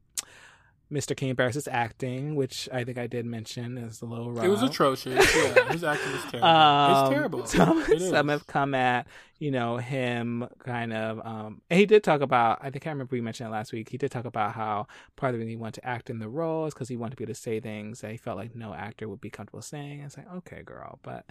Mr. 0.93 1.17
Kenya 1.17 1.35
Barris' 1.35 1.67
acting, 1.67 2.35
which 2.35 2.69
I 2.73 2.85
think 2.85 2.99
I 2.99 3.07
did 3.07 3.25
mention, 3.25 3.79
is 3.79 4.03
a 4.03 4.05
little 4.05 4.31
rough. 4.31 4.45
it 4.45 4.49
was 4.49 4.63
atrocious. 4.63 5.15
Yeah, 5.35 5.69
his 5.73 5.83
acting 5.83 6.13
was 6.13 6.23
terrible. 6.31 6.47
Um, 6.47 6.91
it's 6.91 7.15
terrible. 7.15 7.47
Some, 7.47 7.83
It 7.83 8.03
is. 8.03 8.11
some 8.11 8.29
have 8.29 8.47
come 8.47 8.75
at 8.75 9.07
you 9.39 9.51
know 9.51 9.79
him 9.79 10.47
kind 10.59 10.93
of. 10.93 11.25
Um, 11.27 11.63
and 11.71 11.81
he 11.81 11.87
did 11.87 12.05
talk 12.05 12.21
about. 12.21 12.59
I 12.61 12.71
think 12.71 12.87
I 12.87 12.91
remember 12.91 13.17
we 13.17 13.21
mentioned 13.21 13.49
it 13.49 13.53
last 13.53 13.73
week. 13.73 13.89
He 13.89 13.99
did 13.99 14.11
talk 14.11 14.25
about 14.27 14.53
how 14.53 14.87
part 15.17 15.31
of 15.31 15.35
the 15.35 15.39
reason 15.39 15.51
he 15.51 15.57
wanted 15.57 15.81
to 15.81 15.87
act 15.89 16.11
in 16.11 16.19
the 16.19 16.29
roles 16.29 16.75
because 16.75 16.89
he 16.89 16.97
wanted 16.97 17.13
to 17.13 17.17
be 17.17 17.25
able 17.25 17.35
to 17.35 17.41
say 17.41 17.59
things 17.59 18.03
that 18.03 18.11
he 18.11 18.17
felt 18.19 18.37
like 18.37 18.55
no 18.55 18.75
actor 18.75 19.09
would 19.09 19.21
be 19.21 19.31
comfortable 19.31 19.63
saying. 19.63 20.01
It's 20.01 20.17
like 20.17 20.31
okay, 20.33 20.63
girl, 20.63 20.99
but 21.03 21.25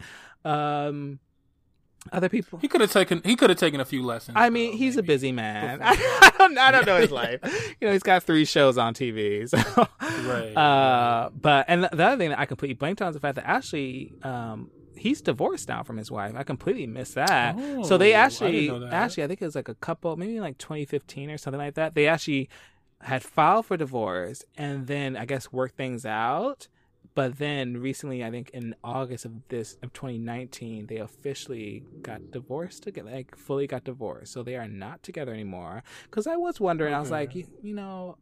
um, 0.44 1.20
other 2.11 2.30
people. 2.30 2.60
He 2.60 2.68
could 2.68 2.82
have 2.82 2.91
taken. 2.91 3.22
He 3.23 3.36
could 3.36 3.49
have 3.49 3.60
taken 3.60 3.80
a 3.80 3.86
few 3.86 4.03
lessons. 4.03 4.36
I 4.40 4.49
mean, 4.49 4.72
though, 4.72 4.78
he's 4.78 4.98
a 4.98 5.03
busy 5.03 5.32
man. 5.32 5.80
I 5.84 6.32
don't, 6.38 6.57
I 6.57 6.72
don't 6.72 6.86
know 6.86 6.98
his 6.98 7.11
life. 7.23 7.40
You 7.80 7.88
know, 7.88 7.94
he's 7.94 8.03
got 8.03 8.23
three 8.23 8.45
shows 8.45 8.78
on 8.78 8.94
TV. 8.94 9.48
So. 9.49 9.57
Right, 10.28 10.53
Uh, 10.56 11.30
but 11.34 11.65
and 11.68 11.84
the 11.84 12.03
other 12.06 12.18
thing 12.18 12.30
that 12.30 12.40
I 12.40 12.45
completely 12.45 12.76
blanked 12.76 13.02
on 13.02 13.10
is 13.10 13.14
the 13.15 13.19
fact 13.19 13.36
that 13.36 13.48
actually, 13.48 14.14
um, 14.23 14.69
he's 14.95 15.22
divorced 15.22 15.68
now 15.69 15.84
from 15.84 15.98
his 15.98 16.11
wife. 16.11 16.34
I 16.36 16.44
completely 16.44 16.88
missed 16.88 17.15
that. 17.15 17.57
so 17.86 17.95
Oh, 17.95 17.98
they 17.98 18.14
actually, 18.14 18.68
didn't 18.68 18.82
know 18.82 18.88
that. 18.88 18.94
actually, 18.94 19.23
I 19.23 19.28
think 19.28 19.41
it 19.41 19.45
was 19.45 19.56
like 19.56 19.69
a 19.69 19.76
couple, 19.76 20.15
maybe 20.18 20.40
like 20.40 20.57
2015 20.57 21.30
or 21.32 21.38
something 21.38 21.60
like 21.60 21.76
that. 21.76 21.95
They 21.95 22.07
actually 22.07 22.49
had 23.02 23.23
filed 23.23 23.65
for 23.65 23.78
divorce 23.78 24.44
and 24.57 24.86
then 24.88 25.18
I 25.18 25.26
guess 25.26 25.52
worked 25.52 25.76
things 25.76 26.06
out. 26.06 26.68
But 27.14 27.38
then 27.40 27.78
recently, 27.78 28.24
I 28.24 28.32
think 28.32 28.52
in 28.52 28.76
August 28.84 29.26
of 29.26 29.34
this 29.50 29.78
of 29.84 29.92
2019, 29.94 30.88
they 30.88 30.98
officially 30.98 31.84
got 32.02 32.32
divorced 32.32 32.84
together, 32.84 33.12
like 33.12 33.36
fully 33.36 33.68
got 33.68 33.84
divorced. 33.84 34.32
So 34.32 34.44
they 34.44 34.56
are 34.56 34.68
not 34.68 35.04
together 35.04 35.34
anymore. 35.34 35.84
Because 36.04 36.26
I 36.26 36.38
was 36.38 36.60
wondering, 36.60 36.94
I 36.94 37.00
was 37.00 37.12
like, 37.12 37.36
you, 37.36 37.48
you 37.62 37.74
know, 37.76 38.18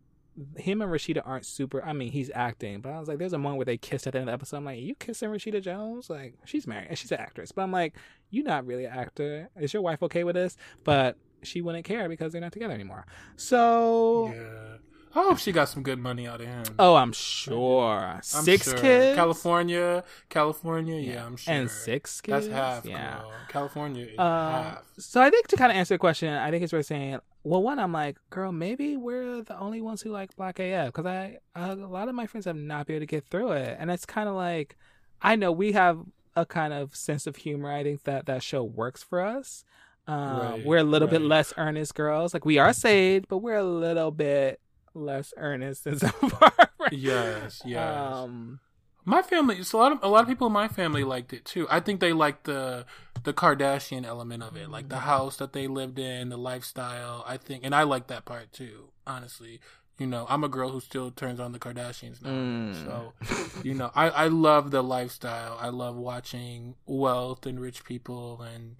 him 0.55 0.81
and 0.81 0.91
Rashida 0.91 1.21
aren't 1.23 1.45
super. 1.45 1.83
I 1.83 1.93
mean, 1.93 2.11
he's 2.11 2.31
acting, 2.33 2.81
but 2.81 2.91
I 2.91 2.99
was 2.99 3.07
like, 3.07 3.19
there's 3.19 3.33
a 3.33 3.37
moment 3.37 3.57
where 3.57 3.65
they 3.65 3.77
kissed 3.77 4.07
at 4.07 4.13
the 4.13 4.19
end 4.19 4.29
of 4.29 4.31
the 4.31 4.33
episode. 4.33 4.57
I'm 4.57 4.65
like, 4.65 4.79
you 4.79 4.95
kissing 4.95 5.29
Rashida 5.29 5.61
Jones? 5.61 6.09
Like, 6.09 6.35
she's 6.45 6.65
married 6.65 6.87
and 6.89 6.97
she's 6.97 7.11
an 7.11 7.19
actress, 7.19 7.51
but 7.51 7.61
I'm 7.61 7.71
like, 7.71 7.95
you're 8.31 8.45
not 8.45 8.65
really 8.65 8.85
an 8.85 8.93
actor. 8.97 9.49
Is 9.59 9.73
your 9.73 9.81
wife 9.81 10.01
okay 10.03 10.23
with 10.23 10.35
this? 10.35 10.55
But 10.83 11.17
she 11.43 11.61
wouldn't 11.61 11.85
care 11.85 12.09
because 12.09 12.31
they're 12.31 12.41
not 12.41 12.53
together 12.53 12.73
anymore. 12.73 13.05
So, 13.35 14.31
Yeah. 14.33 14.77
I 15.15 15.23
hope 15.23 15.39
she 15.39 15.51
got 15.51 15.69
some 15.69 15.81
good 15.83 15.97
money 15.99 16.27
out 16.27 16.39
of 16.41 16.47
him. 16.47 16.63
oh, 16.77 16.95
I'm 16.95 17.13
sure 17.13 17.89
I'm 17.97 18.21
six 18.21 18.65
sure. 18.69 18.77
kids, 18.77 19.15
California, 19.15 20.03
California. 20.29 20.99
Yeah, 21.01 21.25
I'm 21.25 21.35
sure. 21.35 21.53
and 21.53 21.69
six 21.69 22.21
kids. 22.21 22.47
That's 22.47 22.57
half. 22.57 22.85
Yeah. 22.85 23.19
Girl. 23.19 23.31
California 23.47 24.07
Uh, 24.17 24.63
half. 24.63 24.83
so 24.97 25.21
I 25.21 25.29
think 25.29 25.47
to 25.47 25.55
kind 25.57 25.71
of 25.71 25.77
answer 25.77 25.95
the 25.95 25.99
question, 25.99 26.31
I 26.33 26.51
think 26.51 26.63
it's 26.63 26.73
worth 26.73 26.85
saying. 26.85 27.19
Well, 27.43 27.63
one, 27.63 27.79
I'm 27.79 27.93
like, 27.93 28.17
girl, 28.29 28.51
maybe 28.51 28.97
we're 28.97 29.41
the 29.43 29.57
only 29.57 29.81
ones 29.81 30.01
who 30.01 30.11
like 30.11 30.35
Black 30.35 30.59
AF 30.59 30.87
because 30.93 31.05
I, 31.05 31.37
a 31.55 31.73
lot 31.73 32.09
of 32.09 32.13
my 32.15 32.27
friends 32.27 32.45
have 32.45 32.57
not 32.57 32.85
been 32.85 32.97
able 32.97 33.03
to 33.03 33.05
get 33.07 33.25
through 33.29 33.53
it, 33.53 33.77
and 33.79 33.89
it's 33.89 34.05
kind 34.05 34.27
of 34.27 34.35
like, 34.35 34.77
I 35.21 35.35
know 35.37 35.51
we 35.51 35.71
have 35.71 35.99
a 36.35 36.45
kind 36.45 36.73
of 36.73 36.95
sense 36.95 37.25
of 37.27 37.37
humor. 37.37 37.71
I 37.71 37.83
think 37.83 38.03
that 38.03 38.25
that 38.27 38.43
show 38.43 38.63
works 38.63 39.01
for 39.03 39.21
us. 39.21 39.63
Um, 40.05 40.39
Right, 40.39 40.65
we're 40.65 40.77
a 40.77 40.83
little 40.83 41.07
bit 41.07 41.21
less 41.21 41.53
earnest 41.57 41.95
girls. 41.95 42.33
Like 42.33 42.45
we 42.45 42.57
are 42.57 42.73
saved, 42.73 43.27
but 43.29 43.37
we're 43.39 43.55
a 43.57 43.63
little 43.63 44.11
bit 44.11 44.59
less 44.93 45.33
earnest 45.37 45.83
than 45.83 45.99
some 46.05 46.13
of 46.21 46.41
our. 46.41 46.69
Yes, 46.91 47.61
yes. 47.65 48.15
Um, 48.15 48.59
My 49.05 49.21
family, 49.21 49.63
so 49.63 49.79
a 49.79 49.81
lot 49.81 49.91
of 49.91 49.99
a 50.03 50.07
lot 50.07 50.21
of 50.23 50.27
people 50.27 50.47
in 50.47 50.53
my 50.53 50.67
family 50.67 51.03
liked 51.03 51.33
it 51.33 51.45
too. 51.45 51.67
I 51.69 51.79
think 51.79 51.99
they 51.99 52.13
liked 52.13 52.43
the 52.45 52.85
the 53.23 53.33
Kardashian 53.33 54.05
element 54.05 54.43
of 54.43 54.55
it, 54.55 54.69
like 54.69 54.89
the 54.89 54.99
house 54.99 55.37
that 55.37 55.53
they 55.53 55.67
lived 55.67 55.99
in, 55.99 56.29
the 56.29 56.37
lifestyle. 56.37 57.23
I 57.27 57.37
think, 57.37 57.63
and 57.65 57.73
I 57.75 57.83
like 57.83 58.07
that 58.07 58.25
part 58.25 58.51
too. 58.53 58.91
Honestly, 59.05 59.59
you 59.97 60.07
know, 60.07 60.25
I'm 60.29 60.43
a 60.43 60.47
girl 60.49 60.69
who 60.69 60.79
still 60.79 61.11
turns 61.11 61.39
on 61.39 61.51
the 61.51 61.59
Kardashians 61.59 62.21
now. 62.23 62.29
Mm. 62.29 62.85
So, 62.85 63.13
you 63.63 63.73
know, 63.73 63.91
I 63.95 64.09
I 64.09 64.27
love 64.27 64.71
the 64.71 64.81
lifestyle. 64.83 65.57
I 65.59 65.69
love 65.69 65.95
watching 65.95 66.75
wealth 66.85 67.45
and 67.45 67.59
rich 67.59 67.83
people, 67.83 68.41
and 68.41 68.77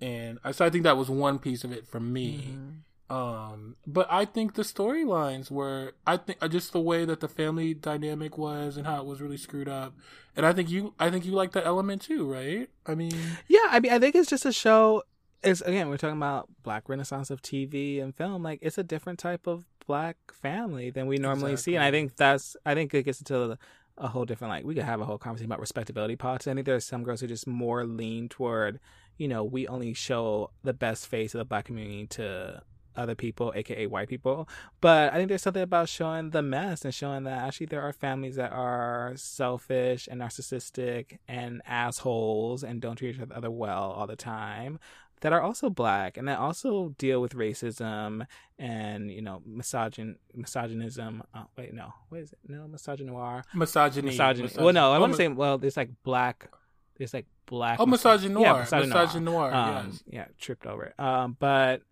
and 0.00 0.38
I 0.44 0.52
so 0.52 0.64
I 0.64 0.70
think 0.70 0.84
that 0.84 0.96
was 0.96 1.08
one 1.10 1.38
piece 1.38 1.64
of 1.64 1.72
it 1.72 1.86
for 1.88 2.00
me. 2.00 2.54
Mhm. 2.56 2.76
Um, 3.10 3.74
but 3.86 4.06
I 4.08 4.24
think 4.24 4.54
the 4.54 4.62
storylines 4.62 5.50
were, 5.50 5.94
I 6.06 6.16
think, 6.16 6.38
uh, 6.40 6.46
just 6.46 6.72
the 6.72 6.80
way 6.80 7.04
that 7.04 7.18
the 7.18 7.28
family 7.28 7.74
dynamic 7.74 8.38
was 8.38 8.76
and 8.76 8.86
how 8.86 9.00
it 9.00 9.06
was 9.06 9.20
really 9.20 9.36
screwed 9.36 9.68
up. 9.68 9.94
And 10.36 10.46
I 10.46 10.52
think 10.52 10.70
you, 10.70 10.94
I 10.98 11.10
think 11.10 11.24
you 11.24 11.32
like 11.32 11.50
that 11.52 11.66
element 11.66 12.02
too, 12.02 12.30
right? 12.30 12.70
I 12.86 12.94
mean, 12.94 13.12
Yeah, 13.48 13.66
I 13.68 13.80
mean, 13.80 13.92
I 13.92 13.98
think 13.98 14.14
it's 14.14 14.30
just 14.30 14.46
a 14.46 14.52
show. 14.52 15.02
It's 15.42 15.60
again, 15.62 15.88
we're 15.88 15.96
talking 15.96 16.16
about 16.16 16.48
Black 16.62 16.88
Renaissance 16.88 17.30
of 17.30 17.42
TV 17.42 18.00
and 18.00 18.14
film. 18.14 18.44
Like, 18.44 18.60
it's 18.62 18.78
a 18.78 18.84
different 18.84 19.18
type 19.18 19.46
of 19.48 19.64
Black 19.86 20.16
family 20.32 20.90
than 20.90 21.08
we 21.08 21.16
normally 21.16 21.56
see, 21.56 21.74
and 21.74 21.82
I 21.82 21.90
think 21.90 22.14
that's. 22.16 22.56
I 22.64 22.74
think 22.74 22.94
it 22.94 23.02
gets 23.02 23.18
into 23.18 23.58
a 23.98 24.08
whole 24.08 24.24
different. 24.24 24.50
Like, 24.50 24.64
we 24.64 24.74
could 24.74 24.84
have 24.84 25.00
a 25.00 25.04
whole 25.04 25.18
conversation 25.18 25.50
about 25.50 25.58
respectability 25.58 26.14
politics. 26.14 26.46
I 26.46 26.54
think 26.54 26.66
there's 26.66 26.84
some 26.84 27.02
girls 27.02 27.20
who 27.22 27.26
just 27.26 27.46
more 27.48 27.84
lean 27.84 28.28
toward, 28.28 28.78
you 29.16 29.26
know, 29.26 29.42
we 29.42 29.66
only 29.66 29.94
show 29.94 30.50
the 30.62 30.72
best 30.72 31.08
face 31.08 31.34
of 31.34 31.38
the 31.38 31.44
Black 31.44 31.64
community 31.64 32.06
to 32.08 32.62
other 32.96 33.14
people, 33.14 33.52
aka 33.54 33.86
white 33.86 34.08
people. 34.08 34.48
But 34.80 35.12
I 35.12 35.16
think 35.16 35.28
there's 35.28 35.42
something 35.42 35.62
about 35.62 35.88
showing 35.88 36.30
the 36.30 36.42
mess 36.42 36.84
and 36.84 36.94
showing 36.94 37.24
that 37.24 37.38
actually 37.38 37.66
there 37.66 37.82
are 37.82 37.92
families 37.92 38.36
that 38.36 38.52
are 38.52 39.12
selfish 39.16 40.08
and 40.10 40.20
narcissistic 40.20 41.18
and 41.28 41.62
assholes 41.66 42.62
and 42.64 42.80
don't 42.80 42.96
treat 42.96 43.16
each 43.16 43.20
other 43.34 43.50
well 43.50 43.90
all 43.92 44.06
the 44.06 44.16
time 44.16 44.78
that 45.22 45.32
are 45.34 45.42
also 45.42 45.68
black 45.68 46.16
and 46.16 46.26
that 46.28 46.38
also 46.38 46.94
deal 46.96 47.20
with 47.20 47.34
racism 47.34 48.26
and 48.58 49.10
you 49.10 49.20
know 49.20 49.42
misogyn 49.46 50.14
misogynism 50.34 51.22
oh, 51.34 51.44
wait 51.58 51.74
no 51.74 51.92
what 52.08 52.22
is 52.22 52.32
it 52.32 52.38
no 52.48 52.66
misogynoir 52.66 53.42
misogyny. 53.54 54.06
misogyny 54.08 54.42
misogyny. 54.44 54.64
well 54.64 54.72
no 54.72 54.92
i 54.92 54.96
Oh, 54.96 55.00
want 55.00 55.12
to 55.12 55.16
say 55.16 55.28
well 55.28 55.58
there's 55.58 55.76
like 55.76 55.90
black 56.04 56.48
there's 56.96 57.12
like 57.14 57.26
black 57.46 57.78
Oh, 57.80 57.86
misogynoir. 57.86 58.40
yeah 58.40 58.62
misogynoir. 58.64 59.08
Misogynoir, 59.08 59.52
um, 59.52 59.86
yes. 59.90 60.02
yeah 60.06 60.24
tripped 60.38 60.66
over 60.66 60.84
it 60.84 60.94
um 60.98 61.36
but 61.38 61.82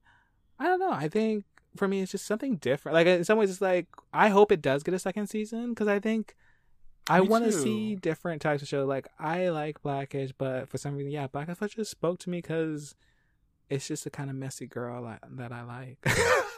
i 0.58 0.64
don't 0.64 0.80
know 0.80 0.92
i 0.92 1.08
think 1.08 1.44
for 1.76 1.86
me 1.86 2.00
it's 2.00 2.12
just 2.12 2.26
something 2.26 2.56
different 2.56 2.94
like 2.94 3.06
in 3.06 3.24
some 3.24 3.38
ways 3.38 3.50
it's 3.50 3.60
like 3.60 3.86
i 4.12 4.28
hope 4.28 4.50
it 4.50 4.62
does 4.62 4.82
get 4.82 4.94
a 4.94 4.98
second 4.98 5.26
season 5.28 5.70
because 5.70 5.88
i 5.88 5.98
think 5.98 6.34
I 7.10 7.20
want 7.22 7.44
to 7.46 7.52
see 7.52 7.94
different 7.94 8.42
types 8.42 8.60
of 8.60 8.68
show. 8.68 8.84
Like 8.84 9.08
I 9.18 9.48
like 9.48 9.80
Blackish, 9.80 10.32
but 10.36 10.68
for 10.68 10.76
some 10.76 10.94
reason, 10.94 11.10
yeah, 11.10 11.26
Blackish 11.26 11.74
just 11.74 11.90
spoke 11.90 12.18
to 12.18 12.28
me 12.28 12.38
because 12.38 12.94
it's 13.70 13.88
just 13.88 14.04
the 14.04 14.10
kind 14.10 14.28
of 14.28 14.36
messy 14.36 14.66
girl 14.66 15.06
I, 15.06 15.18
that 15.36 15.50
I 15.50 15.62
like. 15.62 15.98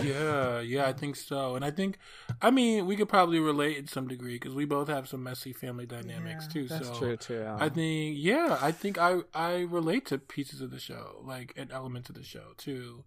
Yeah, 0.00 0.60
yeah, 0.60 0.86
I 0.86 0.92
think 0.92 1.16
so. 1.16 1.54
And 1.54 1.64
I 1.64 1.70
think, 1.70 1.98
I 2.40 2.50
mean, 2.50 2.86
we 2.86 2.96
could 2.96 3.08
probably 3.08 3.38
relate 3.38 3.76
in 3.76 3.86
some 3.86 4.08
degree 4.08 4.34
because 4.34 4.54
we 4.54 4.64
both 4.64 4.88
have 4.88 5.06
some 5.08 5.22
messy 5.22 5.52
family 5.52 5.86
dynamics 5.86 6.46
too. 6.46 6.66
That's 6.66 6.88
so 6.88 6.94
true 6.94 7.16
too. 7.16 7.42
I 7.42 7.66
um, 7.66 7.70
think, 7.70 8.16
yeah, 8.18 8.58
I 8.60 8.72
think 8.72 8.98
I 8.98 9.18
I 9.34 9.60
relate 9.60 10.06
to 10.06 10.18
pieces 10.18 10.60
of 10.60 10.70
the 10.70 10.78
show, 10.78 11.22
like 11.22 11.52
and 11.56 11.70
elements 11.70 12.08
of 12.08 12.14
the 12.14 12.22
show 12.22 12.54
too. 12.56 13.04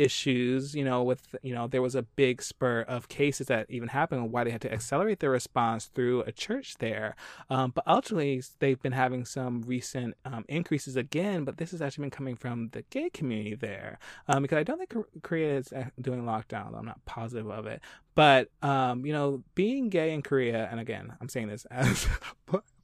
issues 0.00 0.74
you 0.74 0.84
know 0.84 1.02
with 1.02 1.34
you 1.42 1.54
know 1.54 1.66
there 1.66 1.82
was 1.82 1.94
a 1.94 2.02
big 2.02 2.42
spur 2.42 2.80
of 2.82 3.08
cases 3.08 3.48
that 3.48 3.66
even 3.68 3.88
happened 3.88 4.22
and 4.22 4.32
why 4.32 4.44
they 4.44 4.50
had 4.50 4.60
to 4.62 4.72
accelerate 4.72 5.20
their 5.20 5.30
response 5.30 5.86
through 5.86 6.22
a 6.22 6.32
church 6.32 6.76
there. 6.78 7.14
Um, 7.50 7.72
but 7.74 7.84
ultimately 7.86 8.42
they've 8.58 8.80
been 8.80 8.92
having 8.92 9.24
some 9.24 9.62
recent 9.62 10.16
um, 10.24 10.44
increases 10.48 10.96
again 10.96 11.44
but 11.44 11.58
this 11.58 11.70
has 11.72 11.82
actually 11.82 12.02
been 12.02 12.10
coming 12.10 12.36
from 12.36 12.70
the 12.72 12.82
gay 12.90 13.10
community 13.10 13.54
there 13.54 13.98
um, 14.28 14.42
because 14.42 14.58
i 14.58 14.62
don't 14.62 14.78
think 14.78 14.94
korea 15.22 15.58
is 15.58 15.72
doing 16.00 16.22
lockdown. 16.22 16.76
I'm 16.76 16.86
not 16.86 17.04
positive 17.04 17.50
of 17.50 17.66
it. 17.66 17.80
But 18.14 18.48
um, 18.62 19.04
you 19.06 19.12
know 19.12 19.42
being 19.54 19.88
gay 19.88 20.12
in 20.12 20.22
korea 20.22 20.68
and 20.70 20.80
again 20.80 21.12
i'm 21.20 21.28
saying 21.28 21.48
this 21.48 21.64
as 21.70 22.06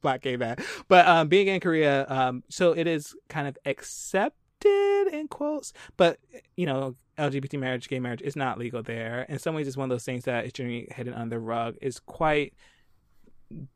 black 0.01 0.21
gay 0.21 0.37
man 0.37 0.57
but 0.87 1.07
um, 1.07 1.27
being 1.27 1.47
in 1.47 1.59
korea 1.59 2.05
um, 2.09 2.43
so 2.49 2.71
it 2.71 2.87
is 2.87 3.15
kind 3.29 3.47
of 3.47 3.57
accepted 3.65 5.07
in 5.11 5.27
quotes 5.27 5.73
but 5.97 6.19
you 6.55 6.65
know 6.65 6.95
lgbt 7.17 7.59
marriage 7.59 7.87
gay 7.87 7.99
marriage 7.99 8.21
is 8.21 8.35
not 8.35 8.57
legal 8.57 8.83
there. 8.83 9.25
In 9.29 9.39
some 9.39 9.55
ways 9.55 9.67
it's 9.67 9.77
one 9.77 9.85
of 9.85 9.89
those 9.89 10.05
things 10.05 10.25
that 10.25 10.45
is 10.45 10.53
generally 10.53 10.87
hidden 10.91 11.13
under 11.13 11.35
the 11.35 11.39
rug. 11.39 11.75
Is 11.81 11.99
quite 11.99 12.53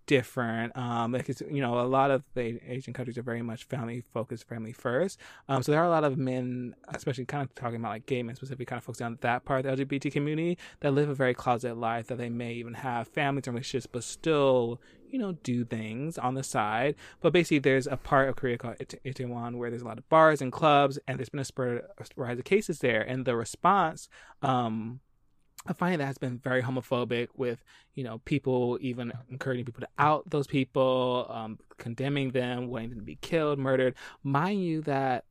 different. 0.05 0.75
Um 0.77 1.13
like 1.13 1.29
it's 1.29 1.41
you 1.49 1.61
know 1.61 1.79
a 1.79 1.87
lot 1.87 2.11
of 2.11 2.23
the 2.33 2.59
asian 2.67 2.93
countries 2.93 3.17
are 3.17 3.21
very 3.21 3.41
much 3.41 3.63
family 3.63 4.03
focused 4.13 4.47
family 4.47 4.73
first. 4.73 5.17
Um 5.47 5.63
so 5.63 5.71
there 5.71 5.81
are 5.81 5.87
a 5.87 5.89
lot 5.89 6.03
of 6.03 6.17
men 6.17 6.75
especially 6.89 7.25
kind 7.25 7.43
of 7.43 7.55
talking 7.55 7.77
about 7.77 7.89
like 7.89 8.05
gay 8.05 8.21
men 8.21 8.35
specifically 8.35 8.65
kind 8.65 8.79
of 8.79 8.83
focusing 8.83 9.05
on 9.05 9.17
that 9.21 9.45
part 9.45 9.65
of 9.65 9.77
the 9.77 9.85
lgbt 9.85 10.11
community 10.11 10.57
that 10.81 10.91
live 10.93 11.09
a 11.09 11.15
very 11.15 11.33
closet 11.33 11.77
life 11.77 12.07
that 12.07 12.17
they 12.17 12.29
may 12.29 12.53
even 12.53 12.73
have 12.73 13.07
families 13.07 13.47
and 13.47 13.55
relationships 13.55 13.87
but 13.89 14.03
still 14.03 14.81
you 15.11 15.19
know 15.19 15.33
do 15.33 15.63
things 15.65 16.17
on 16.17 16.33
the 16.35 16.43
side 16.43 16.95
but 17.19 17.33
basically 17.33 17.59
there's 17.59 17.87
a 17.87 17.97
part 17.97 18.29
of 18.29 18.35
korea 18.35 18.57
called 18.57 18.75
Ite- 18.79 18.99
itaewon 19.05 19.57
where 19.57 19.69
there's 19.69 19.81
a 19.81 19.85
lot 19.85 19.97
of 19.97 20.07
bars 20.09 20.41
and 20.41 20.51
clubs 20.51 20.97
and 21.07 21.19
there's 21.19 21.29
been 21.29 21.39
a 21.39 21.45
spur 21.45 21.83
a 21.97 22.05
rise 22.15 22.39
of 22.39 22.45
cases 22.45 22.79
there 22.79 23.01
and 23.01 23.25
the 23.25 23.35
response 23.35 24.09
um 24.41 24.99
I 25.67 25.73
find 25.73 26.01
that 26.01 26.05
has 26.05 26.17
been 26.17 26.39
very 26.39 26.63
homophobic 26.63 27.27
with, 27.35 27.63
you 27.93 28.03
know, 28.03 28.19
people 28.25 28.79
even 28.81 29.13
encouraging 29.29 29.65
people 29.65 29.81
to 29.81 29.87
out 29.99 30.27
those 30.27 30.47
people, 30.47 31.27
um, 31.29 31.59
condemning 31.77 32.31
them, 32.31 32.67
wanting 32.67 32.89
them 32.89 32.99
to 32.99 33.05
be 33.05 33.17
killed, 33.17 33.59
murdered. 33.59 33.93
Mind 34.23 34.63
you 34.63 34.81
that 34.81 35.25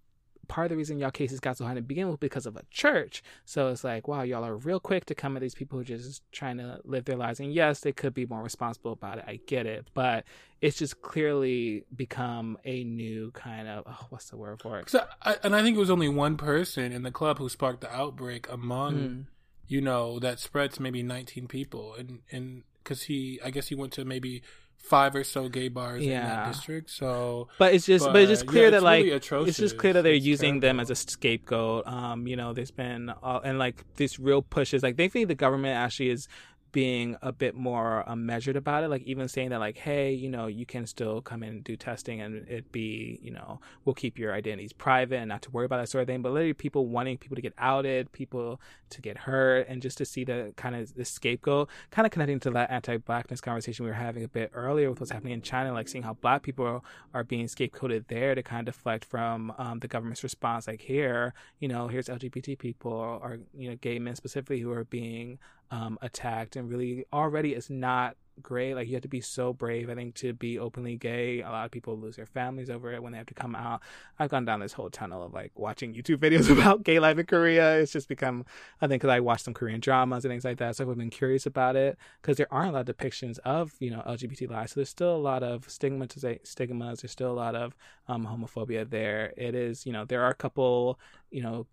part 0.50 0.66
of 0.66 0.70
the 0.70 0.76
reason 0.76 0.98
y'all 0.98 1.12
cases 1.12 1.38
got 1.38 1.56
so 1.56 1.64
high 1.64 1.74
to 1.74 1.80
begin 1.80 2.10
with 2.10 2.18
because 2.18 2.44
of 2.44 2.56
a 2.56 2.62
church. 2.70 3.22
So 3.44 3.68
it's 3.68 3.84
like, 3.84 4.08
wow, 4.08 4.22
y'all 4.22 4.44
are 4.44 4.56
real 4.56 4.80
quick 4.80 5.04
to 5.06 5.14
come 5.14 5.36
at 5.36 5.40
these 5.40 5.54
people 5.54 5.78
who 5.78 5.82
are 5.82 5.84
just 5.84 6.22
trying 6.32 6.58
to 6.58 6.80
live 6.84 7.04
their 7.04 7.16
lives. 7.16 7.38
And 7.38 7.54
yes, 7.54 7.80
they 7.80 7.92
could 7.92 8.12
be 8.12 8.26
more 8.26 8.42
responsible 8.42 8.90
about 8.90 9.18
it. 9.18 9.24
I 9.28 9.38
get 9.46 9.64
it, 9.64 9.86
but 9.94 10.24
it's 10.60 10.76
just 10.76 11.02
clearly 11.02 11.84
become 11.94 12.58
a 12.64 12.82
new 12.82 13.30
kind 13.30 13.68
of 13.68 13.84
oh, 13.86 14.06
what's 14.10 14.30
the 14.30 14.36
word 14.36 14.60
for 14.60 14.80
it? 14.80 14.92
I, 15.22 15.36
and 15.44 15.54
I 15.54 15.62
think 15.62 15.76
it 15.76 15.80
was 15.80 15.88
only 15.88 16.08
one 16.08 16.36
person 16.36 16.90
in 16.90 17.04
the 17.04 17.12
club 17.12 17.38
who 17.38 17.48
sparked 17.48 17.80
the 17.80 17.94
outbreak 17.94 18.50
among, 18.50 18.94
mm. 18.96 19.24
you 19.68 19.80
know, 19.80 20.18
that 20.18 20.40
spread 20.40 20.72
to 20.72 20.82
maybe 20.82 21.04
19 21.04 21.46
people, 21.46 21.94
and 21.94 22.22
and 22.32 22.64
because 22.82 23.04
he, 23.04 23.38
I 23.44 23.50
guess 23.50 23.68
he 23.68 23.76
went 23.76 23.92
to 23.92 24.04
maybe 24.04 24.42
five 24.82 25.14
or 25.14 25.24
so 25.24 25.48
gay 25.48 25.68
bars 25.68 26.04
yeah. 26.04 26.20
in 26.20 26.28
that 26.28 26.52
district. 26.52 26.90
So, 26.90 27.48
but 27.58 27.74
it's 27.74 27.86
just, 27.86 28.06
but, 28.06 28.12
but 28.14 28.22
it's 28.22 28.30
just 28.30 28.46
clear 28.46 28.64
yeah, 28.64 28.70
that 28.70 28.82
like 28.82 29.04
really 29.04 29.48
it's 29.48 29.58
just 29.58 29.78
clear 29.78 29.92
that 29.92 30.02
they're 30.02 30.14
it's 30.14 30.26
using 30.26 30.60
terrible. 30.60 30.78
them 30.78 30.80
as 30.80 30.90
a 30.90 30.94
scapegoat. 30.96 31.86
Um, 31.86 32.26
you 32.26 32.36
know, 32.36 32.52
there's 32.52 32.70
been 32.70 33.10
uh, 33.22 33.40
and 33.44 33.58
like 33.58 33.84
these 33.96 34.18
real 34.18 34.42
pushes. 34.42 34.82
Like 34.82 34.96
they 34.96 35.08
think 35.08 35.28
the 35.28 35.34
government 35.34 35.76
actually 35.76 36.10
is 36.10 36.28
being 36.72 37.16
a 37.22 37.32
bit 37.32 37.54
more 37.54 38.08
um, 38.08 38.26
measured 38.26 38.56
about 38.56 38.84
it 38.84 38.88
like 38.88 39.02
even 39.02 39.28
saying 39.28 39.50
that 39.50 39.60
like 39.60 39.76
hey 39.76 40.12
you 40.12 40.28
know 40.28 40.46
you 40.46 40.66
can 40.66 40.86
still 40.86 41.20
come 41.20 41.42
in 41.42 41.50
and 41.50 41.64
do 41.64 41.76
testing 41.76 42.20
and 42.20 42.48
it 42.48 42.70
be 42.72 43.18
you 43.22 43.30
know 43.30 43.60
we'll 43.84 43.94
keep 43.94 44.18
your 44.18 44.32
identities 44.32 44.72
private 44.72 45.16
and 45.16 45.28
not 45.28 45.42
to 45.42 45.50
worry 45.50 45.66
about 45.66 45.78
that 45.78 45.88
sort 45.88 46.02
of 46.02 46.08
thing. 46.08 46.22
But 46.22 46.32
literally 46.32 46.54
people 46.54 46.86
wanting 46.86 47.18
people 47.18 47.36
to 47.36 47.42
get 47.42 47.54
outed 47.58 48.12
people 48.12 48.60
to 48.90 49.00
get 49.00 49.18
hurt 49.18 49.66
and 49.68 49.80
just 49.80 49.98
to 49.98 50.04
see 50.04 50.24
the 50.24 50.52
kind 50.56 50.74
of 50.74 50.94
the 50.94 51.04
scapegoat 51.04 51.68
kind 51.90 52.06
of 52.06 52.12
connecting 52.12 52.40
to 52.40 52.50
that 52.50 52.70
anti-blackness 52.70 53.40
conversation 53.40 53.84
we 53.84 53.90
were 53.90 53.94
having 53.96 54.24
a 54.24 54.28
bit 54.28 54.50
earlier 54.54 54.90
with 54.90 55.00
what's 55.00 55.12
happening 55.12 55.32
in 55.32 55.42
china 55.42 55.72
like 55.72 55.88
seeing 55.88 56.02
how 56.02 56.14
black 56.14 56.42
people 56.42 56.84
are 57.14 57.24
being 57.24 57.46
scapegoated 57.46 58.04
there 58.08 58.34
to 58.34 58.42
kind 58.42 58.66
of 58.68 58.74
deflect 58.74 59.04
from 59.04 59.52
um, 59.58 59.78
the 59.78 59.88
government's 59.88 60.22
response 60.22 60.66
like 60.66 60.80
here 60.80 61.32
you 61.60 61.68
know 61.68 61.86
here's 61.88 62.08
lgbt 62.08 62.58
people 62.58 62.92
or 62.92 63.38
you 63.56 63.70
know 63.70 63.76
gay 63.76 63.98
men 63.98 64.16
specifically 64.16 64.60
who 64.60 64.72
are 64.72 64.84
being 64.84 65.38
um, 65.70 65.98
attacked 66.02 66.56
and 66.56 66.68
really 66.68 67.04
already 67.12 67.54
is 67.54 67.70
not 67.70 68.16
great. 68.42 68.74
Like 68.74 68.88
you 68.88 68.94
have 68.94 69.02
to 69.02 69.08
be 69.08 69.20
so 69.20 69.52
brave, 69.52 69.88
I 69.90 69.94
think, 69.94 70.14
to 70.16 70.32
be 70.32 70.58
openly 70.58 70.96
gay. 70.96 71.42
A 71.42 71.48
lot 71.48 71.64
of 71.64 71.70
people 71.70 71.98
lose 71.98 72.16
their 72.16 72.26
families 72.26 72.70
over 72.70 72.92
it 72.92 73.02
when 73.02 73.12
they 73.12 73.18
have 73.18 73.26
to 73.26 73.34
come 73.34 73.54
out. 73.54 73.82
I've 74.18 74.30
gone 74.30 74.44
down 74.44 74.60
this 74.60 74.72
whole 74.72 74.90
tunnel 74.90 75.22
of 75.22 75.32
like 75.32 75.52
watching 75.54 75.94
YouTube 75.94 76.16
videos 76.18 76.50
about 76.50 76.82
gay 76.82 76.98
life 76.98 77.18
in 77.18 77.26
Korea. 77.26 77.78
It's 77.78 77.92
just 77.92 78.08
become, 78.08 78.44
I 78.80 78.86
think, 78.86 79.02
because 79.02 79.12
I 79.12 79.20
watch 79.20 79.42
some 79.42 79.54
Korean 79.54 79.80
dramas 79.80 80.24
and 80.24 80.32
things 80.32 80.44
like 80.44 80.58
that. 80.58 80.76
So 80.76 80.88
I've 80.88 80.96
been 80.96 81.10
curious 81.10 81.46
about 81.46 81.76
it 81.76 81.98
because 82.20 82.36
there 82.36 82.52
aren't 82.52 82.70
a 82.70 82.72
lot 82.72 82.88
of 82.88 82.96
depictions 82.96 83.38
of, 83.40 83.74
you 83.78 83.90
know, 83.90 84.02
LGBT 84.06 84.50
lives. 84.50 84.72
So 84.72 84.80
there's 84.80 84.88
still 84.88 85.14
a 85.14 85.18
lot 85.18 85.42
of 85.42 85.68
stigmas. 85.68 86.16
There's 86.20 87.10
still 87.10 87.32
a 87.32 87.32
lot 87.32 87.54
of 87.54 87.76
um, 88.08 88.26
homophobia 88.26 88.88
there. 88.88 89.32
It 89.36 89.54
is, 89.54 89.86
you 89.86 89.92
know, 89.92 90.04
there 90.04 90.22
are 90.22 90.30
a 90.30 90.34
couple, 90.34 90.98
you 91.30 91.42
know, 91.42 91.66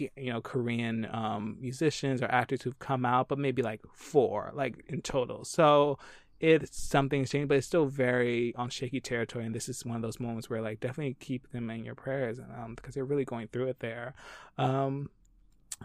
you 0.00 0.32
know 0.32 0.40
Korean 0.40 1.06
um, 1.10 1.56
musicians 1.60 2.22
or 2.22 2.26
actors 2.26 2.62
who've 2.62 2.78
come 2.78 3.04
out, 3.04 3.28
but 3.28 3.38
maybe 3.38 3.62
like 3.62 3.80
four, 3.94 4.50
like 4.54 4.84
in 4.88 5.02
total. 5.02 5.44
So 5.44 5.98
it's 6.40 6.76
something's 6.76 7.30
changed, 7.30 7.48
but 7.48 7.58
it's 7.58 7.66
still 7.66 7.86
very 7.86 8.54
on 8.56 8.68
shaky 8.68 9.00
territory. 9.00 9.46
And 9.46 9.54
this 9.54 9.68
is 9.68 9.84
one 9.84 9.96
of 9.96 10.02
those 10.02 10.18
moments 10.18 10.50
where 10.50 10.60
like 10.60 10.80
definitely 10.80 11.16
keep 11.20 11.50
them 11.52 11.70
in 11.70 11.84
your 11.84 11.94
prayers 11.94 12.40
um, 12.40 12.74
because 12.74 12.94
they're 12.94 13.04
really 13.04 13.24
going 13.24 13.48
through 13.48 13.68
it 13.68 13.78
there. 13.78 14.14
Um, 14.58 15.08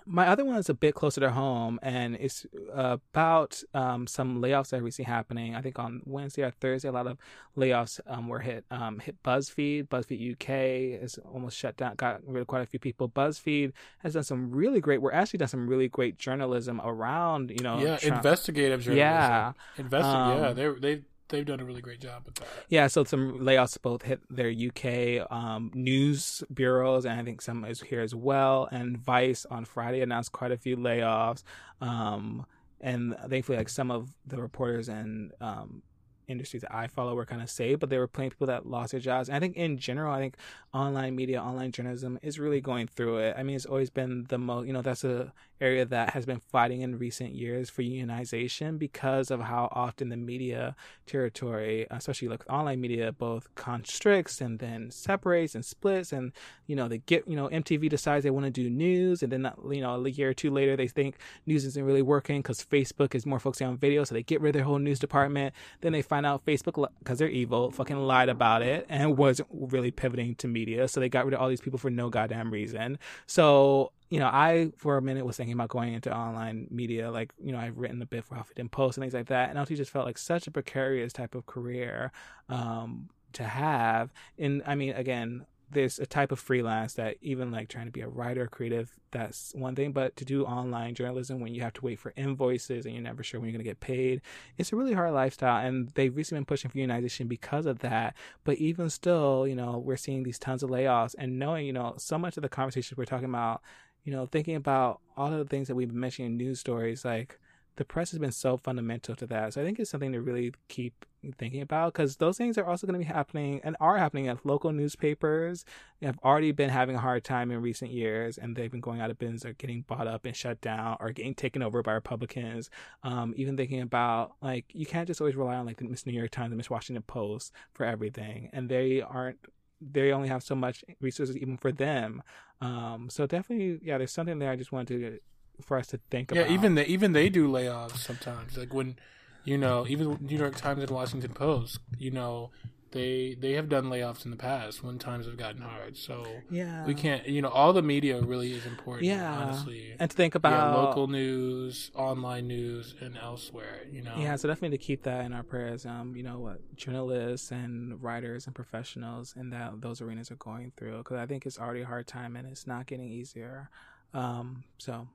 my 0.06 0.28
other 0.28 0.46
one 0.46 0.58
is 0.58 0.70
a 0.70 0.74
bit 0.74 0.96
closer 0.96 1.22
to 1.22 1.32
home, 1.32 1.80
and 1.82 2.16
it's 2.16 2.46
about 2.74 3.62
um, 3.74 4.08
some 4.08 4.42
layoffs 4.42 4.70
that 4.70 4.82
we 4.82 4.92
see 4.92 5.04
happening. 5.04 5.56
I 5.56 5.62
think 5.62 5.80
on 5.80 6.02
Wednesday 6.06 6.44
or 6.44 6.52
Thursday, 6.52 6.90
a 6.90 6.92
lot 6.92 7.08
of 7.08 7.18
layoffs 7.58 8.00
um, 8.08 8.28
were 8.28 8.40
hit. 8.40 8.66
Um, 8.72 9.00
hit 9.00 9.22
BuzzFeed. 9.24 9.88
BuzzFeed 9.88 10.34
UK 10.34 11.02
is 11.04 11.18
almost 11.20 11.58
shut 11.58 11.78
down. 11.78 11.96
Got 11.96 12.22
rid 12.26 12.42
of 12.42 12.48
quite 12.48 12.64
a 12.64 12.66
few 12.66 12.80
people. 12.80 13.10
BuzzFeed 13.10 13.74
has 14.00 14.14
done 14.14 14.24
some 14.24 14.52
really 14.52 14.80
great. 14.80 15.02
We're 15.02 15.12
actually 15.12 15.40
done 15.40 15.48
some 15.48 15.68
really 15.68 15.88
great 15.88 16.18
journalism 16.18 16.82
around. 16.84 17.52
You 17.52 17.64
know, 17.64 17.80
yeah, 17.80 17.98
Trump. 17.98 18.18
investigative 18.18 18.82
journalism. 18.82 18.98
Yeah, 18.98 19.54
Investi- 19.78 20.40
yeah, 20.40 20.48
um, 20.48 20.56
they 20.56 20.96
they 20.96 21.02
they've 21.30 21.46
done 21.46 21.60
a 21.60 21.66
really 21.66 21.82
great 21.82 22.00
job 22.00 22.24
with 22.26 22.36
that. 22.36 22.48
Yeah, 22.70 22.88
so 22.88 23.04
some 23.04 23.40
layoffs 23.40 23.82
both 23.82 24.04
hit 24.04 24.22
their 24.30 24.50
UK 24.50 25.30
um, 25.32 25.72
news 25.74 26.44
bureaus, 26.54 27.06
and 27.06 27.20
I 27.20 27.24
think 27.24 27.42
some 27.42 27.66
is 27.66 27.82
here 27.82 28.02
as 28.02 28.16
well. 28.16 28.68
And 28.72 28.98
Vice 28.98 29.46
on 29.50 29.66
Friday 29.66 30.02
announced 30.02 30.32
quite 30.32 30.52
a 30.52 30.58
few 30.58 30.78
layoffs. 30.78 31.44
Um, 31.82 32.46
and 32.80 33.16
thankfully, 33.28 33.58
like 33.58 33.70
some 33.70 33.92
of 33.92 34.12
the 34.26 34.42
reporters 34.42 34.88
and 34.88 35.32
um, 35.42 35.82
industries 36.28 36.62
that 36.62 36.74
I 36.74 36.88
follow 36.88 37.16
were 37.16 37.26
kind 37.26 37.42
of 37.42 37.50
saved, 37.50 37.80
but 37.80 37.90
there 37.90 38.00
were 38.00 38.08
plenty 38.08 38.28
of 38.28 38.34
people 38.34 38.48
that 38.48 38.66
lost 38.66 38.92
their 38.92 39.00
jobs. 39.00 39.30
And 39.30 39.36
I 39.36 39.40
think 39.40 39.56
in 39.56 39.78
general, 39.78 40.14
I 40.14 40.20
think 40.20 40.36
online 40.74 41.16
media, 41.16 41.42
online 41.42 41.72
journalism 41.72 42.20
is 42.22 42.40
really 42.40 42.62
going 42.62 42.88
through 42.88 43.20
it. 43.20 43.36
I 43.38 43.44
mean, 43.44 43.56
it's 43.56 43.66
always 43.66 43.90
been 43.90 44.26
the 44.30 44.38
most, 44.38 44.68
you 44.68 44.74
know, 44.74 44.82
that's 44.82 45.04
a 45.04 45.34
area 45.60 45.86
that 45.86 46.12
has 46.12 46.26
been 46.26 46.40
fighting 46.40 46.82
in 46.82 46.98
recent 46.98 47.34
years 47.34 47.70
for 47.70 47.82
unionization 47.82 48.78
because 48.78 49.32
of 49.32 49.42
how 49.42 49.70
often 49.72 50.10
the 50.10 50.18
media 50.18 50.76
territory, 51.06 51.88
especially 51.90 52.28
like 52.28 52.44
online 52.50 52.80
media, 52.82 53.12
both 53.12 53.54
constricts 53.56 54.42
and 54.42 54.60
then 54.60 54.92
separates 54.92 55.56
and 55.56 55.66
splits. 55.66 56.12
And, 56.12 56.32
you 56.68 56.76
know, 56.76 56.88
they 56.88 57.00
get, 57.00 57.28
you 57.28 57.36
know, 57.36 57.50
MTV 57.50 57.90
decides 57.90 58.24
they 58.24 58.30
want 58.30 58.46
to 58.46 58.52
do 58.52 58.70
news. 58.70 59.24
And 59.24 59.32
then, 59.32 59.52
you 59.72 59.82
know, 59.82 60.04
a 60.06 60.10
year 60.10 60.30
or 60.30 60.34
two 60.34 60.52
later, 60.52 60.76
they 60.76 60.88
think 60.88 61.18
news 61.46 61.66
isn't 61.66 61.84
really 61.84 62.02
working 62.02 62.42
because 62.42 62.64
Facebook 62.64 63.16
is 63.16 63.26
more 63.26 63.40
focusing 63.40 63.68
on 63.68 63.78
video. 63.78 64.04
So 64.04 64.16
they 64.16 64.24
get 64.24 64.42
rid 64.42 64.50
of 64.50 64.54
their 64.54 64.66
whole 64.66 64.80
news 64.80 65.00
department. 65.00 65.54
Then 65.82 65.92
they 65.92 66.02
find 66.02 66.26
out 66.26 66.46
Facebook, 66.46 66.88
because 67.00 67.20
they're 67.20 67.28
evil, 67.30 67.72
fucking 67.72 67.98
lied 67.98 68.30
about 68.30 68.62
it 68.62 68.86
and 68.90 69.18
wasn't 69.18 69.48
really 69.52 69.92
pivoting 69.92 70.36
to 70.36 70.48
media. 70.48 70.88
So 70.88 71.00
they 71.00 71.10
got 71.10 71.26
rid 71.26 71.34
of 71.34 71.42
all 71.42 71.50
these 71.50 71.62
people 71.62 71.80
for 71.80 71.90
no 71.90 72.10
goddamn 72.10 72.52
reason. 72.52 73.00
So 73.26 73.92
you 74.10 74.20
know, 74.20 74.28
I 74.28 74.72
for 74.78 74.98
a 74.98 75.02
minute 75.02 75.26
was 75.26 75.38
thinking 75.38 75.54
about 75.54 75.70
going 75.70 75.94
into 75.94 76.16
online 76.16 76.68
media. 76.72 77.12
Like, 77.12 77.34
you 77.44 77.52
know, 77.52 77.60
I've 77.60 77.78
written 77.78 78.02
a 78.02 78.06
bit 78.06 78.24
for 78.24 78.36
Huffington 78.36 78.72
Post 78.72 78.98
and 78.98 79.04
things 79.04 79.14
like 79.14 79.28
that, 79.28 79.50
and 79.50 79.60
also 79.60 79.76
just 79.76 79.92
felt 79.92 80.06
like 80.06 80.18
such 80.18 80.48
a 80.48 80.52
precarious 80.52 81.14
type 81.14 81.36
of 81.36 81.46
career 81.46 82.12
um, 82.50 83.10
to 83.34 83.44
have. 83.44 84.14
And 84.38 84.64
I 84.66 84.76
mean, 84.76 84.94
again, 84.94 85.46
there's 85.70 86.00
a 86.00 86.06
type 86.06 86.32
of 86.32 86.40
freelance 86.40 86.94
that 86.94 87.18
even 87.22 87.52
like 87.52 87.68
trying 87.68 87.86
to 87.86 87.92
be 87.92 88.02
a 88.02 88.08
writer 88.08 88.48
creative 88.48 88.94
that's 89.12 89.52
one 89.54 89.76
thing 89.76 89.92
but 89.92 90.16
to 90.16 90.24
do 90.24 90.46
online 90.46 90.96
journalism 90.96 91.40
when 91.42 91.54
you 91.54 91.62
have 91.62 91.74
to 91.74 91.84
wait 91.84 92.00
for 92.00 92.14
invoices 92.16 92.86
and 92.86 92.94
you're 92.94 93.04
never 93.04 93.22
sure 93.22 93.40
when 93.40 93.50
you're 93.50 93.58
going 93.58 93.64
to 93.64 93.70
get 93.70 93.80
paid 93.80 94.22
it's 94.58 94.72
a 94.72 94.76
really 94.76 94.94
hard 94.94 95.14
lifestyle 95.14 95.66
and 95.66 95.90
they've 95.96 96.16
recently 96.16 96.40
been 96.40 96.46
pushing 96.46 96.72
for 96.72 96.78
unionization 96.78 97.28
because 97.28 97.66
of 97.66 97.80
that 97.80 98.16
but 98.46 98.58
even 98.58 98.90
still 98.90 99.46
you 99.46 99.56
know 99.56 99.78
we're 99.78 99.98
seeing 99.98 100.24
these 100.24 100.40
tons 100.40 100.64
of 100.64 100.70
layoffs 100.70 101.16
and 101.18 101.38
knowing 101.38 101.66
you 101.66 101.74
know 101.74 101.94
so 101.98 102.18
much 102.18 102.38
of 102.38 102.44
the 102.44 102.50
conversations 102.50 102.98
we're 102.98 103.06
talking 103.06 103.26
about 103.26 103.62
you 104.08 104.14
know, 104.14 104.26
thinking 104.26 104.56
about 104.56 105.02
all 105.18 105.34
of 105.34 105.38
the 105.38 105.44
things 105.44 105.68
that 105.68 105.76
we've 105.76 105.90
been 105.90 106.00
mentioning 106.00 106.32
in 106.32 106.38
news 106.38 106.62
stories, 106.62 107.04
like 107.04 107.38
the 107.76 107.84
press 107.84 108.12
has 108.12 108.20
been 108.20 108.32
so 108.32 108.56
fundamental 108.56 109.18
to 109.18 109.28
that. 109.28 109.54
So 109.54 109.62
I 109.62 109.66
think 109.66 109.82
it's 109.82 109.92
something 109.92 110.14
to 110.14 110.22
really 110.22 110.54
keep 110.70 111.06
thinking 111.38 111.60
about 111.60 111.92
because 111.92 112.16
those 112.16 112.38
things 112.38 112.58
are 112.58 112.64
also 112.64 112.88
going 112.88 112.98
to 112.98 113.06
be 113.06 113.14
happening 113.14 113.60
and 113.66 113.76
are 113.82 113.98
happening 113.98 114.30
at 114.30 114.46
local 114.46 114.72
newspapers. 114.72 115.66
have 116.02 116.18
already 116.24 116.54
been 116.54 116.70
having 116.70 116.96
a 116.96 117.00
hard 117.00 117.26
time 117.26 117.52
in 117.52 117.62
recent 117.62 117.92
years 117.92 118.38
and 118.38 118.56
they've 118.56 118.72
been 118.72 118.80
going 118.80 119.02
out 119.02 119.12
of 119.12 119.20
business 119.20 119.44
or 119.44 119.52
getting 119.52 119.82
bought 119.82 120.08
up 120.08 120.26
and 120.26 120.38
shut 120.38 120.62
down 120.62 120.96
or 121.02 121.12
getting 121.12 121.36
taken 121.36 121.62
over 121.62 121.84
by 121.84 121.92
Republicans. 121.92 122.70
Um, 123.04 123.34
even 123.36 123.58
thinking 123.58 123.82
about 123.82 124.36
like, 124.42 124.68
you 124.72 124.86
can't 124.86 125.06
just 125.06 125.20
always 125.20 125.36
rely 125.36 125.56
on 125.56 125.66
like 125.66 125.80
the 125.80 125.84
Miss 125.84 126.06
New 126.06 126.14
York 126.14 126.32
Times 126.32 126.52
and 126.54 126.58
Miss 126.58 126.70
Washington 126.70 127.04
Post 127.04 127.52
for 127.74 127.86
everything. 127.86 128.50
And 128.54 128.70
they 128.70 129.02
aren't 129.02 129.40
they 129.82 130.12
only 130.12 130.30
have 130.30 130.44
so 130.44 130.56
much 130.56 130.84
resources 131.02 131.38
even 131.38 131.58
for 131.58 131.72
them. 131.72 132.24
Um, 132.62 133.08
so 133.10 133.26
definitely, 133.28 133.80
yeah, 133.84 133.98
there's 133.98 134.12
something 134.12 134.40
there. 134.40 134.52
I 134.52 134.56
just 134.56 134.72
wanted 134.72 135.00
to 135.00 135.20
for 135.64 135.78
us 135.78 135.88
to 135.88 136.00
think 136.12 136.32
yeah, 136.32 136.42
about. 136.42 136.52
even 136.52 136.76
they 136.76 136.86
even 136.86 137.14
they 137.14 137.30
do 137.30 137.48
layoffs 137.48 137.98
sometimes. 137.98 138.58
Like 138.58 138.74
when 138.74 138.98
you 139.44 139.58
know, 139.58 139.86
even 139.88 140.18
New 140.20 140.38
York 140.38 140.56
Times 140.56 140.82
and 140.82 140.92
Washington 140.92 141.32
Post, 141.32 141.80
you 141.98 142.12
know, 142.12 142.52
they 142.92 143.36
they 143.40 143.54
have 143.54 143.70
done 143.70 143.86
layoffs 143.86 144.26
in 144.26 144.32
the 144.32 144.38
past 144.38 144.84
when 144.84 144.98
times 144.98 145.26
have 145.26 145.38
gotten 145.38 145.62
hard. 145.62 145.98
So 145.98 146.26
yeah, 146.50 146.86
we 146.86 146.94
can't. 146.94 147.28
You 147.28 147.42
know, 147.42 147.50
all 147.50 147.74
the 147.74 147.82
media 147.82 148.22
really 148.22 148.54
is 148.54 148.66
important. 148.66 149.06
Yeah, 149.06 149.34
honestly, 149.34 149.96
and 150.00 150.10
to 150.10 150.16
think 150.16 150.36
about 150.36 150.74
yeah, 150.74 150.82
local 150.82 151.08
news, 151.08 151.92
online 151.96 152.48
news, 152.48 152.96
and 153.02 153.18
elsewhere. 153.18 153.82
You 153.92 154.02
know, 154.02 154.16
yeah. 154.18 154.36
So 154.36 154.48
definitely 154.48 154.78
to 154.78 154.84
keep 154.84 155.04
that 155.04 155.26
in 155.26 155.34
our 155.34 155.44
prayers. 155.44 155.86
Um, 155.86 156.16
you 156.16 156.24
know 156.24 156.40
what 156.40 156.76
journalists 156.76 157.52
and 157.52 158.02
writers 158.02 158.46
and 158.46 158.56
professionals 158.56 159.34
in 159.38 159.50
that 159.50 159.82
those 159.82 160.02
arenas 160.02 160.32
are 160.32 160.36
going 160.36 160.72
through 160.78 161.00
because 161.00 161.18
I 161.18 161.26
think 161.26 161.46
it's 161.46 161.60
already 161.60 161.82
a 161.82 161.86
hard 161.86 162.08
time 162.08 162.36
and 162.36 162.48
it's 162.48 162.68
not 162.68 162.86
getting 162.86 163.10
easier. 163.10 163.70
Um, 164.14 164.64
so 164.78 165.08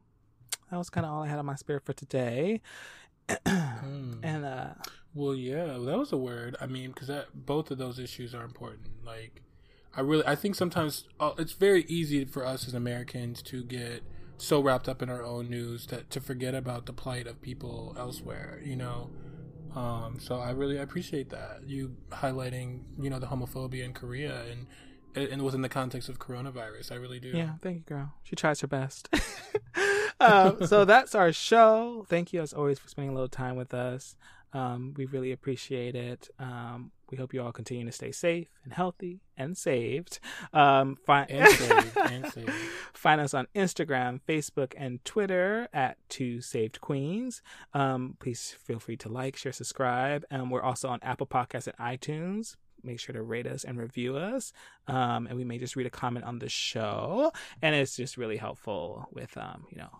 that 0.70 0.78
was 0.78 0.89
kind 0.89 1.05
of 1.05 1.12
all 1.12 1.23
I 1.23 1.28
had 1.28 1.39
on 1.39 1.47
my 1.47 1.55
spirit 1.55 1.85
for 1.85 1.93
today. 1.93 2.62
Mm. 3.28 4.19
And 4.23 4.44
uh 4.44 4.74
well, 5.15 5.35
yeah, 5.35 5.66
that 5.66 5.99
was 5.99 6.12
a 6.12 6.16
word. 6.16 6.57
I 6.61 6.66
mean, 6.66 6.90
because 6.93 7.09
that 7.09 7.27
both 7.47 7.70
of 7.70 7.78
those 7.78 7.99
issues 7.99 8.35
are 8.35 8.44
important. 8.44 8.89
Like, 9.05 9.43
I 9.94 10.01
really, 10.01 10.24
I 10.27 10.35
think 10.35 10.55
sometimes 10.55 11.05
uh, 11.20 11.32
it's 11.36 11.53
very 11.53 11.85
easy 11.85 12.24
for 12.24 12.47
us 12.47 12.66
as 12.66 12.73
Americans 12.73 13.43
to 13.43 13.62
get 13.62 14.03
so 14.39 14.61
wrapped 14.61 14.89
up 14.89 15.03
in 15.03 15.11
our 15.11 15.23
own 15.23 15.51
news 15.51 15.86
that 15.89 16.11
to 16.11 16.20
forget 16.20 16.55
about 16.55 16.86
the 16.86 16.94
plight 16.94 17.27
of 17.27 17.43
people 17.43 17.94
elsewhere. 17.99 18.61
You 18.65 18.77
know, 18.77 19.11
um, 19.77 20.16
so 20.19 20.36
I 20.36 20.51
really 20.53 20.78
appreciate 20.78 21.28
that 21.28 21.65
you 21.66 21.97
highlighting, 22.11 22.81
you 22.99 23.11
know, 23.11 23.19
the 23.19 23.27
homophobia 23.27 23.85
in 23.85 23.93
Korea 23.93 24.44
and 24.51 24.66
and 25.15 25.43
within 25.43 25.63
the 25.63 25.69
context 25.69 26.09
of 26.09 26.19
coronavirus. 26.19 26.93
I 26.93 26.97
really 26.97 27.21
do. 27.21 27.29
Yeah, 27.29 27.55
thank 27.61 27.77
you, 27.77 27.83
girl. 27.83 28.15
She 28.23 28.37
tries 28.37 28.61
her 28.61 28.67
best. 28.67 29.09
um, 30.21 30.67
so 30.67 30.85
that's 30.87 31.15
our 31.15 31.33
show. 31.33 32.07
Thank 32.09 32.33
you, 32.33 32.41
as 32.41 32.53
always, 32.53 32.79
for 32.79 32.89
spending 32.89 33.11
a 33.11 33.15
little 33.15 33.29
time 33.29 33.57
with 33.57 33.75
us. 33.75 34.17
Um, 34.55 34.93
we 34.97 35.07
really 35.07 35.33
appreciate 35.33 35.95
it. 35.95 36.29
Um, 36.39 36.93
we 37.11 37.17
hope 37.17 37.33
you 37.33 37.43
all 37.43 37.53
continue 37.53 37.85
to 37.87 37.93
stay 37.93 38.13
safe 38.13 38.49
and 38.65 38.73
healthy 38.73 39.21
and 39.37 39.57
saved. 39.57 40.19
Um, 40.53 40.97
find, 41.07 41.31
and 41.31 41.49
saved, 41.49 41.97
and 41.97 42.27
saved. 42.33 42.51
find 42.93 43.21
us 43.21 43.35
on 43.35 43.49
Instagram, 43.55 44.21
Facebook, 44.29 44.73
and 44.77 45.03
Twitter 45.05 45.69
at 45.73 45.97
Two 46.09 46.41
Saved 46.41 46.81
Queens. 46.81 47.43
Um, 47.73 48.17
please 48.19 48.55
feel 48.63 48.79
free 48.79 48.97
to 48.99 49.09
like, 49.09 49.37
share, 49.37 49.53
subscribe. 49.53 50.25
And 50.31 50.51
we're 50.51 50.63
also 50.63 50.89
on 50.89 50.99
Apple 51.03 51.27
Podcasts 51.27 51.69
and 51.69 51.77
iTunes 51.79 52.57
make 52.83 53.01
sure 53.01 53.13
to 53.13 53.23
rate 53.23 53.47
us 53.47 53.65
and 53.65 53.79
review 53.79 54.17
us. 54.17 54.53
Um, 54.89 55.27
and 55.27 55.37
we 55.37 55.45
may 55.45 55.59
just 55.59 55.77
read 55.77 55.87
a 55.87 55.91
comment 55.91 56.25
on 56.25 56.39
the 56.39 56.49
show. 56.49 57.33
And 57.61 57.75
it's 57.75 57.97
just 57.97 58.17
really 58.17 58.37
helpful 58.37 59.09
with, 59.13 59.37
um, 59.37 59.67
you 59.71 59.79
know, 59.79 59.91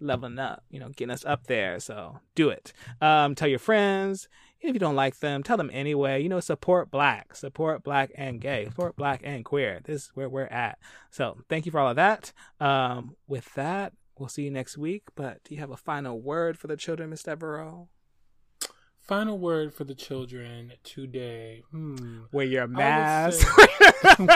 leveling 0.00 0.38
up, 0.38 0.64
you 0.70 0.80
know, 0.80 0.88
getting 0.90 1.12
us 1.12 1.24
up 1.24 1.46
there. 1.46 1.78
So 1.80 2.18
do 2.34 2.50
it. 2.50 2.72
Um, 3.00 3.34
tell 3.34 3.48
your 3.48 3.58
friends. 3.58 4.28
If 4.60 4.74
you 4.74 4.80
don't 4.80 4.94
like 4.94 5.18
them, 5.18 5.42
tell 5.42 5.56
them 5.56 5.70
anyway. 5.72 6.22
You 6.22 6.28
know, 6.28 6.40
support 6.40 6.90
black, 6.90 7.34
support 7.34 7.82
black 7.82 8.12
and 8.14 8.40
gay, 8.40 8.66
support 8.66 8.94
black 8.96 9.20
and 9.24 9.44
queer. 9.44 9.80
This 9.84 10.04
is 10.04 10.10
where 10.14 10.28
we're 10.28 10.44
at. 10.44 10.78
So 11.10 11.38
thank 11.48 11.66
you 11.66 11.72
for 11.72 11.80
all 11.80 11.90
of 11.90 11.96
that. 11.96 12.32
Um, 12.60 13.16
with 13.26 13.52
that, 13.54 13.92
we'll 14.18 14.28
see 14.28 14.44
you 14.44 14.50
next 14.50 14.78
week. 14.78 15.02
But 15.16 15.42
do 15.44 15.54
you 15.54 15.60
have 15.60 15.72
a 15.72 15.76
final 15.76 16.20
word 16.20 16.58
for 16.58 16.68
the 16.68 16.76
children, 16.76 17.10
Miss 17.10 17.24
Devereaux? 17.24 17.88
Final 19.12 19.36
word 19.36 19.74
for 19.74 19.84
the 19.84 19.94
children 19.94 20.72
today. 20.84 21.64
Hmm. 21.70 22.20
Wear 22.32 22.46
your 22.46 22.66
mask. 22.66 23.46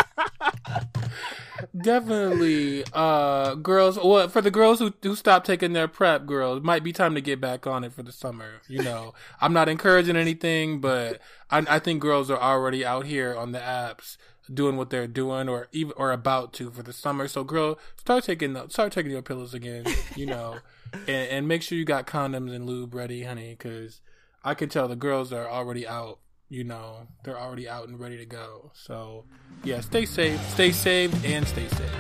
Definitely, 1.83 2.85
uh, 2.93 3.55
girls. 3.55 3.99
Well, 3.99 4.29
for 4.29 4.43
the 4.43 4.51
girls 4.51 4.79
who 4.79 4.93
who 5.03 5.17
stopped 5.17 5.47
taking 5.47 5.73
their 5.73 5.89
PrEP, 5.89 6.27
girls, 6.27 6.63
might 6.63 6.85
be 6.85 6.93
time 6.93 7.15
to 7.15 7.23
get 7.23 7.41
back 7.41 7.67
on 7.67 7.85
it 7.85 7.95
for 7.95 8.03
the 8.03 8.13
summer. 8.13 8.61
You 8.69 8.83
know, 8.83 9.15
I'm 9.41 9.55
not 9.55 9.71
encouraging 9.71 10.15
anything, 10.15 10.83
but 10.83 11.23
I, 11.51 11.65
I 11.67 11.79
think 11.79 12.03
girls 12.03 12.31
are 12.31 12.39
already 12.39 12.85
out 12.85 13.07
here 13.07 13.35
on 13.35 13.53
the 13.53 13.61
apps 13.61 14.19
doing 14.53 14.77
what 14.77 14.91
they're 14.91 15.07
doing, 15.07 15.49
or 15.49 15.69
even 15.73 15.95
or 15.97 16.13
about 16.13 16.53
to 16.53 16.71
for 16.71 16.83
the 16.83 16.93
summer. 16.93 17.29
So, 17.29 17.45
girl, 17.45 17.79
start 17.97 18.25
taking 18.25 18.55
start 18.69 18.93
taking 18.93 19.11
your 19.11 19.23
pillows 19.23 19.55
again. 19.55 19.87
You 20.15 20.27
know, 20.27 20.59
and, 20.93 21.09
and 21.09 21.49
make 21.49 21.63
sure 21.63 21.79
you 21.79 21.87
got 21.87 22.07
condoms 22.07 22.55
and 22.55 22.67
lube 22.67 22.95
ready, 22.95 23.23
honey, 23.23 23.57
because 23.59 24.03
I 24.47 24.55
can 24.55 24.69
tell 24.69 24.87
the 24.87 24.95
girls 24.95 25.33
are 25.33 25.49
already 25.49 25.89
out. 25.89 26.21
You 26.49 26.63
know, 26.63 27.09
they're 27.25 27.37
already 27.37 27.69
out 27.69 27.89
and 27.89 27.99
ready 27.99 28.17
to 28.19 28.25
go. 28.25 28.71
So, 28.75 29.25
yeah, 29.65 29.81
stay 29.81 30.07
safe, 30.07 30.41
stay 30.51 30.71
safe, 30.71 31.13
and 31.25 31.45
stay 31.49 31.67
safe. 31.67 31.91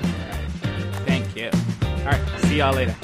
Thank 1.06 1.34
you. 1.34 1.50
All 1.82 2.04
right, 2.04 2.40
see 2.42 2.58
y'all 2.58 2.72
later. 2.72 2.94